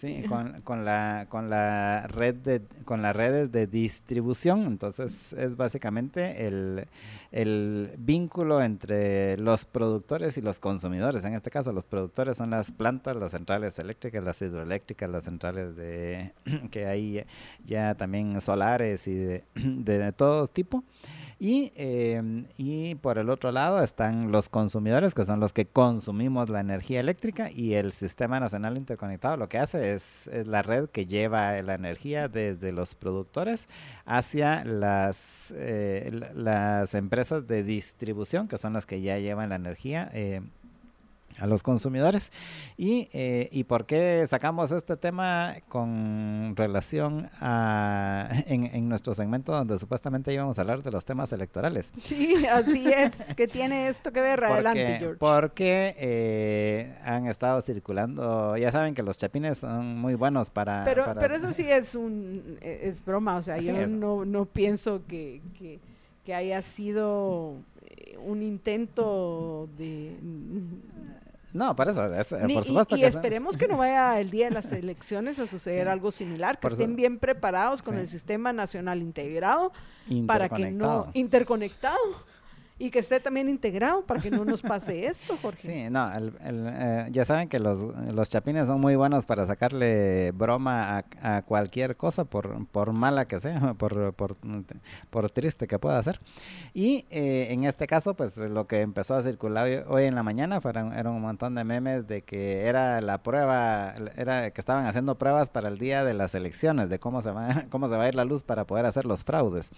Sí, 0.02 0.24
con, 0.28 0.62
con, 0.62 0.84
la, 0.84 1.28
con 1.30 1.52
la 1.52 2.08
red 2.08 2.34
de, 2.34 2.64
con 2.86 3.04
las 3.04 3.16
redes 3.16 3.52
de 3.52 3.68
distribución. 3.68 4.66
Entonces 4.66 5.32
es 5.34 5.56
básicamente 5.56 6.48
el, 6.48 6.88
el 7.32 7.94
vínculo 8.00 8.64
entre 8.64 9.38
los 9.38 9.66
productores 9.66 10.40
y 10.40 10.42
los 10.42 10.58
consumidores. 10.58 11.24
En 11.24 11.36
este 11.36 11.52
caso, 11.52 11.72
los 11.72 11.84
productores 11.84 12.38
son 12.38 12.50
las 12.50 12.72
plantas, 12.72 13.16
las 13.16 13.30
centrales 13.30 13.78
eléctricas, 13.78 14.24
las 14.24 14.42
hidroeléctricas, 14.42 15.08
las 15.08 15.26
centrales 15.26 15.76
de 15.76 16.34
que 16.72 16.88
hay 16.88 17.24
ya 17.64 17.94
también 17.94 18.42
solares 18.42 19.06
y 19.08 19.14
de, 19.14 19.44
de 19.54 20.12
todo 20.14 20.48
tipo. 20.48 20.84
Y, 21.44 21.74
em, 21.76 22.46
y 22.56 22.94
por 22.94 23.18
el 23.18 23.32
otro 23.32 23.52
lado 23.52 23.82
están 23.84 24.32
los 24.32 24.48
consumidores, 24.48 25.16
que 25.16 25.26
son 25.26 25.40
los 25.40 25.54
que 25.54 25.66
consumimos 25.66 26.52
la 26.52 26.60
energía 26.60 27.00
eléctrica, 27.00 27.50
y 27.50 27.74
el 27.74 27.94
Sistema 27.94 28.40
Nacional 28.40 28.78
Interconectado 28.78 29.38
lo 29.38 29.50
que 29.50 29.58
hace 29.58 29.96
es, 29.96 30.30
la 30.46 30.62
red 30.62 30.88
que 30.90 31.08
lleva 31.08 31.60
la 31.64 31.74
energía 31.74 32.28
desde 32.28 32.72
los 32.72 32.94
productores 32.94 33.68
hacia 34.06 34.64
las, 34.66 35.52
eh, 35.58 36.12
las 36.36 36.94
empresas 36.94 37.48
de 37.48 37.64
distribución, 37.64 38.48
que 38.48 38.60
son 38.60 38.74
las 38.74 38.86
que 38.86 39.02
ya 39.02 39.18
llevan 39.18 39.50
la 39.50 39.56
energía. 39.56 40.12
Eh, 40.14 40.42
a 41.40 41.48
los 41.48 41.64
consumidores. 41.64 42.32
Y, 42.78 43.10
eh, 43.14 43.50
¿Y 43.52 43.64
por 43.66 43.86
qué 43.86 44.26
sacamos 44.30 44.72
este 44.72 44.98
tema 44.98 45.56
con 45.68 46.54
relación 46.56 47.30
a 47.40 48.30
en, 48.48 48.66
en, 48.66 48.90
nuestro 48.90 49.14
segmento 49.14 49.52
donde 49.52 49.78
supuestamente 49.80 50.34
íbamos 50.34 50.58
a 50.58 50.62
hablar 50.62 50.84
de 50.84 50.92
los 50.92 51.06
temas 51.06 51.32
electorales? 51.34 51.94
Sí, 52.12 52.46
así 52.46 52.92
es. 52.92 53.34
¿Qué 53.36 53.48
tiene 53.48 53.88
esto 53.88 54.12
que 54.12 54.22
ver? 54.22 54.44
Adelante, 54.44 54.98
George. 55.00 55.18
Porque 55.18 55.96
eh, 55.98 56.98
han 57.04 57.28
estado 57.28 57.62
circulando, 57.62 58.58
ya 58.58 58.70
saben 58.72 58.94
que 58.94 59.02
los 59.02 59.18
chapines 59.18 59.60
son 59.60 59.98
muy 59.98 60.16
buenos 60.16 60.50
para... 60.50 60.84
Pero, 60.84 61.06
pero 61.18 61.36
eso 61.36 61.52
sí 61.54 61.66
es, 61.70 61.96
un, 61.96 62.58
es 62.62 63.04
broma, 63.04 63.38
o 63.38 63.42
sea, 63.42 63.60
yo 63.60 63.88
no, 63.88 64.26
no 64.26 64.46
pienso 64.46 65.04
que, 65.08 65.42
que, 65.58 65.80
que 66.26 66.34
haya 66.34 66.62
sido 66.62 67.56
eh, 67.82 68.18
un 68.18 68.42
intento 68.44 69.70
de 69.78 70.16
no, 71.54 71.76
por 71.76 71.90
eso, 71.90 72.02
por 72.54 72.64
supuesto. 72.64 72.98
Y, 72.98 73.04
esperemos 73.04 73.58
que 73.58 73.68
no 73.68 73.78
vaya 73.78 74.20
el 74.20 74.30
día 74.30 74.46
de 74.46 74.52
las 74.52 74.72
elecciones 74.72 75.40
a 75.40 75.48
suceder 75.48 75.88
algo 75.88 76.12
similar, 76.12 76.60
que 76.60 76.68
estén 76.68 76.96
bien 76.96 77.20
preparados 77.20 77.82
con 77.82 77.98
el 77.98 78.08
sistema 78.08 78.54
nacional 78.54 79.02
integrado 79.02 79.72
para 80.28 80.50
que 80.50 80.72
no 80.72 81.10
interconectado 81.14 81.98
y 82.82 82.90
que 82.90 82.98
esté 82.98 83.20
también 83.20 83.48
integrado 83.48 84.02
para 84.02 84.20
que 84.20 84.32
no 84.32 84.44
nos 84.44 84.64
pase 84.64 85.06
esto, 85.06 85.38
Jorge. 85.40 85.62
Sí, 85.62 85.90
no, 85.92 86.10
eh, 86.44 87.08
ya 87.12 87.26
saben 87.26 87.48
que 87.48 87.60
los, 87.60 87.80
los 87.80 88.28
chapines 88.28 88.66
son 88.66 88.82
muy 88.82 88.96
buenos 88.96 89.28
para 89.28 89.46
sacarle 89.46 90.32
broma 90.32 91.04
a, 91.22 91.44
cualquier 91.44 91.96
cosa, 91.96 92.26
por, 92.26 92.66
por 92.68 92.92
mala 92.92 93.26
que 93.26 93.40
sea, 93.40 93.74
por, 93.78 94.14
por, 94.14 94.36
por 95.12 95.30
triste 95.30 95.68
que 95.68 95.78
pueda 95.78 96.02
ser. 96.02 96.20
Y 96.74 97.06
eh, 97.12 97.50
en 97.52 97.66
este 97.66 97.86
caso, 97.86 98.16
pues 98.16 98.36
lo 98.38 98.66
que 98.66 98.82
empezó 98.82 99.14
a 99.14 99.22
circular 99.22 99.86
hoy, 99.88 100.06
en 100.06 100.16
la 100.16 100.24
mañana 100.24 100.60
fueron, 100.60 100.94
era 100.94 101.12
un 101.12 101.22
montón 101.22 101.54
de 101.54 101.64
memes 101.64 102.08
de 102.08 102.24
que 102.24 102.66
era 102.66 103.00
la 103.02 103.20
prueba, 103.20 103.94
era 104.18 104.50
que 104.50 104.60
estaban 104.60 104.88
haciendo 104.88 105.20
pruebas 105.20 105.52
para 105.52 105.68
el 105.68 105.78
día 105.78 106.04
de 106.04 106.16
las 106.16 106.34
elecciones, 106.34 106.90
de 106.90 106.98
cómo 106.98 107.22
se 107.22 107.30
va, 107.30 107.66
cómo 107.70 107.90
se 107.90 107.96
va 107.96 108.06
a 108.06 108.08
ir 108.08 108.16
la 108.16 108.26
luz 108.26 108.42
para 108.44 108.66
poder 108.66 108.88
hacer 108.88 109.06
los 109.06 109.24
fraudes. 109.24 109.70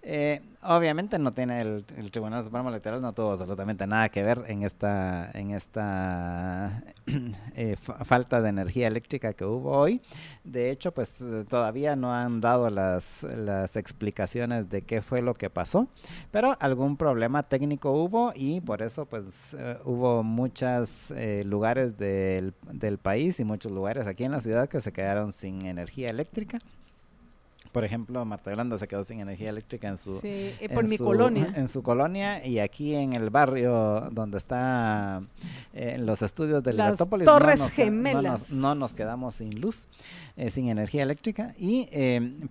Eh, 0.00 0.40
obviamente 0.62 1.18
no 1.18 1.34
tiene 1.34 1.60
el, 1.60 1.84
el 1.96 2.10
Tribunal 2.10 2.45
Supremo 2.46 2.68
Electoral 2.68 3.02
no 3.02 3.12
tuvo 3.12 3.32
absolutamente 3.32 3.88
nada 3.88 4.08
que 4.08 4.22
ver 4.22 4.44
en 4.46 4.62
esta 4.62 5.30
en 5.34 5.50
esta 5.50 6.84
eh, 7.56 7.74
falta 7.76 8.40
de 8.40 8.50
energía 8.50 8.86
eléctrica 8.86 9.32
que 9.32 9.44
hubo 9.44 9.72
hoy. 9.76 10.00
De 10.44 10.70
hecho, 10.70 10.94
pues 10.94 11.18
todavía 11.48 11.96
no 11.96 12.14
han 12.14 12.40
dado 12.40 12.70
las, 12.70 13.24
las 13.24 13.74
explicaciones 13.74 14.70
de 14.70 14.82
qué 14.82 15.02
fue 15.02 15.22
lo 15.22 15.34
que 15.34 15.50
pasó, 15.50 15.88
pero 16.30 16.56
algún 16.60 16.96
problema 16.96 17.42
técnico 17.42 17.90
hubo 17.90 18.32
y 18.32 18.60
por 18.60 18.80
eso 18.80 19.06
pues 19.06 19.54
eh, 19.58 19.78
hubo 19.84 20.22
muchos 20.22 21.12
lugares 21.44 21.98
del, 21.98 22.54
del 22.70 22.98
país 22.98 23.40
y 23.40 23.44
muchos 23.44 23.72
lugares 23.72 24.06
aquí 24.06 24.22
en 24.22 24.30
la 24.30 24.40
ciudad 24.40 24.68
que 24.68 24.80
se 24.80 24.92
quedaron 24.92 25.32
sin 25.32 25.66
energía 25.66 26.10
eléctrica 26.10 26.60
por 27.76 27.84
ejemplo, 27.84 28.24
Marta 28.24 28.50
Yolanda 28.50 28.78
se 28.78 28.88
quedó 28.88 29.04
sin 29.04 29.20
energía 29.20 29.50
eléctrica 29.50 29.86
en 29.86 29.98
su, 29.98 30.18
sí, 30.18 30.50
eh, 30.60 30.70
por 30.72 30.88
mi 30.88 30.96
colonia. 30.96 31.52
En 31.56 31.68
su 31.68 31.82
colonia 31.82 32.42
y 32.42 32.58
aquí 32.58 32.94
en 32.94 33.12
el 33.12 33.28
barrio 33.28 34.08
donde 34.12 34.38
está 34.38 35.20
eh, 35.74 35.98
los 35.98 36.22
estudios 36.22 36.62
de 36.62 36.72
Las 36.72 36.96
Torres 36.96 37.70
Gemelas. 37.72 38.50
No 38.50 38.74
nos, 38.74 38.94
quedamos 38.94 39.34
sin 39.34 39.60
luz, 39.60 39.88
eh, 40.38 40.48
sin 40.48 40.70
energía 40.70 41.02
eléctrica. 41.02 41.54
y 41.58 41.86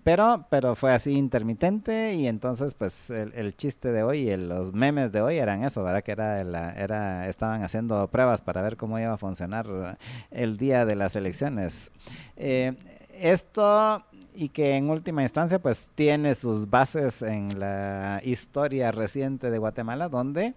pero, 0.03 0.45
pero 0.51 0.75
fue 0.75 0.93
así 0.93 1.13
intermitente 1.13 2.13
y 2.13 2.27
entonces 2.27 2.75
pues 2.75 3.09
el, 3.09 3.55
chiste 3.57 3.91
de 3.91 4.03
hoy, 4.03 4.29
y 4.29 4.37
los 4.37 4.73
memes 4.73 5.11
de 5.11 5.21
hoy 5.21 5.37
eran 5.39 5.63
eso, 5.63 5.83
¿verdad? 5.83 6.03
Que 6.03 6.11
era, 6.11 6.39
era, 6.39 7.27
estaban 7.27 7.63
haciendo 7.63 8.07
pruebas 8.09 8.43
para 8.43 8.61
ver 8.61 8.77
cómo 8.77 8.99
iba 8.99 9.13
a 9.13 9.17
funcionar 9.17 9.97
el 10.29 10.57
día 10.57 10.85
de 10.85 10.93
las 10.93 11.15
elecciones. 11.15 11.91
esto 13.09 14.03
y 14.35 14.49
que 14.49 14.75
en 14.75 14.89
última 14.89 15.23
instancia 15.23 15.59
pues 15.59 15.89
tiene 15.95 16.35
sus 16.35 16.69
bases 16.69 17.21
en 17.21 17.59
la 17.59 18.21
historia 18.23 18.91
reciente 18.91 19.49
de 19.49 19.57
Guatemala 19.57 20.09
donde 20.09 20.53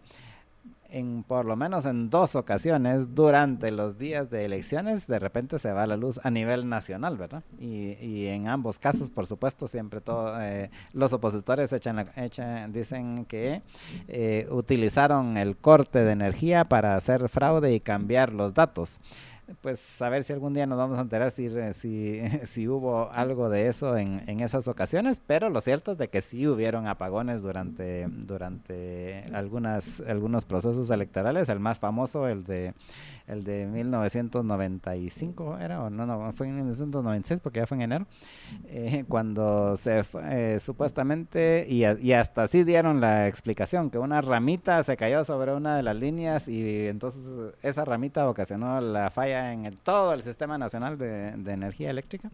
en 0.91 1.23
por 1.23 1.45
lo 1.45 1.57
menos 1.57 1.85
en 1.85 2.11
dos 2.11 2.35
ocasiones 2.35 3.15
durante 3.15 3.71
los 3.71 3.99
días 3.99 4.31
de 4.31 4.45
elecciones 4.45 5.07
de 5.07 5.19
repente 5.19 5.59
se 5.59 5.73
va 5.73 5.87
la 5.87 5.97
luz 5.97 6.19
a 6.23 6.31
nivel 6.31 6.69
nacional, 6.69 7.17
¿verdad? 7.17 7.43
Y, 7.59 7.93
y 8.01 8.29
en 8.29 8.49
ambos 8.49 8.79
casos, 8.79 9.11
por 9.11 9.27
supuesto, 9.27 9.69
siempre 9.69 10.01
todo, 10.01 10.41
eh, 10.41 10.71
los 10.93 11.13
opositores 11.13 11.73
echan, 11.73 12.09
echan 12.17 12.73
dicen 12.73 13.27
que 13.27 13.63
eh, 14.09 14.47
utilizaron 14.51 15.37
el 15.37 15.57
corte 15.57 16.05
de 16.05 16.13
energía 16.13 16.65
para 16.65 16.97
hacer 16.97 17.29
fraude 17.29 17.75
y 17.75 17.81
cambiar 17.81 18.33
los 18.33 18.55
datos. 18.55 18.99
Pues 19.61 20.03
a 20.03 20.09
ver 20.09 20.23
si 20.23 20.33
algún 20.33 20.55
día 20.55 20.67
nos 20.67 20.79
vamos 20.79 20.99
a 20.99 21.03
enterar 21.03 21.31
si, 21.31 21.49
si, 21.73 22.21
si 22.45 22.69
hubo 22.69 23.11
algo 23.11 23.49
de 23.49 23.69
eso 23.69 23.97
en, 23.97 24.23
en, 24.29 24.41
esas 24.41 24.69
ocasiones, 24.69 25.21
pero 25.27 25.51
lo 25.51 25.61
cierto 25.61 25.93
es 25.93 25.99
de 25.99 26.09
que 26.09 26.21
sí 26.21 26.47
hubieron 26.47 26.87
apagones 26.87 27.43
durante, 27.43 28.07
durante 28.09 29.25
algunas, 29.33 30.01
algunos 30.01 30.45
procesos 30.45 30.91
electorales, 30.91 31.49
el 31.49 31.61
más 31.61 31.79
famoso, 31.79 32.29
el 32.29 32.45
de 32.45 32.75
el 33.29 33.45
de 33.45 33.67
1995 33.67 35.59
era 35.59 35.83
o 35.83 35.91
no, 35.91 36.07
no, 36.07 36.33
fue 36.33 36.49
en 36.49 36.57
1996 36.57 37.41
porque 37.41 37.61
ya 37.61 37.67
fue 37.67 37.77
en 37.77 37.83
enero, 37.83 38.07
eh, 38.67 39.05
cuando 39.09 39.77
se 39.77 40.05
fue, 40.05 40.23
eh, 40.55 40.61
supuestamente, 40.61 41.67
y, 41.69 41.85
y, 41.85 42.13
hasta 42.13 42.45
así 42.45 42.65
dieron 42.65 43.01
la 43.01 43.29
explicación, 43.29 43.91
que 43.91 43.99
una 43.99 44.21
ramita 44.21 44.83
se 44.83 44.97
cayó 44.97 45.25
sobre 45.25 45.55
una 45.55 45.77
de 45.77 45.83
las 45.83 45.97
líneas 45.97 46.49
y 46.49 46.87
entonces 46.87 47.23
esa 47.63 47.85
ramita 47.85 48.29
ocasionó 48.29 48.81
la 48.81 49.11
falla 49.11 49.53
en 49.53 49.71
todo 49.83 50.15
el 50.15 50.23
sistema 50.23 50.59
nacional 50.59 50.99
de, 50.99 51.33
de, 51.37 51.53
energía 51.53 51.91
eléctrica 51.91 52.31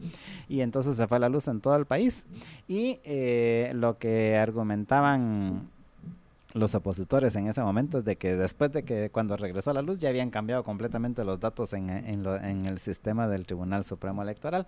y 0.48 0.60
entonces 0.60 0.96
se 0.96 1.06
fue 1.06 1.18
la 1.18 1.28
luz 1.28 1.48
en 1.48 1.60
todo 1.60 1.76
el 1.76 1.86
país. 1.86 2.26
Y 2.68 3.00
eh, 3.04 3.72
lo 3.74 3.98
que 3.98 4.36
argumentaban 4.36 5.70
los 6.54 6.76
opositores 6.76 7.34
en 7.34 7.48
ese 7.48 7.60
momento 7.60 7.98
es 7.98 8.04
de 8.04 8.16
que 8.16 8.36
después 8.36 8.70
de 8.70 8.84
que 8.84 9.10
cuando 9.10 9.36
regresó 9.36 9.72
la 9.72 9.82
luz 9.82 9.98
ya 9.98 10.08
habían 10.08 10.30
cambiado 10.30 10.62
completamente 10.62 11.24
los 11.24 11.40
datos 11.40 11.72
en, 11.72 11.90
en, 11.90 12.24
en 12.26 12.66
el 12.66 12.78
sistema 12.78 13.26
del 13.26 13.44
Tribunal 13.44 13.82
Supremo 13.82 14.22
Electoral. 14.22 14.64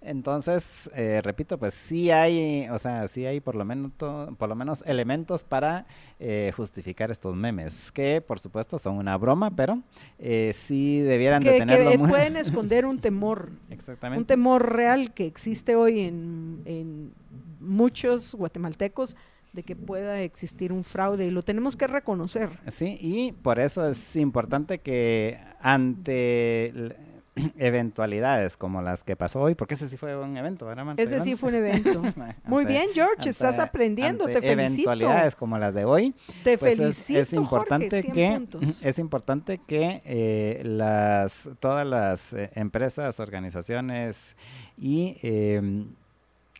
Entonces, 0.00 0.88
eh, 0.94 1.20
repito, 1.24 1.58
pues 1.58 1.74
sí 1.74 2.12
hay, 2.12 2.68
o 2.70 2.78
sea, 2.78 3.08
sí 3.08 3.26
hay 3.26 3.40
por 3.40 3.56
lo 3.56 3.64
menos, 3.64 3.90
por 3.96 4.48
lo 4.48 4.54
menos 4.54 4.84
elementos 4.86 5.42
para 5.42 5.86
eh, 6.20 6.52
justificar 6.56 7.10
estos 7.10 7.34
memes, 7.34 7.90
que 7.90 8.20
por 8.20 8.38
supuesto 8.38 8.78
son 8.78 8.96
una 8.96 9.16
broma, 9.18 9.50
pero 9.50 9.82
eh, 10.20 10.52
sí 10.54 11.00
debieran 11.00 11.42
de 11.42 11.58
tenerlo 11.58 11.90
que 11.90 11.98
pueden 11.98 12.36
esconder 12.36 12.86
un 12.86 13.00
temor. 13.00 13.50
Exactamente. 13.70 14.20
Un 14.20 14.26
temor 14.26 14.72
real 14.72 15.12
que 15.12 15.26
existe 15.26 15.74
hoy 15.74 16.02
en, 16.02 16.62
en 16.64 17.12
muchos 17.58 18.36
guatemaltecos 18.36 19.16
de 19.54 19.62
que 19.62 19.76
pueda 19.76 20.20
existir 20.20 20.72
un 20.72 20.82
fraude 20.82 21.26
y 21.26 21.30
lo 21.30 21.42
tenemos 21.42 21.76
que 21.76 21.86
reconocer. 21.86 22.50
Sí, 22.70 22.98
y 23.00 23.32
por 23.32 23.60
eso 23.60 23.88
es 23.88 24.16
importante 24.16 24.80
que 24.80 25.38
ante 25.60 26.96
eventualidades 27.58 28.56
como 28.56 28.82
las 28.82 29.04
que 29.04 29.14
pasó 29.14 29.40
hoy, 29.40 29.54
porque 29.54 29.74
ese 29.74 29.88
sí 29.88 29.96
fue 29.96 30.16
un 30.16 30.36
evento, 30.36 30.66
¿verdad? 30.66 30.94
Ese 30.96 31.20
sí 31.20 31.36
fue 31.36 31.50
un 31.50 31.54
evento. 31.54 32.02
Muy 32.44 32.64
bien, 32.64 32.88
George, 32.94 33.30
estás 33.30 33.60
aprendiendo, 33.60 34.26
te 34.26 34.42
felicito. 34.42 34.90
Eventualidades 34.90 35.36
como 35.36 35.56
las 35.56 35.72
de 35.72 35.84
hoy. 35.84 36.14
Te 36.42 36.58
pues 36.58 36.76
felicito, 36.76 37.20
es, 37.20 37.32
importante 37.32 38.02
que 38.02 38.46
es 38.82 38.98
importante 38.98 39.60
que 39.64 40.02
eh, 40.04 40.62
las 40.64 41.48
todas 41.60 41.86
las 41.86 42.32
eh, 42.32 42.50
empresas, 42.54 43.20
organizaciones 43.20 44.36
y 44.76 45.16
eh, 45.22 45.86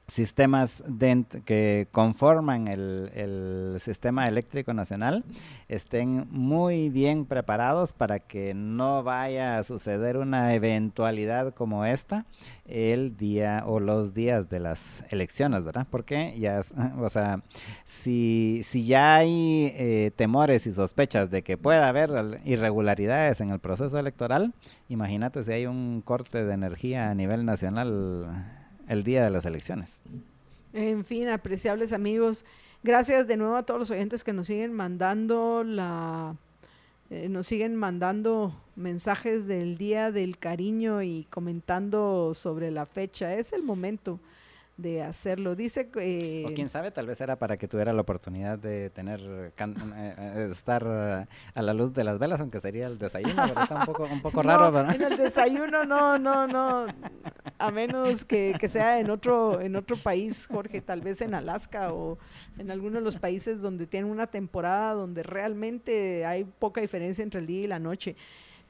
sistemas 0.07 0.85
que 1.45 1.89
conforman 1.91 2.69
el, 2.69 3.11
el, 3.15 3.81
sistema 3.81 4.29
eléctrico 4.29 4.75
nacional 4.75 5.25
estén 5.69 6.27
muy 6.31 6.91
bien 6.91 7.25
preparados 7.25 7.93
para 7.93 8.19
que 8.21 8.55
no 8.55 9.03
vaya 9.03 9.59
a 9.59 9.65
suceder 9.65 10.19
una 10.19 10.55
eventualidad 10.55 11.55
como 11.55 11.85
esta 11.87 12.27
el 12.67 13.17
día 13.17 13.65
o 13.67 13.81
los 13.81 14.15
días 14.15 14.49
de 14.49 14.61
las 14.61 15.05
elecciones, 15.11 15.65
¿verdad? 15.65 15.87
Porque 15.91 16.39
ya, 16.39 16.61
o 16.99 17.11
sea, 17.11 17.43
si, 17.85 18.61
si 18.63 18.87
ya 18.87 19.17
hay 19.17 19.73
eh, 19.75 20.13
temores 20.15 20.67
y 20.67 20.73
sospechas 20.73 21.31
de 21.31 21.43
que 21.43 21.57
pueda 21.57 21.89
haber 21.89 22.41
irregularidades 22.45 23.41
en 23.41 23.51
el 23.51 23.59
proceso 23.59 23.99
electoral, 23.99 24.55
imagínate 24.89 25.43
si 25.43 25.53
hay 25.53 25.67
un 25.67 26.03
corte 26.03 26.45
de 26.45 26.53
energía 26.53 27.11
a 27.11 27.15
nivel 27.15 27.45
nacional 27.45 28.64
el 28.89 29.05
día 29.05 29.25
de 29.25 29.31
las 29.31 29.45
elecciones. 29.45 30.03
En 30.73 31.05
fin, 31.05 31.29
apreciables 31.29 31.93
amigos, 31.93 32.45
gracias 32.83 33.27
de 33.27 33.37
nuevo 33.37 33.57
a 33.57 33.63
todos 33.65 33.79
los 33.79 33.91
oyentes 33.91 34.25
que 34.25 34.33
nos 34.33 34.47
siguen 34.47 34.73
mandando 34.73 35.63
la 35.65 36.37
eh, 37.11 37.29
nos 37.29 37.47
siguen 37.47 37.77
mandando 37.77 38.59
mensajes 38.77 39.47
del 39.47 39.77
día 39.77 40.11
del 40.11 40.39
cariño 40.39 41.03
y 41.03 41.27
comentando 41.31 42.33
sobre 42.35 42.71
la 42.71 42.87
fecha. 42.87 43.35
Es 43.35 43.53
el 43.53 43.63
momento 43.63 44.19
de 44.77 45.03
hacerlo. 45.03 45.55
Dice 45.55 45.89
que... 45.89 46.45
o 46.47 46.53
quién 46.53 46.69
sabe, 46.69 46.91
tal 46.91 47.07
vez 47.07 47.21
era 47.21 47.37
para 47.37 47.57
que 47.57 47.69
tuviera 47.69 47.93
la 47.93 48.01
oportunidad 48.01 48.59
de 48.59 48.91
tener, 48.91 49.21
eh, 49.21 49.53
eh, 49.57 50.49
estar 50.51 50.87
a 50.87 51.63
la 51.63 51.75
luz 51.75 51.93
de 51.93 52.05
las 52.05 52.19
velas, 52.19 52.41
aunque 52.41 52.61
sería 52.61 52.87
el 52.87 52.99
desayuno, 52.99 53.45
pero 53.47 53.63
está 53.63 53.75
un 53.77 53.87
poco, 53.87 54.05
un 54.05 54.21
poco 54.21 54.43
raro, 54.43 54.77
En 54.91 55.03
el 55.03 55.17
desayuno 55.17 55.85
no, 55.85 56.19
no, 56.19 56.47
no, 56.47 56.87
a 57.59 57.71
menos 57.71 58.25
que, 58.25 58.55
que, 58.59 58.69
sea 58.69 58.99
en 58.99 59.11
otro, 59.11 59.61
en 59.61 59.77
otro 59.77 59.97
país, 59.97 60.49
Jorge, 60.51 60.81
tal 60.81 61.01
vez 61.01 61.21
en 61.21 61.35
Alaska 61.35 61.93
o 61.93 62.19
en 62.59 62.71
alguno 62.71 62.99
de 62.99 63.05
los 63.05 63.17
países 63.17 63.61
donde 63.61 63.87
tienen 63.87 64.11
una 64.11 64.27
temporada 64.27 64.95
donde 64.95 65.23
realmente 65.23 66.27
hay 66.27 66.45
poca 66.45 66.81
diferencia 66.81 67.23
entre 67.23 67.41
el 67.41 67.47
día 67.47 67.61
y 67.63 67.67
la 67.67 67.79
noche. 67.79 68.17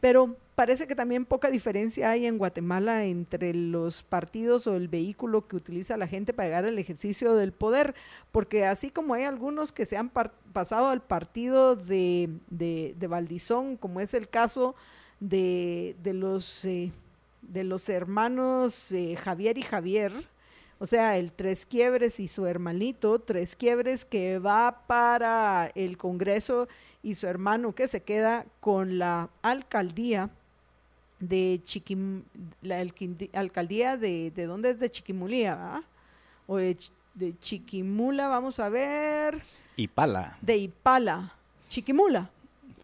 Pero 0.04 0.36
parece 0.54 0.86
que 0.86 0.94
también 0.94 1.24
poca 1.24 1.48
diferencia 1.48 2.10
hay 2.10 2.26
en 2.26 2.36
Guatemala 2.36 3.06
entre 3.06 3.54
los 3.54 4.02
partidos 4.02 4.66
o 4.66 4.76
el 4.76 4.86
vehículo 4.86 5.48
que 5.48 5.56
utiliza 5.56 5.96
la 5.96 6.06
gente 6.06 6.34
para 6.34 6.46
llegar 6.46 6.66
al 6.66 6.78
ejercicio 6.78 7.34
del 7.34 7.52
poder, 7.52 7.94
porque 8.30 8.66
así 8.66 8.90
como 8.90 9.14
hay 9.14 9.22
algunos 9.22 9.72
que 9.72 9.86
se 9.86 9.96
han 9.96 10.10
pasado 10.10 10.90
al 10.90 11.00
partido 11.00 11.74
de, 11.74 12.28
de, 12.50 12.94
de, 12.98 13.06
Valdizón, 13.06 13.78
como 13.78 13.98
es 13.98 14.12
el 14.12 14.28
caso 14.28 14.74
de, 15.20 15.96
de 16.02 16.12
los, 16.12 16.66
eh, 16.66 16.92
de 17.40 17.64
los 17.64 17.88
hermanos 17.88 18.92
eh, 18.92 19.16
Javier 19.16 19.56
y 19.56 19.62
Javier, 19.62 20.12
o 20.78 20.86
sea, 20.86 21.16
el 21.16 21.32
Tres 21.32 21.66
Quiebres 21.66 22.20
y 22.20 22.28
su 22.28 22.46
hermanito, 22.46 23.18
Tres 23.18 23.56
Quiebres 23.56 24.04
que 24.04 24.38
va 24.38 24.82
para 24.86 25.70
el 25.74 25.96
Congreso 25.96 26.68
y 27.02 27.14
su 27.14 27.26
hermano 27.26 27.74
que 27.74 27.88
se 27.88 28.02
queda 28.02 28.46
con 28.60 28.98
la 28.98 29.28
alcaldía 29.42 30.30
de 31.20 31.60
Chiquim, 31.64 32.24
la 32.62 32.84
alcaldía 33.32 33.96
de, 33.96 34.32
¿de 34.34 34.46
dónde 34.46 34.70
es? 34.70 34.80
De 34.80 34.90
Chiquimulía, 34.90 35.82
O 36.46 36.56
de, 36.56 36.76
Chiquimula, 37.38 38.28
vamos 38.28 38.58
a 38.58 38.68
ver. 38.68 39.42
Ipala. 39.76 40.36
De 40.40 40.56
Ipala, 40.56 41.32
Chiquimula, 41.68 42.30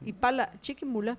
Ipala, 0.05 0.53
Chiquimula. 0.61 1.19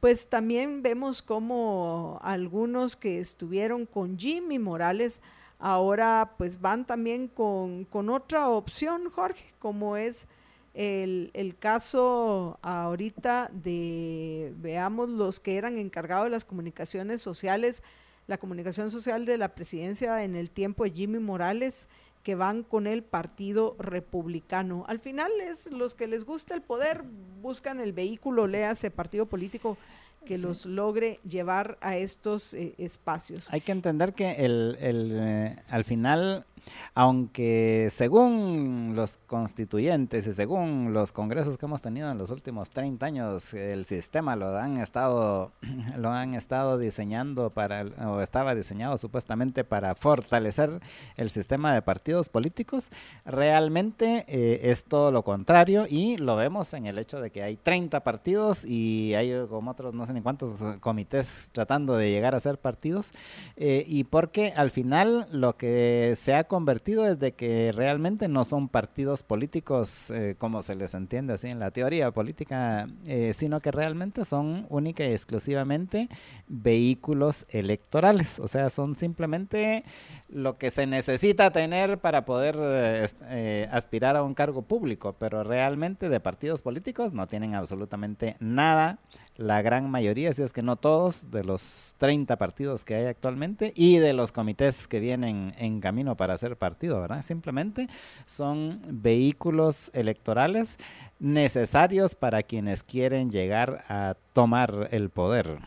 Pues 0.00 0.28
también 0.28 0.82
vemos 0.82 1.22
como 1.22 2.20
algunos 2.22 2.94
que 2.94 3.20
estuvieron 3.20 3.86
con 3.86 4.18
Jimmy 4.18 4.58
Morales 4.58 5.22
ahora 5.58 6.34
pues 6.36 6.60
van 6.60 6.86
también 6.86 7.28
con, 7.28 7.84
con 7.84 8.10
otra 8.10 8.48
opción, 8.48 9.10
Jorge, 9.10 9.54
como 9.58 9.96
es 9.96 10.28
el, 10.74 11.30
el, 11.34 11.56
caso 11.56 12.58
ahorita 12.62 13.50
de, 13.52 14.52
veamos, 14.56 15.08
los 15.08 15.40
que 15.40 15.56
eran 15.56 15.78
encargados 15.78 16.24
de 16.24 16.30
las 16.30 16.44
comunicaciones 16.44 17.22
sociales, 17.22 17.82
la 18.26 18.38
comunicación 18.38 18.90
social 18.90 19.24
de 19.24 19.38
la 19.38 19.54
presidencia 19.54 20.24
en 20.24 20.34
el 20.34 20.50
tiempo 20.50 20.84
de 20.84 20.90
Jimmy 20.90 21.18
Morales, 21.18 21.88
que 22.24 22.34
van 22.34 22.62
con 22.62 22.86
el 22.86 23.04
Partido 23.04 23.76
Republicano. 23.78 24.84
Al 24.88 24.98
final 24.98 25.30
es 25.42 25.70
los 25.70 25.94
que 25.94 26.08
les 26.08 26.24
gusta 26.24 26.54
el 26.54 26.62
poder, 26.62 27.04
buscan 27.42 27.80
el 27.80 27.92
vehículo, 27.92 28.46
léase 28.46 28.90
partido 28.90 29.26
político 29.26 29.76
que 30.24 30.38
los 30.38 30.66
logre 30.66 31.18
llevar 31.28 31.78
a 31.80 31.96
estos 31.96 32.54
eh, 32.54 32.74
espacios. 32.78 33.52
Hay 33.52 33.60
que 33.60 33.72
entender 33.72 34.14
que 34.14 34.32
el, 34.44 34.76
el 34.80 35.10
eh, 35.14 35.56
al 35.68 35.84
final 35.84 36.46
aunque 36.94 37.88
según 37.90 38.92
los 38.94 39.18
constituyentes 39.26 40.26
y 40.26 40.34
según 40.34 40.92
los 40.92 41.12
congresos 41.12 41.58
que 41.58 41.66
hemos 41.66 41.82
tenido 41.82 42.10
en 42.10 42.18
los 42.18 42.30
últimos 42.30 42.70
30 42.70 43.06
años, 43.06 43.54
el 43.54 43.84
sistema 43.84 44.36
lo 44.36 44.56
han 44.56 44.78
estado, 44.78 45.52
lo 45.98 46.10
han 46.10 46.34
estado 46.34 46.78
diseñando 46.78 47.50
para, 47.50 47.82
o 48.06 48.20
estaba 48.20 48.54
diseñado 48.54 48.96
supuestamente 48.96 49.64
para 49.64 49.94
fortalecer 49.94 50.80
el 51.16 51.30
sistema 51.30 51.74
de 51.74 51.82
partidos 51.82 52.28
políticos, 52.28 52.90
realmente 53.24 54.24
eh, 54.28 54.70
es 54.70 54.84
todo 54.84 55.10
lo 55.10 55.24
contrario 55.24 55.86
y 55.88 56.16
lo 56.16 56.36
vemos 56.36 56.74
en 56.74 56.86
el 56.86 56.98
hecho 56.98 57.20
de 57.20 57.30
que 57.30 57.42
hay 57.42 57.56
30 57.56 58.00
partidos 58.00 58.64
y 58.64 59.14
hay 59.14 59.46
como 59.48 59.70
otros 59.70 59.94
no 59.94 60.06
sé 60.06 60.12
ni 60.12 60.20
cuántos 60.20 60.60
comités 60.80 61.50
tratando 61.52 61.96
de 61.96 62.10
llegar 62.10 62.34
a 62.34 62.40
ser 62.40 62.58
partidos 62.58 63.12
eh, 63.56 63.84
y 63.86 64.04
porque 64.04 64.52
al 64.56 64.70
final 64.70 65.26
lo 65.30 65.56
que 65.56 66.14
se 66.16 66.34
ha 66.34 66.44
convertido 66.54 67.04
es 67.08 67.18
de 67.18 67.32
que 67.32 67.72
realmente 67.74 68.28
no 68.28 68.44
son 68.44 68.68
partidos 68.68 69.24
políticos 69.24 70.12
eh, 70.12 70.36
como 70.38 70.62
se 70.62 70.76
les 70.76 70.94
entiende 70.94 71.32
así 71.32 71.48
en 71.48 71.58
la 71.58 71.72
teoría 71.72 72.12
política, 72.12 72.86
eh, 73.08 73.32
sino 73.34 73.58
que 73.58 73.72
realmente 73.72 74.24
son 74.24 74.64
única 74.68 75.04
y 75.04 75.10
exclusivamente 75.10 76.08
vehículos 76.46 77.44
electorales. 77.48 78.38
O 78.38 78.46
sea, 78.46 78.70
son 78.70 78.94
simplemente 78.94 79.82
lo 80.28 80.54
que 80.54 80.70
se 80.70 80.86
necesita 80.86 81.50
tener 81.50 81.98
para 81.98 82.24
poder 82.24 82.54
eh, 82.60 83.68
aspirar 83.72 84.14
a 84.14 84.22
un 84.22 84.34
cargo 84.34 84.62
público, 84.62 85.16
pero 85.18 85.42
realmente 85.42 86.08
de 86.08 86.20
partidos 86.20 86.62
políticos 86.62 87.12
no 87.12 87.26
tienen 87.26 87.56
absolutamente 87.56 88.36
nada 88.38 89.00
la 89.36 89.62
gran 89.62 89.90
mayoría, 89.90 90.32
si 90.32 90.42
es 90.42 90.52
que 90.52 90.62
no 90.62 90.76
todos, 90.76 91.30
de 91.30 91.44
los 91.44 91.94
30 91.98 92.36
partidos 92.36 92.84
que 92.84 92.94
hay 92.94 93.06
actualmente 93.06 93.72
y 93.74 93.98
de 93.98 94.12
los 94.12 94.30
comités 94.30 94.86
que 94.86 95.00
vienen 95.00 95.54
en 95.58 95.80
camino 95.80 96.16
para 96.16 96.38
ser 96.38 96.56
partido, 96.56 97.00
¿verdad? 97.00 97.22
Simplemente 97.22 97.88
son 98.26 98.80
vehículos 98.86 99.90
electorales 99.92 100.78
necesarios 101.18 102.14
para 102.14 102.42
quienes 102.42 102.82
quieren 102.82 103.30
llegar 103.30 103.84
a 103.88 104.14
tomar 104.32 104.88
el 104.92 105.10
poder. 105.10 105.58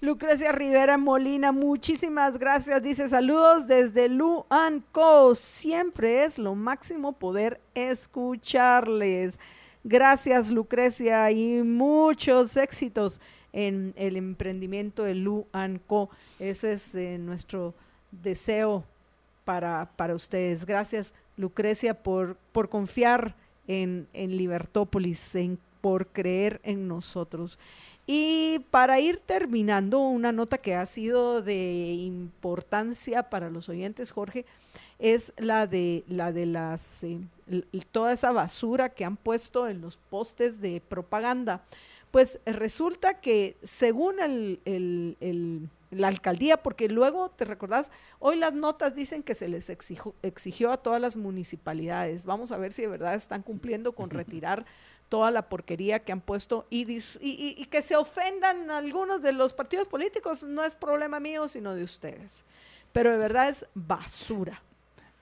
Lucrecia 0.00 0.52
Rivera 0.52 0.96
Molina, 0.96 1.50
muchísimas 1.50 2.38
gracias. 2.38 2.80
Dice 2.82 3.08
saludos 3.08 3.66
desde 3.66 4.08
Luanco. 4.08 5.34
Siempre 5.34 6.24
es 6.24 6.38
lo 6.38 6.54
máximo 6.54 7.14
poder 7.14 7.60
escucharles. 7.74 9.40
Gracias, 9.84 10.50
Lucrecia, 10.50 11.30
y 11.30 11.62
muchos 11.62 12.56
éxitos 12.56 13.20
en 13.52 13.94
el 13.96 14.16
emprendimiento 14.16 15.04
de 15.04 15.14
Lu 15.14 15.46
Co. 15.86 16.10
Ese 16.38 16.72
es 16.72 16.94
eh, 16.94 17.18
nuestro 17.18 17.74
deseo 18.10 18.84
para, 19.44 19.90
para 19.96 20.14
ustedes. 20.14 20.66
Gracias, 20.66 21.14
Lucrecia, 21.36 21.94
por, 21.94 22.36
por 22.52 22.68
confiar 22.68 23.34
en, 23.66 24.08
en 24.12 24.36
Libertópolis, 24.36 25.34
en, 25.36 25.58
por 25.80 26.08
creer 26.08 26.60
en 26.64 26.88
nosotros. 26.88 27.58
Y 28.06 28.60
para 28.70 29.00
ir 29.00 29.18
terminando, 29.18 30.00
una 30.00 30.32
nota 30.32 30.58
que 30.58 30.74
ha 30.74 30.86
sido 30.86 31.42
de 31.42 31.92
importancia 31.92 33.24
para 33.24 33.50
los 33.50 33.68
oyentes, 33.68 34.12
Jorge, 34.12 34.46
es 34.98 35.32
la 35.36 35.66
de 35.66 36.04
la 36.08 36.32
de 36.32 36.46
las 36.46 37.04
eh, 37.04 37.20
toda 37.92 38.12
esa 38.12 38.32
basura 38.32 38.90
que 38.90 39.04
han 39.04 39.16
puesto 39.16 39.68
en 39.68 39.80
los 39.80 39.96
postes 39.96 40.60
de 40.60 40.80
propaganda. 40.80 41.62
Pues 42.10 42.40
resulta 42.46 43.20
que 43.20 43.56
según 43.62 44.18
el, 44.20 45.68
la 45.90 46.08
alcaldía, 46.08 46.62
porque 46.62 46.88
luego, 46.88 47.30
te 47.30 47.44
recordás, 47.44 47.90
hoy 48.18 48.36
las 48.36 48.54
notas 48.54 48.94
dicen 48.94 49.22
que 49.22 49.34
se 49.34 49.46
les 49.46 49.68
exigió, 49.68 50.14
exigió 50.22 50.72
a 50.72 50.78
todas 50.78 51.00
las 51.00 51.16
municipalidades. 51.16 52.24
Vamos 52.24 52.50
a 52.50 52.56
ver 52.56 52.72
si 52.72 52.82
de 52.82 52.88
verdad 52.88 53.14
están 53.14 53.42
cumpliendo 53.42 53.92
con 53.92 54.10
retirar 54.10 54.64
toda 55.10 55.30
la 55.30 55.48
porquería 55.48 56.00
que 56.00 56.12
han 56.12 56.20
puesto 56.20 56.66
y, 56.70 56.90
y, 56.90 57.00
y, 57.20 57.64
que 57.66 57.80
se 57.80 57.96
ofendan 57.96 58.70
algunos 58.70 59.22
de 59.22 59.32
los 59.32 59.54
partidos 59.54 59.88
políticos 59.88 60.44
no 60.44 60.64
es 60.64 60.76
problema 60.76 61.18
mío, 61.18 61.48
sino 61.48 61.74
de 61.74 61.82
ustedes. 61.82 62.44
Pero 62.92 63.12
de 63.12 63.18
verdad 63.18 63.48
es 63.48 63.66
basura 63.74 64.62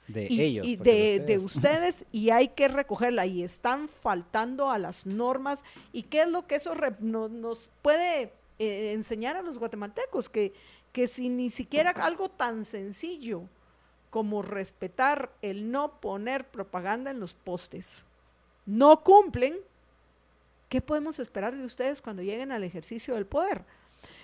de 0.09 0.27
ellos. 0.29 0.67
Y 0.67 0.77
de, 0.77 1.41
ustedes. 1.43 2.05
y 2.13 2.31
hay 2.31 2.49
que 2.49 2.69
recogerla 2.69 3.27
y 3.27 3.43
están 3.43 3.89
faltando 3.89 4.71
a 4.71 4.79
las 4.79 5.07
normas. 5.07 5.65
¿Y 5.93 6.05
qué 6.05 6.23
es 6.23 6.29
lo 6.29 6.47
que 6.47 6.57
eso 6.57 6.75
nos 7.01 7.71
puede 7.83 8.33
eh, 8.59 8.93
enseñar 8.93 9.37
a 9.37 9.43
los 9.43 9.59
guatemaltecos? 9.59 10.29
Que, 10.29 10.53
que 10.93 11.09
si 11.09 11.29
ni 11.29 11.51
siquiera 11.51 11.91
algo 11.91 12.29
tan 12.29 12.65
sencillo 12.65 13.43
como 14.11 14.43
respetar 14.43 15.31
el 15.43 15.71
no 15.71 16.01
poner 16.01 16.47
propaganda 16.47 17.11
en 17.11 17.21
los 17.21 17.35
postes 17.35 18.07
no 18.67 19.03
cumplen, 19.03 19.55
¿qué 20.69 20.81
podemos 20.81 21.19
esperar 21.21 21.57
de 21.57 21.65
ustedes 21.65 22.03
cuando 22.03 22.23
lleguen 22.23 22.51
al 22.53 22.65
ejercicio 22.65 23.15
del 23.15 23.25
poder? 23.25 23.65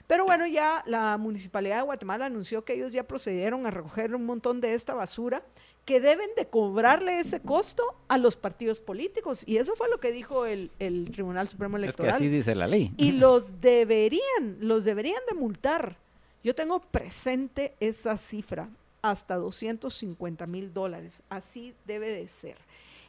Pero 0.09 0.25
bueno, 0.25 0.47
ya 0.47 0.83
la 0.87 1.17
Municipalidad 1.17 1.77
de 1.77 1.83
Guatemala 1.83 2.27
anunció 2.27 2.65
que 2.65 2.75
ellos 2.75 2.93
ya 2.93 3.05
procedieron 3.05 3.67
a 3.67 3.71
recoger 3.71 4.15
un 4.15 4.27
montón 4.27 4.61
de 4.61 4.75
esta 4.75 4.95
basura 4.95 5.43
que 5.85 6.01
deben 6.01 6.31
de 6.37 6.47
cobrarle 6.47 7.19
ese 7.19 7.41
costo 7.41 7.83
a 8.09 8.19
los 8.19 8.37
partidos 8.37 8.81
políticos. 8.81 9.43
Y 9.47 9.57
eso 9.57 9.75
fue 9.75 9.89
lo 9.89 9.99
que 9.99 10.13
dijo 10.13 10.47
el, 10.47 10.71
Tribunal 11.13 11.49
Supremo 11.49 11.77
Electoral. 11.77 12.11
Es 12.11 12.19
que 12.19 12.25
así 12.25 12.29
dice 12.29 12.55
la 12.55 12.67
ley. 12.67 12.93
Y 12.97 13.13
los 13.13 13.61
deberían, 13.61 14.59
los 14.61 14.85
deberían 14.85 15.21
de 15.29 15.35
multar. 15.35 15.97
Yo 16.45 16.55
tengo 16.55 16.81
presente 16.81 17.75
esa 17.81 18.17
cifra, 18.17 18.69
hasta 19.01 19.37
250 19.37 20.47
mil 20.47 20.73
dólares. 20.73 21.23
Así 21.29 21.75
debe 21.85 22.11
de 22.11 22.29
ser. 22.29 22.57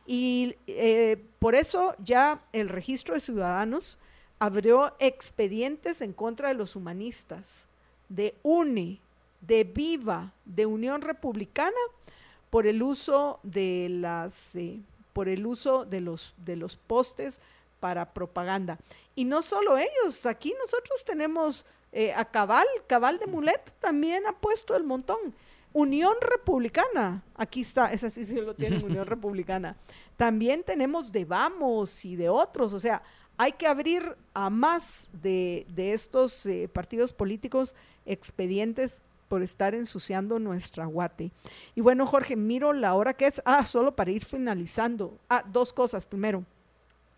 Y 0.06 0.56
eh, 0.68 1.24
por 1.40 1.56
eso 1.56 1.96
ya 2.04 2.44
el 2.52 2.70
registro 2.70 3.14
de 3.14 3.22
ciudadanos 3.22 3.98
abrió 4.40 4.96
expedientes 5.00 6.02
en 6.02 6.12
contra 6.12 6.50
de 6.50 6.56
los 6.56 6.76
humanistas, 6.76 7.68
de 8.10 8.36
UNE, 8.44 9.00
de 9.42 9.64
Viva, 9.64 10.34
de 10.44 10.66
Unión 10.66 11.02
Republicana, 11.02 11.72
por 12.54 12.68
el 12.68 12.84
uso 12.84 13.40
de 13.42 13.88
las 13.90 14.56
eh, 14.56 14.80
por 15.12 15.28
el 15.28 15.48
uso 15.48 15.86
de 15.86 16.02
los 16.02 16.36
de 16.38 16.56
los 16.56 16.76
postes 16.76 17.42
para 17.80 18.14
propaganda. 18.14 18.78
Y 19.16 19.26
no 19.26 19.42
solo 19.42 19.80
ellos, 19.80 20.28
aquí 20.28 20.54
nosotros 20.60 21.04
tenemos 21.04 21.66
eh, 21.92 22.14
a 22.14 22.26
Cabal, 22.26 22.68
Cabal 22.86 23.18
de 23.18 23.26
Mulet 23.26 23.74
también 23.80 24.28
ha 24.28 24.34
puesto 24.34 24.76
el 24.76 24.84
montón. 24.84 25.34
Unión 25.74 26.14
Republicana, 26.22 27.24
aquí 27.34 27.62
está, 27.62 27.92
esa 27.92 28.12
sí 28.12 28.24
sí 28.24 28.36
lo 28.36 28.54
tiene 28.54 28.84
Unión 28.84 29.08
Republicana. 29.16 29.76
También 30.16 30.62
tenemos 30.62 31.12
de 31.12 31.26
Vamos 31.26 32.06
y 32.06 32.16
de 32.16 32.30
otros, 32.30 32.72
o 32.74 32.78
sea, 32.78 33.02
hay 33.36 33.54
que 33.54 33.66
abrir 33.66 34.16
a 34.36 34.52
más 34.52 35.10
de, 35.12 35.66
estos 35.76 36.46
eh, 36.46 36.70
partidos 36.72 37.14
políticos 37.14 37.74
expedientes 38.06 39.02
por 39.34 39.42
estar 39.42 39.74
ensuciando 39.74 40.38
nuestra 40.38 40.86
guate. 40.86 41.32
Y 41.74 41.82
bueno, 41.82 42.06
Jorge, 42.06 42.36
miro 42.36 42.72
la 42.72 42.94
hora 42.94 43.16
que 43.16 43.26
es. 43.26 43.42
Ah, 43.46 43.66
solo 43.66 43.96
para 43.96 44.12
ir 44.12 44.24
finalizando. 44.24 45.18
Ah, 45.28 45.44
dos 45.52 45.74
cosas. 45.74 46.06
Primero, 46.06 46.44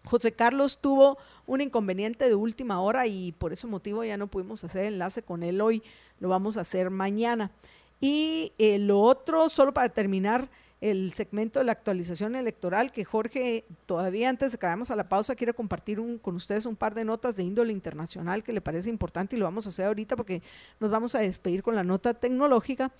José 0.06 0.32
Carlos 0.32 0.78
tuvo 0.80 1.18
un 1.46 1.60
inconveniente 1.60 2.30
de 2.30 2.34
última 2.34 2.80
hora 2.80 3.06
y 3.06 3.34
por 3.34 3.52
ese 3.52 3.68
motivo 3.68 4.02
ya 4.06 4.16
no 4.16 4.28
pudimos 4.28 4.64
hacer 4.64 4.86
enlace 4.86 5.24
con 5.24 5.44
él 5.44 5.60
hoy. 5.60 5.84
Lo 6.22 6.30
vamos 6.30 6.56
a 6.56 6.62
hacer 6.62 6.90
mañana. 6.90 7.52
Y 8.00 8.54
eh, 8.60 8.80
lo 8.80 9.02
otro, 9.02 9.50
solo 9.50 9.74
para 9.74 9.90
terminar, 9.90 10.48
el 10.81 11.14
segmento 11.14 11.60
de 11.60 11.65
la 11.65 11.72
actualización 11.72 12.35
electoral 12.35 12.91
que 12.91 13.06
Jorge, 13.06 13.65
todavía 13.85 14.30
antes 14.30 14.52
de 14.52 14.57
que 14.57 14.65
a 14.68 14.95
la 14.95 15.10
pausa, 15.10 15.35
quiere 15.35 15.53
compartir 15.53 15.99
con 16.22 16.35
ustedes 16.35 16.65
un 16.65 16.76
par 16.76 16.93
de 16.93 17.06
notas 17.06 17.38
de 17.38 17.43
índole 17.43 17.72
internacional 17.72 18.43
que 18.43 18.52
le 18.52 18.61
parece 18.61 18.89
importante 18.89 19.35
y 19.35 19.39
lo 19.39 19.45
vamos 19.45 19.65
a 19.65 19.69
hacer 19.69 19.85
ahorita 19.85 20.15
porque 20.15 20.41
nos 20.80 20.91
vamos 20.91 21.15
a 21.15 21.19
despedir 21.19 21.64
con 21.64 21.76
la 21.76 21.84
nota 21.84 22.14
tecnológica. 22.14 22.91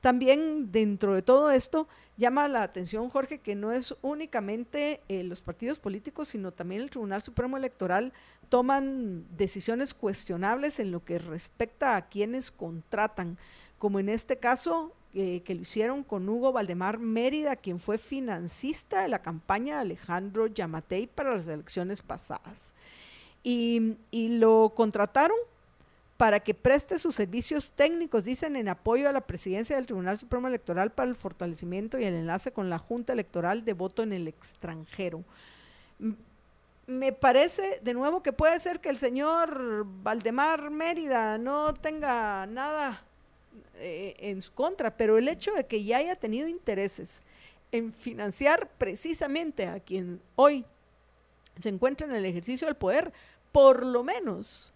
También 0.00 0.70
dentro 0.70 1.14
de 1.14 1.22
todo 1.22 1.50
esto 1.50 1.88
llama 2.16 2.46
la 2.46 2.62
atención, 2.62 3.08
Jorge, 3.08 3.38
que 3.38 3.54
no 3.54 3.72
es 3.72 3.96
únicamente 4.02 5.00
eh, 5.08 5.24
los 5.24 5.42
partidos 5.42 5.78
políticos, 5.78 6.28
sino 6.28 6.52
también 6.52 6.82
el 6.82 6.90
Tribunal 6.90 7.22
Supremo 7.22 7.56
Electoral 7.56 8.12
toman 8.48 9.24
decisiones 9.36 9.92
cuestionables 9.94 10.78
en 10.78 10.92
lo 10.92 11.04
que 11.04 11.18
respecta 11.18 11.96
a 11.96 12.08
quienes 12.08 12.50
contratan, 12.50 13.38
como 13.78 13.98
en 13.98 14.08
este 14.08 14.36
caso 14.36 14.92
eh, 15.16 15.42
que 15.44 15.54
lo 15.54 15.60
hicieron 15.60 16.02
con 16.02 16.28
Hugo 16.28 16.50
Valdemar 16.50 16.98
Mérida, 16.98 17.54
quien 17.54 17.78
fue 17.78 17.98
financista 17.98 19.02
de 19.02 19.08
la 19.08 19.20
campaña 19.20 19.76
de 19.76 19.82
Alejandro 19.82 20.48
Yamatei 20.48 21.06
para 21.06 21.36
las 21.36 21.46
elecciones 21.46 22.02
pasadas. 22.02 22.74
Y, 23.44 23.96
lo 24.10 24.72
contrataron 24.74 25.36
para 26.16 26.40
que 26.40 26.52
preste 26.52 26.98
sus 26.98 27.14
servicios 27.14 27.70
técnicos, 27.70 28.24
dicen, 28.24 28.56
en 28.56 28.68
apoyo 28.68 29.08
a 29.08 29.12
la 29.12 29.20
presidencia 29.20 29.76
del 29.76 29.86
Tribunal 29.86 30.18
Supremo 30.18 30.48
Electoral 30.48 30.90
para 30.90 31.10
el 31.10 31.14
fortalecimiento 31.14 31.96
y 31.96 32.04
el 32.04 32.14
enlace 32.14 32.50
con 32.50 32.68
la 32.68 32.78
Junta 32.78 33.12
Electoral 33.12 33.64
de 33.64 33.72
voto 33.72 34.02
en 34.02 34.12
el 34.12 34.26
extranjero. 34.26 35.22
Me 36.88 37.12
parece, 37.12 37.78
de 37.84 37.94
nuevo, 37.94 38.20
que 38.20 38.32
puede 38.32 38.58
ser 38.58 38.80
que 38.80 38.88
el 38.88 38.98
señor 38.98 39.84
Valdemar 40.02 40.70
Mérida 40.70 41.38
no 41.38 41.72
tenga 41.72 42.46
nada 42.46 43.04
eh, 43.76 44.14
en 44.18 44.42
su 44.42 44.52
contra, 44.52 44.96
pero 44.96 45.18
el 45.18 45.28
hecho 45.28 45.52
de 45.52 45.64
que 45.66 45.84
ya 45.84 45.98
haya 45.98 46.16
tenido 46.16 46.48
intereses 46.48 47.22
en 47.72 47.92
financiar 47.92 48.68
precisamente 48.78 49.66
a 49.66 49.80
quien 49.80 50.20
hoy 50.36 50.64
se 51.58 51.68
encuentra 51.68 52.06
en 52.06 52.14
el 52.14 52.24
ejercicio 52.24 52.66
del 52.66 52.76
poder, 52.76 53.12
por 53.52 53.84
lo 53.84 54.04
menos 54.04 54.72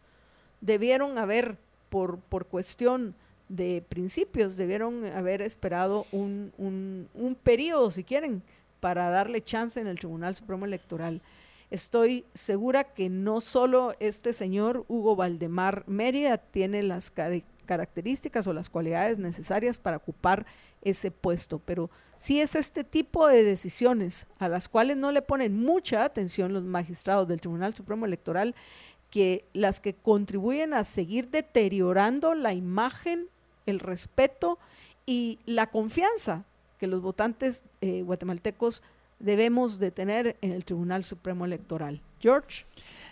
debieron 0.61 1.19
haber, 1.19 1.57
por, 1.91 2.19
por 2.19 2.47
cuestión 2.47 3.15
de 3.49 3.83
principios, 3.89 4.57
debieron 4.57 5.05
haber 5.07 5.43
esperado 5.43 6.07
un, 6.13 6.53
un, 6.59 7.37
periodo, 7.43 7.91
si 7.91 8.05
quieren, 8.05 8.43
para 8.81 9.11
darle 9.11 9.43
chance 9.43 9.81
en 9.81 9.87
el 9.87 9.99
Tribunal 9.99 10.35
Supremo 10.35 10.67
Electoral. 10.67 11.21
Estoy 11.71 12.25
segura 12.35 12.85
que 12.85 13.09
no 13.09 13.41
solo 13.41 13.95
este 14.01 14.33
señor 14.33 14.85
Hugo 14.89 15.17
Valdemar 15.17 15.85
Mérida 15.87 16.39
tiene 16.39 16.83
las 16.83 17.11
características 17.69 18.47
o 18.47 18.55
las 18.55 18.71
cualidades 18.71 19.19
necesarias 19.19 19.77
para 19.77 19.99
ocupar 19.99 20.47
ese 20.83 21.11
puesto. 21.11 21.61
Pero 21.61 21.91
si 22.17 22.41
es 22.41 22.57
este 22.57 22.83
tipo 22.83 23.29
de 23.29 23.45
decisiones 23.45 24.27
a 24.39 24.49
las 24.49 24.69
cuales 24.69 24.97
no 24.97 25.13
le 25.13 25.21
ponen 25.21 25.57
mucha 25.61 26.03
atención 26.03 26.55
los 26.55 26.65
magistrados 26.65 27.29
del 27.29 27.41
Tribunal 27.41 27.75
Supremo 27.75 28.07
Electoral, 28.07 28.55
que 29.11 29.45
las 29.53 29.81
que 29.81 29.95
contribuyen 29.95 30.73
a 30.73 30.85
seguir 30.85 31.29
deteriorando 31.29 32.35
la 32.35 32.55
imagen, 32.55 33.29
el 33.67 33.81
respeto 33.81 34.59
y 35.05 35.39
la 35.45 35.69
confianza 35.69 36.45
que 36.79 36.87
los 36.87 37.03
votantes 37.03 37.65
eh, 37.81 38.03
guatemaltecos 38.03 38.83
debemos 39.19 39.79
de 39.79 39.91
tener 39.91 40.37
en 40.41 40.53
el 40.53 40.65
Tribunal 40.65 41.05
Supremo 41.05 41.45
Electoral. 41.45 42.01
George. 42.21 42.65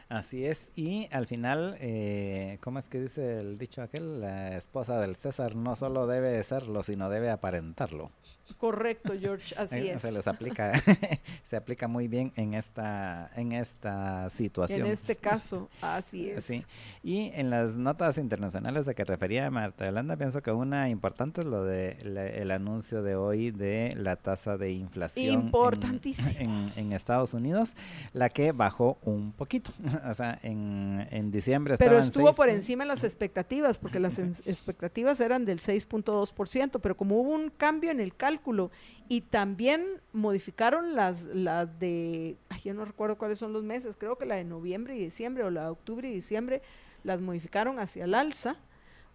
Así 0.09 0.45
es, 0.47 0.71
y 0.77 1.09
al 1.11 1.27
final, 1.27 1.77
eh, 1.81 2.59
¿cómo 2.61 2.79
es 2.79 2.89
que 2.89 3.01
dice 3.01 3.41
el 3.41 3.59
dicho 3.59 3.83
aquel? 3.83 4.21
La 4.21 4.57
esposa 4.57 5.01
del 5.01 5.17
César 5.17 5.57
no 5.57 5.75
solo 5.75 6.07
debe 6.07 6.41
serlo, 6.45 6.85
sino 6.85 7.11
debe 7.11 7.29
aparentarlo. 7.29 8.13
Correcto, 8.59 9.15
George, 9.21 9.53
así 9.59 9.79
Eh, 9.79 9.95
es. 9.95 10.03
Se 10.03 10.13
les 10.13 10.29
aplica, 10.29 10.81
se 11.43 11.57
aplica 11.57 11.89
muy 11.89 12.07
bien 12.07 12.33
en 12.37 12.55
esta, 12.55 13.33
en 13.35 13.51
esta 13.51 14.31
situación. 14.31 14.83
En 14.83 14.93
este 14.93 15.17
caso, 15.17 15.69
así 15.83 16.31
es. 16.31 16.45
Sí. 16.45 16.65
Y 17.03 17.33
en 17.35 17.51
las 17.51 17.75
notas 17.75 18.17
internacionales 18.19 18.87
de 18.87 18.95
que 18.95 19.05
refería 19.05 19.51
Marta 19.51 19.87
Yolanda, 19.87 20.17
pienso 20.17 20.41
que 20.41 20.53
una 20.53 20.89
importante 20.89 21.41
es 21.41 21.49
lo 21.49 21.65
de 21.65 21.99
la- 22.05 22.27
el 22.29 22.53
anuncio 22.53 23.03
de 23.03 23.17
hoy 23.17 23.51
de 23.51 23.93
la 23.97 24.15
tasa 24.15 24.57
de 24.57 24.71
inflación 24.71 25.27
en- 25.35 25.41
Importantísimo. 25.47 26.31
En, 26.39 26.73
en 26.77 26.93
Estados 26.93 27.35
Unidos, 27.35 27.75
la 28.13 28.29
que 28.29 28.53
bajó 28.53 28.96
un 29.03 29.33
poquito. 29.33 29.71
o 30.05 30.15
sea, 30.15 30.39
en, 30.43 31.07
en 31.11 31.31
diciembre 31.31 31.77
Pero 31.79 31.97
estaba 31.97 32.03
en 32.03 32.09
estuvo 32.09 32.33
por 32.33 32.49
encima 32.49 32.85
de 32.85 32.89
las 32.89 33.05
expectativas, 33.05 33.79
porque 33.79 34.01
las 34.01 34.19
expectativas 34.19 35.21
eran 35.21 35.45
del 35.45 35.59
6.2%, 35.59 36.81
pero 36.81 36.97
como 36.97 37.21
hubo 37.21 37.31
un 37.31 37.51
cambio 37.51 37.91
en 37.91 38.01
el 38.01 38.15
cálculo 38.15 38.71
y 39.09 39.23
también 39.23 39.85
modificaron 40.13 40.95
las, 40.95 41.27
las 41.27 41.79
de, 41.79 42.37
ay, 42.49 42.61
yo 42.65 42.75
no 42.75 42.85
recuerdo 42.85 43.17
cuáles 43.17 43.39
son 43.39 43.53
los 43.53 43.63
meses, 43.63 43.97
creo 43.99 44.17
que 44.17 44.27
la 44.27 44.37
de 44.37 44.45
noviembre 44.45 44.97
y 44.97 45.01
diciembre 45.01 45.45
o 45.45 45.51
la 45.51 45.65
de 45.65 45.71
octubre 45.71 46.09
y 46.09 46.15
diciembre 46.15 46.63
las 47.05 47.21
modificaron 47.23 47.79
hacia 47.79 48.05
el 48.05 48.15
alza, 48.15 48.57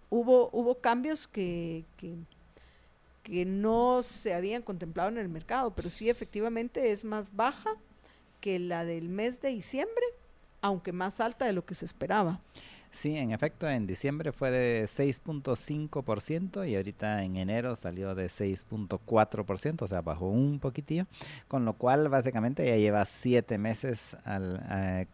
hubo, 0.10 0.50
hubo 0.54 0.80
cambios 0.80 1.28
que, 1.28 1.86
que, 1.98 2.16
que 3.24 3.46
no 3.46 4.02
se 4.02 4.34
habían 4.34 4.62
contemplado 4.62 5.10
en 5.10 5.18
el 5.18 5.30
mercado, 5.30 5.72
pero 5.76 5.90
sí 5.90 6.10
efectivamente 6.10 6.92
es 6.92 7.04
más 7.04 7.36
baja 7.36 7.76
que 8.42 8.60
la 8.60 8.84
del 8.84 9.08
mes 9.08 9.40
de 9.40 9.50
diciembre, 9.50 10.04
aunque 10.62 10.92
más 10.92 11.20
alta 11.20 11.46
de 11.46 11.54
lo 11.54 11.66
que 11.66 11.76
se 11.76 11.86
esperaba. 11.86 12.42
Sí, 12.92 13.16
en 13.18 13.32
efecto, 13.32 13.70
en 13.70 13.88
diciembre 13.88 14.34
fue 14.34 14.52
de 14.52 14.84
6.5% 14.84 16.68
y 16.68 16.76
ahorita 16.76 17.24
en 17.24 17.38
enero 17.38 17.78
salió 17.78 18.14
de 18.16 18.26
6.4%, 18.26 19.82
o 19.82 19.88
sea, 19.88 20.02
bajó 20.02 20.28
un 20.28 20.60
poquitillo, 20.60 21.08
con 21.48 21.64
lo 21.64 21.72
cual 21.72 22.10
básicamente 22.10 22.66
ya 22.66 22.76
lleva 22.76 23.06
siete 23.06 23.58
meses 23.58 24.18
eh, 24.28 25.06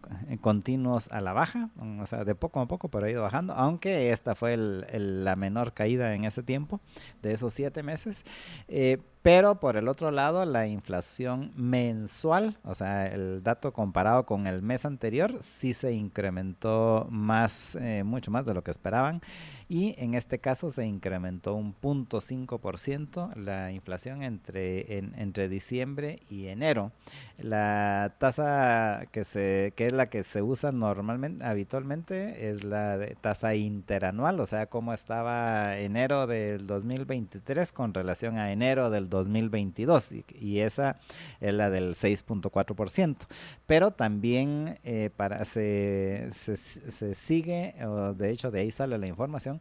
continuos 0.42 1.08
a 1.12 1.22
la 1.22 1.34
baja, 1.34 1.70
mm, 1.76 2.00
o 2.00 2.08
sea, 2.08 2.26
de 2.26 2.34
poco 2.34 2.62
a 2.62 2.68
poco, 2.68 2.90
pero 2.90 3.06
ha 3.06 3.12
ido 3.12 3.22
bajando, 3.22 3.54
aunque 3.54 4.10
esta 4.10 4.34
fue 4.34 4.58
la 4.58 5.36
menor 5.36 5.74
caída 5.74 6.16
en 6.16 6.26
ese 6.26 6.42
tiempo, 6.42 6.82
de 7.22 7.34
esos 7.34 7.54
siete 7.54 7.84
meses. 7.84 8.24
Eh, 8.70 8.98
pero 9.28 9.60
por 9.60 9.76
el 9.76 9.90
otro 9.90 10.10
lado, 10.10 10.46
la 10.46 10.68
inflación 10.68 11.52
mensual, 11.58 12.56
o 12.64 12.74
sea, 12.76 13.08
el 13.08 13.44
dato 13.44 13.74
comparado 13.74 14.26
con 14.26 14.48
el 14.48 14.62
mes 14.62 14.86
anterior, 14.86 15.40
sí 15.42 15.74
se 15.74 15.92
incrementó 15.92 17.08
más, 17.10 17.76
eh, 17.76 18.04
mucho 18.06 18.32
más 18.32 18.46
de 18.46 18.54
lo 18.54 18.64
que 18.64 18.72
esperaban. 18.72 19.20
Y 19.70 19.96
en 19.98 20.14
este 20.14 20.40
caso 20.40 20.72
se 20.72 20.86
incrementó 20.86 21.54
un 21.54 21.74
punto 21.74 22.22
5% 22.22 23.32
la 23.36 23.72
inflación 23.74 24.24
entre, 24.24 24.98
en- 24.98 25.14
entre 25.18 25.50
diciembre 25.50 26.20
y 26.30 26.48
enero. 26.48 26.94
La 27.38 28.16
tasa 28.18 29.08
que, 29.12 29.26
se, 29.26 29.74
que 29.76 29.88
es 29.88 29.92
la 29.94 30.10
que 30.10 30.24
se 30.24 30.42
usa 30.42 30.72
normalmente, 30.72 31.44
habitualmente, 31.46 32.50
es 32.50 32.64
la 32.64 32.98
de 32.98 33.16
tasa 33.16 33.56
interanual, 33.56 34.40
o 34.40 34.46
sea, 34.46 34.68
cómo 34.68 34.94
estaba 34.94 35.78
enero 35.78 36.28
del 36.28 36.66
2023 36.66 37.74
con 37.74 37.94
relación 37.94 38.38
a 38.38 38.54
enero 38.54 38.90
del 38.90 39.10
2022, 39.10 40.14
y, 40.14 40.26
y 40.40 40.60
esa 40.60 40.98
es 41.42 41.54
la 41.54 41.70
del 41.70 41.96
6.4%. 41.96 43.28
Pero 43.66 43.92
también 43.92 44.80
eh, 44.84 45.10
para, 45.16 45.46
se, 45.46 46.30
se, 46.32 46.58
se 46.58 47.16
sigue, 47.16 47.76
o 47.86 48.14
de 48.14 48.32
hecho 48.32 48.50
de 48.52 48.62
ahí 48.62 48.72
sale 48.72 48.98
la 48.98 49.08
información, 49.08 49.57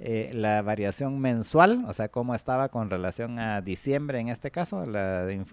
eh, 0.00 0.30
la 0.32 0.62
variación 0.62 1.18
mensual, 1.18 1.84
o 1.88 1.92
sea, 1.92 2.08
cómo 2.08 2.34
estaba 2.34 2.68
con 2.68 2.88
relación 2.88 3.40
a 3.40 3.60
diciembre 3.62 4.20
en 4.20 4.28
este 4.28 4.52
caso, 4.52 4.86
la 4.86 5.28
en, 5.30 5.44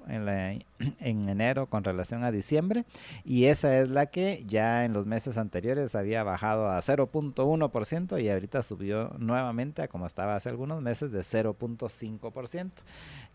en 1.00 1.30
enero 1.30 1.68
con 1.68 1.84
relación 1.84 2.24
a 2.24 2.32
diciembre, 2.32 2.86
y 3.24 3.46
esa 3.46 3.80
es 3.80 3.90
la 3.90 4.06
que 4.08 4.44
ya 4.46 4.86
en 4.86 4.94
los 4.94 5.08
meses 5.08 5.38
anteriores 5.38 5.96
había 5.96 6.24
bajado 6.24 6.70
a 6.70 6.80
0.1% 6.80 8.22
y 8.22 8.30
ahorita 8.30 8.62
subió 8.62 9.16
nuevamente 9.18 9.82
a 9.82 9.88
como 9.88 10.06
estaba 10.06 10.36
hace 10.36 10.50
algunos 10.50 10.82
meses 10.82 11.12
de 11.12 11.22
0.5%, 11.22 12.72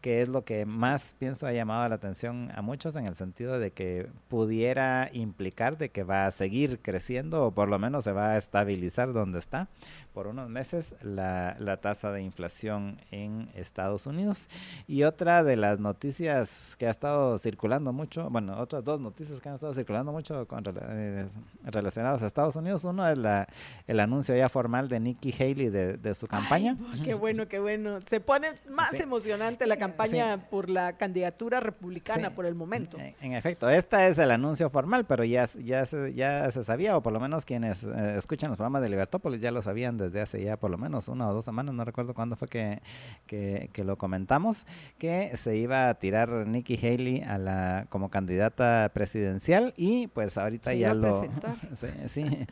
que 0.00 0.22
es 0.22 0.28
lo 0.28 0.44
que 0.44 0.64
más 0.66 1.14
pienso 1.18 1.46
ha 1.46 1.52
llamado 1.52 1.88
la 1.88 1.94
atención 1.96 2.50
a 2.54 2.62
muchos 2.62 2.96
en 2.96 3.06
el 3.06 3.14
sentido 3.14 3.58
de 3.58 3.70
que 3.72 4.08
pudiera 4.28 5.10
implicar 5.12 5.76
de 5.76 5.90
que 5.90 6.02
va 6.04 6.26
a 6.26 6.30
seguir 6.30 6.80
creciendo 6.80 7.44
o 7.46 7.50
por 7.50 7.68
lo 7.68 7.78
menos 7.78 8.04
se 8.04 8.12
va 8.12 8.30
a 8.32 8.36
estabilizar 8.38 9.12
donde 9.12 9.38
está 9.38 9.68
por 10.14 10.26
unos 10.26 10.48
meses 10.48 10.94
la, 11.02 11.54
la 11.60 11.76
tasa 11.76 12.10
de 12.12 12.22
inflación 12.22 12.98
en 13.10 13.48
Estados 13.54 14.06
Unidos. 14.06 14.48
Y 14.88 15.02
otra 15.04 15.44
de 15.44 15.56
las 15.56 15.78
noticias 15.78 16.74
que 16.78 16.86
ha 16.86 16.90
estado 16.90 17.38
circulando 17.38 17.92
mucho, 17.92 18.28
bueno, 18.30 18.56
otras 18.58 18.82
dos 18.82 19.00
noticias 19.00 19.38
que 19.40 19.48
han 19.50 19.56
estado 19.56 19.74
circulando 19.74 20.10
mucho 20.12 20.48
con, 20.48 20.64
eh, 20.66 21.26
relacionadas 21.64 22.22
a 22.22 22.26
Estados 22.26 22.56
Unidos, 22.56 22.84
uno 22.84 23.06
es 23.08 23.18
la, 23.18 23.46
el 23.86 24.00
anuncio 24.00 24.34
ya 24.34 24.48
formal 24.48 24.88
de 24.88 24.98
Nikki 24.98 25.32
Haley 25.32 25.68
de, 25.68 25.96
de 25.98 26.14
su 26.14 26.26
campaña. 26.26 26.76
Ay, 26.94 27.00
qué 27.02 27.14
bueno, 27.14 27.46
qué 27.48 27.58
bueno. 27.60 28.00
Se 28.08 28.18
pone 28.20 28.48
más 28.68 28.90
Sí. 28.90 29.02
emocionante 29.02 29.66
la 29.66 29.76
campaña 29.76 29.89
por 30.50 30.68
la 30.68 30.96
candidatura 30.96 31.60
republicana 31.60 32.28
Sí. 32.28 32.34
por 32.34 32.46
el 32.46 32.54
momento. 32.54 32.98
En, 32.98 33.14
en 33.20 33.32
efecto, 33.34 33.68
este 33.68 34.08
es 34.08 34.18
el 34.18 34.30
anuncio 34.30 34.68
formal, 34.70 35.04
pero 35.06 35.24
ya, 35.24 35.44
ya, 35.62 35.86
se, 35.86 36.12
ya 36.12 36.50
se 36.50 36.64
sabía, 36.64 36.96
o 36.96 37.02
por 37.02 37.12
lo 37.12 37.20
menos 37.20 37.44
quienes 37.44 37.82
eh, 37.84 38.14
escuchan 38.16 38.50
los 38.50 38.56
programas 38.56 38.82
de 38.82 38.88
Libertópolis 38.90 39.40
ya 39.40 39.50
lo 39.50 39.62
sabían 39.62 39.96
desde 39.96 40.20
hace 40.20 40.42
ya 40.42 40.56
por 40.56 40.70
lo 40.70 40.78
menos 40.78 41.08
una 41.08 41.28
o 41.28 41.34
dos 41.34 41.44
semanas, 41.44 41.74
no 41.74 41.84
recuerdo 41.84 42.14
cuándo 42.14 42.36
fue 42.36 42.48
que, 42.48 42.80
que, 43.26 43.70
que 43.72 43.84
lo 43.84 43.96
comentamos, 43.96 44.66
que 44.98 45.36
se 45.36 45.56
iba 45.56 45.88
a 45.88 45.94
tirar 45.94 46.28
Nikki 46.46 46.76
Haley 46.76 47.22
a 47.22 47.38
la, 47.38 47.86
como 47.88 48.10
candidata 48.10 48.90
presidencial 48.92 49.72
y 49.76 50.06
pues 50.08 50.36
ahorita 50.38 50.70
Se 50.70 50.78
ya 50.78 50.94
lo... 50.94 51.20
Sí, 51.74 51.86
sí. 52.06 52.46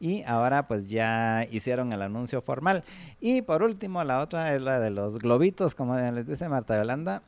Y 0.00 0.22
ahora 0.24 0.66
pues 0.66 0.86
ya 0.88 1.46
hicieron 1.50 1.92
el 1.92 2.02
anuncio 2.02 2.40
formal. 2.42 2.84
Y 3.20 3.42
por 3.42 3.62
último, 3.62 4.02
la 4.04 4.20
otra 4.20 4.54
es 4.54 4.62
la 4.62 4.80
de 4.80 4.90
los 4.90 5.18
globitos, 5.18 5.74
como 5.74 5.96
les 5.96 6.26
dice 6.26 6.48
Marta 6.48 6.74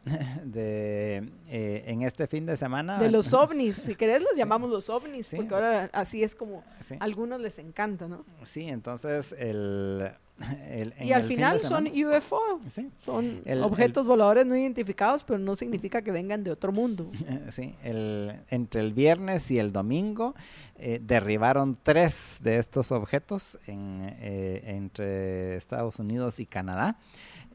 De 0.44 1.28
eh, 1.48 1.84
en 1.86 2.02
este 2.02 2.26
fin 2.26 2.46
de 2.46 2.56
semana. 2.56 2.98
De 2.98 3.10
los 3.10 3.32
ovnis, 3.34 3.76
si 3.76 3.94
querés 3.94 4.22
los 4.22 4.32
llamamos 4.36 4.70
los 4.70 4.88
ovnis, 4.90 5.26
Sí. 5.26 5.36
porque 5.36 5.54
ahora 5.54 5.90
así 5.92 6.22
es 6.22 6.34
como 6.34 6.62
Sí, 6.86 6.94
a 7.00 7.04
algunos 7.04 7.40
les 7.40 7.58
encanta, 7.58 8.06
¿no? 8.08 8.24
sí, 8.44 8.62
entonces 8.68 9.34
el... 9.38 10.10
el- 10.70 10.92
Y 11.00 11.12
al 11.12 11.22
el 11.22 11.26
fin 11.26 11.36
final 11.38 11.60
son 11.60 11.86
UFO, 11.86 12.40
Sí, 12.68 12.90
son 12.98 13.40
El- 13.44 13.62
objetos 13.62 14.06
voladores 14.06 14.44
no 14.46 14.56
identificados, 14.56 15.24
pero 15.24 15.38
no 15.38 15.54
significa 15.54 16.02
que 16.02 16.12
vengan 16.12 16.44
de 16.44 16.50
otro 16.50 16.72
mundo. 16.72 17.10
sí, 17.52 17.74
el, 17.82 18.34
entre 18.48 18.80
el 18.82 18.92
viernes 18.92 19.50
y 19.50 19.58
el 19.58 19.72
domingo 19.72 20.34
eh, 20.76 21.00
derribaron 21.02 21.78
tres 21.82 22.38
de 22.42 22.58
estos 22.58 22.92
objetos 22.92 23.58
en, 23.66 24.00
eh, 24.20 24.62
entre 24.66 25.56
Estados 25.56 25.98
Unidos 25.98 26.38
y 26.40 26.46
Canadá. 26.46 26.98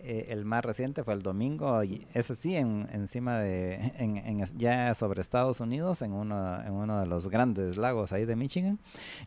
Eh, 0.04 0.30
el 0.32 0.46
más 0.46 0.66
reciente 0.66 1.04
fue 1.04 1.14
el 1.14 1.22
domingo, 1.22 1.84
y 1.84 2.08
ese 2.16 2.34
sí, 2.34 2.56
en, 2.56 2.88
encima 2.92 3.38
de, 3.38 3.76
en, 4.00 4.18
en 4.18 4.40
es- 4.40 4.58
ya 4.58 4.96
sobre 4.96 5.22
Estados 5.22 5.60
Unidos, 5.60 6.02
en 6.02 6.14
uno, 6.14 6.60
en 6.64 6.74
uno 6.74 7.00
de 7.00 7.06
los 7.06 7.28
grandes 7.30 7.78
lagos 7.78 8.12
ahí 8.12 8.26
de 8.26 8.36
Michigan. 8.36 8.80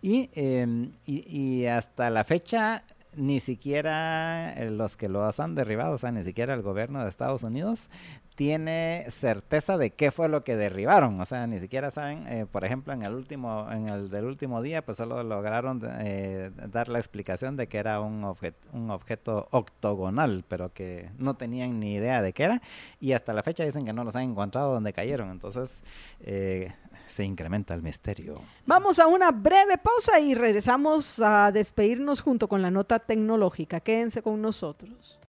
Y, 0.02 0.30
em, 0.34 0.90
y, 1.06 1.22
y 1.30 1.66
hasta 1.66 2.10
la 2.10 2.24
fecha, 2.24 2.82
ni 3.16 3.40
siquiera 3.40 4.52
eh, 4.54 4.70
los 4.70 4.96
que 4.96 5.08
los 5.08 5.40
han 5.40 5.54
derribado, 5.54 5.94
o 5.94 5.98
sea, 5.98 6.12
ni 6.12 6.22
siquiera 6.22 6.54
el 6.54 6.62
gobierno 6.62 7.02
de 7.02 7.08
Estados 7.08 7.42
Unidos 7.42 7.88
tiene 8.34 9.06
certeza 9.08 9.78
de 9.78 9.90
qué 9.90 10.10
fue 10.10 10.28
lo 10.28 10.42
que 10.42 10.56
derribaron. 10.56 11.20
O 11.20 11.26
sea, 11.26 11.46
ni 11.46 11.58
siquiera 11.58 11.90
saben, 11.90 12.26
eh, 12.26 12.46
por 12.50 12.64
ejemplo, 12.64 12.92
en 12.92 13.02
el 13.02 13.14
último, 13.14 13.68
en 13.70 13.88
el 13.88 14.10
del 14.10 14.24
último 14.24 14.60
día, 14.60 14.84
pues 14.84 14.96
solo 14.96 15.22
lograron 15.22 15.80
eh, 16.00 16.50
dar 16.70 16.88
la 16.88 16.98
explicación 16.98 17.56
de 17.56 17.68
que 17.68 17.78
era 17.78 18.00
un, 18.00 18.24
un 18.72 18.90
objeto 18.90 19.48
octogonal, 19.50 20.44
pero 20.48 20.72
que 20.72 21.10
no 21.18 21.34
tenían 21.34 21.78
ni 21.78 21.94
idea 21.94 22.22
de 22.22 22.32
qué 22.32 22.44
era. 22.44 22.62
Y 23.00 23.12
hasta 23.12 23.32
la 23.32 23.42
fecha 23.42 23.64
dicen 23.64 23.84
que 23.84 23.92
no 23.92 24.04
los 24.04 24.16
han 24.16 24.22
encontrado 24.22 24.72
donde 24.72 24.92
cayeron. 24.92 25.30
Entonces, 25.30 25.82
eh, 26.20 26.72
se 27.06 27.24
incrementa 27.24 27.74
el 27.74 27.82
misterio. 27.82 28.40
Vamos 28.66 28.98
a 28.98 29.06
una 29.06 29.30
breve 29.30 29.78
pausa 29.78 30.18
y 30.18 30.34
regresamos 30.34 31.20
a 31.20 31.52
despedirnos 31.52 32.20
junto 32.20 32.48
con 32.48 32.62
la 32.62 32.70
nota 32.70 32.98
tecnológica. 32.98 33.78
Quédense 33.78 34.22
con 34.22 34.42
nosotros. 34.42 35.20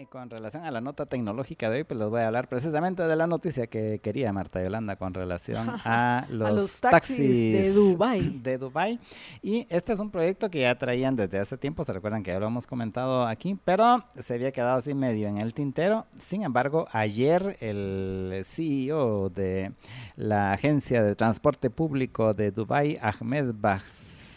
Y 0.00 0.04
eh, 0.04 0.06
con 0.06 0.30
relación 0.30 0.64
a 0.64 0.70
la 0.70 0.80
nota 0.80 1.04
tecnológica 1.04 1.68
de 1.68 1.78
hoy, 1.78 1.84
pues 1.84 2.00
les 2.00 2.08
voy 2.08 2.22
a 2.22 2.28
hablar 2.28 2.48
precisamente 2.48 3.02
de 3.02 3.16
la 3.16 3.26
noticia 3.26 3.66
que 3.66 3.98
quería 3.98 4.32
Marta 4.32 4.62
Yolanda 4.62 4.96
con 4.96 5.12
relación 5.12 5.68
a 5.84 6.26
los, 6.30 6.80
taxis, 6.80 7.18
de 7.18 7.70
Dubai. 7.72 8.38
De 8.38 8.56
Dubai. 8.56 8.98
Y 9.42 9.66
este 9.68 9.92
es 9.92 10.00
un 10.00 10.10
proyecto 10.10 10.50
que 10.50 10.60
ya 10.60 10.74
traían 10.78 11.16
desde 11.16 11.38
hace 11.38 11.58
tiempo, 11.58 11.84
se 11.84 11.92
recuerdan 11.92 12.22
que 12.22 12.30
ya 12.30 12.40
lo 12.40 12.46
hemos 12.46 12.66
comentado 12.66 13.26
aquí, 13.26 13.58
pero 13.62 14.02
se 14.18 14.34
había 14.34 14.52
quedado 14.52 14.78
así 14.78 14.94
medio 14.94 15.28
en 15.28 15.36
el 15.36 15.52
tintero. 15.52 16.06
Sin 16.18 16.44
embargo, 16.44 16.88
ayer 16.92 17.58
el 17.60 18.40
CEO 18.44 19.28
de 19.28 19.72
la 20.16 20.52
agencia 20.52 21.02
de 21.02 21.14
transporte 21.14 21.68
público 21.68 22.32
de 22.32 22.50
Dubai, 22.52 22.98
Ahmed 23.02 23.52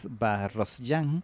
Barrosjan, 0.10 1.24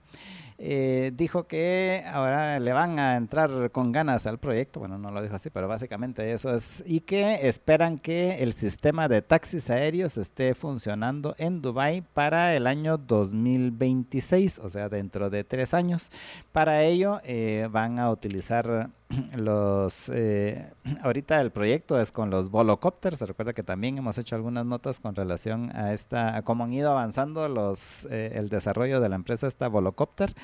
eh, 0.61 1.11
dijo 1.15 1.47
que 1.47 2.03
ahora 2.05 2.59
le 2.59 2.73
van 2.73 2.99
a 2.99 3.15
entrar 3.15 3.71
con 3.71 3.93
ganas 3.93 4.27
al 4.27 4.39
proyecto, 4.39 4.81
bueno, 4.81 4.97
no 4.97 5.09
lo 5.09 5.21
dijo 5.21 5.35
así, 5.35 5.49
pero 5.49 5.69
básicamente 5.69 6.33
eso 6.33 6.53
es, 6.53 6.83
y 6.85 6.99
que 6.99 7.47
esperan 7.47 7.97
que 7.97 8.43
el 8.43 8.51
sistema 8.51 9.07
de 9.07 9.21
taxis 9.21 9.69
aéreos 9.69 10.17
esté 10.17 10.53
funcionando 10.55 11.33
en 11.37 11.61
Dubai 11.61 12.01
para 12.01 12.55
el 12.57 12.67
año 12.67 12.97
2026, 12.97 14.59
o 14.59 14.67
sea, 14.67 14.89
dentro 14.89 15.29
de 15.29 15.45
tres 15.45 15.73
años. 15.73 16.09
Para 16.51 16.83
ello 16.83 17.21
eh, 17.23 17.69
van 17.71 17.97
a 17.97 18.11
utilizar 18.11 18.89
los 19.35 20.09
eh, 20.13 20.71
ahorita 21.03 21.41
el 21.41 21.51
proyecto 21.51 21.99
es 21.99 22.11
con 22.11 22.29
los 22.29 22.49
volocopters. 22.49 23.19
Se 23.19 23.25
recuerda 23.25 23.53
que 23.53 23.63
también 23.63 23.97
hemos 23.97 24.17
hecho 24.17 24.35
algunas 24.35 24.65
notas 24.65 24.99
con 24.99 25.15
relación 25.15 25.75
a 25.75 25.93
esta 25.93 26.35
a 26.35 26.43
cómo 26.43 26.63
han 26.63 26.73
ido 26.73 26.91
avanzando 26.91 27.47
los 27.49 28.05
eh, 28.05 28.31
el 28.35 28.49
desarrollo 28.49 28.99
de 28.99 29.09
la 29.09 29.15
empresa 29.15 29.47
esta 29.47 29.67
volocopter. 29.67 30.35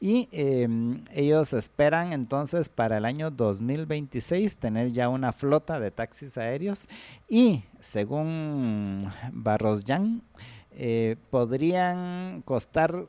Y 0.00 0.28
em, 0.32 1.04
ellos 1.12 1.52
esperan 1.52 2.12
entonces 2.12 2.68
para 2.68 2.98
el 2.98 3.04
año 3.04 3.30
2026 3.30 4.56
tener 4.56 4.92
ya 4.92 5.08
una 5.08 5.32
flota 5.32 5.80
de 5.80 5.90
taxis 5.90 6.38
aéreos. 6.38 6.88
Y 7.28 7.64
según 7.80 9.10
Barros 9.32 9.84
Yang 9.84 10.22
eh, 10.70 11.16
podrían 11.30 12.42
costar 12.44 13.06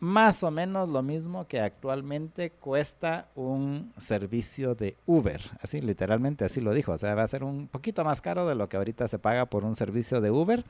más 0.00 0.42
o 0.42 0.50
menos 0.50 0.88
lo 0.88 1.02
mismo 1.02 1.46
que 1.46 1.60
actualmente 1.60 2.50
cuesta 2.50 3.28
un 3.34 3.92
servicio 3.98 4.74
de 4.74 4.96
Uber. 5.06 5.40
Así, 5.60 5.80
literalmente 5.80 6.44
así 6.44 6.60
lo 6.60 6.74
dijo. 6.74 6.92
O 6.92 6.98
sea, 6.98 7.14
va 7.14 7.22
a 7.22 7.28
ser 7.28 7.44
un 7.44 7.68
poquito 7.68 8.04
más 8.04 8.20
caro 8.20 8.46
de 8.46 8.54
lo 8.54 8.68
que 8.68 8.76
ahorita 8.76 9.08
se 9.08 9.18
paga 9.18 9.46
por 9.46 9.64
un 9.64 9.74
servicio 9.74 10.20
de 10.20 10.30
Uber. 10.30 10.64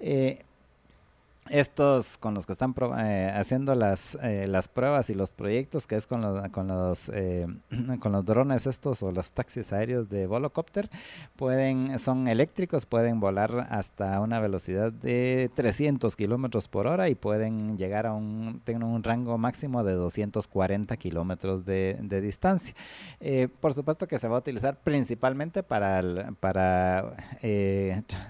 Eh, 0.00 0.44
estos 1.50 2.18
con 2.18 2.34
los 2.34 2.46
que 2.46 2.52
están 2.52 2.74
eh, 2.98 3.32
haciendo 3.34 3.74
las, 3.74 4.16
eh, 4.22 4.46
las 4.48 4.68
pruebas 4.68 5.10
y 5.10 5.14
los 5.14 5.32
proyectos, 5.32 5.86
que 5.86 5.96
es 5.96 6.06
con 6.06 6.20
los, 6.20 6.48
con, 6.50 6.68
los, 6.68 7.10
eh, 7.12 7.46
con 8.00 8.12
los 8.12 8.24
drones 8.24 8.66
estos 8.66 9.02
o 9.02 9.12
los 9.12 9.32
taxis 9.32 9.72
aéreos 9.72 10.08
de 10.08 10.26
Volocopter, 10.26 10.88
pueden, 11.36 11.98
son 11.98 12.28
eléctricos, 12.28 12.86
pueden 12.86 13.20
volar 13.20 13.66
hasta 13.70 14.20
una 14.20 14.40
velocidad 14.40 14.92
de 14.92 15.50
300 15.54 16.16
kilómetros 16.16 16.68
por 16.68 16.86
hora 16.86 17.08
y 17.08 17.14
pueden 17.14 17.78
llegar 17.78 18.06
a 18.06 18.12
un, 18.12 18.60
tienen 18.64 18.84
un 18.84 19.02
rango 19.02 19.38
máximo 19.38 19.84
de 19.84 19.92
240 19.92 20.96
kilómetros 20.96 21.64
de, 21.64 21.98
de, 22.00 22.20
distancia. 22.20 22.74
por 23.60 23.74
supuesto 23.74 24.08
que 24.08 24.18
se 24.18 24.26
va 24.28 24.36
a 24.36 24.40
utilizar 24.40 24.80
principalmente 24.80 25.62
para, 25.62 26.32
para 26.40 27.16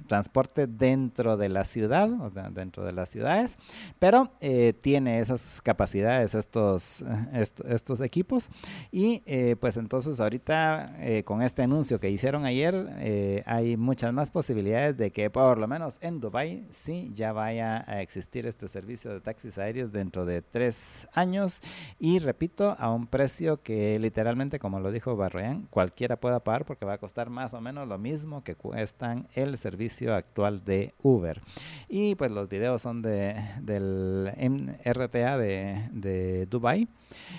transporte 0.06 0.66
dentro 0.66 1.36
de 1.36 1.48
la 1.48 1.64
ciudad, 1.64 2.10
o 2.20 2.30
dentro 2.50 2.84
de 2.84 2.92
la 2.92 3.05
ciudades, 3.10 3.58
pero 3.98 4.30
eh, 4.40 4.72
tiene 4.80 5.20
esas 5.20 5.60
capacidades 5.62 6.34
estos, 6.34 7.04
estos 7.32 8.00
equipos. 8.00 8.48
Y 8.90 9.22
eh, 9.26 9.56
pues 9.60 9.76
entonces 9.76 10.20
ahorita 10.20 10.96
eh, 10.98 11.24
con 11.24 11.42
este 11.42 11.62
anuncio 11.62 12.00
que 12.00 12.10
hicieron 12.10 12.44
ayer 12.44 13.44
hay 13.46 13.76
muchas 13.76 14.12
más 14.12 14.30
posibilidades 14.30 14.96
de 14.96 15.10
que 15.10 15.30
por 15.30 15.58
lo 15.58 15.66
menos 15.68 15.98
en 16.00 16.20
Dubai 16.20 16.66
sí 16.70 17.10
ya 17.14 17.32
vaya 17.32 17.84
a 17.86 18.02
existir 18.02 18.46
este 18.46 18.68
servicio 18.68 19.12
de 19.12 19.20
taxis 19.20 19.58
aéreos 19.58 19.92
dentro 19.92 20.24
de 20.26 20.42
tres 20.42 21.08
años. 21.12 21.60
Y 21.98 22.18
repito 22.18 22.76
a 22.78 22.92
un 22.92 23.06
precio 23.06 23.62
que 23.62 23.98
literalmente 23.98 24.58
como 24.58 24.80
lo 24.80 24.90
dijo 24.92 25.16
Barroyan 25.16 25.66
cualquiera 25.70 26.18
pueda 26.18 26.40
pagar 26.40 26.64
porque 26.64 26.84
va 26.84 26.94
a 26.94 26.98
costar 26.98 27.30
más 27.30 27.54
o 27.54 27.60
menos 27.60 27.88
lo 27.88 27.98
mismo 27.98 28.42
que 28.42 28.54
cuestan 28.54 29.28
el 29.34 29.56
servicio 29.58 30.14
actual 30.14 30.64
de 30.64 30.94
Uber. 31.02 31.42
Y 31.88 32.14
pues 32.14 32.30
los 32.30 32.48
videos 32.48 32.82
son 32.82 32.95
de, 33.02 33.36
del 33.60 34.32
RTA 34.84 35.38
de, 35.38 35.88
de 35.92 36.46
Dubai. 36.46 36.88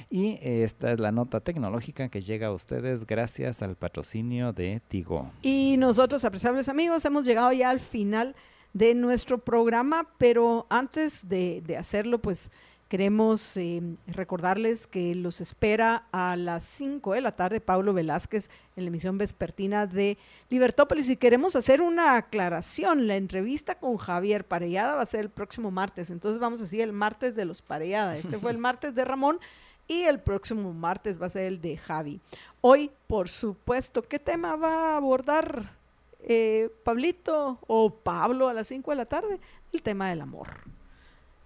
Y 0.10 0.38
esta 0.42 0.94
es 0.94 1.00
la 1.00 1.12
nota 1.12 1.40
tecnológica 1.40 2.10
que 2.10 2.22
llega 2.22 2.48
a 2.48 2.52
ustedes 2.52 3.06
gracias 3.06 3.62
al 3.62 3.76
patrocinio 3.76 4.54
de 4.54 4.82
Tigo. 4.88 5.32
Y 5.42 5.76
nosotros, 5.78 6.24
apreciables 6.26 6.70
amigos, 6.70 7.06
hemos 7.06 7.26
llegado 7.26 7.52
ya 7.52 7.70
al 7.70 7.80
final 7.80 8.36
de 8.74 8.94
nuestro 8.96 9.40
programa, 9.40 10.08
pero 10.18 10.68
antes 10.70 11.28
de 11.28 11.78
hacerlo, 11.78 12.20
pues 12.20 12.52
Queremos 12.88 13.58
eh, 13.58 13.82
recordarles 14.08 14.88
que 14.88 15.14
los 15.14 15.42
espera 15.42 16.08
a 16.14 16.38
las 16.38 16.64
5 16.64 17.14
de 17.14 17.22
la 17.22 17.34
tarde 17.34 17.60
Pablo 17.60 17.94
Velázquez 17.94 18.50
en 18.78 18.86
la 18.86 18.88
emisión 18.88 19.18
vespertina 19.18 19.88
de 19.88 20.18
Libertópolis 20.50 21.10
y 21.10 21.18
queremos 21.18 21.58
hacer 21.58 21.82
una 21.82 22.16
aclaración. 22.16 23.06
La 23.08 23.18
entrevista 23.18 23.76
con 23.76 23.98
Javier 23.98 24.46
Parellada 24.46 24.96
va 24.96 25.02
a 25.02 25.06
ser 25.06 25.20
el 25.20 25.30
próximo 25.30 25.70
martes, 25.70 26.12
entonces 26.12 26.40
vamos 26.40 26.62
a 26.62 26.64
decir 26.64 26.80
el 26.80 26.94
martes 26.94 27.36
de 27.36 27.44
los 27.44 27.62
Parellada. 27.62 28.16
Este 28.16 28.38
fue 28.38 28.52
el 28.52 28.58
martes 28.58 28.96
de 28.96 29.04
Ramón 29.04 29.40
y 29.90 30.04
el 30.04 30.22
próximo 30.22 30.72
martes 30.72 31.22
va 31.22 31.26
a 31.26 31.32
ser 31.32 31.44
el 31.44 31.60
de 31.60 31.76
Javi. 31.76 32.22
Hoy, 32.62 32.90
por 33.08 33.28
supuesto, 33.28 34.02
¿qué 34.02 34.18
tema 34.18 34.56
va 34.56 34.94
a 34.94 34.98
abordar 34.98 35.74
eh, 36.22 36.70
Pablito 36.86 37.60
o 37.68 37.90
Pablo 37.90 38.48
a 38.48 38.54
las 38.54 38.68
5 38.68 38.92
de 38.92 38.96
la 38.96 39.06
tarde? 39.06 39.42
El 39.74 39.82
tema 39.82 40.10
del 40.10 40.22
amor 40.22 40.77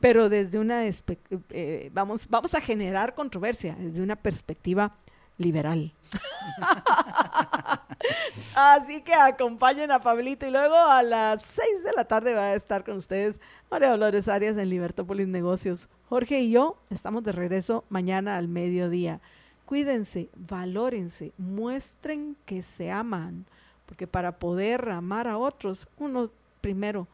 pero 0.02 0.30
desde 0.30 0.60
una, 0.60 0.86
eh, 0.86 1.90
vamos, 1.94 2.28
vamos 2.28 2.56
a 2.56 2.62
generar 2.62 3.14
controversia, 3.14 3.76
desde 3.80 4.02
una 4.02 4.16
perspectiva 4.16 4.96
liberal. 5.38 5.94
Así 8.56 9.02
que 9.02 9.14
acompañen 9.14 9.92
a 9.92 10.00
Pablito 10.00 10.46
y 10.46 10.52
luego 10.52 10.76
a 10.76 11.04
las 11.04 11.44
6 11.44 11.84
de 11.84 11.94
la 11.94 12.06
tarde 12.06 12.34
va 12.34 12.46
a 12.46 12.56
estar 12.56 12.84
con 12.84 12.98
ustedes 12.98 13.40
María 13.70 13.92
Dolores 13.92 14.28
Arias 14.28 14.58
en 14.58 14.70
Libertópolis 14.70 15.28
Negocios. 15.28 15.90
Jorge 16.10 16.42
y 16.42 16.52
yo 16.52 16.78
estamos 16.90 17.24
de 17.24 17.32
regreso 17.32 17.86
mañana 17.90 18.38
al 18.38 18.48
mediodía. 18.48 19.22
Cuídense, 19.66 20.30
valórense, 20.36 21.32
muestren 21.38 22.36
que 22.46 22.62
se 22.62 22.92
aman, 22.92 23.46
porque 23.86 24.08
para 24.08 24.40
poder 24.40 24.90
amar 24.90 25.28
a 25.28 25.38
otros, 25.38 25.88
uno 25.98 26.30
primero 26.60 27.08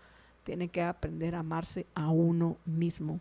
tiene 0.47 0.69
que 0.69 0.81
aprender 0.81 1.35
a 1.35 1.39
amarse 1.39 1.87
a 1.93 2.09
uno 2.09 2.55
mismo. 2.63 3.19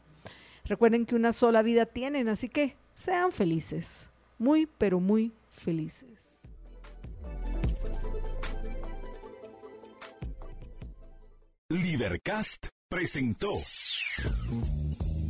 Recuerden 0.65 1.05
que 1.07 1.17
una 1.17 1.33
sola 1.33 1.61
vida 1.63 1.85
tienen, 1.85 2.29
así 2.29 2.49
que 2.49 2.77
sean 2.93 3.33
felices, 3.33 4.11
muy, 4.39 4.69
pero 4.79 5.01
muy 5.01 5.33
felices. 5.51 6.49
Libercast 11.69 12.69
presentó 12.89 13.55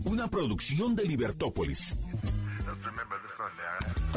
una 0.05 0.28
producción 0.28 0.94
de 0.94 1.05
Libertópolis. 1.05 1.97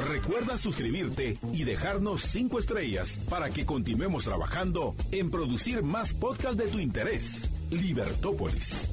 Recuerda 0.08 0.58
suscribirte 0.58 1.38
y 1.54 1.64
dejarnos 1.64 2.22
cinco 2.22 2.60
estrellas 2.60 3.24
para 3.30 3.50
que 3.50 3.66
continuemos 3.66 4.24
trabajando 4.24 4.96
en 5.12 5.30
producir 5.30 5.84
más 5.84 6.14
podcasts 6.14 6.58
de 6.58 6.68
tu 6.68 6.80
interés. 6.80 7.50
Libertópolis. 7.70 8.90